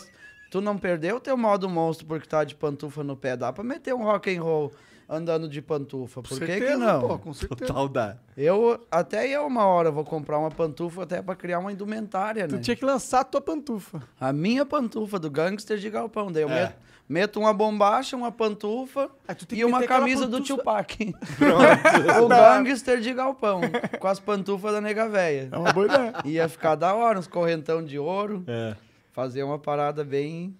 Tu 0.50 0.62
não 0.62 0.78
perdeu 0.78 1.18
o 1.18 1.20
teu 1.20 1.38
modo 1.38 1.70
monstro 1.70 2.08
porque 2.08 2.28
tá 2.28 2.44
de 2.44 2.56
pantufa 2.56 3.04
no 3.04 3.16
pé. 3.16 3.38
Dá 3.38 3.54
pra 3.54 3.64
meter 3.64 3.94
um 3.94 4.04
rock 4.04 4.36
and 4.36 4.42
roll 4.42 4.72
andando 5.08 5.50
de 5.50 5.62
pantufa. 5.62 6.22
Por 6.22 6.38
que, 6.40 6.46
que 6.46 6.52
certeza, 6.52 6.78
não? 6.78 7.02
Pô, 7.02 7.18
com 7.20 7.34
certeza. 7.34 7.66
Total 7.68 7.88
dá. 7.90 8.18
Eu, 8.38 8.80
até 8.92 9.28
eu 9.28 9.46
uma 9.48 9.66
hora 9.66 9.90
vou 9.92 10.04
comprar 10.04 10.38
uma 10.38 10.52
pantufa 10.52 11.04
até 11.04 11.22
pra 11.22 11.36
criar 11.36 11.60
uma 11.60 11.72
indumentária, 11.72 12.48
Tu 12.48 12.56
né? 12.56 12.62
tinha 12.62 12.76
que 12.76 12.86
lançar 12.86 13.22
a 13.22 13.24
tua 13.24 13.42
pantufa. 13.42 14.02
A 14.20 14.32
minha 14.32 14.66
pantufa 14.66 15.18
do 15.20 15.30
gangster 15.30 15.78
de 15.78 15.90
galpão. 15.90 16.32
Daí 16.32 16.44
eu 16.44 16.50
É. 16.50 16.54
meto, 16.64 16.76
meto 17.08 17.40
uma 17.40 17.52
bombacha, 17.54 18.16
uma 18.16 18.32
pantufa 18.32 19.10
tu 19.38 19.46
tem 19.48 19.60
e 19.60 19.66
uma 19.66 19.82
camisa 19.84 20.28
do 20.28 20.42
Tupac. 20.44 21.14
o 22.24 22.28
gangster 22.28 23.00
de 23.00 23.14
galpão. 23.14 23.62
Com 24.00 24.08
as 24.08 24.20
pantufas 24.20 24.72
da 24.74 24.82
nega 24.82 25.08
véia. 25.10 25.50
É 25.52 25.58
uma 25.58 25.74
boa 25.74 25.86
ideia. 25.88 26.14
Ia 26.26 26.48
ficar 26.50 26.76
da 26.76 26.94
hora, 26.94 27.18
uns 27.20 27.28
correntão 27.28 27.84
de 27.84 27.98
ouro. 27.98 28.44
É. 28.48 28.76
Fazer 29.12 29.44
uma 29.44 29.60
parada 29.60 30.04
bem. 30.04 30.56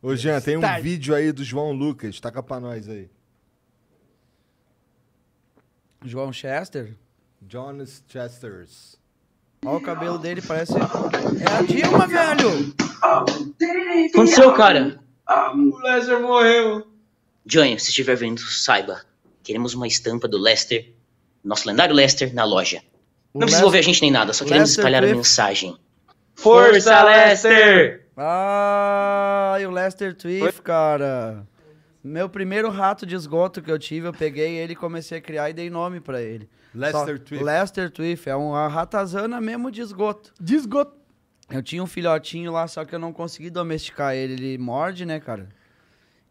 Ô, 0.00 0.16
Jean, 0.16 0.40
tem 0.40 0.56
um 0.56 0.82
vídeo 0.82 1.14
aí 1.14 1.30
do 1.32 1.44
João 1.44 1.72
Lucas. 1.72 2.18
Taca 2.18 2.42
pra 2.42 2.58
nós 2.58 2.88
aí. 2.88 3.08
João 6.04 6.32
Chester. 6.32 6.96
Jonas 7.48 8.02
Chesters. 8.08 8.96
Olha 9.64 9.76
o 9.76 9.80
cabelo 9.82 10.18
dele, 10.18 10.42
parece. 10.42 10.72
É 10.74 11.58
a 11.58 11.62
Dilma, 11.62 12.06
velho! 12.08 12.74
Aconteceu, 14.12 14.52
cara? 14.54 14.98
O 15.54 15.78
Lester 15.78 16.20
morreu. 16.20 16.86
Johnny, 17.46 17.78
se 17.78 17.88
estiver 17.90 18.16
vendo, 18.16 18.40
saiba. 18.40 19.02
Queremos 19.42 19.74
uma 19.74 19.86
estampa 19.86 20.26
do 20.28 20.38
Lester, 20.38 20.92
nosso 21.44 21.68
lendário 21.68 21.94
Lester, 21.94 22.34
na 22.34 22.44
loja. 22.44 22.82
O 23.32 23.38
Não 23.38 23.46
precisa 23.46 23.64
ouvir 23.64 23.78
a 23.78 23.82
gente 23.82 24.02
nem 24.02 24.10
nada, 24.10 24.32
só 24.32 24.44
queremos 24.44 24.70
Lester 24.70 24.82
espalhar 24.82 25.02
a 25.02 25.06
Cliff. 25.06 25.16
mensagem. 25.16 25.76
Força, 26.34 27.02
Lester! 27.04 28.06
Ah, 28.16 29.56
e 29.60 29.66
o 29.66 29.70
Lester 29.70 30.14
Twiff, 30.14 30.60
cara. 30.62 31.46
Meu 32.02 32.28
primeiro 32.28 32.68
rato 32.68 33.06
de 33.06 33.14
esgoto 33.14 33.62
que 33.62 33.70
eu 33.70 33.78
tive, 33.78 34.08
eu 34.08 34.12
peguei 34.12 34.56
ele, 34.56 34.74
comecei 34.74 35.18
a 35.18 35.20
criar 35.20 35.50
e 35.50 35.52
dei 35.52 35.70
nome 35.70 36.00
pra 36.00 36.20
ele. 36.20 36.48
Lester 36.74 37.18
Só- 37.18 37.24
Twiff. 37.24 37.44
Lester 37.44 37.90
Twiff, 37.90 38.28
é 38.28 38.34
uma 38.34 38.66
ratazana 38.66 39.40
mesmo 39.40 39.70
de 39.70 39.80
esgoto. 39.80 40.32
De 40.40 40.56
esgoto. 40.56 40.96
Eu 41.50 41.62
tinha 41.62 41.82
um 41.82 41.86
filhotinho 41.86 42.50
lá, 42.50 42.66
só 42.66 42.84
que 42.84 42.94
eu 42.94 42.98
não 42.98 43.12
consegui 43.12 43.50
domesticar 43.50 44.14
ele. 44.14 44.32
Ele 44.32 44.58
morde, 44.58 45.04
né, 45.04 45.20
cara? 45.20 45.48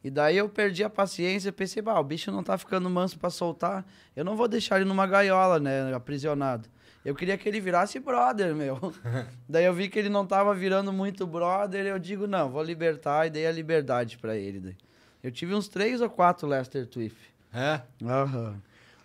E 0.04 0.10
daí 0.10 0.36
eu 0.36 0.50
perdi 0.50 0.84
a 0.84 0.90
paciência, 0.90 1.52
pensei, 1.52 1.82
bah, 1.82 2.00
o 2.00 2.04
bicho 2.04 2.32
não 2.32 2.44
tá 2.44 2.58
ficando 2.58 2.90
manso 2.90 3.20
pra 3.20 3.30
soltar. 3.30 3.86
Eu 4.16 4.26
não 4.26 4.36
vou 4.36 4.48
deixar 4.48 4.78
ele 4.78 4.86
numa 4.90 5.06
gaiola, 5.06 5.60
né, 5.60 5.94
aprisionado. 5.94 6.68
Eu 7.04 7.16
queria 7.16 7.38
que 7.38 7.50
ele 7.50 7.60
virasse 7.60 8.00
brother, 8.00 8.56
meu. 8.56 8.94
daí 9.50 9.66
eu 9.66 9.74
vi 9.74 9.90
que 9.90 9.98
ele 9.98 10.10
não 10.10 10.26
tava 10.26 10.54
virando 10.54 10.94
muito 10.94 11.26
brother, 11.26 11.86
eu 11.86 11.98
digo, 11.98 12.28
não, 12.28 12.50
vou 12.50 12.62
libertar 12.64 13.26
e 13.26 13.30
dei 13.30 13.48
a 13.48 13.52
liberdade 13.52 14.18
pra 14.18 14.36
ele. 14.36 14.60
daí. 14.60 14.76
Eu 15.24 15.32
tive 15.32 15.54
uns 15.54 15.68
três 15.68 16.02
ou 16.02 16.10
quatro 16.10 16.48
Lester 16.48 16.86
Twiff. 16.88 17.16
É? 17.54 17.82
Aham. 18.04 18.56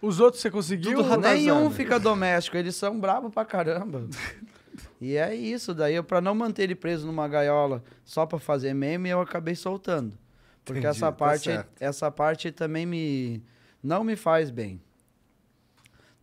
Os 0.01 0.21
outros 0.21 0.43
você 0.43 0.51
conseguiu? 0.51 1.03
Tudo. 1.03 1.17
Nenhum 1.17 1.71
fica 1.71 1.99
doméstico, 1.99 2.57
eles 2.57 2.77
são 2.77 2.99
bravos 2.99 3.33
pra 3.33 3.45
caramba. 3.45 4.07
E 5.01 5.17
é 5.17 5.35
isso, 5.35 5.75
daí 5.75 5.95
eu, 5.95 6.03
pra 6.03 6.21
não 6.21 6.35
manter 6.35 6.63
ele 6.63 6.75
preso 6.75 7.07
numa 7.07 7.29
gaiola 7.29 7.83
só 8.05 8.25
pra 8.25 8.39
fazer 8.39 8.73
meme, 8.73 9.11
eu 9.11 9.21
acabei 9.21 9.55
soltando. 9.55 10.17
Porque 10.65 10.81
Entendi, 10.81 10.97
essa 10.97 11.07
tá 11.07 11.13
parte, 11.13 11.45
certo. 11.45 11.69
essa 11.79 12.11
parte 12.11 12.51
também 12.51 12.87
me 12.87 13.43
não 13.83 14.03
me 14.03 14.17
faz 14.17 14.51
bem. 14.51 14.81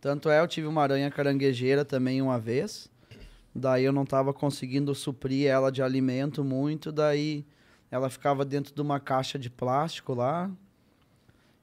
Tanto 0.04 0.28
é, 0.28 0.38
eu 0.38 0.46
tive 0.46 0.66
uma 0.66 0.82
aranha 0.82 1.10
caranguejeira 1.10 1.82
também 1.82 2.20
uma 2.20 2.38
vez. 2.38 2.90
Daí 3.54 3.84
eu 3.84 3.92
não 3.92 4.04
tava 4.04 4.34
conseguindo 4.34 4.94
suprir 4.94 5.46
ela 5.46 5.72
de 5.72 5.82
alimento 5.82 6.44
muito, 6.44 6.92
daí 6.92 7.42
ela 7.90 8.10
ficava 8.10 8.44
dentro 8.44 8.74
de 8.74 8.82
uma 8.82 9.00
caixa 9.00 9.38
de 9.38 9.48
plástico 9.48 10.12
lá. 10.12 10.50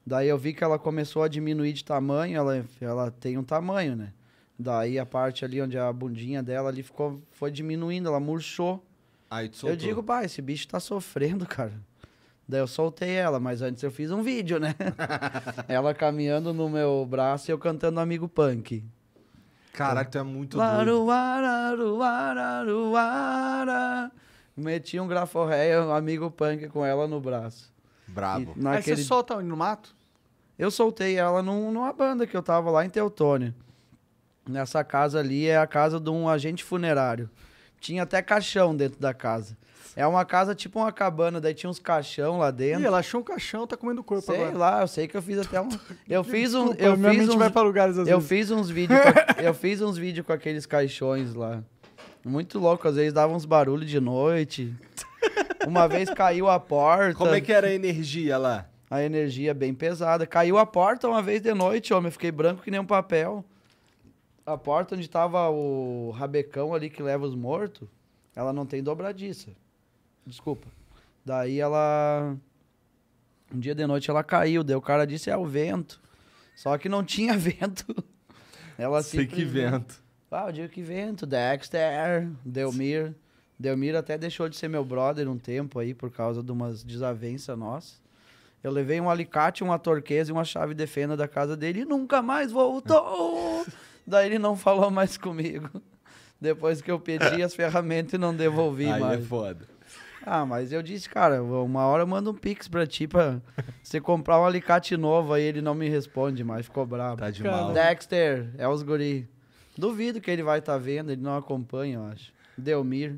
Daí 0.03 0.27
eu 0.27 0.39
vi 0.39 0.55
que 0.55 0.63
ela 0.63 0.79
começou 0.79 1.21
a 1.21 1.27
diminuir 1.27 1.71
de 1.71 1.85
tamanho, 1.85 2.35
ela, 2.35 2.65
ela 2.81 3.11
tem 3.11 3.37
um 3.37 3.43
tamanho, 3.43 3.95
né? 3.95 4.11
Daí 4.57 4.97
a 4.97 5.05
parte 5.05 5.45
ali 5.45 5.61
onde 5.61 5.77
a 5.77 5.93
bundinha 5.93 6.41
dela 6.41 6.69
ali 6.69 6.81
ficou, 6.81 7.21
foi 7.29 7.51
diminuindo, 7.51 8.09
ela 8.09 8.19
murchou. 8.19 8.83
Aí 9.29 9.49
tu 9.49 9.57
soltou. 9.57 9.69
Eu 9.69 9.77
digo, 9.77 10.01
pai, 10.01 10.25
esse 10.25 10.41
bicho 10.41 10.67
tá 10.67 10.79
sofrendo, 10.79 11.45
cara. 11.45 11.79
Daí 12.51 12.59
eu 12.59 12.67
soltei 12.67 13.11
ela, 13.11 13.39
mas 13.39 13.61
antes 13.61 13.81
eu 13.81 13.89
fiz 13.89 14.11
um 14.11 14.21
vídeo, 14.21 14.59
né? 14.59 14.75
ela 15.69 15.93
caminhando 15.93 16.53
no 16.53 16.67
meu 16.67 17.07
braço 17.09 17.49
e 17.49 17.53
eu 17.53 17.57
cantando 17.57 17.97
Amigo 18.01 18.27
Punk. 18.27 18.83
Caralho, 19.71 20.09
tu 20.09 20.17
é 20.17 20.23
muito 20.23 20.57
doido. 20.57 20.69
Meti 24.57 24.99
um 24.99 25.07
graforréia, 25.07 25.81
um 25.81 25.93
Amigo 25.93 26.29
Punk 26.29 26.67
com 26.67 26.85
ela 26.85 27.07
no 27.07 27.21
braço. 27.21 27.71
Brabo. 28.05 28.41
E 28.41 28.47
Aí 28.49 28.53
você 28.55 28.59
naquele... 28.61 29.03
solta 29.05 29.41
no 29.41 29.55
mato? 29.55 29.95
Eu 30.59 30.69
soltei 30.69 31.15
ela 31.15 31.41
num- 31.41 31.71
numa 31.71 31.93
banda 31.93 32.27
que 32.27 32.35
eu 32.35 32.43
tava 32.43 32.69
lá 32.69 32.83
em 32.83 32.89
Teutônio. 32.89 33.55
Nessa 34.45 34.83
casa 34.83 35.19
ali 35.19 35.47
é 35.47 35.57
a 35.57 35.65
casa 35.65 36.01
de 36.01 36.09
um 36.09 36.27
agente 36.27 36.65
funerário. 36.65 37.29
Tinha 37.79 38.03
até 38.03 38.21
caixão 38.21 38.75
dentro 38.75 38.99
da 38.99 39.13
casa. 39.13 39.55
É 39.95 40.07
uma 40.07 40.23
casa 40.23 40.55
tipo 40.55 40.79
uma 40.79 40.91
cabana, 40.91 41.41
daí 41.41 41.53
tinha 41.53 41.69
uns 41.69 41.79
caixão 41.79 42.37
lá 42.37 42.49
Ih, 42.49 42.53
dentro. 42.53 42.85
ela 42.85 42.99
achou 42.99 43.19
um 43.19 43.23
caixão, 43.23 43.67
tá 43.67 43.75
comendo 43.75 44.01
o 44.01 44.03
corpo 44.03 44.25
Sei 44.25 44.35
agora. 44.41 44.57
lá, 44.57 44.81
eu 44.81 44.87
sei 44.87 45.07
que 45.07 45.17
eu 45.17 45.21
fiz 45.21 45.37
até 45.39 45.59
um. 45.59 45.67
Eu 46.07 46.23
fiz 46.23 46.53
um. 46.55 46.67
Desculpa, 46.69 46.83
Eu 46.83 46.97
minha 46.97 47.09
fiz 47.11 47.19
mente 47.19 47.31
uns, 47.31 47.35
vai 47.39 47.49
pra 47.49 47.61
lugares 47.61 47.97
às 47.97 48.07
eu 48.07 48.19
vezes. 48.19 48.29
fiz 48.29 48.51
uns 48.51 48.69
vídeos. 48.69 48.99
com, 48.99 49.41
eu 49.43 49.53
fiz 49.53 49.81
uns 49.81 49.97
vídeos 49.97 50.25
com 50.25 50.31
aqueles 50.33 50.65
caixões 50.65 51.33
lá. 51.33 51.61
Muito 52.23 52.59
louco, 52.59 52.87
às 52.87 52.95
vezes 52.95 53.11
dava 53.13 53.33
uns 53.33 53.45
barulhos 53.45 53.89
de 53.89 53.99
noite. 53.99 54.73
Uma 55.67 55.87
vez 55.87 56.09
caiu 56.09 56.47
a 56.49 56.59
porta. 56.59 57.15
Como 57.15 57.33
é 57.33 57.41
que 57.41 57.51
era 57.51 57.67
a 57.67 57.73
energia 57.73 58.37
lá? 58.37 58.67
A 58.89 59.01
energia 59.03 59.53
bem 59.53 59.73
pesada. 59.73 60.25
Caiu 60.27 60.57
a 60.57 60.65
porta 60.65 61.07
uma 61.07 61.21
vez 61.21 61.41
de 61.41 61.53
noite, 61.53 61.93
homem. 61.93 62.07
Eu 62.07 62.11
fiquei 62.11 62.31
branco 62.31 62.61
que 62.61 62.69
nem 62.71 62.79
um 62.79 62.85
papel. 62.85 63.43
A 64.45 64.57
porta 64.57 64.95
onde 64.95 65.09
tava 65.09 65.49
o 65.49 66.11
rabecão 66.11 66.73
ali 66.73 66.89
que 66.89 67.01
leva 67.01 67.25
os 67.25 67.35
mortos, 67.35 67.87
ela 68.35 68.51
não 68.51 68.65
tem 68.65 68.81
dobradiça. 68.83 69.49
Desculpa. 70.25 70.67
Daí 71.25 71.59
ela. 71.59 72.35
Um 73.53 73.59
dia 73.59 73.75
de 73.75 73.85
noite 73.85 74.09
ela 74.09 74.23
caiu. 74.23 74.63
Daí 74.63 74.75
o 74.75 74.81
cara 74.81 75.05
disse: 75.05 75.29
é 75.29 75.37
o 75.37 75.45
vento. 75.45 76.01
Só 76.55 76.77
que 76.77 76.87
não 76.89 77.03
tinha 77.05 77.37
vento. 77.37 77.85
Ela 78.77 79.03
Sei 79.03 79.25
que 79.27 79.43
vento. 79.43 80.01
ah, 80.31 80.45
o 80.45 80.51
dia 80.51 80.67
que 80.67 80.81
vento, 80.81 81.25
Dexter, 81.25 82.29
Delmir. 82.45 83.13
Delmir 83.59 83.95
até 83.95 84.17
deixou 84.17 84.49
de 84.49 84.55
ser 84.55 84.67
meu 84.69 84.83
brother 84.83 85.29
um 85.29 85.37
tempo 85.37 85.77
aí 85.77 85.93
por 85.93 86.09
causa 86.09 86.41
de 86.41 86.51
umas 86.51 86.83
desavenças 86.83 87.55
nossas. 87.57 88.01
Eu 88.63 88.71
levei 88.71 88.99
um 88.99 89.09
alicate, 89.09 89.63
uma 89.63 89.77
torqueza 89.77 90.31
e 90.31 90.33
uma 90.33 90.43
chave 90.43 90.73
de 90.73 90.87
fenda 90.87 91.15
da 91.17 91.27
casa 91.27 91.55
dele 91.57 91.81
e 91.81 91.85
nunca 91.85 92.21
mais 92.21 92.51
voltou. 92.51 93.65
Daí 94.05 94.27
ele 94.27 94.39
não 94.39 94.55
falou 94.55 94.89
mais 94.89 95.15
comigo. 95.17 95.69
Depois 96.39 96.81
que 96.81 96.89
eu 96.89 96.99
pedi 96.99 97.43
as 97.43 97.53
ferramentas 97.53 98.13
e 98.13 98.17
não 98.17 98.35
devolvi 98.35 98.85
Aí 98.87 98.99
mais. 98.99 99.19
é 99.19 99.23
foda. 99.23 99.67
Ah, 100.25 100.45
mas 100.45 100.71
eu 100.71 100.81
disse, 100.83 101.09
cara, 101.09 101.43
uma 101.43 101.85
hora 101.85 102.03
eu 102.03 102.07
mando 102.07 102.31
um 102.31 102.33
pix 102.35 102.67
pra 102.67 102.85
ti 102.85 103.07
pra 103.07 103.41
você 103.81 103.99
comprar 103.99 104.39
um 104.39 104.45
alicate 104.45 104.95
novo. 104.95 105.33
Aí 105.33 105.43
ele 105.43 105.61
não 105.61 105.73
me 105.73 105.89
responde 105.89 106.43
mais, 106.43 106.65
ficou 106.65 106.85
bravo. 106.85 107.17
Tá 107.17 107.31
de 107.31 107.43
mal. 107.43 107.73
Dexter, 107.73 108.49
é 108.57 108.67
os 108.67 108.83
guri. 108.83 109.27
Duvido 109.77 110.21
que 110.21 110.29
ele 110.29 110.43
vai 110.43 110.59
estar 110.59 110.77
vendo, 110.77 111.11
ele 111.11 111.21
não 111.21 111.37
acompanha, 111.37 111.95
eu 111.95 112.05
acho. 112.05 112.31
Delmir. 112.57 113.17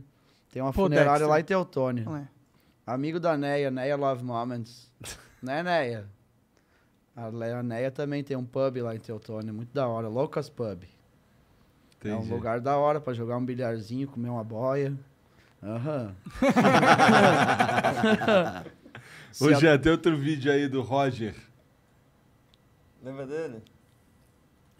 Tem 0.51 0.61
uma 0.61 0.71
Pô, 0.71 0.83
funerária 0.83 1.11
Dexter. 1.11 1.27
lá 1.29 1.39
em 1.39 1.43
Teutônio. 1.43 2.15
É. 2.15 2.27
Amigo 2.85 3.19
da 3.19 3.35
Neia, 3.35 3.71
Neia 3.71 3.95
Love 3.95 4.23
Moments. 4.23 4.91
né, 5.41 5.63
Neia? 5.63 6.05
A 7.15 7.63
Neia 7.63 7.91
também 7.91 8.23
tem 8.23 8.35
um 8.35 8.45
pub 8.45 8.77
lá 8.81 8.95
em 8.95 8.99
Teutônio, 8.99 9.53
muito 9.53 9.73
da 9.73 9.87
hora. 9.87 10.07
Loucas 10.07 10.49
Pub. 10.49 10.83
É 12.03 12.09
um 12.09 12.17
Entendi. 12.17 12.33
lugar 12.33 12.59
da 12.59 12.75
hora 12.75 12.99
pra 12.99 13.13
jogar 13.13 13.37
um 13.37 13.45
bilharzinho, 13.45 14.07
comer 14.07 14.29
uma 14.29 14.43
boia. 14.43 14.93
Aham. 15.65 16.13
Se 19.31 19.47
Ô, 19.47 19.53
Jean, 19.53 19.77
tem 19.79 19.91
outro 19.91 20.15
vídeo 20.15 20.51
aí 20.51 20.67
do 20.67 20.81
Roger. 20.81 21.33
Lembra 23.03 23.25
dele? 23.25 23.55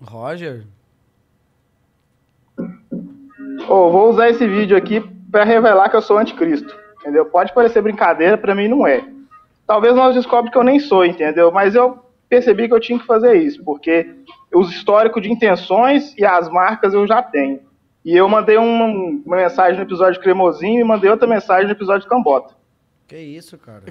Roger? 0.02 0.66
Ô, 3.68 3.90
vou 3.90 4.12
usar 4.12 4.30
esse 4.30 4.48
vídeo 4.48 4.78
aqui 4.78 5.00
pra 5.32 5.44
revelar 5.44 5.90
que 5.90 5.96
eu 5.96 6.02
sou 6.02 6.18
anticristo. 6.18 6.76
Entendeu? 7.00 7.26
Pode 7.26 7.54
parecer 7.54 7.82
brincadeira, 7.82 8.38
pra 8.38 8.54
mim 8.54 8.68
não 8.68 8.86
é. 8.86 9.04
talvez 9.66 9.96
nós 9.96 10.16
descobre 10.16 10.52
que 10.52 10.58
eu 10.58 10.64
nem 10.64 10.80
sou, 10.80 11.06
entendeu? 11.06 11.52
Mas 11.52 11.76
eu 11.76 12.00
percebi 12.30 12.68
que 12.68 12.74
eu 12.74 12.80
tinha 12.80 13.00
que 13.00 13.06
fazer 13.06 13.36
isso, 13.36 13.64
porque 13.64 14.10
os 14.54 14.70
históricos 14.70 15.22
de 15.22 15.32
intenções 15.32 16.14
e 16.18 16.26
as 16.26 16.50
marcas 16.50 16.94
eu 16.94 17.08
já 17.08 17.22
tenho. 17.24 17.60
E 18.06 18.16
eu 18.16 18.28
mandei 18.28 18.58
uma, 18.58 18.86
uma 19.26 19.38
mensagem 19.38 19.78
no 19.78 19.84
episódio 19.84 20.14
de 20.16 20.20
Cremosinho 20.20 20.82
e 20.82 20.84
mandei 20.84 21.10
outra 21.10 21.28
mensagem 21.28 21.66
no 21.66 21.72
episódio 21.72 22.02
de 22.02 22.08
Cambota. 22.10 22.54
Que 23.08 23.18
isso, 23.18 23.58
cara? 23.58 23.84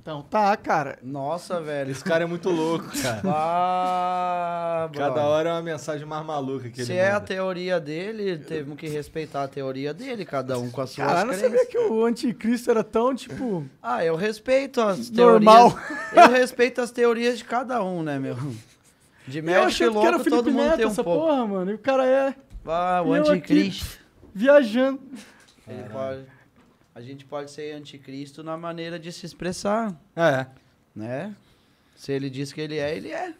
Então 0.00 0.22
tá, 0.22 0.56
cara. 0.56 0.98
Nossa, 1.02 1.60
velho. 1.60 1.90
Esse 1.90 2.04
cara 2.04 2.22
é 2.24 2.26
muito 2.26 2.48
louco, 2.48 2.86
cara. 3.02 3.20
Ah, 3.26 4.88
Cada 4.92 5.10
brother. 5.10 5.24
hora 5.24 5.48
é 5.48 5.52
uma 5.52 5.62
mensagem 5.62 6.06
mais 6.06 6.24
maluca 6.24 6.70
que 6.70 6.84
Se 6.84 6.92
ele 6.92 7.00
é 7.00 7.10
a 7.10 7.20
teoria 7.20 7.80
dele, 7.80 8.38
temos 8.38 8.76
que 8.78 8.86
respeitar 8.88 9.42
a 9.42 9.48
teoria 9.48 9.92
dele, 9.92 10.24
cada 10.24 10.58
um 10.58 10.70
com 10.70 10.80
as 10.80 10.90
suas 10.90 11.06
Cara, 11.06 11.20
eu 11.22 11.26
não 11.26 11.32
crenças. 11.34 11.50
sabia 11.50 11.66
que 11.66 11.78
o 11.78 12.04
anticristo 12.04 12.70
era 12.70 12.84
tão, 12.84 13.14
tipo... 13.14 13.64
Ah, 13.82 14.04
eu 14.04 14.14
respeito 14.14 14.80
as 14.80 15.10
Normal. 15.10 15.72
teorias. 15.72 16.12
Eu 16.14 16.30
respeito 16.38 16.80
as 16.80 16.90
teorias 16.92 17.36
de 17.38 17.44
cada 17.44 17.82
um, 17.82 18.02
né, 18.02 18.18
meu? 18.18 18.36
De 19.26 19.42
médico 19.42 19.64
e 19.64 19.66
achei 19.66 19.90
que 19.90 19.96
era 19.98 20.02
louco, 20.10 20.18
Felipe 20.24 20.30
todo 20.30 20.50
mundo 20.52 20.64
Neto 20.66 20.76
tem 20.76 20.86
um 20.86 20.90
essa 20.90 21.02
pouco. 21.02 21.26
porra, 21.26 21.46
mano. 21.48 21.70
E 21.72 21.74
o 21.74 21.78
cara 21.78 22.06
é 22.06 22.34
Ah, 22.66 23.02
o 23.04 23.12
anticristo. 23.12 23.98
viajando. 24.34 25.00
Ele 25.66 25.88
pode- 25.88 26.24
a 26.94 27.00
gente 27.00 27.24
pode 27.24 27.50
ser 27.50 27.72
anticristo 27.74 28.42
na 28.42 28.56
maneira 28.56 28.98
de 28.98 29.12
se 29.12 29.24
expressar, 29.26 29.94
É. 30.14 30.46
né? 30.94 31.34
Se 31.94 32.12
ele 32.12 32.28
diz 32.30 32.52
que 32.52 32.60
ele 32.60 32.76
é, 32.78 32.96
ele 32.96 33.10
é. 33.10 33.32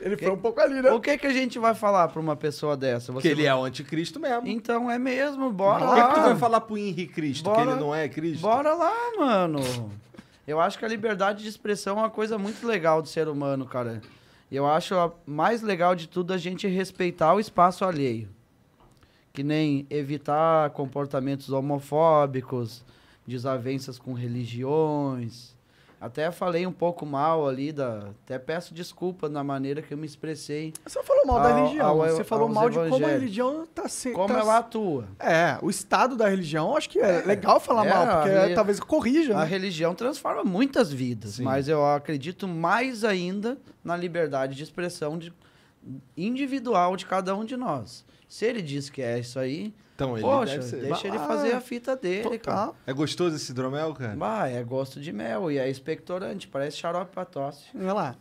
Ele 0.00 0.16
Que- 0.16 0.24
foi 0.24 0.34
um 0.34 0.38
pouco 0.38 0.60
ali, 0.60 0.82
né? 0.82 0.90
O 0.90 0.98
que 1.00 1.16
que 1.16 1.26
a 1.26 1.32
gente 1.32 1.58
vai 1.60 1.74
falar 1.74 2.08
pra 2.08 2.20
uma 2.20 2.34
pessoa 2.34 2.76
dessa? 2.76 3.12
Porque 3.12 3.28
ele 3.28 3.44
é 3.46 3.54
o 3.54 3.62
anticristo 3.64 4.18
mesmo. 4.18 4.48
Então 4.48 4.90
é 4.90 4.98
mesmo, 4.98 5.52
bora 5.52 5.86
Por 5.86 5.94
que, 5.94 6.00
que 6.02 6.14
tu 6.14 6.20
vai 6.22 6.30
lá. 6.30 6.36
falar 6.36 6.60
pro 6.62 6.76
Henrique 6.76 7.06
Cristo 7.12 7.48
que 7.48 7.56
Bora. 7.56 7.70
ele 7.70 7.80
não 7.80 7.94
é 7.94 8.08
Cristo? 8.08 8.40
Bora 8.42 8.74
lá, 8.74 8.92
mano. 9.16 9.60
Eu 10.46 10.60
acho 10.60 10.76
que 10.76 10.84
a 10.84 10.88
liberdade 10.88 11.44
de 11.44 11.48
expressão 11.48 11.96
é 11.98 12.00
uma 12.00 12.10
coisa 12.10 12.36
muito 12.36 12.66
legal 12.66 13.00
do 13.00 13.06
ser 13.08 13.28
humano, 13.28 13.64
cara. 13.64 14.00
E 14.50 14.56
eu 14.56 14.66
acho 14.66 14.94
a 14.96 15.12
mais 15.24 15.62
legal 15.62 15.94
de 15.94 16.08
tudo 16.08 16.32
a 16.32 16.36
gente 16.38 16.66
respeitar 16.66 17.32
o 17.34 17.38
espaço 17.38 17.84
alheio. 17.84 18.28
Que 19.32 19.42
nem 19.42 19.86
evitar 19.88 20.70
comportamentos 20.70 21.50
homofóbicos, 21.50 22.84
desavenças 23.26 23.98
com 23.98 24.12
religiões. 24.12 25.52
Até 26.00 26.32
falei 26.32 26.66
um 26.66 26.72
pouco 26.72 27.06
mal 27.06 27.46
ali 27.48 27.70
da. 27.70 28.08
Até 28.24 28.36
peço 28.36 28.74
desculpa 28.74 29.28
na 29.28 29.44
maneira 29.44 29.80
que 29.80 29.94
eu 29.94 29.96
me 29.98 30.04
expressei. 30.04 30.74
Você 30.84 31.00
falou 31.04 31.24
mal 31.24 31.40
da 31.40 31.50
Ao- 31.50 31.62
religião. 31.64 31.86
ao- 31.88 31.96
você 32.08 32.24
falou 32.24 32.48
mal 32.48 32.68
de 32.68 32.76
como 32.90 33.06
a 33.06 33.08
religião 33.08 33.64
tá 33.72 33.88
sendo. 33.88 34.14
Como 34.16 34.34
ela 34.34 34.58
atua. 34.58 35.06
É, 35.20 35.56
o 35.62 35.70
estado 35.70 36.16
da 36.16 36.28
religião, 36.28 36.76
acho 36.76 36.90
que 36.90 36.98
é, 36.98 37.22
legal 37.24 37.60
falar 37.60 37.86
é, 37.86 37.88
mal, 37.90 38.06
porque 38.16 38.30
a 38.30 38.42
reli- 38.42 38.54
talvez 38.56 38.80
corrija, 38.80 39.36
A 39.36 39.40
né? 39.42 39.46
religião 39.46 39.94
transforma 39.94 40.42
muitas 40.42 40.92
vidas, 40.92 41.34
Sim. 41.36 41.44
mas 41.44 41.68
eu 41.68 41.86
acredito 41.86 42.48
mais 42.48 43.04
ainda 43.04 43.56
na 43.84 43.96
liberdade 43.96 44.56
de 44.56 44.62
expressão 44.64 45.16
de- 45.16 45.32
individual 46.16 46.96
de 46.96 47.06
cada 47.06 47.34
um 47.36 47.44
de 47.44 47.56
nós. 47.56 48.04
Se 48.32 48.46
ele 48.46 48.62
diz 48.62 48.88
que 48.88 49.02
é 49.02 49.18
isso 49.18 49.38
aí, 49.38 49.74
Então 49.94 50.16
ele 50.16 50.22
poxa, 50.22 50.52
deve 50.54 50.64
ser. 50.64 50.80
deixa 50.80 51.06
ele 51.06 51.18
Ah, 51.18 51.26
fazer 51.26 51.52
a 51.52 51.60
fita 51.60 51.94
dele, 51.94 52.38
cara. 52.38 52.72
É 52.86 52.92
gostoso 52.94 53.36
esse 53.36 53.52
hidromel, 53.52 53.92
cara? 53.92 54.16
Bah, 54.16 54.48
é 54.48 54.64
gosto 54.64 54.98
de 54.98 55.12
mel 55.12 55.50
e 55.50 55.58
é 55.58 55.68
expectorante, 55.68 56.48
parece 56.48 56.78
xarope 56.78 57.12
pra 57.12 57.26
tosse. 57.26 57.66
Olha 57.74 57.92
lá. 57.92 58.16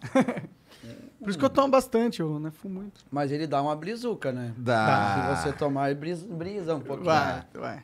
Por 1.18 1.30
isso 1.30 1.40
que 1.40 1.46
eu 1.46 1.50
tomo 1.50 1.70
bastante, 1.70 2.20
eu 2.20 2.38
não 2.42 2.52
fumo 2.52 2.82
muito. 2.82 3.06
Mas 3.10 3.32
ele 3.32 3.48
dá 3.48 3.62
uma 3.62 3.74
brizuca, 3.74 4.34
né? 4.34 4.54
Dá. 4.58 5.34
Se 5.38 5.44
você 5.48 5.54
tomar, 5.54 5.90
ele 5.92 5.98
brisa, 6.00 6.28
brisa 6.28 6.76
um 6.76 6.82
pouquinho. 6.82 7.06
Vai, 7.06 7.44
vai. 7.54 7.84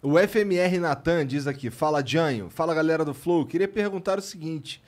O 0.00 0.16
FMR 0.16 0.78
Natan 0.78 1.26
diz 1.26 1.48
aqui: 1.48 1.68
Fala, 1.68 2.00
Janho. 2.06 2.48
Fala, 2.48 2.72
galera 2.76 3.04
do 3.04 3.12
Flow. 3.12 3.44
Queria 3.44 3.66
perguntar 3.66 4.20
o 4.20 4.22
seguinte: 4.22 4.80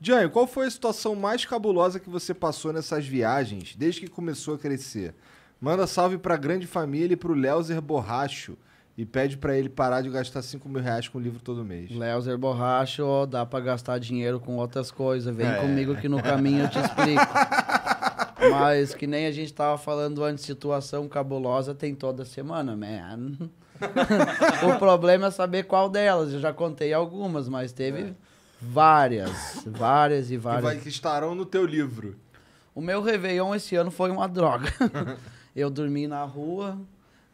Janho, 0.00 0.30
qual 0.30 0.48
foi 0.48 0.66
a 0.66 0.70
situação 0.70 1.14
mais 1.14 1.44
cabulosa 1.44 2.00
que 2.00 2.10
você 2.10 2.34
passou 2.34 2.72
nessas 2.72 3.06
viagens 3.06 3.76
desde 3.76 4.00
que 4.00 4.08
começou 4.08 4.54
a 4.56 4.58
crescer? 4.58 5.14
Manda 5.60 5.86
salve 5.86 6.18
pra 6.18 6.36
grande 6.36 6.66
família 6.66 7.14
e 7.14 7.16
pro 7.16 7.34
Léozer 7.34 7.80
Borracho. 7.80 8.56
E 8.96 9.04
pede 9.06 9.36
pra 9.36 9.56
ele 9.56 9.68
parar 9.68 10.00
de 10.00 10.10
gastar 10.10 10.42
5 10.42 10.68
mil 10.68 10.82
reais 10.82 11.06
com 11.06 11.20
livro 11.20 11.40
todo 11.40 11.64
mês. 11.64 11.88
Léozer 11.94 12.36
Borracho, 12.36 13.04
ó, 13.04 13.26
dá 13.26 13.46
pra 13.46 13.60
gastar 13.60 13.98
dinheiro 13.98 14.40
com 14.40 14.56
outras 14.56 14.90
coisas. 14.90 15.34
Vem 15.34 15.46
É. 15.46 15.54
comigo 15.60 15.94
que 15.96 16.08
no 16.08 16.20
caminho 16.20 16.64
eu 16.64 16.68
te 16.68 16.78
explico. 16.80 17.22
Mas 18.50 18.94
que 18.94 19.06
nem 19.06 19.26
a 19.26 19.30
gente 19.32 19.52
tava 19.52 19.78
falando 19.78 20.24
antes, 20.24 20.44
situação 20.44 21.08
cabulosa 21.08 21.74
tem 21.74 21.94
toda 21.94 22.24
semana, 22.24 22.76
man. 22.76 23.36
o 24.74 24.78
problema 24.78 25.26
é 25.26 25.30
saber 25.30 25.64
qual 25.64 25.88
delas. 25.88 26.32
Eu 26.32 26.40
já 26.40 26.52
contei 26.52 26.92
algumas, 26.92 27.48
mas 27.48 27.72
teve 27.72 28.14
várias, 28.60 29.62
várias 29.66 30.26
e 30.30 30.30
Que, 30.34 30.38
várias. 30.38 30.62
vai, 30.64 30.76
que 30.78 30.88
estarão 30.88 31.34
no 31.34 31.44
teu 31.46 31.64
livro. 31.64 32.16
O 32.74 32.80
meu 32.80 33.02
Réveillon 33.02 33.54
esse 33.54 33.76
ano 33.76 33.90
foi 33.90 34.10
uma 34.10 34.26
droga. 34.28 34.72
eu 35.58 35.70
dormi 35.70 36.06
na 36.06 36.24
rua, 36.24 36.78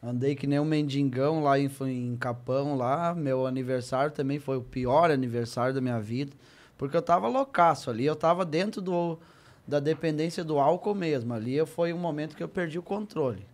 andei 0.03 0.35
que 0.35 0.47
nem 0.47 0.59
um 0.59 0.65
mendigão 0.65 1.43
lá 1.43 1.59
em, 1.59 1.71
em 1.83 2.17
Capão, 2.17 2.77
lá. 2.77 3.15
Meu 3.15 3.47
aniversário 3.47 4.11
também 4.13 4.39
foi 4.39 4.57
o 4.57 4.63
pior 4.63 5.11
aniversário 5.11 5.75
da 5.75 5.81
minha 5.81 6.01
vida. 6.01 6.33
Porque 6.79 6.97
eu 6.97 7.03
tava 7.03 7.29
loucaço 7.29 7.91
ali, 7.91 8.05
eu 8.05 8.17
tava 8.17 8.45
dentro 8.45 8.81
do, 8.83 9.19
da 9.67 9.79
dependência 9.79 10.43
do 10.43 10.59
álcool 10.59 10.95
mesmo. 10.95 11.33
Ali 11.33 11.55
eu- 11.55 11.67
foi 11.67 11.93
um 11.93 11.99
momento 11.99 12.35
que 12.37 12.43
eu 12.43 12.49
perdi 12.49 12.79
o 12.79 12.83
controle. 12.83 13.47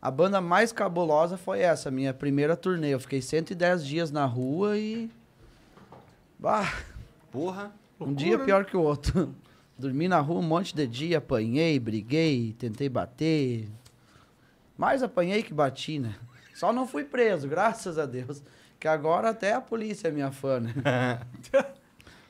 A 0.00 0.10
banda 0.10 0.40
mais 0.40 0.72
cabulosa 0.72 1.36
foi 1.36 1.60
essa, 1.60 1.90
minha 1.90 2.14
primeira 2.14 2.56
turnê. 2.56 2.90
Eu 2.94 3.00
fiquei 3.00 3.20
110 3.20 3.84
dias 3.84 4.10
na 4.10 4.24
rua 4.26 4.76
e. 4.78 5.10
Bah, 6.38 6.72
Porra. 7.32 7.72
um 8.00 8.14
dia 8.14 8.38
pior 8.38 8.64
que 8.64 8.76
o 8.76 8.80
outro. 8.82 9.34
Dormi 9.78 10.08
na 10.08 10.18
rua 10.20 10.40
um 10.40 10.42
monte 10.42 10.74
de 10.74 10.86
dia, 10.86 11.18
apanhei, 11.18 11.78
briguei, 11.78 12.52
tentei 12.58 12.88
bater. 12.88 13.68
Mais 14.76 15.02
apanhei 15.02 15.42
que 15.42 15.54
bati, 15.54 15.98
né? 15.98 16.14
Só 16.54 16.72
não 16.72 16.86
fui 16.86 17.04
preso, 17.04 17.46
graças 17.48 17.98
a 17.98 18.04
Deus. 18.06 18.42
Que 18.80 18.88
agora 18.88 19.30
até 19.30 19.52
a 19.54 19.60
polícia 19.60 20.08
é 20.08 20.10
minha 20.10 20.30
fã, 20.30 20.60
né? 20.60 20.72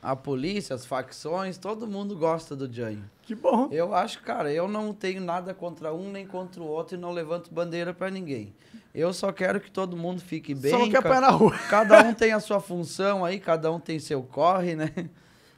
A 0.01 0.15
polícia, 0.15 0.73
as 0.73 0.85
facções, 0.85 1.57
todo 1.57 1.85
mundo 1.85 2.15
gosta 2.15 2.55
do 2.55 2.71
Janho. 2.71 3.03
Que 3.21 3.35
bom. 3.35 3.67
Eu 3.69 3.93
acho, 3.93 4.21
cara, 4.21 4.49
eu 4.49 4.65
não 4.65 4.93
tenho 4.93 5.19
nada 5.19 5.53
contra 5.53 5.93
um 5.93 6.09
nem 6.09 6.25
contra 6.25 6.61
o 6.63 6.65
outro 6.65 6.95
e 6.95 6.97
não 6.97 7.11
levanto 7.11 7.53
bandeira 7.53 7.93
pra 7.93 8.09
ninguém. 8.09 8.53
Eu 8.95 9.11
só 9.11 9.33
quero 9.33 9.59
que 9.59 9.69
todo 9.69 9.97
mundo 9.97 10.21
fique 10.21 10.55
bem. 10.55 10.71
Só 10.71 10.79
não 10.79 10.89
quer 10.89 11.03
ca- 11.03 11.19
na 11.19 11.29
rua. 11.31 11.51
Cada 11.69 12.01
um 12.01 12.13
tem 12.13 12.31
a 12.31 12.39
sua 12.39 12.61
função 12.61 13.25
aí, 13.25 13.41
cada 13.41 13.69
um 13.73 13.77
tem 13.77 13.99
seu 13.99 14.23
corre, 14.23 14.73
né? 14.73 14.89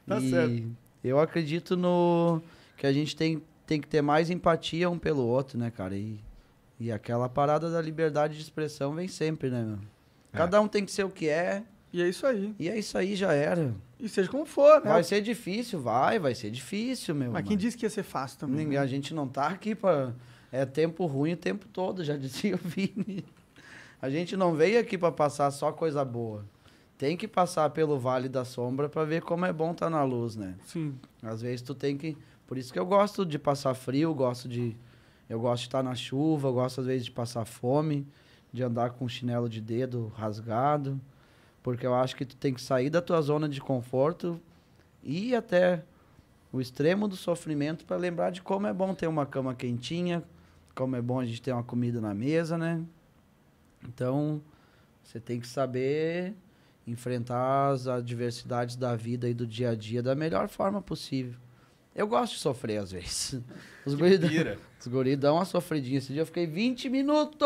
Tá 0.08 0.18
e 0.18 0.30
certo. 0.30 0.64
Eu 1.08 1.18
acredito 1.20 1.76
no 1.76 2.40
que 2.76 2.86
a 2.86 2.92
gente 2.92 3.14
tem, 3.16 3.42
tem 3.66 3.80
que 3.80 3.88
ter 3.88 4.02
mais 4.02 4.30
empatia 4.30 4.88
um 4.90 4.98
pelo 4.98 5.22
outro, 5.24 5.58
né, 5.58 5.70
cara? 5.70 5.96
E, 5.96 6.18
e 6.78 6.90
aquela 6.92 7.28
parada 7.28 7.70
da 7.70 7.80
liberdade 7.80 8.34
de 8.36 8.42
expressão 8.42 8.94
vem 8.94 9.08
sempre, 9.08 9.50
né, 9.50 9.62
meu? 9.62 9.78
Cada 10.32 10.60
um 10.60 10.66
tem 10.68 10.84
que 10.84 10.90
ser 10.90 11.04
o 11.04 11.10
que 11.10 11.28
é, 11.28 11.62
E 11.92 12.00
é 12.02 12.08
isso 12.08 12.26
aí. 12.26 12.54
e 12.58 12.68
é 12.68 12.78
isso 12.78 12.96
aí, 12.96 13.14
já 13.14 13.32
era. 13.32 13.74
E 14.00 14.08
seja 14.08 14.28
como 14.28 14.46
for, 14.46 14.82
né? 14.82 14.90
Vai 14.90 15.04
ser 15.04 15.20
difícil, 15.20 15.80
vai, 15.80 16.18
vai 16.18 16.34
ser 16.34 16.50
difícil, 16.50 17.14
meu. 17.14 17.30
Mas 17.30 17.46
quem 17.46 17.56
disse 17.56 17.76
que 17.76 17.84
ia 17.84 17.90
ser 17.90 18.02
fácil 18.02 18.38
também? 18.38 18.64
Ninguém, 18.64 18.78
né? 18.78 18.84
a 18.84 18.86
gente 18.86 19.12
não 19.14 19.28
tá 19.28 19.46
aqui 19.48 19.74
pra. 19.74 20.12
É 20.50 20.66
tempo 20.66 21.06
ruim 21.06 21.32
o 21.32 21.36
tempo 21.36 21.66
todo, 21.68 22.02
já 22.02 22.16
dizia 22.18 22.54
o 22.56 22.58
Vini. 22.58 23.24
A 24.00 24.10
gente 24.10 24.36
não 24.36 24.54
veio 24.54 24.80
aqui 24.80 24.98
pra 24.98 25.12
passar 25.12 25.50
só 25.50 25.70
coisa 25.70 26.04
boa. 26.04 26.44
Tem 27.02 27.16
que 27.16 27.26
passar 27.26 27.68
pelo 27.70 27.98
Vale 27.98 28.28
da 28.28 28.44
Sombra 28.44 28.88
pra 28.88 29.04
ver 29.04 29.22
como 29.22 29.44
é 29.44 29.52
bom 29.52 29.72
estar 29.72 29.90
na 29.90 30.04
luz, 30.04 30.36
né? 30.36 30.54
Sim. 30.64 30.94
Às 31.20 31.42
vezes 31.42 31.60
tu 31.60 31.74
tem 31.74 31.98
que. 31.98 32.16
Por 32.46 32.56
isso 32.56 32.72
que 32.72 32.78
eu 32.78 32.86
gosto 32.86 33.26
de 33.26 33.40
passar 33.40 33.74
frio, 33.74 34.14
gosto 34.14 34.48
de. 34.48 34.76
Eu 35.28 35.40
gosto 35.40 35.62
de 35.62 35.66
estar 35.66 35.82
na 35.82 35.96
chuva, 35.96 36.48
gosto 36.52 36.80
às 36.80 36.86
vezes 36.86 37.04
de 37.04 37.10
passar 37.10 37.44
fome, 37.44 38.06
de 38.52 38.62
andar 38.62 38.90
com 38.90 39.08
chinelo 39.08 39.48
de 39.48 39.60
dedo 39.60 40.12
rasgado. 40.14 41.00
Porque 41.60 41.84
eu 41.84 41.92
acho 41.92 42.14
que 42.14 42.24
tu 42.24 42.36
tem 42.36 42.54
que 42.54 42.62
sair 42.62 42.88
da 42.88 43.02
tua 43.02 43.20
zona 43.20 43.48
de 43.48 43.60
conforto 43.60 44.40
e 45.02 45.30
ir 45.30 45.34
até 45.34 45.82
o 46.52 46.60
extremo 46.60 47.08
do 47.08 47.16
sofrimento 47.16 47.84
para 47.84 47.96
lembrar 47.96 48.30
de 48.30 48.40
como 48.40 48.68
é 48.68 48.72
bom 48.72 48.94
ter 48.94 49.08
uma 49.08 49.26
cama 49.26 49.56
quentinha, 49.56 50.22
como 50.72 50.94
é 50.94 51.02
bom 51.02 51.18
a 51.18 51.24
gente 51.24 51.42
ter 51.42 51.50
uma 51.50 51.64
comida 51.64 52.00
na 52.00 52.14
mesa, 52.14 52.56
né? 52.56 52.80
Então, 53.88 54.40
você 55.02 55.18
tem 55.18 55.40
que 55.40 55.48
saber 55.48 56.36
enfrentar 56.86 57.70
as 57.70 57.86
adversidades 57.86 58.76
da 58.76 58.94
vida 58.96 59.28
e 59.28 59.34
do 59.34 59.46
dia 59.46 59.70
a 59.70 59.74
dia 59.74 60.02
da 60.02 60.14
melhor 60.14 60.48
forma 60.48 60.80
possível. 60.82 61.34
Eu 61.94 62.06
gosto 62.06 62.34
de 62.34 62.40
sofrer 62.40 62.78
às 62.78 62.90
vezes. 62.92 63.40
Os 63.84 63.94
guris, 63.94 64.18
dão- 64.18 64.28
os 64.80 64.86
guris 64.86 65.16
dão 65.18 65.34
uma 65.36 65.44
sofridinha. 65.44 65.98
Esse 65.98 66.12
dia 66.12 66.22
eu 66.22 66.26
fiquei 66.26 66.46
20 66.46 66.88
minutos 66.88 67.38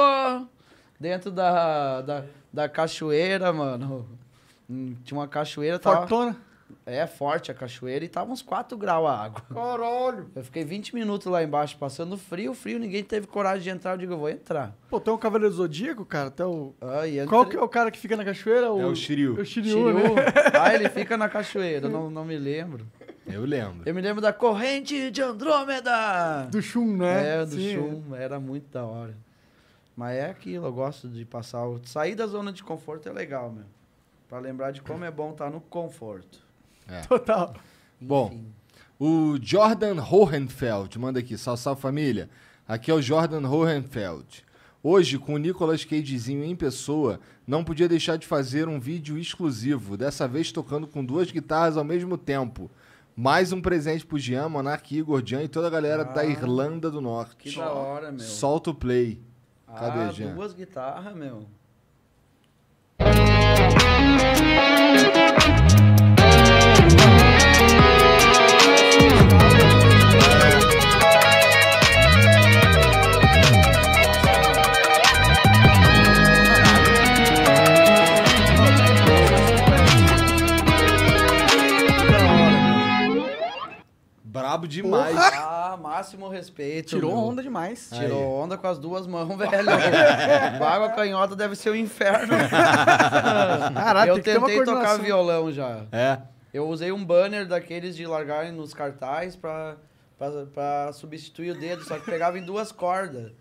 dentro 1.00 1.30
da, 1.30 2.00
da, 2.02 2.24
da 2.52 2.68
cachoeira, 2.68 3.52
mano. 3.52 4.06
Hum, 4.68 4.94
Tinha 5.02 5.18
uma 5.18 5.26
cachoeira, 5.26 5.78
tava, 5.78 6.00
Fortona. 6.06 6.36
É 6.84 7.06
forte 7.06 7.50
a 7.50 7.54
cachoeira 7.54 8.04
e 8.04 8.08
tava 8.08 8.30
uns 8.30 8.42
4 8.42 8.76
graus 8.78 9.08
a 9.08 9.12
água. 9.24 9.42
Caralho. 9.52 10.30
Eu 10.34 10.44
fiquei 10.44 10.64
20 10.64 10.94
minutos 10.94 11.26
lá 11.26 11.42
embaixo 11.42 11.76
passando 11.78 12.16
frio, 12.16 12.54
frio, 12.54 12.78
ninguém 12.78 13.02
teve 13.02 13.26
coragem 13.26 13.62
de 13.64 13.70
entrar. 13.70 13.92
Eu 13.92 13.98
digo, 13.98 14.12
eu 14.12 14.18
vou 14.18 14.28
entrar. 14.28 14.72
Pô, 14.88 15.00
tem 15.00 15.12
um 15.12 15.18
Cavaleiro 15.18 15.52
Zodíaco, 15.52 16.04
cara. 16.04 16.30
Tem 16.30 16.46
o... 16.46 16.72
Ah, 16.80 17.06
e 17.06 17.24
Qual 17.26 17.44
que 17.46 17.56
é 17.56 17.60
o 17.60 17.68
cara 17.68 17.90
que 17.90 17.98
fica 17.98 18.16
na 18.16 18.24
cachoeira? 18.24 18.66
É 18.66 18.70
o 18.70 18.94
Shiryu. 18.94 19.34
O 19.40 19.44
Shiryu, 19.44 19.92
né? 19.92 20.00
Shiryu. 20.00 20.14
Ah, 20.60 20.74
ele 20.74 20.88
fica 20.88 21.16
na 21.16 21.28
cachoeira, 21.28 21.88
não, 21.88 22.08
não 22.10 22.24
me 22.24 22.36
lembro. 22.38 22.86
Eu 23.26 23.44
lembro. 23.44 23.82
Eu 23.84 23.92
me 23.94 24.00
lembro 24.00 24.22
da 24.22 24.32
corrente 24.32 25.10
de 25.10 25.20
Andrômeda. 25.22 26.46
Do 26.50 26.62
Shun, 26.62 26.96
né? 26.96 27.40
É, 27.40 27.44
do 27.44 27.56
Sim. 27.56 27.74
Shun, 27.74 28.14
era 28.14 28.38
muito 28.38 28.70
da 28.72 28.84
hora. 28.84 29.14
Mas 29.96 30.16
é 30.16 30.30
aquilo, 30.30 30.66
eu 30.66 30.72
gosto 30.72 31.08
de 31.08 31.24
passar. 31.24 31.66
o- 31.66 31.80
Sair 31.84 32.14
da 32.14 32.26
zona 32.26 32.52
de 32.52 32.62
conforto 32.62 33.08
é 33.08 33.12
legal, 33.12 33.50
meu. 33.50 33.64
Pra 34.28 34.38
lembrar 34.38 34.70
de 34.70 34.80
como 34.82 35.04
é 35.04 35.10
bom 35.10 35.32
estar 35.32 35.50
no 35.50 35.60
conforto. 35.60 36.45
Total. 37.08 37.54
Bom. 38.00 38.26
Enfim. 38.32 38.46
O 38.98 39.36
Jordan 39.42 40.00
Hohenfeld 40.02 40.98
manda 40.98 41.20
aqui, 41.20 41.36
salve, 41.36 41.60
salve 41.62 41.80
família. 41.82 42.30
Aqui 42.66 42.90
é 42.90 42.94
o 42.94 43.02
Jordan 43.02 43.46
Hohenfeld. 43.46 44.44
Hoje, 44.82 45.18
com 45.18 45.34
o 45.34 45.38
Nicolas 45.38 45.84
Cagezinho 45.84 46.44
em 46.44 46.54
pessoa, 46.56 47.20
não 47.46 47.62
podia 47.64 47.88
deixar 47.88 48.16
de 48.16 48.26
fazer 48.26 48.68
um 48.68 48.78
vídeo 48.80 49.18
exclusivo, 49.18 49.96
dessa 49.96 50.26
vez 50.28 50.50
tocando 50.52 50.86
com 50.86 51.04
duas 51.04 51.30
guitarras 51.30 51.76
ao 51.76 51.84
mesmo 51.84 52.16
tempo. 52.16 52.70
Mais 53.14 53.52
um 53.52 53.60
presente 53.60 54.06
pro 54.06 54.18
Jean, 54.18 54.48
Monark, 54.48 54.94
Igor, 54.96 55.22
Jean 55.24 55.42
e 55.42 55.48
toda 55.48 55.66
a 55.66 55.70
galera 55.70 56.04
da 56.04 56.20
Ah. 56.20 56.26
Irlanda 56.26 56.90
do 56.90 57.00
Norte. 57.00 57.36
Que 57.36 57.56
da 57.56 57.70
hora, 57.72 58.10
meu. 58.12 58.20
Solta 58.20 58.70
o 58.70 58.74
play. 58.74 59.20
Cadê, 59.66 60.00
ah, 60.00 60.12
Jean? 60.12 60.34
duas 60.34 60.52
guitarras, 60.54 61.14
meu. 61.14 61.46
Brabo 84.36 84.68
demais. 84.68 85.16
Ah, 85.16 85.78
máximo 85.80 86.28
respeito. 86.28 86.90
Tirou 86.90 87.12
meu. 87.12 87.20
onda 87.20 87.42
demais. 87.42 87.88
Tirou 87.92 88.42
onda 88.42 88.58
com 88.58 88.66
as 88.66 88.78
duas 88.78 89.06
mãos, 89.06 89.28
velho. 89.38 89.70
Água 90.62 90.90
canhota 90.90 91.34
deve 91.34 91.56
ser 91.56 91.70
o 91.70 91.76
inferno. 91.76 92.34
Caralho, 93.74 94.10
eu 94.10 94.14
tem 94.14 94.22
que 94.22 94.30
ter 94.30 94.38
uma 94.38 94.46
tentei 94.46 94.64
tocar 94.64 94.98
violão 94.98 95.50
já. 95.50 95.84
É. 95.90 96.18
Eu 96.52 96.68
usei 96.68 96.92
um 96.92 97.04
banner 97.04 97.46
daqueles 97.46 97.96
de 97.96 98.06
largarem 98.06 98.52
nos 98.52 98.72
cartazes 98.72 99.36
pra, 99.36 99.76
pra, 100.18 100.30
pra 100.52 100.92
substituir 100.92 101.50
o 101.50 101.58
dedo, 101.58 101.84
só 101.84 101.98
que 101.98 102.04
pegava 102.04 102.38
em 102.38 102.42
duas 102.42 102.72
cordas. 102.72 103.32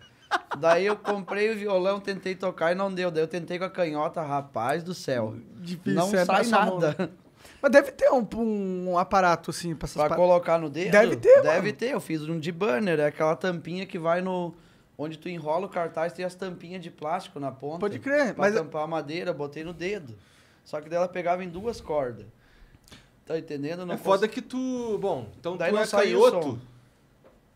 Daí 0.58 0.86
eu 0.86 0.96
comprei 0.96 1.50
o 1.52 1.56
violão, 1.56 2.00
tentei 2.00 2.34
tocar 2.34 2.72
e 2.72 2.74
não 2.74 2.92
deu. 2.92 3.10
Daí 3.10 3.22
eu 3.22 3.28
tentei 3.28 3.58
com 3.58 3.64
a 3.64 3.70
canhota, 3.70 4.20
rapaz 4.22 4.82
do 4.82 4.94
céu. 4.94 5.36
Difícil, 5.56 5.94
não 5.94 6.14
é 6.14 6.24
sai 6.24 6.46
nada. 6.46 7.10
Mas 7.66 7.72
deve 7.72 7.90
ter 7.90 8.08
um, 8.12 8.24
um 8.90 8.96
aparato 8.96 9.50
assim 9.50 9.74
pra 9.74 9.86
essas 9.86 9.96
Pra 10.00 10.10
pa- 10.10 10.14
colocar 10.14 10.56
no 10.56 10.70
dedo? 10.70 10.92
Deve 10.92 11.16
ter, 11.16 11.42
Deve 11.42 11.66
mano. 11.66 11.72
ter. 11.72 11.90
Eu 11.90 12.00
fiz 12.00 12.22
um 12.28 12.38
de 12.38 12.52
banner, 12.52 13.00
é 13.00 13.06
aquela 13.06 13.34
tampinha 13.34 13.84
que 13.84 13.98
vai 13.98 14.20
no. 14.22 14.54
Onde 14.96 15.18
tu 15.18 15.28
enrola 15.28 15.66
o 15.66 15.68
cartaz, 15.68 16.12
tem 16.12 16.24
as 16.24 16.34
tampinhas 16.36 16.80
de 16.80 16.92
plástico 16.92 17.40
na 17.40 17.50
ponta. 17.50 17.80
Pode 17.80 17.98
crer, 17.98 18.34
Pra 18.34 18.44
mas- 18.44 18.54
tampar 18.54 18.84
a 18.84 18.86
madeira, 18.86 19.32
botei 19.32 19.64
no 19.64 19.72
dedo. 19.74 20.14
Só 20.64 20.80
que 20.80 20.88
daí 20.88 20.96
ela 20.96 21.08
pegava 21.08 21.42
em 21.42 21.48
duas 21.48 21.80
cordas. 21.80 22.24
Tá 23.26 23.36
entendendo? 23.36 23.84
Não 23.84 23.94
É 23.94 23.98
foda 23.98 24.28
cons- 24.28 24.34
que 24.34 24.40
tu. 24.40 24.96
Bom, 24.98 25.26
então 25.40 25.56
Daí 25.56 25.70
tu 25.72 25.74
não 25.74 25.82
é 25.82 25.86
saiu 25.86 26.20
o 26.20 26.30
som. 26.30 26.40
canhoto. 26.40 26.60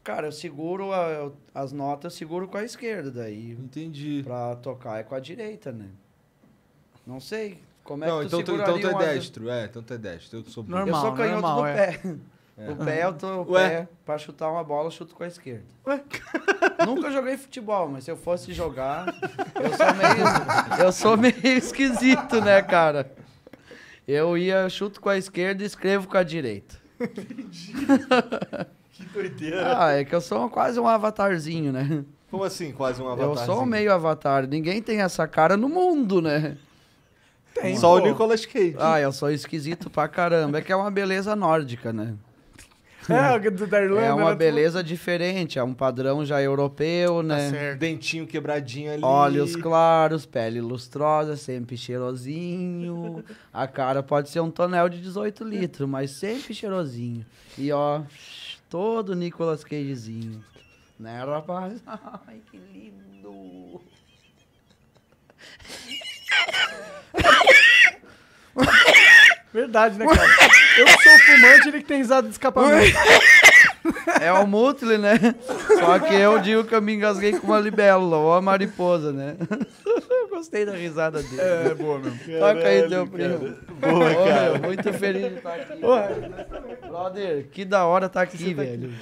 Cara, 0.03 0.27
eu 0.27 0.32
seguro 0.32 0.93
a- 0.93 1.31
as 1.55 1.70
notas, 1.73 2.12
eu 2.15 2.19
seguro 2.19 2.49
com 2.49 2.59
a 2.59 2.65
esquerda. 2.65 3.12
Daí 3.12 3.53
Entendi. 3.53 4.23
pra 4.24 4.57
tocar 4.57 4.99
é 4.99 5.05
com 5.05 5.15
a 5.15 5.20
direita, 5.20 5.70
né? 5.70 5.87
Não 7.07 7.20
sei. 7.20 7.61
Como 7.91 8.05
é 8.05 8.07
Não, 8.07 8.21
que 8.21 8.29
tu 8.29 8.41
então 8.41 8.55
tu, 8.57 8.62
então 8.62 8.79
tu 8.79 8.87
é 8.87 8.91
uma- 8.91 9.05
destro. 9.05 9.51
É, 9.51 9.65
então 9.65 9.83
tu 9.83 9.93
é 9.95 9.99
destro. 9.99 10.39
Eu 10.39 10.45
sou. 10.45 10.62
Normal. 10.62 10.87
eu 10.87 10.95
sou 10.95 11.12
canhoto 11.12 11.41
normal, 11.43 11.61
do 11.62 11.67
é. 11.67 11.75
pé. 11.75 12.01
O 12.71 12.77
pé, 12.85 13.05
eu 13.05 13.12
tô, 13.15 13.43
Ué? 13.51 13.69
pé, 13.69 13.89
pra 14.07 14.17
chutar 14.17 14.49
uma 14.49 14.62
bola, 14.62 14.87
eu 14.87 14.91
chuto 14.93 15.12
com 15.12 15.25
a 15.25 15.27
esquerda. 15.27 15.65
Ué? 15.85 16.01
Nunca 16.87 17.11
joguei 17.11 17.37
futebol, 17.37 17.89
mas 17.89 18.05
se 18.05 18.11
eu 18.12 18.17
fosse 18.17 18.53
jogar, 18.53 19.07
eu 19.57 19.73
sou 19.77 19.95
meio, 19.97 20.25
eu 20.87 20.93
sou 20.93 21.17
meio 21.17 21.59
esquisito, 21.59 22.41
né, 22.41 22.62
cara? 22.62 23.11
Eu 24.07 24.39
ia, 24.39 24.69
chuto 24.69 25.01
com 25.01 25.09
a 25.09 25.19
esquerda 25.19 25.65
e 25.65 25.67
escrevo 25.67 26.07
com 26.07 26.17
a 26.17 26.23
direita. 26.23 26.77
Que 28.93 29.05
doideira. 29.12 29.75
Ah, 29.77 29.93
é 29.95 30.05
que 30.05 30.15
eu 30.15 30.21
sou 30.21 30.49
quase 30.49 30.79
um 30.79 30.87
avatarzinho, 30.87 31.73
né? 31.73 32.05
Como 32.31 32.45
assim, 32.45 32.71
quase 32.71 33.03
um 33.03 33.07
Eu 33.07 33.11
avatar? 33.33 33.47
sou 33.47 33.67
meio 33.67 33.93
avatar. 33.93 34.47
Ninguém 34.47 34.81
tem 34.81 35.01
essa 35.01 35.27
cara 35.27 35.57
no 35.57 35.69
mundo, 35.69 36.23
né? 36.23 36.57
Tem, 37.61 37.77
Só 37.77 37.97
o 37.97 38.01
pô. 38.01 38.07
Nicolas 38.09 38.47
Cage. 38.47 38.77
Ah, 38.78 39.01
eu 39.01 39.12
sou 39.12 39.31
esquisito 39.31 39.91
pra 39.91 40.09
caramba. 40.09 40.59
É 40.59 40.62
que 40.62 40.73
é 40.73 40.77
uma 40.77 40.91
beleza 40.91 41.35
nórdica, 41.37 41.93
né? 41.93 42.15
É, 43.09 43.35
o 43.35 43.51
do 43.51 43.66
da 43.66 43.82
Irlanda. 43.82 44.07
É 44.07 44.12
uma 44.12 44.31
né? 44.31 44.37
beleza 44.37 44.85
diferente, 44.85 45.59
é 45.59 45.65
um 45.65 45.74
padrão 45.74 46.24
já 46.24 46.41
europeu, 46.41 47.16
Tá 47.16 47.23
né? 47.23 47.51
certo. 47.51 47.78
Dentinho 47.81 48.27
quebradinho 48.27 48.93
ali. 48.93 49.03
Olhos 49.03 49.57
claros, 49.57 50.27
pele 50.27 50.61
lustrosa, 50.61 51.37
sempre 51.37 51.77
cheirosinho. 51.77 53.24
A 53.53 53.66
cara 53.66 54.03
pode 54.03 54.28
ser 54.28 54.41
um 54.41 54.51
tonel 54.51 54.89
de 54.89 55.01
18 55.01 55.43
litros, 55.43 55.89
mas 55.89 56.11
sempre 56.12 56.55
cheirosinho. 56.55 57.24
E 57.59 57.73
ó, 57.73 58.03
todo 58.69 59.16
Nicolas 59.16 59.65
Cagezinho. 59.65 60.45
Né, 60.99 61.24
rapaz? 61.24 61.82
Ai, 61.89 62.41
que 62.51 62.59
lindo. 62.59 63.81
Verdade, 69.52 69.98
né, 69.98 70.07
cara? 70.07 70.28
Eu 70.78 70.86
que 70.86 71.02
sou 71.02 71.19
fumante, 71.19 71.69
ele 71.69 71.78
que 71.78 71.85
tem 71.85 71.98
risada 71.98 72.27
de 72.28 72.32
escapamento. 72.32 72.97
É 74.20 74.32
o 74.32 74.47
Mutley, 74.47 74.98
né? 74.98 75.19
Só 75.78 75.98
que 75.98 76.15
eu 76.15 76.39
digo 76.39 76.65
que 76.65 76.74
eu 76.74 76.82
me 76.82 76.94
engasguei 76.94 77.32
com 77.32 77.47
uma 77.48 77.59
libélula, 77.59 78.16
ou 78.16 78.35
a 78.35 78.40
mariposa, 78.40 79.12
né? 79.12 79.36
Eu 79.85 80.28
gostei 80.28 80.65
da 80.65 80.73
risada 80.73 81.23
dele. 81.23 81.40
É, 81.40 81.74
boa 81.74 81.98
mesmo. 81.98 82.19
Toca 82.39 82.66
aí, 82.66 82.89
teu 82.89 83.07
primo. 83.07 83.57
Boa, 83.81 84.15
cara. 84.15 84.59
muito 84.59 84.93
feliz 84.93 85.31
de 85.31 85.36
estar 85.36 85.55
aqui. 85.55 85.81
Brother, 86.86 87.48
que 87.51 87.65
da 87.65 87.85
hora 87.85 88.07
estar 88.07 88.23
aqui, 88.23 88.55
velho. 88.55 88.93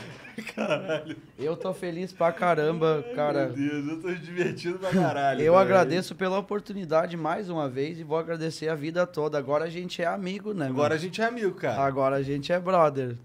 Caralho. 0.42 1.16
Eu 1.38 1.56
tô 1.56 1.72
feliz 1.74 2.12
pra 2.12 2.32
caramba, 2.32 3.04
cara. 3.14 3.46
Deus, 3.46 3.88
eu 3.88 4.00
tô 4.00 4.12
divertido 4.12 4.78
pra 4.78 4.90
caralho. 4.90 5.40
Eu 5.42 5.52
cara. 5.54 5.64
agradeço 5.64 6.14
pela 6.14 6.38
oportunidade 6.38 7.16
mais 7.16 7.48
uma 7.50 7.68
vez 7.68 7.98
e 7.98 8.04
vou 8.04 8.18
agradecer 8.18 8.68
a 8.68 8.74
vida 8.74 9.06
toda. 9.06 9.38
Agora 9.38 9.64
a 9.64 9.70
gente 9.70 10.02
é 10.02 10.06
amigo, 10.06 10.52
né? 10.52 10.66
Agora 10.66 10.94
a 10.94 10.96
mano? 10.96 11.00
gente 11.00 11.20
é 11.20 11.24
amigo, 11.24 11.52
cara. 11.54 11.80
Agora 11.82 12.16
a 12.16 12.22
gente 12.22 12.52
é 12.52 12.58
brother. 12.58 13.16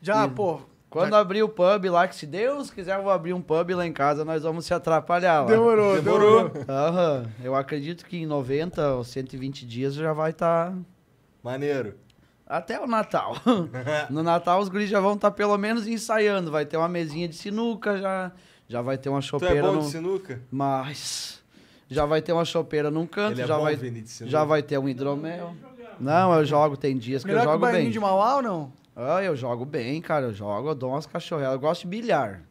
Já, 0.00 0.26
E- 0.26 0.30
pô. 0.30 0.60
Quando 0.90 1.14
abrir 1.14 1.42
o 1.42 1.48
pub 1.48 1.86
lá, 1.88 2.06
que 2.06 2.14
se 2.14 2.26
Deus 2.26 2.70
quiser 2.70 2.98
eu 2.98 3.02
vou 3.02 3.10
abrir 3.10 3.32
um 3.32 3.40
pub 3.40 3.70
lá 3.70 3.86
em 3.86 3.92
casa, 3.94 4.26
nós 4.26 4.42
vamos 4.42 4.66
se 4.66 4.74
atrapalhar 4.74 5.40
lá. 5.40 5.46
Demorou, 5.46 6.02
demorou. 6.02 6.52
Aham. 6.68 7.24
Eu 7.42 7.54
acredito 7.54 8.04
que 8.04 8.18
em 8.18 8.26
90 8.26 8.96
ou 8.96 9.02
120 9.02 9.64
dias 9.64 9.94
já 9.94 10.12
vai 10.12 10.32
estar... 10.32 10.74
Maneiro. 11.42 11.94
Até 12.52 12.78
o 12.78 12.86
Natal. 12.86 13.34
no 14.10 14.22
Natal 14.22 14.60
os 14.60 14.68
guris 14.68 14.90
já 14.90 15.00
vão 15.00 15.14
estar 15.14 15.30
pelo 15.30 15.56
menos 15.56 15.86
ensaiando. 15.86 16.50
Vai 16.50 16.66
ter 16.66 16.76
uma 16.76 16.88
mesinha 16.88 17.26
de 17.26 17.34
sinuca 17.34 17.96
já. 17.96 18.30
Já 18.68 18.82
vai 18.82 18.98
ter 18.98 19.08
uma 19.08 19.20
Tu 19.20 19.24
é 19.24 19.28
chopeira 19.28 19.62
bom 19.62 19.72
no... 19.72 19.80
de 19.80 19.86
sinuca? 19.86 20.42
Mas... 20.50 21.42
Já 21.88 22.04
vai 22.04 22.20
ter 22.20 22.32
uma 22.32 22.44
chopeira 22.44 22.90
num 22.90 23.06
canto, 23.06 23.32
Ele 23.32 23.42
é 23.42 23.46
já, 23.46 23.56
bom, 23.56 23.62
vai... 23.62 23.76
Vini, 23.76 24.02
de 24.02 24.08
sinuca? 24.10 24.30
já 24.30 24.44
vai 24.44 24.62
ter 24.62 24.78
um 24.78 24.86
hidromel. 24.86 25.54
Não, 25.98 26.34
eu 26.34 26.44
jogo, 26.44 26.76
tem 26.76 26.96
dias 26.96 27.22
que 27.22 27.28
Melhor 27.28 27.44
eu 27.44 27.50
que 27.50 27.56
o 27.56 27.60
jogo 27.60 27.72
bem. 27.72 27.90
de 27.90 27.98
Mauá 27.98 28.36
ou 28.36 28.42
não? 28.42 28.72
Ah, 28.94 29.22
eu 29.22 29.34
jogo 29.34 29.64
bem, 29.64 30.00
cara. 30.02 30.26
Eu 30.26 30.34
jogo, 30.34 30.68
eu 30.68 30.74
dou 30.74 30.90
umas 30.90 31.06
cachorrelas. 31.06 31.54
Eu 31.54 31.60
gosto 31.60 31.82
de 31.82 31.88
bilhar. 31.88 32.42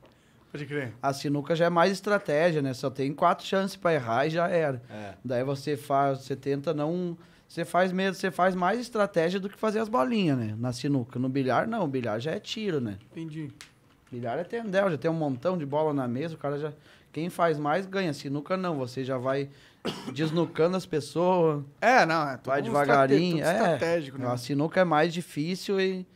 Pode 0.52 0.66
crer. 0.66 0.94
A 1.02 1.14
sinuca 1.14 1.56
já 1.56 1.66
é 1.66 1.70
mais 1.70 1.92
estratégia, 1.92 2.62
né? 2.62 2.74
Só 2.74 2.90
tem 2.90 3.14
quatro 3.14 3.46
chances 3.46 3.76
pra 3.76 3.94
errar 3.94 4.26
e 4.26 4.32
já 4.32 4.48
era. 4.48 4.82
É. 4.90 5.14
Daí 5.24 5.44
você 5.44 5.78
faz, 5.78 6.20
você 6.20 6.36
tenta 6.36 6.74
não, 6.74 7.16
você 7.52 7.66
faz 7.66 7.92
mesmo, 7.92 8.16
você 8.16 8.32
faz 8.32 8.56
mais 8.56 8.80
estratégia 8.80 9.38
do 9.38 9.50
que 9.50 9.58
fazer 9.58 9.80
as 9.80 9.90
bolinhas, 9.90 10.38
né? 10.38 10.56
Na 10.58 10.72
sinuca. 10.72 11.20
No 11.20 11.28
bilhar 11.28 11.68
não, 11.68 11.84
o 11.84 11.88
bilhar 11.88 12.18
já 12.18 12.32
é 12.32 12.40
tiro, 12.40 12.80
né? 12.80 12.98
Entendi. 13.12 13.52
Bilhar 14.10 14.40
é 14.40 14.46
tendel, 14.46 14.90
já 14.90 14.98
tem 14.98 15.12
um 15.12 15.16
montão 15.16 15.58
de 15.58 15.66
bola 15.66 15.94
na 15.94 16.08
mesa, 16.08 16.36
o 16.36 16.38
cara 16.38 16.58
já 16.58 16.72
quem 17.12 17.30
faz 17.30 17.60
mais 17.60 17.86
ganha. 17.86 18.14
Sinuca 18.14 18.56
não, 18.56 18.78
você 18.78 19.04
já 19.04 19.18
vai 19.18 19.50
desnucando 20.16 20.78
as 20.78 20.86
pessoas, 20.86 21.62
É, 21.82 22.06
não, 22.06 22.30
é 22.30 22.38
tudo 22.38 22.54
vai 22.54 22.62
devagarinho, 22.62 23.40
tudo 23.40 23.46
é. 23.46 23.52
estratégico, 23.52 24.18
né? 24.18 24.28
A 24.30 24.38
sinuca 24.38 24.80
é 24.80 24.86
mais 24.86 25.14
difícil 25.14 25.82
e 25.82 26.08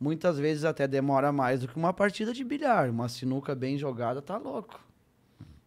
muitas 0.00 0.40
vezes 0.40 0.64
até 0.64 0.88
demora 0.88 1.30
mais 1.30 1.60
do 1.60 1.68
que 1.68 1.76
uma 1.76 1.92
partida 1.92 2.32
de 2.32 2.42
bilhar. 2.42 2.90
Uma 2.90 3.08
sinuca 3.08 3.54
bem 3.54 3.78
jogada 3.78 4.20
tá 4.20 4.36
louco. 4.36 4.80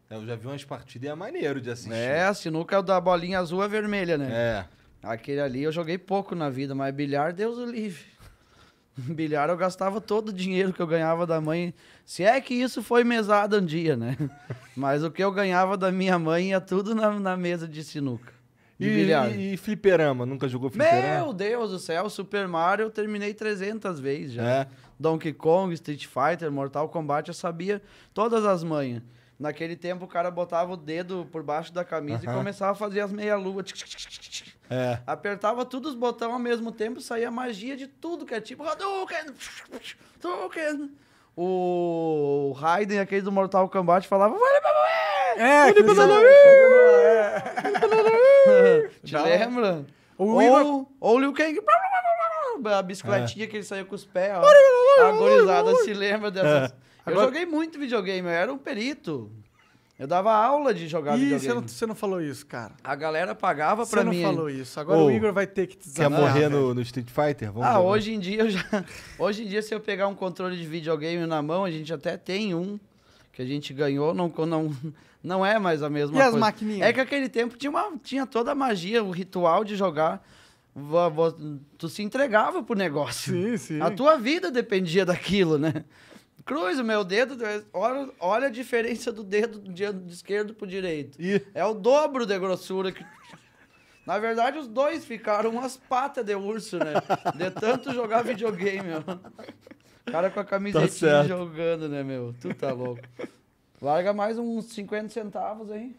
Eu 0.09 0.25
já 0.25 0.35
vi 0.35 0.47
umas 0.47 0.65
partidas 0.65 1.07
e 1.07 1.11
é 1.13 1.15
maneiro 1.15 1.61
de 1.61 1.69
assistir. 1.69 1.93
É, 1.93 2.25
a 2.25 2.33
sinuca 2.33 2.75
é 2.75 2.79
o 2.79 2.81
da 2.81 2.99
bolinha 2.99 3.39
azul 3.39 3.63
e 3.63 3.69
vermelha, 3.69 4.17
né? 4.17 4.27
É. 4.29 4.82
Aquele 5.03 5.41
ali 5.41 5.63
eu 5.63 5.71
joguei 5.71 5.97
pouco 5.97 6.33
na 6.33 6.49
vida, 6.49 6.73
mas 6.73 6.93
bilhar, 6.95 7.33
Deus 7.33 7.57
o 7.57 7.65
livre. 7.65 8.05
Bilhar 8.95 9.49
eu 9.49 9.57
gastava 9.57 9.99
todo 9.99 10.29
o 10.29 10.33
dinheiro 10.33 10.71
que 10.71 10.79
eu 10.81 10.87
ganhava 10.87 11.25
da 11.25 11.41
mãe. 11.41 11.73
Se 12.05 12.23
é 12.23 12.39
que 12.39 12.53
isso 12.53 12.81
foi 12.83 13.03
mesada 13.03 13.57
um 13.57 13.65
dia, 13.65 13.97
né? 13.97 14.15
Mas 14.77 15.03
o 15.03 15.09
que 15.11 15.23
eu 15.23 15.31
ganhava 15.31 15.75
da 15.75 15.91
minha 15.91 16.17
mãe 16.19 16.49
ia 16.49 16.61
tudo 16.61 16.93
na, 16.93 17.11
na 17.19 17.35
mesa 17.35 17.67
de 17.67 17.83
sinuca. 17.83 18.31
De 18.79 18.87
E, 18.87 18.93
bilhar. 18.95 19.31
e, 19.35 19.53
e 19.53 19.57
fliperama? 19.57 20.25
Nunca 20.27 20.47
jogou 20.47 20.69
fliperama? 20.69 21.23
Meu 21.25 21.33
Deus 21.33 21.71
do 21.71 21.79
céu, 21.79 22.07
Super 22.09 22.47
Mario 22.47 22.83
eu 22.83 22.89
terminei 22.91 23.33
300 23.33 23.99
vezes 23.99 24.33
já. 24.33 24.43
É. 24.47 24.67
Donkey 24.99 25.33
Kong, 25.33 25.73
Street 25.73 26.05
Fighter, 26.07 26.51
Mortal 26.51 26.87
Kombat, 26.89 27.27
eu 27.29 27.33
sabia 27.33 27.81
todas 28.13 28.45
as 28.45 28.63
manhas. 28.63 29.01
Naquele 29.43 29.75
tempo 29.75 30.05
o 30.05 30.07
cara 30.07 30.31
botava 30.31 30.71
o 30.71 30.77
dedo 30.77 31.27
por 31.29 31.43
baixo 31.43 31.73
da 31.73 31.83
camisa 31.83 32.23
e 32.23 32.27
começava 32.37 32.71
a 32.71 32.75
fazer 32.75 33.01
as 33.01 33.11
meia-lua. 33.11 33.61
É. 34.69 34.99
Apertava 35.05 35.65
todos 35.65 35.91
os 35.91 35.97
botões 35.97 36.31
ao 36.31 36.39
mesmo 36.39 36.71
tempo, 36.71 37.01
saía 37.01 37.29
magia 37.29 37.75
de 37.75 37.85
tudo 37.85 38.25
que 38.25 38.33
é 38.33 38.39
tipo 38.39 38.63
Hadouken, 38.63 39.25
Hadouken. 40.23 40.91
O 41.35 42.53
Raiden, 42.57 42.99
aquele 42.99 43.21
do 43.21 43.33
Mortal 43.33 43.67
Kombat, 43.67 44.07
falava! 44.07 44.37
É, 45.35 45.69
eles- 45.71 45.83
Te 49.03 49.17
lembra? 49.17 49.85
Ou, 50.17 50.89
o 51.01 51.19
Liu 51.19 51.33
Kang. 51.33 51.59
A 52.65 52.81
bicicletinha 52.81 53.45
que 53.47 53.57
ele 53.57 53.63
saiu 53.63 53.85
com 53.85 53.95
os 53.95 54.05
pés, 54.05 54.31
ó. 54.37 54.41
A 55.05 55.11
gorizada 55.11 55.75
se 55.83 55.93
lembra 55.93 56.31
dessas. 56.31 56.71
Eu 56.71 56.77
Agora- 57.05 57.25
joguei 57.25 57.45
muito 57.45 57.77
videogame, 57.79 58.27
eu 58.27 58.33
era 58.33 58.53
um 58.53 58.57
perito. 58.57 59.31
Eu 59.99 60.07
dava 60.07 60.33
aula 60.33 60.73
de 60.73 60.87
jogar 60.87 61.15
Ih, 61.17 61.19
você 61.19 61.25
videogame. 61.35 61.61
não, 61.61 61.67
você 61.67 61.85
não 61.85 61.95
falou 61.95 62.19
isso, 62.21 62.45
cara. 62.45 62.73
A 62.83 62.95
galera 62.95 63.35
pagava 63.35 63.85
Você 63.85 63.91
pra 63.91 64.03
não 64.03 64.11
mim. 64.11 64.23
falou 64.23 64.49
isso. 64.49 64.79
Agora 64.79 64.99
Ô, 64.99 65.05
o 65.05 65.11
Igor 65.11 65.31
vai 65.31 65.45
ter 65.45 65.67
que 65.67 65.77
te 65.77 65.83
Quer 65.83 66.09
desafiar, 66.09 66.19
morrer 66.19 66.49
velho. 66.49 66.61
no, 66.61 66.73
no 66.73 66.81
Street 66.81 67.07
Fighter? 67.09 67.51
Vamos 67.51 67.67
Ah, 67.67 67.73
jogar. 67.73 67.85
hoje 67.85 68.13
em 68.13 68.19
dia 68.19 68.41
eu 68.41 68.49
já. 68.49 68.65
Hoje 69.19 69.43
em 69.43 69.47
dia, 69.47 69.61
se 69.61 69.73
eu 69.73 69.79
pegar 69.79 70.07
um 70.07 70.15
controle 70.15 70.57
de 70.57 70.65
videogame 70.65 71.25
na 71.27 71.41
mão, 71.43 71.63
a 71.63 71.69
gente 71.71 71.93
até 71.93 72.17
tem 72.17 72.55
um 72.55 72.79
que 73.31 73.41
a 73.41 73.45
gente 73.45 73.71
ganhou, 73.73 74.13
não, 74.15 74.27
não, 74.47 74.75
não 75.23 75.45
é 75.45 75.59
mais 75.59 75.83
a 75.83 75.89
mesma 75.89 76.17
E 76.17 76.19
as 76.21 76.25
coisa. 76.31 76.39
maquininhas? 76.39 76.87
É 76.87 76.91
que 76.91 76.99
aquele 76.99 77.29
tempo 77.29 77.55
tinha, 77.55 77.69
uma, 77.69 77.91
tinha 78.03 78.25
toda 78.25 78.51
a 78.51 78.55
magia, 78.55 79.03
o 79.03 79.11
ritual 79.11 79.63
de 79.63 79.75
jogar. 79.75 80.25
Tu 81.77 81.87
se 81.87 82.01
entregava 82.01 82.63
pro 82.63 82.75
negócio. 82.75 83.31
Sim, 83.31 83.57
sim. 83.57 83.81
A 83.81 83.91
tua 83.91 84.17
vida 84.17 84.49
dependia 84.49 85.05
daquilo, 85.05 85.57
né? 85.59 85.85
Cruz, 86.45 86.77
o 86.77 86.83
meu 86.83 87.03
dedo, 87.03 87.37
olha, 87.71 88.09
olha 88.19 88.47
a 88.47 88.51
diferença 88.51 89.11
do 89.11 89.23
dedo 89.23 89.59
de, 89.59 89.91
de 89.93 90.13
esquerdo 90.13 90.53
pro 90.53 90.67
direito. 90.67 91.21
Ih. 91.21 91.45
É 91.53 91.63
o 91.63 91.73
dobro 91.73 92.25
de 92.25 92.37
grossura 92.37 92.91
que. 92.91 93.05
Na 94.05 94.19
verdade, 94.19 94.57
os 94.57 94.67
dois 94.67 95.05
ficaram 95.05 95.51
umas 95.51 95.77
patas 95.77 96.25
de 96.25 96.35
urso, 96.35 96.77
né? 96.77 96.93
De 97.35 97.49
tanto 97.51 97.93
jogar 97.93 98.21
videogame, 98.21 98.89
ó. 98.91 100.11
Cara 100.11 100.29
com 100.29 100.41
a 100.41 100.43
camisetinha 100.43 100.89
certo. 100.89 101.27
jogando, 101.29 101.87
né, 101.87 102.03
meu? 102.03 102.35
Tu 102.41 102.53
tá 102.53 102.73
louco. 102.73 103.01
Larga 103.81 104.13
mais 104.13 104.37
uns 104.37 104.65
50 104.73 105.07
centavos 105.09 105.71
aí. 105.71 105.95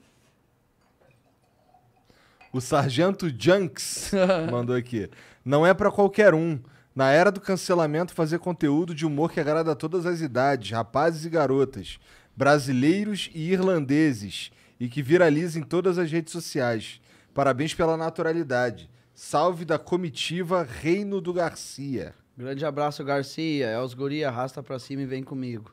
O 2.53 2.61
Sargento 2.61 3.29
Junks 3.29 4.13
mandou 4.53 4.77
aqui. 4.77 5.11
Não 5.45 5.67
é 5.67 5.73
pra 5.75 5.91
qualquer 5.91 6.35
um. 6.35 6.61
Na 6.95 7.11
era 7.11 7.33
do 7.33 7.41
cancelamento, 7.41 8.15
fazer 8.15 8.39
conteúdo 8.39 8.95
de 8.95 9.05
humor 9.05 9.33
que 9.33 9.41
agrada 9.41 9.73
a 9.73 9.75
todas 9.75 10.07
as 10.07 10.21
idades, 10.21 10.71
rapazes 10.71 11.25
e 11.25 11.29
garotas, 11.29 11.99
brasileiros 12.37 13.31
e 13.35 13.51
irlandeses, 13.51 14.53
e 14.79 14.89
que 14.89 15.03
viraliza 15.03 15.59
em 15.59 15.63
todas 15.63 15.99
as 15.99 16.11
redes 16.11 16.33
sociais. 16.33 17.01
Parabéns 17.33 17.75
pela 17.75 17.97
naturalidade. 17.97 18.89
Salve 19.13 19.65
da 19.65 19.79
comitiva 19.79 20.63
Reino 20.63 21.21
do 21.21 21.33
Garcia. 21.33 22.15
Grande 22.37 22.65
abraço, 22.65 23.05
Garcia. 23.05 23.67
É 23.67 23.81
os 23.81 23.95
guri, 23.95 24.25
arrasta 24.25 24.63
pra 24.63 24.79
cima 24.79 25.03
e 25.03 25.07
vem 25.07 25.23
comigo. 25.23 25.73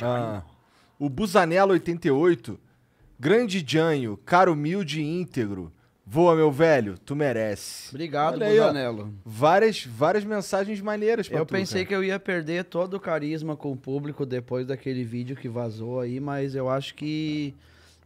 Ah, 0.00 0.42
o 0.98 1.08
Busanello 1.08 1.72
88. 1.72 2.58
Grande 3.18 3.64
Janho, 3.66 4.16
caro 4.24 4.52
humilde 4.52 5.00
e 5.00 5.20
íntegro. 5.20 5.72
Voa, 6.06 6.36
meu 6.36 6.52
velho, 6.52 6.98
tu 6.98 7.16
merece. 7.16 7.88
Obrigado, 7.88 8.34
Olha 8.34 8.46
aí, 8.46 8.58
ó. 8.60 8.64
Busanello. 8.66 9.14
Várias, 9.24 9.84
várias 9.84 10.22
mensagens 10.22 10.80
maneiras 10.80 11.28
pra 11.28 11.38
Eu 11.38 11.46
tu, 11.46 11.52
pensei 11.52 11.82
cara. 11.84 11.88
que 11.88 11.94
eu 11.94 12.04
ia 12.04 12.20
perder 12.20 12.64
todo 12.64 12.94
o 12.94 13.00
carisma 13.00 13.56
com 13.56 13.72
o 13.72 13.76
público 13.76 14.26
depois 14.26 14.66
daquele 14.66 15.02
vídeo 15.02 15.34
que 15.34 15.48
vazou 15.48 16.00
aí, 16.00 16.20
mas 16.20 16.54
eu 16.54 16.68
acho 16.68 16.94
que 16.94 17.54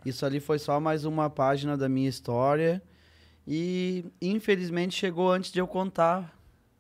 isso 0.07 0.25
ali 0.25 0.39
foi 0.39 0.61
só 0.61 0.79
mais 0.79 1.05
uma 1.05 1.29
página 1.29 1.77
da 1.77 1.89
minha 1.89 2.09
história 2.09 2.81
e 3.47 4.05
infelizmente 4.23 4.95
chegou 4.95 5.33
antes 5.33 5.51
de 5.51 5.59
eu 5.59 5.67
contar 5.67 6.39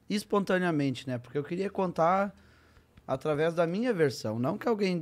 espontaneamente, 0.08 1.06
né? 1.08 1.18
Porque 1.18 1.36
eu 1.36 1.44
queria 1.44 1.68
contar 1.68 2.32
através 3.06 3.54
da 3.54 3.66
minha 3.66 3.92
versão, 3.92 4.38
não 4.38 4.56
que 4.56 4.68
alguém 4.68 5.00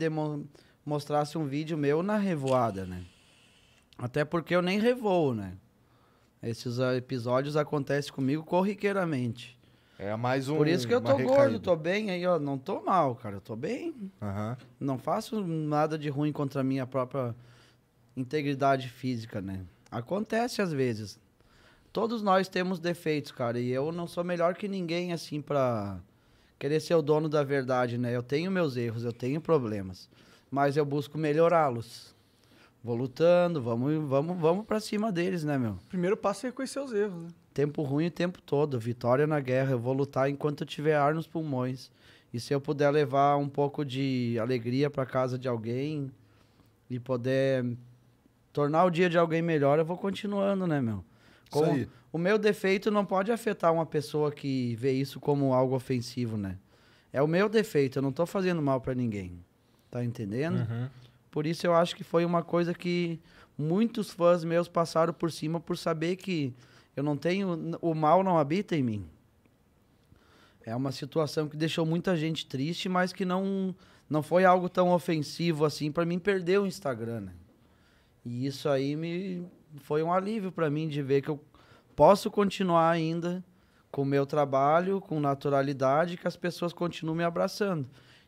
mostrasse 0.85 1.37
um 1.37 1.45
vídeo 1.45 1.77
meu 1.77 2.03
na 2.03 2.17
revoada, 2.17 2.87
né? 2.87 3.03
Até 3.99 4.25
porque 4.25 4.55
eu 4.55 4.63
nem 4.63 4.79
revoo, 4.79 5.35
né? 5.35 5.53
Esses 6.43 6.79
episódios 6.79 7.57
acontecem 7.57 8.13
comigo 8.13 8.45
corriqueiramente. 8.45 9.57
É 9.99 10.15
mais 10.15 10.49
um. 10.49 10.57
Por 10.57 10.69
isso 10.69 10.87
que 10.87 10.95
eu 10.95 11.01
tô 11.01 11.17
recaída. 11.17 11.35
gordo, 11.35 11.59
tô 11.59 11.75
bem 11.75 12.11
aí, 12.11 12.27
ó. 12.27 12.39
Não 12.39 12.59
tô 12.59 12.83
mal, 12.83 13.15
cara. 13.15 13.37
Eu 13.37 13.41
tô 13.41 13.57
bem. 13.57 13.95
Aham. 14.21 14.57
Não 14.79 14.99
faço 14.99 15.41
nada 15.47 15.99
de 15.99 16.09
ruim 16.11 16.33
contra 16.33 16.61
a 16.61 16.65
minha 16.65 16.87
própria 16.87 17.35
integridade 18.17 18.89
física, 18.89 19.41
né? 19.41 19.61
Acontece 19.91 20.61
às 20.61 20.73
vezes. 20.73 21.19
Todos 21.93 22.23
nós 22.23 22.47
temos 22.47 22.79
defeitos, 22.79 23.33
cara. 23.33 23.59
E 23.59 23.71
eu 23.71 23.91
não 23.91 24.07
sou 24.07 24.23
melhor 24.23 24.55
que 24.55 24.69
ninguém, 24.69 25.15
assim, 25.15 25.41
pra 25.41 25.99
querer 26.59 26.81
ser 26.81 26.95
o 26.95 27.01
dono 27.01 27.27
da 27.27 27.43
verdade, 27.43 27.97
né? 27.97 28.15
Eu 28.15 28.23
tenho 28.23 28.51
meus 28.51 28.77
erros, 28.77 29.03
eu 29.03 29.13
tenho 29.13 29.41
problemas. 29.41 30.11
Mas 30.51 30.77
eu 30.77 30.85
busco 30.85 31.17
melhorá-los. 31.17 32.15
Vou 32.83 32.95
lutando, 32.95 33.61
vamos, 33.61 34.09
vamos, 34.09 34.39
vamos 34.39 34.65
pra 34.65 34.79
cima 34.79 35.11
deles, 35.11 35.43
né, 35.43 35.59
meu? 35.59 35.77
Primeiro 35.89 36.17
passo 36.17 36.47
é 36.47 36.51
reconhecer 36.51 36.81
os 36.81 36.93
erros, 36.93 37.23
né? 37.23 37.29
Tempo 37.53 37.83
ruim 37.83 38.07
o 38.07 38.11
tempo 38.11 38.41
todo, 38.41 38.79
vitória 38.79 39.27
na 39.27 39.41
guerra. 39.41 39.73
Eu 39.73 39.79
vou 39.79 39.93
lutar 39.93 40.31
enquanto 40.31 40.61
eu 40.61 40.67
tiver 40.67 40.95
ar 40.95 41.15
nos 41.15 41.27
pulmões. 41.27 41.91
E 42.33 42.39
se 42.39 42.53
eu 42.53 42.61
puder 42.61 42.91
levar 42.91 43.37
um 43.37 43.49
pouco 43.49 43.85
de 43.85 44.37
alegria 44.41 44.91
para 44.91 45.07
casa 45.07 45.39
de 45.39 45.49
alguém 45.49 46.11
e 46.89 47.01
poder 47.01 47.65
tornar 48.53 48.85
o 48.85 48.91
dia 48.91 49.09
de 49.09 49.19
alguém 49.19 49.43
melhor, 49.43 49.79
eu 49.79 49.85
vou 49.85 49.97
continuando, 49.97 50.67
né, 50.67 50.81
meu? 50.81 51.03
Aí. 51.73 51.89
o 52.13 52.19
meu 52.19 52.39
defeito 52.39 52.91
não 52.91 53.05
pode 53.05 53.33
afetar 53.33 53.73
uma 53.73 53.87
pessoa 53.87 54.31
que 54.31 54.75
vê 54.77 54.93
isso 54.93 55.19
como 55.19 55.53
algo 55.53 55.75
ofensivo, 55.75 56.37
né? 56.37 56.59
É 57.13 57.23
o 57.23 57.27
meu 57.27 57.49
defeito, 57.49 57.99
eu 57.99 58.03
não 58.03 58.13
tô 58.13 58.27
fazendo 58.27 58.61
mal 58.61 58.81
para 58.81 58.95
ninguém. 58.95 59.39
Tá 59.91 60.05
entendendo? 60.05 60.59
Uhum. 60.59 60.89
Por 61.37 61.47
isso 61.47 61.67
eu 61.67 61.75
acho 61.75 61.95
que 61.95 62.03
foi 62.03 62.25
uma 62.25 62.43
coisa 62.43 62.73
que 62.73 63.21
muitos 63.59 64.11
fãs 64.11 64.43
meus 64.43 64.69
passaram 64.69 65.13
por 65.13 65.31
cima 65.31 65.61
por 65.61 65.77
saber 65.77 66.17
que 66.17 66.55
eu 66.97 67.03
não 67.03 67.15
tenho. 67.15 67.77
O 67.83 67.95
mal 67.95 68.25
não 68.25 68.39
habita 68.39 68.75
em 68.75 68.83
mim. 68.83 69.07
É 70.63 70.75
uma 70.75 70.91
situação 70.91 71.47
que 71.47 71.55
deixou 71.55 71.85
muita 71.85 72.17
gente 72.17 72.47
triste, 72.47 72.89
mas 72.89 73.13
que 73.13 73.27
não, 73.27 73.77
não 74.09 74.23
foi 74.23 74.47
algo 74.47 74.67
tão 74.67 74.91
ofensivo 74.91 75.67
assim 75.67 75.93
para 75.93 76.07
mim 76.07 76.19
perder 76.19 76.59
o 76.59 76.67
Instagram, 76.67 77.21
né? 77.21 77.33
E 78.25 78.47
isso 78.47 78.67
aí 78.71 78.97
me 78.97 79.47
foi 79.83 80.03
um 80.03 80.11
alívio 80.11 80.51
para 80.51 80.71
mim 80.71 80.89
de 80.89 81.03
ver 81.03 81.21
que 81.21 81.29
eu 81.29 81.39
posso 81.95 82.31
continuar 82.31 82.89
ainda 82.89 83.45
com 83.91 84.01
o 84.01 84.07
meu 84.07 84.25
trabalho, 84.25 85.03
com 85.03 85.21
naturalidade, 85.21 86.17
que 86.17 86.27
as 86.27 86.35
pessoas 86.35 86.73
continuem 86.73 87.19
me 87.19 87.25
abraçando. 87.25 87.87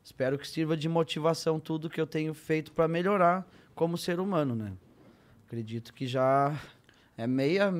Espero 0.08 0.38
que 0.38 0.48
sirva 0.48 0.74
de 0.74 0.88
motivação 0.88 1.60
tudo 1.60 1.90
que 1.90 2.00
eu 2.00 2.06
tenho 2.06 2.32
feito 2.32 2.72
para 2.72 2.88
melhorar 2.88 3.46
como 3.74 3.98
ser 3.98 4.18
humano, 4.18 4.54
né? 4.54 4.72
Acredito 5.46 5.92
que 5.92 6.06
já 6.06 6.58
é 7.14 7.26
meia, 7.26 7.70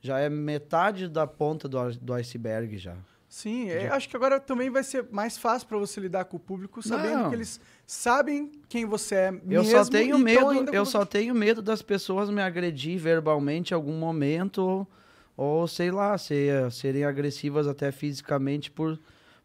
já 0.00 0.20
é 0.20 0.28
metade 0.28 1.08
da 1.08 1.26
ponta 1.26 1.68
do, 1.68 1.90
do 2.00 2.14
iceberg 2.14 2.78
já. 2.78 2.94
Sim, 3.28 3.70
é, 3.70 3.88
acho 3.88 4.08
que 4.08 4.14
agora 4.14 4.38
também 4.38 4.70
vai 4.70 4.84
ser 4.84 5.08
mais 5.10 5.36
fácil 5.36 5.66
pra 5.66 5.76
você 5.76 5.98
lidar 6.00 6.26
com 6.26 6.36
o 6.36 6.40
público, 6.40 6.80
sabendo 6.80 7.22
Não. 7.24 7.28
que 7.30 7.34
eles 7.34 7.60
sabem 7.84 8.52
quem 8.68 8.84
você 8.86 9.16
é 9.16 9.28
Eu 9.30 9.64
mesmo 9.64 9.84
só 9.84 9.84
tenho 9.84 10.16
medo, 10.16 10.52
eu 10.72 10.84
com- 10.84 10.84
só 10.84 11.04
tenho 11.04 11.34
medo 11.34 11.60
das 11.60 11.82
pessoas 11.82 12.30
me 12.30 12.40
agredir 12.40 13.00
verbalmente 13.00 13.72
em 13.72 13.74
algum 13.74 13.98
momento 13.98 14.58
ou, 14.62 14.88
ou, 15.36 15.66
sei 15.66 15.90
lá, 15.90 16.16
ser, 16.16 16.70
serem 16.70 17.02
agressivas 17.04 17.66
até 17.66 17.90
fisicamente 17.90 18.70
por 18.70 18.96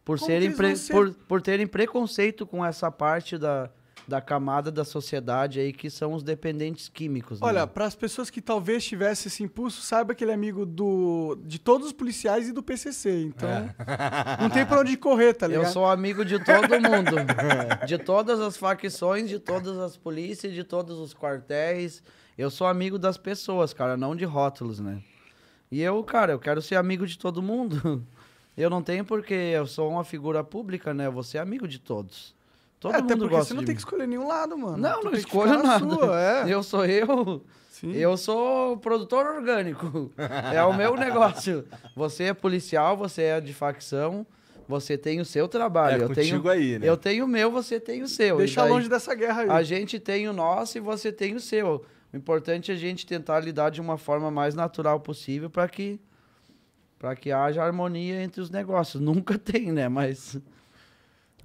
por 0.06 0.18
Como 0.18 0.32
serem 0.32 0.52
pre- 0.52 0.76
ser? 0.76 0.94
por, 0.94 1.12
por 1.28 1.42
terem 1.42 1.68
preconceito 1.68 2.46
com 2.46 2.66
essa 2.66 2.90
parte 2.92 3.38
da, 3.38 3.70
da 4.08 4.20
camada 4.20 4.72
da 4.72 4.84
sociedade 4.84 5.60
aí 5.60 5.72
que 5.72 5.88
são 5.90 6.14
os 6.14 6.24
dependentes 6.24 6.90
químicos. 6.90 7.40
né? 7.40 7.46
Olha, 7.48 7.68
para 7.68 7.86
as 7.86 7.94
pessoas 7.94 8.30
que 8.32 8.42
talvez 8.42 8.84
tivessem 8.84 9.28
esse 9.30 9.44
impulso, 9.44 9.82
saiba 9.84 10.16
que 10.16 10.24
ele 10.24 10.32
é 10.32 10.34
amigo 10.34 10.66
do, 10.66 11.38
de 11.46 11.60
todos 11.60 11.88
os 11.88 11.94
policiais 11.94 12.48
e 12.50 12.52
do 12.52 12.64
PCC. 12.64 13.22
Então, 13.24 13.70
não 14.40 14.50
tem 14.50 14.66
pra 14.66 14.80
onde 14.80 14.98
correr, 14.98 15.34
tá 15.36 15.46
ligado? 15.46 15.66
Eu 15.66 15.70
sou 15.72 15.86
amigo 15.86 16.26
de 16.26 16.40
todo 16.44 16.70
mundo. 16.82 17.16
de 17.86 17.98
todas 18.00 18.40
as 18.40 18.58
facções, 18.58 19.30
de 19.30 19.38
todas 19.40 19.78
as 19.78 19.96
polícias, 19.96 20.54
de 20.54 20.64
todos 20.64 20.98
os 20.98 21.14
quartéis. 21.14 22.02
Eu 22.38 22.50
sou 22.50 22.66
amigo 22.66 22.98
das 22.98 23.18
pessoas, 23.18 23.74
cara, 23.74 23.96
não 23.98 24.16
de 24.16 24.26
rótulos, 24.26 24.80
né? 24.80 25.04
E 25.72 25.82
eu, 25.84 26.04
cara, 26.04 26.32
eu 26.32 26.40
quero 26.40 26.64
ser 26.64 26.76
amigo 26.78 27.06
de 27.06 27.16
todo 27.20 27.44
mundo. 27.44 28.04
Eu 28.60 28.70
não 28.70 28.82
tenho 28.82 29.06
porque 29.06 29.34
eu 29.34 29.66
sou 29.66 29.90
uma 29.90 30.04
figura 30.04 30.44
pública, 30.44 30.94
né? 30.94 31.10
Você 31.10 31.38
é 31.38 31.42
amigo 31.42 31.68
de 31.68 31.80
todos. 31.80 32.36
Todo 32.80 32.94
É, 32.94 32.98
até 32.98 33.14
mundo 33.14 33.20
porque 33.24 33.36
gosta 33.36 33.48
você 33.50 33.54
não 33.54 33.62
tem 33.64 33.70
mim. 33.70 33.76
que 33.76 33.82
escolher 33.82 34.08
nenhum 34.08 34.28
lado, 34.28 34.58
mano. 34.58 34.78
Não, 34.78 35.00
Tu 35.02 35.12
não 35.46 35.46
na 35.46 35.64
nada. 35.64 35.80
sua, 35.96 36.22
é. 36.22 36.44
Eu 36.54 36.62
sou 36.64 36.86
eu. 36.86 37.44
Sim. 37.70 37.94
Eu 37.94 38.18
sou 38.18 38.76
produtor 38.78 39.26
orgânico. 39.26 40.12
É 40.54 40.62
o 40.64 40.74
meu 40.74 40.96
negócio. 40.98 41.66
Você 41.96 42.26
é 42.26 42.34
policial, 42.34 42.98
você 42.98 43.24
é 43.24 43.40
de 43.42 43.54
facção, 43.54 44.28
você 44.68 44.98
tem 44.98 45.22
o 45.22 45.26
seu 45.26 45.48
trabalho. 45.48 46.02
É 46.02 46.04
eu 46.04 46.08
contigo 46.10 46.50
tenho, 46.50 46.50
aí, 46.50 46.80
né? 46.80 46.90
Eu 46.90 46.98
tenho 46.98 47.24
o 47.24 47.28
meu, 47.28 47.50
você 47.50 47.80
tem 47.80 48.02
o 48.02 48.08
seu. 48.08 48.38
Deixa 48.38 48.62
daí 48.62 48.70
longe 48.70 48.90
dessa 48.90 49.16
guerra 49.16 49.44
aí. 49.44 49.50
A 49.50 49.64
gente 49.64 49.98
tem 49.98 50.28
o 50.28 50.34
nosso 50.34 50.78
e 50.78 50.82
você 50.82 51.10
tem 51.12 51.36
o 51.36 51.40
seu. 51.40 51.86
O 52.14 52.18
importante 52.18 52.70
é 52.72 52.74
a 52.74 52.78
gente 52.78 53.06
tentar 53.06 53.40
lidar 53.40 53.70
de 53.70 53.80
uma 53.80 53.98
forma 53.98 54.30
mais 54.30 54.54
natural 54.56 55.00
possível 55.00 55.50
para 55.50 55.68
que 55.70 56.00
para 57.00 57.16
que 57.16 57.32
haja 57.32 57.64
harmonia 57.64 58.22
entre 58.22 58.42
os 58.42 58.50
negócios. 58.50 59.02
Nunca 59.02 59.38
tem, 59.40 59.72
né? 59.72 59.88
Mas 59.88 60.36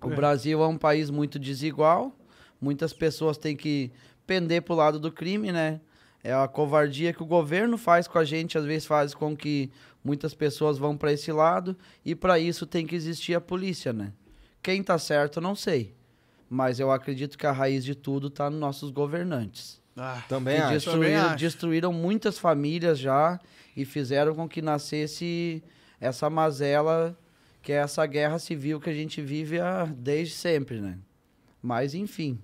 o 0.03 0.11
É. 0.11 0.15
Brasil 0.15 0.63
é 0.63 0.67
um 0.67 0.77
país 0.77 1.09
muito 1.09 1.39
desigual. 1.39 2.13
Muitas 2.61 2.93
pessoas 2.93 3.39
têm 3.39 3.57
que 3.57 3.91
pender 4.27 4.63
pro 4.63 4.75
lado 4.75 4.99
do 4.99 5.13
crime, 5.13 5.53
né? 5.53 5.81
É 6.23 6.33
a 6.33 6.49
covardia 6.49 7.13
que 7.13 7.23
o 7.23 7.27
governo 7.27 7.77
faz 7.79 8.09
com 8.09 8.19
a 8.19 8.25
gente, 8.25 8.57
às 8.59 8.65
vezes 8.65 8.87
faz 8.87 9.15
com 9.15 9.37
que 9.37 9.71
muitas 10.03 10.35
pessoas 10.35 10.79
vão 10.79 10.97
para 10.97 11.13
esse 11.13 11.31
lado 11.31 11.77
e 12.05 12.15
para 12.15 12.39
isso 12.39 12.67
tem 12.67 12.87
que 12.87 12.95
existir 12.95 13.35
a 13.35 13.41
polícia, 13.41 13.93
né? 13.93 14.13
Quem 14.63 14.83
tá 14.83 14.99
certo, 14.99 15.41
não 15.41 15.55
sei. 15.55 15.95
Mas 16.49 16.81
eu 16.81 16.91
acredito 16.91 17.37
que 17.37 17.47
a 17.47 17.53
raiz 17.53 17.85
de 17.85 17.95
tudo 17.95 18.31
tá 18.31 18.49
nos 18.49 18.59
nossos 18.59 18.91
governantes. 18.91 19.83
Ah, 19.97 20.23
Também 20.29 20.57
que 20.57 20.63
acho. 20.63 20.73
destruíram, 20.75 21.01
Também 21.03 21.17
acho. 21.17 21.37
destruíram 21.39 21.93
muitas 21.93 22.39
famílias 22.39 22.99
já 22.99 23.39
e 23.77 23.85
fizeram 23.85 24.35
com 24.35 24.49
que 24.49 24.61
nascesse 24.61 25.63
essa 26.01 26.29
mazela, 26.29 27.17
que 27.63 27.73
é 27.73 27.77
essa 27.77 28.05
guerra 28.07 28.39
civil 28.39 28.81
que 28.81 28.91
a 28.91 28.95
gente 28.95 29.23
vive 29.23 29.61
há, 29.61 29.85
desde 29.85 30.35
sempre, 30.35 30.81
né? 30.81 30.99
Mas, 31.63 31.95
enfim, 31.95 32.39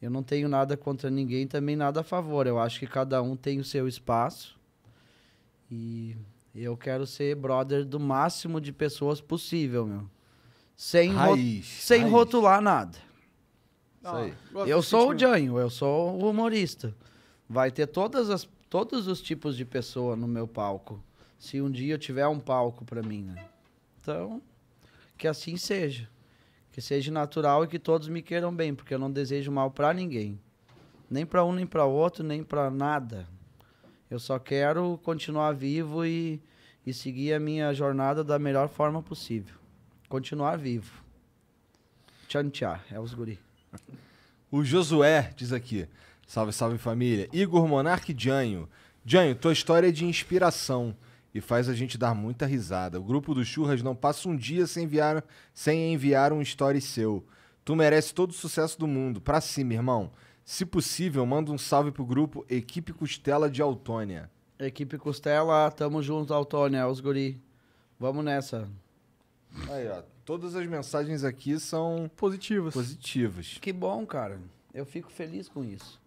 eu 0.00 0.10
não 0.10 0.22
tenho 0.22 0.48
nada 0.48 0.76
contra 0.76 1.10
ninguém, 1.10 1.46
também 1.46 1.74
nada 1.76 2.00
a 2.00 2.04
favor. 2.04 2.46
Eu 2.46 2.58
acho 2.58 2.78
que 2.78 2.86
cada 2.86 3.20
um 3.22 3.34
tem 3.36 3.58
o 3.58 3.64
seu 3.64 3.88
espaço 3.88 4.56
e 5.70 6.14
eu 6.54 6.76
quero 6.76 7.06
ser 7.06 7.34
brother 7.34 7.84
do 7.84 7.98
máximo 7.98 8.60
de 8.60 8.72
pessoas 8.72 9.20
possível, 9.20 9.86
meu. 9.86 10.08
Sem, 10.76 11.10
ro- 11.12 11.16
Raiz. 11.34 11.66
sem 11.66 12.00
raiz. 12.02 12.12
rotular 12.12 12.60
nada. 12.60 12.98
Isso 14.02 14.14
aí. 14.14 14.34
Eu 14.66 14.82
sou 14.82 15.10
o. 15.10 15.18
Janho, 15.18 15.58
eu 15.58 15.70
sou 15.70 16.20
o 16.20 16.28
humorista. 16.28 16.94
Vai 17.48 17.70
ter 17.70 17.86
todas 17.86 18.30
as, 18.30 18.48
todos 18.68 19.06
os 19.06 19.20
tipos 19.22 19.56
de 19.56 19.64
pessoa 19.64 20.16
no 20.16 20.26
meu 20.26 20.48
palco. 20.48 21.02
Se 21.38 21.60
um 21.60 21.70
dia 21.70 21.94
eu 21.94 21.98
tiver 21.98 22.26
um 22.26 22.40
palco 22.40 22.84
pra 22.84 23.02
mim, 23.02 23.22
né? 23.22 23.46
Então, 24.00 24.42
que 25.16 25.28
assim 25.28 25.56
seja. 25.56 26.08
Que 26.72 26.80
seja 26.80 27.12
natural 27.12 27.64
e 27.64 27.68
que 27.68 27.78
todos 27.78 28.08
me 28.08 28.22
queiram 28.22 28.54
bem, 28.54 28.74
porque 28.74 28.94
eu 28.94 28.98
não 28.98 29.10
desejo 29.10 29.52
mal 29.52 29.70
pra 29.70 29.92
ninguém. 29.92 30.40
Nem 31.10 31.26
pra 31.26 31.44
um, 31.44 31.52
nem 31.52 31.66
pra 31.66 31.84
outro, 31.84 32.24
nem 32.24 32.42
pra 32.42 32.70
nada. 32.70 33.28
Eu 34.10 34.18
só 34.18 34.38
quero 34.38 34.98
continuar 35.02 35.52
vivo 35.52 36.04
e, 36.04 36.40
e 36.86 36.92
seguir 36.92 37.34
a 37.34 37.40
minha 37.40 37.72
jornada 37.74 38.24
da 38.24 38.38
melhor 38.38 38.68
forma 38.68 39.02
possível. 39.02 39.54
Continuar 40.08 40.56
vivo. 40.56 41.02
Tchan 42.28 42.48
tchá, 42.48 42.80
é 42.90 42.98
os 42.98 43.12
guri. 43.12 43.38
O 44.50 44.64
Josué 44.64 45.32
diz 45.36 45.52
aqui. 45.52 45.88
Salve, 46.26 46.52
salve 46.52 46.78
família. 46.78 47.28
Igor 47.32 47.66
Monarque 47.66 48.14
Janho. 48.16 48.68
Janho, 49.04 49.34
tua 49.34 49.52
história 49.52 49.88
é 49.88 49.92
de 49.92 50.04
inspiração 50.04 50.96
e 51.34 51.40
faz 51.40 51.68
a 51.68 51.74
gente 51.74 51.96
dar 51.96 52.14
muita 52.14 52.46
risada. 52.46 53.00
O 53.00 53.04
grupo 53.04 53.34
do 53.34 53.44
Churras 53.44 53.82
não 53.82 53.94
passa 53.94 54.28
um 54.28 54.36
dia 54.36 54.66
sem 54.66 54.84
enviar, 54.84 55.24
sem 55.54 55.92
enviar 55.92 56.32
um 56.32 56.42
story 56.42 56.80
seu. 56.80 57.24
Tu 57.64 57.74
merece 57.74 58.12
todo 58.12 58.30
o 58.30 58.34
sucesso 58.34 58.78
do 58.78 58.86
mundo. 58.86 59.20
Pra 59.20 59.40
cima, 59.40 59.74
irmão. 59.74 60.10
Se 60.44 60.66
possível, 60.66 61.24
manda 61.24 61.52
um 61.52 61.58
salve 61.58 61.90
pro 61.90 62.04
grupo 62.04 62.44
Equipe 62.50 62.92
Costela 62.92 63.48
de 63.48 63.62
Autônia. 63.62 64.30
Equipe 64.58 64.98
Costela, 64.98 65.70
tamo 65.70 66.02
junto, 66.02 66.34
Altônia, 66.34 66.78
é 66.78 66.86
os 66.86 67.00
guri. 67.00 67.40
Vamos 67.98 68.24
nessa. 68.24 68.68
Aí, 69.70 69.88
ó. 69.88 70.02
Todas 70.24 70.54
as 70.54 70.66
mensagens 70.66 71.24
aqui 71.24 71.58
são 71.58 72.10
Positivas. 72.16 72.74
positivas. 72.74 73.58
Que 73.60 73.72
bom, 73.72 74.06
cara. 74.06 74.38
Eu 74.72 74.86
fico 74.86 75.10
feliz 75.10 75.48
com 75.48 75.64
isso. 75.64 76.00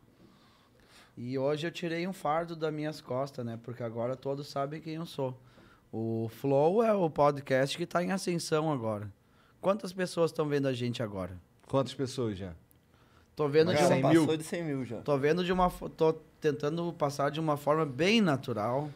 E 1.17 1.37
hoje 1.37 1.67
eu 1.67 1.71
tirei 1.71 2.07
um 2.07 2.13
fardo 2.13 2.55
das 2.55 2.73
minhas 2.73 3.01
costas, 3.01 3.45
né? 3.45 3.59
Porque 3.61 3.83
agora 3.83 4.15
todos 4.15 4.47
sabem 4.47 4.81
quem 4.81 4.95
eu 4.95 5.05
sou. 5.05 5.37
O 5.91 6.29
Flow 6.29 6.83
é 6.83 6.93
o 6.93 7.09
podcast 7.09 7.77
que 7.77 7.85
tá 7.85 8.03
em 8.03 8.11
ascensão 8.11 8.71
agora. 8.71 9.11
Quantas 9.61 9.93
pessoas 9.93 10.31
estão 10.31 10.47
vendo 10.47 10.67
a 10.67 10.73
gente 10.73 11.01
agora? 11.01 11.37
Quantas 11.67 11.93
pessoas 11.93 12.37
já? 12.37 12.53
Tô 13.35 13.47
vendo 13.49 13.73
de 13.73 13.81
uma, 13.83 14.09
mil? 14.09 14.21
passou 14.21 14.37
de 14.37 14.43
100 14.43 14.63
mil 14.63 14.85
já. 14.85 15.01
Tô 15.01 15.17
vendo 15.17 15.43
de 15.43 15.51
uma. 15.51 15.69
Tô 15.69 16.13
tentando 16.39 16.91
passar 16.93 17.31
de 17.31 17.39
uma 17.39 17.57
forma 17.57 17.85
bem 17.85 18.21
natural. 18.21 18.89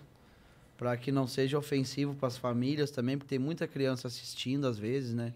Pra 0.79 0.95
que 0.97 1.11
não 1.11 1.27
seja 1.27 1.57
ofensivo 1.59 2.15
pras 2.15 2.37
famílias 2.37 2.89
também, 2.89 3.17
porque 3.17 3.29
tem 3.29 3.37
muita 3.37 3.67
criança 3.67 4.07
assistindo 4.07 4.65
às 4.65 4.79
vezes, 4.79 5.13
né? 5.13 5.33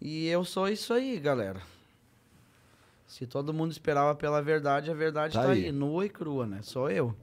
E 0.00 0.26
eu 0.28 0.44
sou 0.46 0.66
isso 0.68 0.92
aí, 0.94 1.20
galera. 1.20 1.60
Se 3.06 3.26
todo 3.26 3.52
mundo 3.54 3.70
esperava 3.70 4.14
pela 4.14 4.42
verdade, 4.42 4.90
a 4.90 4.94
verdade 4.94 5.34
Tá 5.34 5.42
tá, 5.44 5.50
aí. 5.50 5.66
aí. 5.66 5.72
nua 5.72 6.06
e 6.06 6.08
crua, 6.08 6.46
né? 6.46 6.60
Sou 6.62 6.90
eu. 6.90 7.14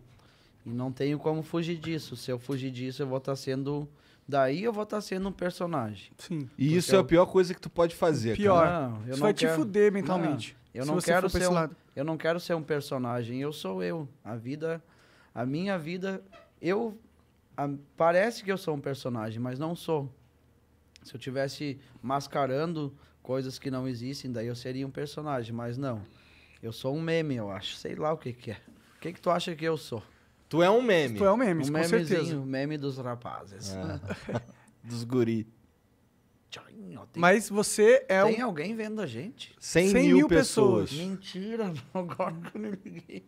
E 0.66 0.70
não 0.70 0.92
tenho 0.92 1.20
como 1.20 1.44
fugir 1.44 1.78
disso. 1.78 2.16
Se 2.16 2.32
eu 2.32 2.40
fugir 2.40 2.72
disso, 2.72 3.02
eu 3.02 3.08
vou 3.08 3.18
estar 3.18 3.36
sendo. 3.36 3.88
Daí 4.28 4.64
eu 4.64 4.72
vou 4.72 4.84
estar 4.84 5.02
sendo 5.02 5.28
um 5.28 5.32
personagem. 5.32 6.12
Sim. 6.18 6.48
E 6.58 6.76
isso 6.78 6.88
Porque 6.88 6.96
é 6.96 7.00
a 7.00 7.02
eu- 7.02 7.06
pior 7.06 7.26
coisa 7.26 7.54
que 7.54 7.60
tu 7.60 7.70
pode 7.70 7.96
fazer, 7.96 8.38
Pior. 8.38 8.64
cara. 8.64 8.88
Não, 8.90 8.96
eu 8.96 9.02
Isso 9.02 9.10
não 9.12 9.18
vai 9.18 9.34
quero... 9.34 9.52
te 9.54 9.58
fuder 9.58 9.92
mentalmente. 9.92 10.56
Eu 10.74 10.86
se 10.86 10.92
não 10.92 11.00
quero 11.00 11.30
ser 11.30 11.50
um, 11.50 11.70
eu 11.96 12.06
não 12.06 12.16
quero 12.18 12.40
ser 12.40 12.54
um 12.56 12.64
personagem, 12.64 13.42
eu 13.42 13.52
sou 13.52 13.84
eu. 13.84 14.08
A 14.24 14.36
vida, 14.36 14.82
a 15.36 15.46
minha 15.46 15.78
vida, 15.78 16.24
eu 16.62 16.98
a- 17.56 17.70
parece 17.98 18.44
que 18.44 18.52
eu 18.52 18.58
sou 18.58 18.76
um 18.76 18.80
personagem, 18.82 19.40
mas 19.40 19.60
não 19.60 19.76
sou. 19.76 20.14
Se 21.04 21.16
eu 21.16 21.20
tivesse 21.20 21.80
mascarando 22.02 22.96
coisas 23.22 23.60
que 23.60 23.70
não 23.70 23.88
existem, 23.88 24.32
daí 24.32 24.48
eu 24.48 24.56
seria 24.56 24.86
um 24.88 24.92
personagem, 24.92 25.54
mas 25.54 25.78
não. 25.78 26.02
Eu 26.62 26.72
sou 26.72 26.96
um 26.96 27.02
meme, 27.02 27.36
eu 27.36 27.52
acho. 27.52 27.76
Sei 27.76 27.96
lá 27.96 28.14
o 28.14 28.18
que 28.18 28.32
que 28.34 28.52
é. 28.52 28.58
O 28.98 29.00
que 29.02 29.14
que 29.14 29.20
tu 29.22 29.30
acha 29.30 29.54
que 29.56 29.66
eu 29.66 29.78
sou? 29.78 30.02
Tu 30.48 30.62
é 30.64 30.70
um 30.70 30.82
meme. 30.82 31.18
Tu 31.18 31.26
é 31.26 31.32
um 31.32 31.38
meme, 31.38 31.64
um 31.64 31.66
com 31.66 31.72
memezinho, 31.74 32.08
certeza. 32.08 32.38
um 32.38 32.46
meme 32.46 32.78
dos 32.78 32.98
rapazes. 32.98 33.74
É. 33.76 34.44
Dos 34.84 35.04
guri. 35.06 35.48
Tem, 37.12 37.22
Mas 37.22 37.50
você 37.50 38.06
é 38.08 38.24
tem 38.24 38.42
um... 38.44 38.46
alguém 38.46 38.76
vendo 38.76 39.02
a 39.02 39.08
gente? 39.08 39.56
100, 39.60 39.90
100 39.90 40.04
mil, 40.04 40.18
mil 40.18 40.28
pessoas. 40.28 40.92
Mentira, 40.92 41.74
agora 41.94 42.34
que 42.36 42.56
eu 42.58 42.62
me 42.62 42.70
liguei. 42.72 43.26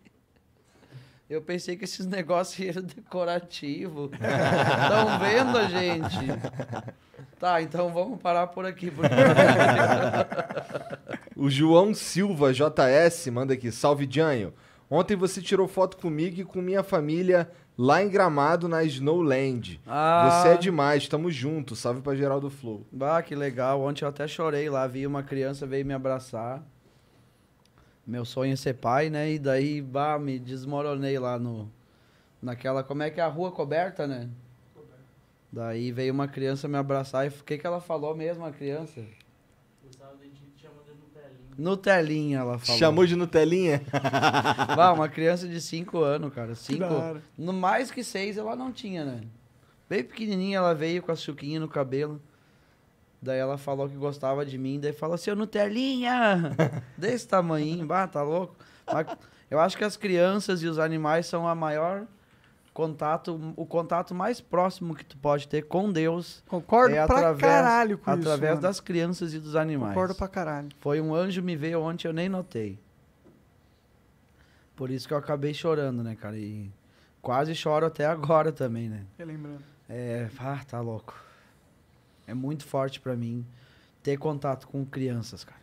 Eu 1.30 1.42
pensei 1.42 1.76
que 1.76 1.84
esses 1.86 2.06
negócios 2.08 2.68
eram 2.68 2.84
decorativos. 2.84 4.12
Estão 4.14 5.20
vendo 5.20 5.58
a 5.58 5.68
gente? 5.68 6.96
Tá, 7.40 7.62
então 7.62 7.92
vamos 7.92 8.22
parar 8.22 8.48
por 8.48 8.66
aqui. 8.66 8.92
Porque... 8.92 9.14
O 11.38 11.50
João 11.50 11.94
Silva 11.94 12.54
JS 12.54 13.28
manda 13.28 13.54
aqui, 13.54 13.70
salve 13.70 14.08
Janho. 14.10 14.54
Ontem 14.90 15.18
você 15.18 15.42
tirou 15.42 15.68
foto 15.68 15.98
comigo 15.98 16.40
e 16.40 16.46
com 16.46 16.62
minha 16.62 16.82
família 16.82 17.52
lá 17.78 18.02
em 18.02 18.08
Gramado 18.08 18.70
na 18.70 18.86
Snowland. 18.86 19.82
Ah. 19.86 20.30
Você 20.42 20.48
é 20.50 20.58
demais, 20.58 21.10
tamo 21.10 21.30
junto. 21.30 21.76
Salve 21.76 22.00
pra 22.02 22.16
Geraldo 22.16 22.50
Flow. 22.50 22.88
Bah, 22.90 23.22
que 23.22 23.36
legal. 23.36 23.82
Ontem 23.82 24.06
eu 24.06 24.10
até 24.10 24.28
chorei 24.30 24.70
lá. 24.70 24.88
Vi 24.88 25.06
uma 25.06 25.24
criança 25.24 25.68
veio 25.68 25.86
me 25.86 25.94
abraçar. 25.94 26.64
Meu 28.06 28.24
sonho 28.24 28.54
é 28.54 28.56
ser 28.56 28.76
pai, 28.76 29.10
né? 29.10 29.32
E 29.32 29.40
daí, 29.40 29.82
bah, 29.82 30.20
me 30.20 30.38
desmoronei 30.38 31.18
lá 31.18 31.40
no... 31.40 31.72
Naquela... 32.42 32.84
Como 32.84 33.02
é 33.02 33.10
que 33.10 33.20
é 33.20 33.24
a 33.24 33.28
rua 33.28 33.52
coberta, 33.52 34.06
né? 34.06 34.30
Daí 35.52 35.92
veio 35.92 36.14
uma 36.14 36.28
criança 36.28 36.68
me 36.68 36.78
abraçar 36.78 37.26
e 37.26 37.30
o 37.30 37.44
que, 37.44 37.58
que 37.58 37.66
ela 37.66 37.80
falou 37.80 38.16
mesmo, 38.16 38.46
a 38.46 38.52
criança? 38.52 39.02
Nutelinha, 41.58 42.40
ela 42.40 42.60
falou. 42.60 42.78
Chamou 42.78 43.06
de 43.06 43.16
Nutelinha? 43.16 43.82
Bah, 44.76 44.92
uma 44.92 45.08
criança 45.08 45.48
de 45.48 45.62
5 45.62 45.98
anos, 46.00 46.34
cara. 46.34 46.54
Cinco. 46.56 46.84
hora. 46.84 47.22
No 47.38 47.54
mais 47.54 47.90
que 47.90 48.04
6 48.04 48.38
ela 48.38 48.56
não 48.56 48.72
tinha, 48.72 49.06
né? 49.06 49.22
Bem 49.90 50.04
pequenininha, 50.04 50.58
ela 50.58 50.74
veio 50.74 51.02
com 51.02 51.12
a 51.12 51.16
chuquinha 51.16 51.60
no 51.60 51.68
cabelo. 51.68 52.22
Daí 53.26 53.40
ela 53.40 53.58
falou 53.58 53.90
que 53.90 53.96
gostava 53.96 54.46
de 54.46 54.58
mim. 54.58 54.80
Daí 54.80 54.94
falou, 54.94 55.18
seu 55.18 55.36
Nutelinha! 55.36 56.56
Desse 56.96 57.28
tamanhinho, 57.28 57.86
bah, 57.86 58.08
tá 58.08 58.22
louco? 58.22 58.56
Mas 58.86 59.08
eu 59.50 59.60
acho 59.60 59.76
que 59.76 59.84
as 59.84 59.98
crianças 59.98 60.62
e 60.62 60.68
os 60.68 60.78
animais 60.78 61.26
são 61.26 61.48
a 61.48 61.56
maior 61.56 62.06
contato, 62.72 63.54
o 63.56 63.66
contato 63.66 64.14
mais 64.14 64.40
próximo 64.40 64.94
que 64.94 65.04
tu 65.04 65.18
pode 65.18 65.48
ter 65.48 65.64
com 65.64 65.92
Deus. 65.92 66.44
Concordo 66.48 66.96
é 66.96 67.04
pra 67.06 67.18
através, 67.18 67.42
caralho 67.42 67.98
com 67.98 68.12
através 68.12 68.38
isso, 68.38 68.50
mano. 68.50 68.62
das 68.62 68.80
crianças 68.80 69.34
e 69.34 69.40
dos 69.40 69.56
animais. 69.56 69.94
Concordo 69.94 70.14
pra 70.14 70.28
caralho. 70.28 70.70
Foi 70.80 71.02
um 71.02 71.16
anjo 71.16 71.42
me 71.42 71.56
veio 71.56 71.82
ontem, 71.82 72.08
eu 72.08 72.14
nem 72.14 72.30
notei. 72.30 72.78
Por 74.76 74.92
isso 74.92 75.08
que 75.08 75.14
eu 75.14 75.18
acabei 75.18 75.54
chorando, 75.54 76.04
né, 76.04 76.16
cara? 76.16 76.38
E 76.38 76.70
quase 77.24 77.56
choro 77.56 77.88
até 77.88 78.06
agora 78.06 78.52
também, 78.52 78.88
né? 78.88 79.04
Relembrando. 79.18 79.64
É, 79.90 80.30
ah, 80.38 80.60
tá 80.68 80.80
louco. 80.80 81.25
É 82.28 82.34
muito 82.34 82.66
forte 82.66 83.00
pra 83.00 83.16
mim 83.16 83.46
ter 84.02 84.18
contato 84.18 84.68
com 84.68 84.86
crianças, 84.86 85.44
cara. 85.44 85.62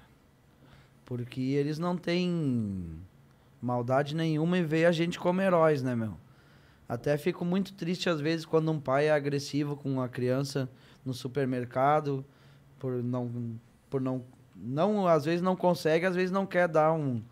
Porque 1.05 1.41
eles 1.41 1.79
não 1.79 1.97
têm 1.97 2.99
maldade 3.61 4.15
nenhuma 4.15 4.59
e 4.59 4.65
veem 4.65 4.87
a 4.87 4.93
gente 4.93 5.19
como 5.19 5.41
heróis, 5.41 5.83
né, 5.83 5.95
meu? 5.95 6.17
Até 6.89 7.17
fico 7.17 7.45
muito 7.45 7.73
triste 7.75 8.11
às 8.11 8.21
vezes 8.21 8.45
quando 8.45 8.71
um 8.71 8.81
pai 8.81 9.07
é 9.07 9.13
agressivo 9.13 9.77
com 9.77 9.91
uma 9.91 10.09
criança 10.09 10.69
no 11.05 11.15
supermercado 11.15 12.25
por 12.79 13.03
não 13.03 13.59
por 13.89 14.01
não 14.01 14.25
não 14.55 15.07
às 15.07 15.25
vezes 15.25 15.41
não 15.41 15.57
consegue, 15.57 16.05
às 16.05 16.15
vezes 16.15 16.31
não 16.31 16.45
quer 16.45 16.69
dar 16.69 16.93
um 16.93 17.23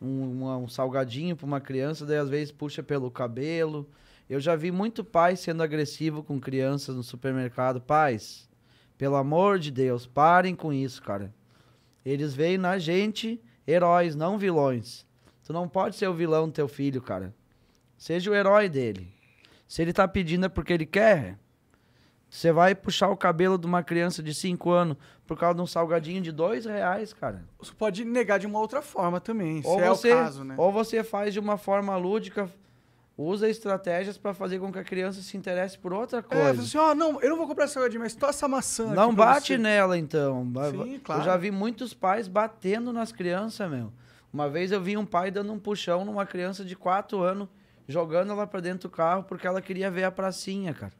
um, 0.00 0.44
um 0.62 0.68
salgadinho 0.68 1.36
para 1.36 1.46
uma 1.46 1.60
criança, 1.60 2.06
daí 2.06 2.18
às 2.18 2.28
vezes 2.28 2.52
puxa 2.52 2.82
pelo 2.82 3.10
cabelo. 3.10 3.88
Eu 4.30 4.38
já 4.38 4.54
vi 4.54 4.70
muito 4.70 5.02
pai 5.02 5.36
sendo 5.36 5.62
agressivo 5.62 6.22
com 6.22 6.38
crianças 6.38 6.94
no 6.94 7.02
supermercado. 7.02 7.80
Pais, 7.80 8.47
pelo 8.98 9.16
amor 9.16 9.58
de 9.58 9.70
Deus, 9.70 10.06
parem 10.06 10.54
com 10.56 10.72
isso, 10.72 11.00
cara. 11.02 11.32
Eles 12.04 12.34
veem 12.34 12.58
na 12.58 12.78
gente 12.78 13.40
heróis, 13.66 14.14
não 14.16 14.36
vilões. 14.36 15.06
Tu 15.44 15.52
não 15.52 15.68
pode 15.68 15.96
ser 15.96 16.08
o 16.08 16.14
vilão 16.14 16.46
do 16.46 16.52
teu 16.52 16.68
filho, 16.68 17.00
cara. 17.00 17.34
Seja 17.96 18.30
o 18.30 18.34
herói 18.34 18.68
dele. 18.68 19.10
Se 19.66 19.80
ele 19.80 19.92
tá 19.92 20.06
pedindo 20.06 20.46
é 20.46 20.48
porque 20.48 20.72
ele 20.72 20.84
quer. 20.84 21.38
Você 22.28 22.52
vai 22.52 22.74
puxar 22.74 23.08
o 23.08 23.16
cabelo 23.16 23.56
de 23.56 23.66
uma 23.66 23.82
criança 23.82 24.22
de 24.22 24.34
5 24.34 24.70
anos 24.70 24.96
por 25.26 25.38
causa 25.38 25.54
de 25.54 25.62
um 25.62 25.66
salgadinho 25.66 26.20
de 26.20 26.30
dois 26.30 26.66
reais, 26.66 27.12
cara. 27.14 27.42
Você 27.58 27.72
pode 27.72 28.04
negar 28.04 28.38
de 28.38 28.46
uma 28.46 28.58
outra 28.58 28.82
forma 28.82 29.18
também, 29.20 29.62
Ou 29.64 29.78
se 29.78 29.84
é 29.84 29.88
você, 29.88 30.12
o 30.12 30.16
caso, 30.16 30.44
né? 30.44 30.54
ou 30.58 30.70
você 30.70 31.02
faz 31.02 31.32
de 31.32 31.40
uma 31.40 31.56
forma 31.56 31.96
lúdica, 31.96 32.50
usa 33.20 33.48
estratégias 33.50 34.16
pra 34.16 34.32
fazer 34.32 34.60
com 34.60 34.70
que 34.72 34.78
a 34.78 34.84
criança 34.84 35.20
se 35.20 35.36
interesse 35.36 35.76
por 35.76 35.92
outra 35.92 36.20
É, 36.20 36.22
coisa. 36.22 36.44
fala 36.54 36.60
assim, 36.62 36.78
ó, 36.78 36.94
não, 36.94 37.20
eu 37.20 37.30
não 37.30 37.36
vou 37.36 37.48
comprar 37.48 37.64
essa 37.64 37.74
salgadinho, 37.74 38.00
mas 38.00 38.14
tô 38.14 38.26
essa 38.28 38.46
maçã 38.46 38.94
Não 38.94 39.12
bate 39.12 39.54
você. 39.54 39.58
nela, 39.58 39.98
então. 39.98 40.46
Sim, 40.70 40.94
Eu 40.94 41.00
claro. 41.00 41.22
já 41.24 41.36
vi 41.36 41.50
muitos 41.50 41.92
pais 41.92 42.28
batendo 42.28 42.92
nas 42.92 43.10
crianças, 43.10 43.68
meu. 43.68 43.92
Uma 44.32 44.48
vez 44.48 44.70
eu 44.70 44.80
vi 44.80 44.96
um 44.96 45.04
pai 45.04 45.30
dando 45.32 45.52
um 45.52 45.58
puxão 45.58 46.04
numa 46.04 46.24
criança 46.24 46.64
de 46.64 46.76
4 46.76 47.20
anos, 47.20 47.48
jogando 47.88 48.30
ela 48.30 48.46
pra 48.46 48.60
dentro 48.60 48.88
do 48.88 48.94
carro 48.94 49.24
porque 49.24 49.46
ela 49.46 49.60
queria 49.60 49.90
ver 49.90 50.04
a 50.04 50.10
pracinha, 50.12 50.72
cara. 50.72 50.92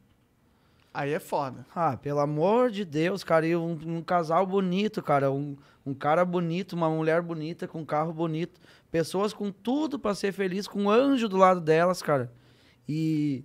Aí 0.93 1.13
é 1.13 1.19
foda. 1.19 1.65
Ah, 1.73 1.95
pelo 1.95 2.19
amor 2.19 2.71
de 2.71 2.83
Deus, 2.83 3.23
cara. 3.23 3.45
E 3.47 3.55
um, 3.55 3.79
um 3.85 4.01
casal 4.01 4.45
bonito, 4.45 5.01
cara. 5.03 5.31
Um, 5.31 5.55
um 5.85 5.93
cara 5.93 6.25
bonito, 6.25 6.73
uma 6.73 6.89
mulher 6.89 7.21
bonita, 7.21 7.67
com 7.67 7.79
um 7.81 7.85
carro 7.85 8.11
bonito. 8.11 8.59
Pessoas 8.91 9.33
com 9.33 9.51
tudo 9.51 9.99
pra 9.99 10.15
ser 10.15 10.31
feliz, 10.31 10.67
com 10.67 10.83
um 10.83 10.89
anjo 10.89 11.29
do 11.29 11.37
lado 11.37 11.61
delas, 11.61 12.01
cara. 12.01 12.31
E 12.87 13.43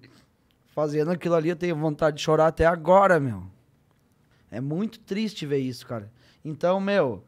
fazendo 0.68 1.10
aquilo 1.10 1.34
ali, 1.34 1.50
eu 1.50 1.56
tenho 1.56 1.76
vontade 1.76 2.16
de 2.16 2.22
chorar 2.22 2.46
até 2.46 2.64
agora, 2.64 3.20
meu. 3.20 3.44
É 4.50 4.60
muito 4.60 4.98
triste 5.00 5.44
ver 5.44 5.58
isso, 5.58 5.86
cara. 5.86 6.10
Então, 6.44 6.80
meu, 6.80 7.24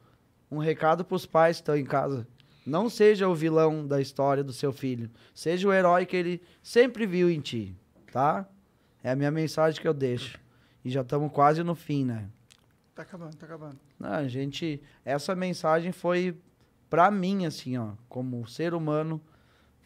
um 0.51 0.59
recado 0.59 1.05
pros 1.05 1.27
pais 1.27 1.57
que 1.57 1.63
estão 1.63 1.77
em 1.77 1.85
casa. 1.85 2.27
Não 2.67 2.89
seja 2.89 3.29
o 3.29 3.35
vilão 3.35 3.87
da 3.87 4.01
história 4.01 4.43
do 4.43 4.53
seu 4.53 4.73
filho. 4.73 5.11
Seja 5.35 5.69
o 5.69 5.73
herói 5.73 6.07
que 6.07 6.17
ele 6.17 6.43
sempre 6.63 7.07
viu 7.07 7.31
em 7.31 7.41
ti, 7.41 7.77
tá? 8.13 8.49
É 9.05 9.11
a 9.11 9.17
minha 9.17 9.31
mensagem 9.31 9.81
que 9.81 9.87
eu 9.87 9.95
deixo. 9.95 10.39
E 10.85 10.91
já 10.91 11.03
estamos 11.03 11.31
quase 11.33 11.63
no 11.63 11.75
fim, 11.75 12.05
né? 12.05 12.29
Tá 12.95 13.03
acabando, 13.03 13.37
tá 13.37 13.47
acabando. 13.47 13.79
Não, 14.01 14.11
a 14.11 14.27
gente, 14.27 14.83
essa 15.05 15.35
mensagem 15.35 15.93
foi 15.93 16.37
pra 16.91 17.11
mim 17.11 17.47
assim, 17.47 17.77
ó, 17.77 17.91
como 18.09 18.47
ser 18.47 18.75
humano, 18.75 19.21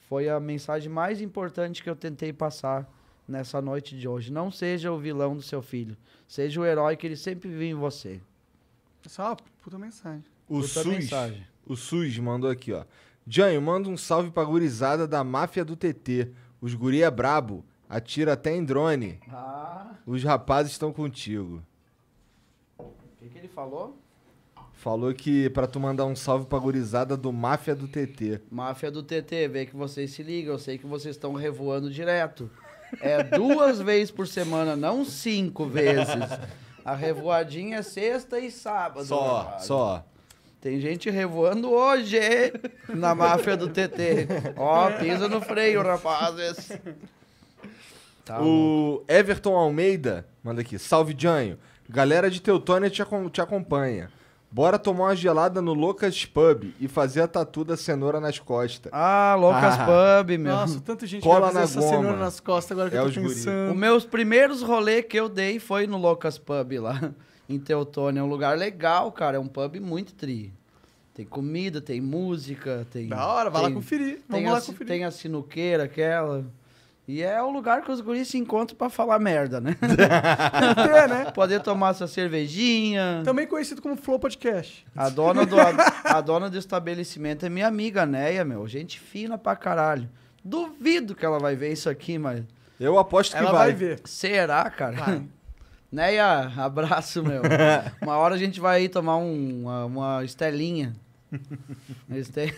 foi 0.09 0.29
a 0.29 0.39
mensagem 0.41 0.91
mais 0.91 1.21
importante 1.21 1.83
que 1.83 1.89
eu 1.91 1.97
tentei 1.97 2.33
passar 2.33 2.89
nessa 3.29 3.61
noite 3.63 3.97
de 3.99 4.09
hoje. 4.09 4.33
Não 4.33 4.51
seja 4.51 4.91
o 4.93 4.99
vilão 4.99 5.37
do 5.37 5.43
seu 5.43 5.63
filho, 5.63 5.97
seja 6.27 6.61
o 6.61 6.65
herói 6.65 6.97
que 6.97 7.07
ele 7.07 7.17
sempre 7.17 7.49
viu 7.49 7.63
em 7.63 7.75
você. 7.75 8.21
Essa 9.05 9.23
é 9.23 9.27
uma 9.27 9.37
puta 9.63 9.79
mensagem. 9.79 10.25
O 10.49 10.57
Puta 10.57 10.67
SUS, 10.69 10.87
mensagem. 10.87 11.47
o 11.67 11.77
SUS 11.77 12.19
mandou 12.19 12.51
aqui, 12.51 12.73
ó. 12.73 12.85
Janho, 13.27 13.63
manda 13.63 13.89
um 13.89 13.97
salve 13.97 14.31
pra 14.31 14.43
gurizada 14.45 15.07
da 15.07 15.23
máfia 15.23 15.65
do 15.65 15.77
TT. 15.77 16.33
Os 16.61 16.75
guri 16.75 17.03
é 17.03 17.11
brabo, 17.11 17.65
atira 17.89 18.33
até 18.33 18.55
em 18.55 18.65
drone. 18.65 19.21
Ah, 19.29 19.95
Os 20.05 20.25
rapazes 20.25 20.73
estão 20.73 20.93
contigo. 20.93 21.63
o 22.79 22.91
que, 23.21 23.29
que 23.29 23.39
ele 23.39 23.49
falou? 23.49 23.97
Falou 24.81 25.13
que 25.13 25.51
pra 25.51 25.67
tu 25.67 25.79
mandar 25.79 26.07
um 26.07 26.17
salve 26.17 26.47
pra 26.47 26.59
gurizada 26.59 27.15
do 27.17 27.31
Máfia 27.33 27.75
do 27.75 27.87
TT. 27.87 28.41
Máfia 28.51 28.91
do 28.91 29.03
TT, 29.03 29.47
vê 29.47 29.67
que 29.67 29.77
vocês 29.77 30.11
se 30.11 30.23
ligam, 30.23 30.55
eu 30.55 30.59
sei 30.59 30.79
que 30.79 30.87
vocês 30.87 31.15
estão 31.17 31.35
revoando 31.35 31.91
direto. 31.91 32.51
É 33.01 33.23
duas 33.23 33.79
vezes 33.83 34.11
por 34.11 34.27
semana, 34.27 34.75
não 34.75 35.05
cinco 35.05 35.67
vezes. 35.67 36.09
A 36.83 36.95
revoadinha 36.95 37.77
é 37.77 37.83
sexta 37.83 38.39
e 38.41 38.51
sábado. 38.51 39.05
Só, 39.05 39.43
rapaz. 39.43 39.65
só. 39.67 40.05
Tem 40.63 40.81
gente 40.81 41.11
revoando 41.11 41.71
hoje 41.71 42.19
na 42.89 43.15
máfia 43.15 43.57
do 43.59 43.69
TT. 43.69 44.27
Ó, 44.57 44.91
pisa 44.93 45.29
no 45.29 45.43
freio, 45.43 45.83
rapazes. 45.83 46.73
Tá 48.25 48.43
o 48.43 49.03
Everton 49.09 49.55
Almeida 49.57 50.27
manda 50.43 50.63
aqui. 50.63 50.79
Salve, 50.79 51.15
Janho. 51.17 51.59
Galera 51.89 52.31
de 52.31 52.41
Teutônia 52.41 52.89
te, 52.89 53.03
acom- 53.03 53.29
te 53.29 53.41
acompanha. 53.43 54.11
Bora 54.53 54.79
tomar 54.81 55.05
uma 55.05 55.17
gelada 55.17 55.63
no 55.63 55.73
Locas 55.73 56.25
Pub 56.25 56.73
e 56.81 56.89
fazer 56.89 57.21
a 57.21 57.29
tatu 57.29 57.65
da 57.65 57.77
cenoura 57.77 58.19
nas 58.19 58.39
costas. 58.41 58.91
Ah, 58.93 59.37
Loucas 59.39 59.75
Ah. 59.79 59.87
Pub, 60.25 60.31
meu. 60.39 60.53
Nossa, 60.53 60.81
tanta 60.81 61.07
gente 61.07 61.23
Cola 61.23 61.53
na 61.53 61.63
essa 61.63 61.79
goma. 61.81 61.93
cenoura 61.97 62.17
nas 62.17 62.41
costas 62.41 62.73
agora 62.73 62.91
que 62.91 62.97
É 62.97 63.01
eu 63.01 63.05
os 63.05 63.15
tô 63.15 63.21
guri. 63.21 63.33
pensando. 63.35 63.71
Os 63.73 63.77
meus 63.79 64.05
primeiros 64.05 64.61
rolês 64.63 65.05
que 65.09 65.17
eu 65.17 65.29
dei 65.29 65.61
foi 65.61 65.87
no 65.87 65.97
Loucas 65.99 66.37
Pub 66.37 66.73
lá, 66.81 67.13
em 67.49 67.61
Teutônia. 67.61 68.19
É 68.21 68.23
um 68.25 68.29
lugar 68.29 68.59
legal, 68.59 69.13
cara. 69.13 69.37
É 69.37 69.41
um 69.41 69.47
pub 69.47 69.77
muito 69.77 70.15
tri. 70.15 70.53
Tem 71.15 71.25
comida, 71.25 71.81
tem 71.81 72.01
música, 72.01 72.87
tem... 72.91 73.07
Da 73.09 73.27
hora, 73.27 73.51
vai 73.51 73.63
tem- 73.63 73.71
lá 73.71 73.77
conferir. 73.77 74.15
Tem 74.17 74.23
Vamos 74.29 74.51
a, 74.51 74.53
lá 74.55 74.61
ci- 74.61 74.67
conferir. 74.73 74.89
tem 74.89 75.05
a 75.05 75.11
sinuqueira, 75.13 75.85
aquela. 75.85 76.45
E 77.13 77.23
é 77.25 77.43
o 77.43 77.51
lugar 77.51 77.83
que 77.83 77.91
os 77.91 78.01
guris 78.01 78.29
se 78.29 78.39
encontram 78.39 78.77
pra 78.77 78.89
falar 78.89 79.19
merda, 79.19 79.61
né? 79.61 79.75
Tem, 79.81 79.97
né? 81.09 81.31
Poder 81.33 81.61
tomar 81.61 81.93
sua 81.95 82.07
cervejinha. 82.07 83.23
Também 83.25 83.49
conhecido 83.49 83.83
como 83.83 83.97
Flow 83.97 84.17
Podcast. 84.17 84.87
A 84.95 85.09
dona, 85.09 85.45
do, 85.45 85.59
a, 85.61 85.71
a 86.05 86.21
dona 86.21 86.49
do 86.49 86.57
estabelecimento 86.57 87.45
é 87.45 87.49
minha 87.49 87.67
amiga, 87.67 88.07
Neia, 88.07 88.45
meu. 88.45 88.65
Gente 88.69 89.01
fina 89.01 89.37
pra 89.37 89.57
caralho. 89.57 90.09
Duvido 90.45 91.13
que 91.17 91.27
ela 91.27 91.41
vai 91.41 91.57
ver 91.57 91.73
isso 91.73 91.91
aqui, 91.91 92.17
mas. 92.17 92.45
Eu 92.79 92.97
aposto 92.97 93.33
que 93.33 93.39
Ela 93.39 93.51
vai. 93.51 93.67
vai 93.71 93.73
ver. 93.73 94.01
Será, 94.05 94.71
cara? 94.71 94.97
Vai. 94.97 95.23
Neia, 95.91 96.53
abraço, 96.57 97.25
meu. 97.25 97.43
Uma 98.01 98.19
hora 98.19 98.37
a 98.37 98.39
gente 98.39 98.61
vai 98.61 98.83
aí 98.83 98.89
tomar 98.89 99.17
um- 99.17 99.63
uma, 99.63 99.85
uma 99.85 100.25
estelinha. 100.25 100.93
Este... 102.09 102.55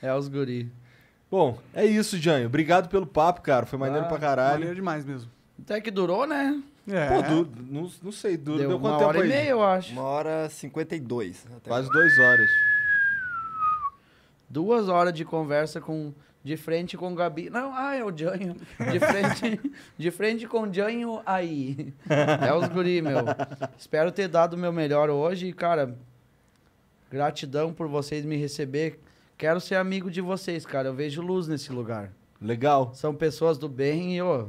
é 0.00 0.14
os 0.14 0.26
guri. 0.28 0.72
Bom, 1.30 1.58
é 1.74 1.84
isso, 1.84 2.16
Janho. 2.18 2.46
Obrigado 2.46 2.88
pelo 2.88 3.06
papo, 3.06 3.40
cara. 3.40 3.66
Foi 3.66 3.78
maneiro 3.78 4.04
Ah, 4.06 4.08
pra 4.08 4.18
caralho. 4.18 4.52
Maneiro 4.54 4.74
demais 4.76 5.04
mesmo. 5.04 5.30
Até 5.60 5.80
que 5.80 5.90
durou, 5.90 6.26
né? 6.26 6.62
É. 6.86 7.08
Pô, 7.08 7.22
du- 7.22 7.50
não, 7.70 7.90
não 8.02 8.12
sei, 8.12 8.36
du- 8.36 8.58
deu, 8.58 8.68
Deu 8.68 8.78
quanto 8.80 8.92
uma 8.92 8.98
tempo 8.98 9.08
hora 9.08 9.18
e 9.18 9.22
aí? 9.22 9.28
meia, 9.28 9.48
eu 9.50 9.62
acho. 9.64 9.92
Uma 9.92 10.02
hora 10.02 10.46
e 10.46 10.50
52. 10.50 11.46
Até 11.56 11.68
Quase 11.70 11.88
duas 11.90 12.18
horas. 12.18 12.50
Duas 14.48 14.88
horas 14.88 15.12
de 15.12 15.24
conversa 15.24 15.80
com 15.80 16.12
de 16.44 16.58
frente 16.58 16.94
com 16.96 17.10
o 17.10 17.14
Gabi. 17.14 17.48
Não, 17.48 17.72
ah, 17.74 17.96
é 17.96 18.04
o 18.04 18.14
Janho. 18.16 18.54
De 18.92 19.00
frente, 19.00 19.60
de 19.96 20.10
frente 20.10 20.46
com 20.46 20.60
o 20.68 20.72
Janho 20.72 21.22
aí. 21.24 21.92
É 22.46 22.52
os 22.52 22.68
guri, 22.68 23.00
meu. 23.00 23.16
Espero 23.78 24.12
ter 24.12 24.28
dado 24.28 24.52
o 24.52 24.58
meu 24.58 24.70
melhor 24.72 25.08
hoje. 25.08 25.46
E, 25.46 25.52
cara, 25.54 25.96
gratidão 27.10 27.72
por 27.72 27.88
vocês 27.88 28.24
me 28.26 28.36
receber. 28.36 29.00
Quero 29.36 29.60
ser 29.60 29.76
amigo 29.76 30.10
de 30.10 30.20
vocês, 30.20 30.64
cara. 30.64 30.88
Eu 30.88 30.94
vejo 30.94 31.20
luz 31.20 31.48
nesse 31.48 31.72
lugar. 31.72 32.12
Legal. 32.40 32.92
São 32.94 33.14
pessoas 33.14 33.58
do 33.58 33.68
bem 33.68 34.16
e, 34.16 34.22
ô... 34.22 34.48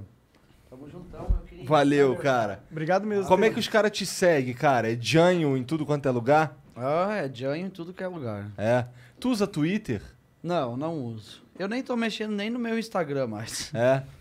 Tamo 0.69 0.89
juntão, 0.89 1.27
meu 1.29 1.39
querido. 1.39 1.67
Valeu, 1.67 2.15
cara. 2.17 2.63
Obrigado 2.69 3.05
mesmo. 3.07 3.27
Como 3.27 3.45
é 3.45 3.49
que 3.49 3.59
os 3.59 3.67
caras 3.67 3.91
te 3.91 4.05
seguem, 4.05 4.53
cara? 4.53 4.91
É 4.91 4.97
Janho 4.99 5.55
em 5.55 5.63
tudo 5.63 5.85
quanto 5.85 6.07
é 6.07 6.11
lugar? 6.11 6.57
Ah, 6.75 7.15
é 7.15 7.33
Janho 7.33 7.67
em 7.67 7.69
tudo 7.69 7.93
que 7.93 8.03
é 8.03 8.07
lugar. 8.07 8.51
É. 8.57 8.85
Tu 9.19 9.29
usa 9.29 9.47
Twitter? 9.47 10.01
Não, 10.43 10.75
não 10.75 11.03
uso. 11.05 11.41
Eu 11.57 11.67
nem 11.67 11.81
tô 11.81 11.95
mexendo 11.95 12.31
nem 12.31 12.49
no 12.49 12.59
meu 12.59 12.77
Instagram 12.77 13.27
mais. 13.27 13.73
É. 13.73 14.03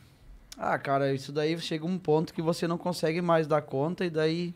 Ah, 0.56 0.78
cara, 0.78 1.12
isso 1.12 1.32
daí 1.32 1.58
chega 1.58 1.84
um 1.84 1.98
ponto 1.98 2.32
que 2.32 2.40
você 2.40 2.68
não 2.68 2.78
consegue 2.78 3.20
mais 3.20 3.48
dar 3.48 3.60
conta 3.60 4.04
e 4.04 4.10
daí 4.10 4.54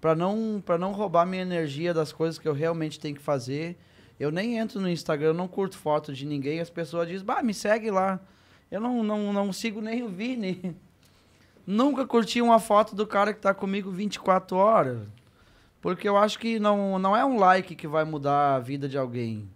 para 0.00 0.12
não 0.12 0.60
para 0.64 0.76
não 0.76 0.90
roubar 0.90 1.24
minha 1.24 1.42
energia 1.42 1.94
das 1.94 2.12
coisas 2.12 2.36
que 2.36 2.48
eu 2.48 2.52
realmente 2.52 2.98
tenho 2.98 3.14
que 3.14 3.22
fazer, 3.22 3.76
eu 4.18 4.30
nem 4.30 4.58
entro 4.58 4.80
no 4.80 4.88
Instagram, 4.88 5.28
eu 5.28 5.34
não 5.34 5.48
curto 5.48 5.76
foto 5.76 6.12
de 6.12 6.24
ninguém, 6.26 6.60
as 6.60 6.70
pessoas 6.70 7.08
dizem: 7.08 7.24
"Bah, 7.26 7.42
me 7.42 7.54
segue 7.54 7.90
lá". 7.90 8.20
Eu 8.70 8.80
não 8.80 9.02
não, 9.02 9.32
não 9.32 9.52
sigo 9.52 9.80
nem 9.80 10.02
o 10.02 10.08
Vini. 10.08 10.76
Nunca 11.66 12.06
curti 12.06 12.40
uma 12.40 12.60
foto 12.60 12.94
do 12.94 13.06
cara 13.06 13.34
que 13.34 13.40
tá 13.40 13.52
comigo 13.52 13.90
24 13.90 14.56
horas. 14.56 14.98
Porque 15.80 16.08
eu 16.08 16.16
acho 16.16 16.38
que 16.38 16.58
não, 16.58 16.98
não 16.98 17.16
é 17.16 17.24
um 17.24 17.38
like 17.38 17.74
que 17.74 17.86
vai 17.86 18.04
mudar 18.04 18.54
a 18.54 18.58
vida 18.58 18.88
de 18.88 18.96
alguém. 18.96 19.48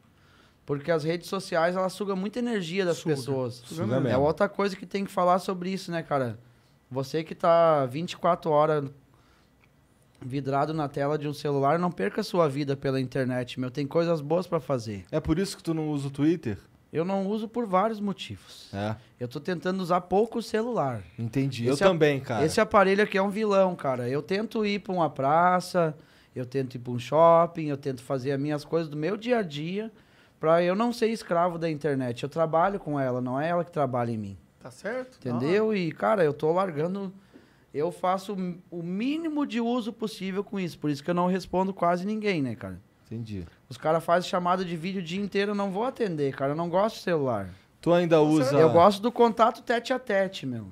Porque 0.66 0.90
as 0.90 1.02
redes 1.02 1.28
sociais, 1.28 1.74
elas 1.74 1.92
sugam 1.92 2.14
muita 2.16 2.38
energia 2.38 2.84
das 2.84 2.98
Suga. 2.98 3.16
pessoas. 3.16 3.54
Suga 3.66 4.08
É 4.08 4.16
outra 4.16 4.48
coisa 4.48 4.76
que 4.76 4.86
tem 4.86 5.04
que 5.04 5.10
falar 5.10 5.40
sobre 5.40 5.70
isso, 5.70 5.90
né, 5.90 6.02
cara? 6.02 6.38
Você 6.90 7.24
que 7.24 7.34
tá 7.34 7.86
24 7.86 8.50
horas 8.50 8.88
vidrado 10.20 10.74
na 10.74 10.88
tela 10.88 11.18
de 11.18 11.26
um 11.26 11.32
celular, 11.32 11.78
não 11.78 11.90
perca 11.90 12.20
a 12.20 12.24
sua 12.24 12.48
vida 12.48 12.76
pela 12.76 13.00
internet, 13.00 13.58
meu. 13.58 13.70
Tem 13.70 13.86
coisas 13.86 14.20
boas 14.20 14.46
pra 14.46 14.60
fazer. 14.60 15.04
É 15.10 15.20
por 15.20 15.38
isso 15.38 15.56
que 15.56 15.62
tu 15.62 15.74
não 15.74 15.88
usa 15.88 16.08
o 16.08 16.10
Twitter? 16.10 16.58
Eu 16.92 17.04
não 17.04 17.26
uso 17.26 17.46
por 17.46 17.66
vários 17.66 18.00
motivos. 18.00 18.68
É. 18.74 18.96
Eu 19.18 19.28
tô 19.28 19.38
tentando 19.38 19.80
usar 19.80 20.00
pouco 20.02 20.38
o 20.38 20.42
celular. 20.42 21.02
Entendi. 21.18 21.68
Esse 21.68 21.84
eu 21.84 21.88
também, 21.88 22.18
cara. 22.20 22.44
Esse 22.44 22.60
aparelho 22.60 23.04
aqui 23.04 23.16
é 23.16 23.22
um 23.22 23.30
vilão, 23.30 23.76
cara. 23.76 24.08
Eu 24.08 24.20
tento 24.22 24.66
ir 24.66 24.80
pra 24.80 24.92
uma 24.92 25.08
praça, 25.08 25.96
eu 26.34 26.44
tento 26.44 26.74
ir 26.74 26.80
pra 26.80 26.92
um 26.92 26.98
shopping, 26.98 27.66
eu 27.66 27.76
tento 27.76 28.02
fazer 28.02 28.32
as 28.32 28.40
minhas 28.40 28.64
coisas 28.64 28.88
do 28.88 28.96
meu 28.96 29.16
dia 29.16 29.38
a 29.38 29.42
dia 29.42 29.90
pra 30.40 30.62
eu 30.64 30.74
não 30.74 30.92
ser 30.92 31.08
escravo 31.08 31.58
da 31.58 31.70
internet. 31.70 32.22
Eu 32.22 32.28
trabalho 32.28 32.80
com 32.80 32.98
ela, 32.98 33.20
não 33.20 33.40
é 33.40 33.48
ela 33.48 33.64
que 33.64 33.70
trabalha 33.70 34.10
em 34.10 34.18
mim. 34.18 34.38
Tá 34.58 34.70
certo? 34.70 35.16
Entendeu? 35.18 35.74
E, 35.74 35.92
cara, 35.92 36.24
eu 36.24 36.32
tô 36.32 36.50
largando. 36.52 37.12
Eu 37.72 37.92
faço 37.92 38.36
o 38.70 38.82
mínimo 38.82 39.46
de 39.46 39.60
uso 39.60 39.92
possível 39.92 40.42
com 40.42 40.58
isso. 40.58 40.78
Por 40.78 40.90
isso 40.90 41.02
que 41.04 41.10
eu 41.10 41.14
não 41.14 41.26
respondo 41.26 41.72
quase 41.72 42.04
ninguém, 42.04 42.42
né, 42.42 42.54
cara? 42.54 42.80
Entendi. 43.06 43.44
Os 43.68 43.76
caras 43.76 44.04
fazem 44.04 44.28
chamada 44.28 44.64
de 44.64 44.76
vídeo 44.76 45.00
o 45.00 45.04
dia 45.04 45.20
inteiro, 45.20 45.52
eu 45.52 45.54
não 45.54 45.70
vou 45.70 45.84
atender, 45.84 46.32
cara. 46.34 46.52
Eu 46.52 46.56
não 46.56 46.68
gosto 46.68 46.96
de 46.96 47.02
celular. 47.02 47.48
Tu 47.80 47.92
ainda 47.92 48.20
usa. 48.20 48.56
Eu 48.56 48.70
gosto 48.70 49.00
do 49.00 49.10
contato 49.10 49.62
tete 49.62 49.92
a 49.92 49.98
tete, 49.98 50.46
meu. 50.46 50.68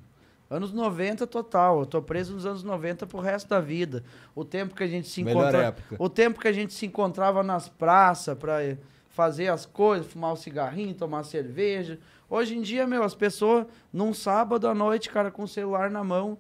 Anos 0.51 0.73
90 0.73 1.27
total. 1.27 1.81
Eu 1.81 1.87
tô 1.87 2.01
preso 2.01 2.35
nos 2.35 2.47
anos 2.47 2.63
90 2.63 3.07
pro 3.07 3.21
resto 3.21 3.49
da 3.49 3.61
vida. 3.61 4.03
O 4.35 4.45
tempo 4.45 4.75
que 4.75 4.83
a 4.83 4.87
gente 4.87 5.09
se 5.09 5.23
Melhor 5.23 5.43
encontra... 5.43 5.63
época. 5.65 5.97
O 5.99 6.09
tempo 6.09 6.41
que 6.41 6.49
a 6.49 6.53
gente 6.53 6.73
se 6.73 6.87
encontrava 6.87 7.43
nas 7.43 7.69
praças 7.69 8.37
pra 8.37 8.63
eh, 8.63 8.79
fazer 9.09 9.49
as 9.49 9.67
coisas, 9.67 10.07
fumar 10.07 10.33
um 10.33 10.37
cigarrinho, 10.37 10.95
tomar 10.95 11.25
cerveja. 11.25 11.99
Hoje 12.31 12.57
em 12.57 12.63
dia, 12.63 12.87
meu, 12.87 13.03
as 13.03 13.15
pessoas, 13.15 13.67
num 13.93 14.15
sábado 14.15 14.69
à 14.69 14.75
noite, 14.75 15.11
cara, 15.11 15.31
com 15.31 15.43
o 15.43 15.49
celular 15.49 15.91
na 15.91 16.05
mão, 16.05 16.39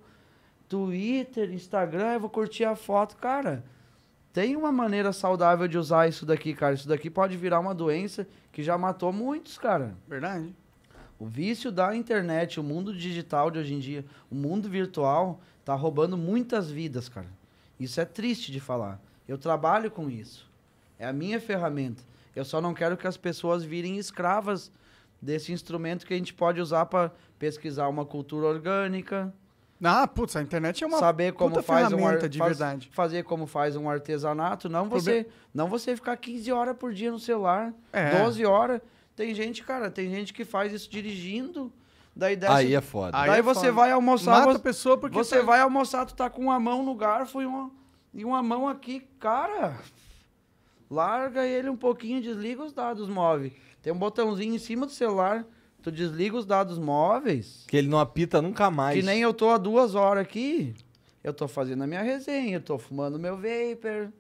Twitter, 0.69 1.53
Instagram, 1.53 2.15
eu 2.15 2.21
vou 2.21 2.31
curtir 2.31 2.65
a 2.65 2.77
foto. 2.77 3.17
Cara, 3.17 3.65
tem 4.33 4.55
uma 4.55 4.71
maneira 4.71 5.13
saudável 5.13 5.67
de 5.67 5.79
usar 5.79 6.09
isso 6.09 6.27
daqui, 6.27 6.55
cara. 6.55 6.75
Isso 6.75 6.87
daqui 6.87 7.09
pode 7.09 7.37
virar 7.37 7.59
uma 7.59 7.75
doença 7.75 8.27
que 8.53 8.63
já 8.63 8.77
matou 8.77 9.13
muitos, 9.13 9.57
cara. 9.57 9.95
Verdade. 10.07 10.55
O 11.19 11.27
vício 11.27 11.73
da 11.73 11.97
internet, 11.97 12.61
o 12.61 12.63
mundo 12.63 12.95
digital 12.95 13.51
de 13.51 13.59
hoje 13.59 13.75
em 13.75 13.79
dia, 13.79 14.05
o 14.31 14.35
mundo 14.35 14.69
virtual, 14.69 15.41
tá 15.65 15.75
roubando 15.75 16.17
muitas 16.17 16.71
vidas, 16.71 17.09
cara. 17.09 17.27
Isso 17.81 18.01
é 18.01 18.05
triste 18.05 18.53
de 18.53 18.61
falar. 18.61 19.01
Eu 19.27 19.39
trabalho 19.39 19.91
com 19.91 20.09
isso. 20.09 20.49
É 20.99 21.07
a 21.07 21.13
minha 21.13 21.41
ferramenta. 21.41 22.03
Eu 22.37 22.45
só 22.45 22.61
não 22.61 22.75
quero 22.75 22.97
que 22.97 23.07
as 23.07 23.17
pessoas 23.17 23.65
virem 23.65 23.99
escravas 23.99 24.71
desse 25.21 25.53
instrumento 25.53 26.07
que 26.07 26.15
a 26.15 26.17
gente 26.17 26.33
pode 26.33 26.61
usar 26.61 26.87
para 26.87 27.13
pesquisar 27.39 27.89
uma 27.89 28.05
cultura 28.05 28.47
orgânica, 28.47 29.33
Ah, 29.83 30.07
putz, 30.09 30.35
a 30.35 30.43
internet 30.43 30.83
é 30.83 30.87
uma 30.87 30.99
saber 30.99 31.33
como 31.35 31.51
puta 31.51 31.63
faz 31.63 31.93
um 31.93 32.05
ar- 32.07 32.19
de 32.29 32.39
faz- 32.39 32.59
verdade. 32.59 32.91
fazer 32.93 33.23
como 33.23 33.47
faz 33.47 33.77
um 33.77 33.89
artesanato, 33.89 34.69
não 34.69 34.89
você, 34.89 35.27
não 35.55 35.69
você 35.69 35.95
ficar 35.95 36.17
15 36.17 36.51
horas 36.51 36.77
por 36.77 36.93
dia 36.93 37.13
no 37.13 37.19
celular, 37.19 37.73
É. 37.93 38.19
12 38.23 38.45
horas. 38.45 38.81
Tem 39.15 39.33
gente, 39.35 39.63
cara, 39.63 39.89
tem 39.91 40.11
gente 40.11 40.33
que 40.35 40.45
faz 40.45 40.73
isso 40.73 40.91
dirigindo, 40.91 41.73
daí 42.15 42.35
desce 42.37 42.53
Aí 42.53 42.75
é 42.75 42.81
foda. 42.81 43.17
Aí 43.17 43.29
Daí 43.31 43.39
é 43.39 43.43
você 43.43 43.61
foda. 43.67 43.73
vai 43.73 43.93
almoçar, 43.93 44.31
Mata 44.33 44.51
a 44.51 44.53
você, 44.55 44.59
pessoa 44.59 44.99
porque 44.99 45.17
você 45.17 45.39
tá- 45.39 45.45
vai 45.45 45.61
almoçar, 45.61 46.05
tu 46.07 46.15
tá 46.15 46.29
com 46.29 46.43
uma 46.43 46.59
mão 46.59 46.83
no 46.83 46.95
garfo 46.95 47.41
e 47.41 47.47
uma, 47.47 47.71
e 48.13 48.25
uma 48.25 48.43
mão 48.43 48.69
aqui, 48.69 49.07
cara. 49.21 49.77
Larga 50.91 51.45
ele 51.47 51.69
um 51.69 51.77
pouquinho, 51.77 52.21
desliga 52.23 52.63
os 52.65 52.73
dados 52.73 53.09
móveis. 53.09 53.53
Tem 53.83 53.93
um 53.93 53.99
botãozinho 53.99 54.55
em 54.55 54.59
cima 54.59 54.87
do 54.87 54.93
celular, 54.93 55.45
tu 55.83 55.91
desliga 55.93 56.37
os 56.37 56.45
dados 56.47 56.79
móveis. 56.79 57.65
Que 57.69 57.77
ele 57.77 57.89
não 57.89 57.99
apita 57.99 58.41
nunca 58.43 58.71
mais. 58.71 58.97
Que 58.99 59.03
nem 59.05 59.21
eu 59.21 59.33
tô 59.35 59.51
há 59.51 59.59
duas 59.59 59.95
horas 59.95 60.23
aqui. 60.23 60.75
Eu 61.23 61.33
tô 61.35 61.47
fazendo 61.49 61.83
a 61.85 61.87
minha 61.87 62.03
resenha, 62.03 62.57
eu 62.57 62.61
tô 62.61 62.79
fumando 62.79 63.19
meu 63.19 63.37
vapor. 63.37 64.13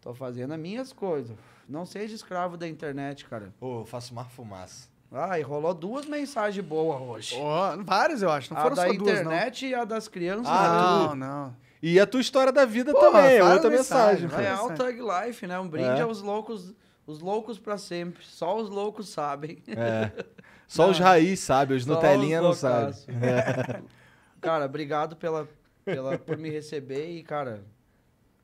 Tô 0.00 0.14
fazendo 0.14 0.52
as 0.54 0.60
minhas 0.60 0.92
coisas. 0.92 1.36
Não 1.68 1.84
seja 1.84 2.14
escravo 2.14 2.56
da 2.56 2.66
internet, 2.66 3.24
cara. 3.26 3.52
Ô, 3.60 3.80
eu 3.80 3.84
faço 3.84 4.14
mais 4.14 4.28
fumaça. 4.28 4.88
Ah, 5.10 5.38
e 5.38 5.42
rolou 5.42 5.72
duas 5.74 6.06
mensagens 6.06 6.64
boas 6.64 7.00
hoje. 7.00 7.34
Ó, 7.38 7.76
várias, 7.82 8.22
eu 8.22 8.30
acho. 8.30 8.52
Não 8.52 8.60
a 8.60 8.62
foram 8.62 8.76
da 8.76 8.86
só 8.86 8.92
duas, 8.92 9.00
não. 9.00 9.08
internet 9.32 9.66
e 9.66 9.74
a 9.74 9.84
das 9.84 10.06
crianças. 10.06 10.46
Ah, 10.46 11.08
não, 11.08 11.16
não. 11.16 11.56
E 11.82 11.98
a 11.98 12.06
tua 12.06 12.20
história 12.20 12.52
da 12.52 12.64
vida 12.64 12.92
Porra, 12.92 13.10
também, 13.12 13.36
é 13.36 13.44
outra 13.44 13.68
a 13.68 13.70
mensagem, 13.70 14.22
mensagem. 14.22 14.28
pô. 14.28 14.40
É 14.40 14.56
Fala 14.56 14.72
o 14.72 14.76
Tug 14.76 15.26
Life, 15.26 15.46
né? 15.46 15.58
Um 15.58 15.68
brinde 15.68 15.88
É. 16.00 16.02
aos 16.02 16.20
loucos, 16.20 16.74
os 17.08 17.20
loucos 17.20 17.58
pra 17.58 17.78
sempre. 17.78 18.22
Só 18.24 18.60
os 18.60 18.68
loucos 18.68 19.08
sabem. 19.08 19.62
É. 19.66 20.12
Só 20.68 20.90
os 20.90 20.98
raiz, 20.98 21.40
sabe? 21.40 21.72
Os 21.72 21.84
Só 21.84 21.94
Nutelinha 21.94 22.40
os 22.42 22.46
não 22.46 22.52
sabem. 22.52 22.84
loucaços. 22.84 23.06
Cara, 24.38 24.66
obrigado 24.66 25.16
pela, 25.16 25.48
pela, 25.84 26.18
por 26.18 26.36
me 26.36 26.50
receber 26.50 27.08
e, 27.10 27.22
cara, 27.24 27.64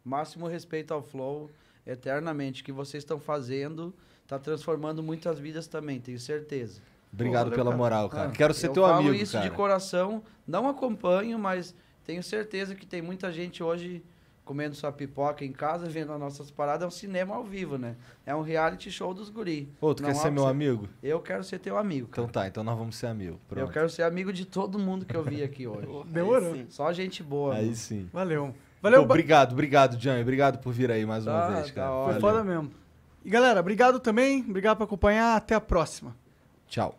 máximo 0.02 0.48
respeito 0.48 0.92
ao 0.92 1.02
Flow, 1.02 1.50
eternamente. 1.86 2.62
O 2.62 2.64
que 2.64 2.72
vocês 2.72 3.02
estão 3.02 3.20
fazendo 3.20 3.94
tá 4.26 4.38
transformando 4.38 5.02
muitas 5.02 5.38
vidas 5.38 5.68
também, 5.68 6.00
tenho 6.00 6.18
certeza. 6.18 6.80
Obrigado 7.12 7.50
Pô, 7.50 7.56
pela 7.56 7.66
cara. 7.70 7.76
moral, 7.76 8.08
cara. 8.08 8.28
Ah, 8.30 8.32
Quero 8.32 8.52
ser 8.54 8.68
eu 8.68 8.72
teu 8.72 8.82
falo 8.82 9.06
amigo, 9.08 9.14
isso 9.14 9.34
cara. 9.34 9.48
de 9.48 9.54
coração, 9.54 10.22
não 10.44 10.68
acompanho, 10.68 11.38
mas 11.38 11.74
tenho 12.04 12.22
certeza 12.22 12.74
que 12.74 12.86
tem 12.86 13.00
muita 13.00 13.30
gente 13.30 13.62
hoje 13.62 14.02
comendo 14.44 14.74
sua 14.74 14.92
pipoca 14.92 15.44
em 15.44 15.52
casa, 15.52 15.86
vendo 15.88 16.12
as 16.12 16.20
nossas 16.20 16.50
paradas, 16.50 16.82
é 16.84 16.86
um 16.86 16.90
cinema 16.90 17.34
ao 17.34 17.44
vivo, 17.44 17.78
né? 17.78 17.96
É 18.26 18.34
um 18.34 18.42
reality 18.42 18.90
show 18.90 19.14
dos 19.14 19.30
guri. 19.30 19.68
Ô, 19.80 19.94
tu 19.94 20.02
Não 20.02 20.10
quer 20.10 20.16
há 20.16 20.20
ser 20.20 20.30
meu 20.30 20.44
ser- 20.44 20.50
amigo? 20.50 20.88
Eu 21.02 21.20
quero 21.20 21.42
ser 21.42 21.58
teu 21.58 21.78
amigo, 21.78 22.08
cara. 22.08 22.22
Então 22.26 22.32
tá, 22.42 22.46
então 22.46 22.62
nós 22.62 22.76
vamos 22.76 22.94
ser 22.96 23.06
amigos. 23.06 23.38
eu 23.56 23.68
quero 23.68 23.88
ser 23.88 24.02
amigo 24.02 24.32
de 24.32 24.44
todo 24.44 24.78
mundo 24.78 25.04
que 25.06 25.16
eu 25.16 25.22
vi 25.22 25.42
aqui 25.42 25.66
hoje. 25.66 25.88
Demorou. 26.10 26.56
Só 26.68 26.92
gente 26.92 27.22
boa. 27.22 27.54
Aí 27.54 27.64
mano. 27.64 27.76
sim. 27.76 28.08
Valeu. 28.12 28.48
Pô, 28.48 28.54
Valeu, 28.90 29.00
ba- 29.06 29.14
obrigado, 29.14 29.52
obrigado, 29.52 29.98
Jan. 29.98 30.20
Obrigado 30.20 30.58
por 30.58 30.72
vir 30.72 30.90
aí 30.90 31.06
mais 31.06 31.26
uma 31.26 31.40
Tá, 31.40 31.48
vez, 31.48 31.66
da 31.68 31.72
cara. 31.72 32.04
foi 32.12 32.20
foda 32.20 32.44
mesmo. 32.44 32.70
E 33.24 33.30
galera, 33.30 33.60
obrigado 33.60 33.98
também. 33.98 34.44
Obrigado 34.46 34.76
por 34.76 34.84
acompanhar. 34.84 35.36
Até 35.36 35.54
a 35.54 35.60
próxima. 35.60 36.14
Tchau. 36.68 36.98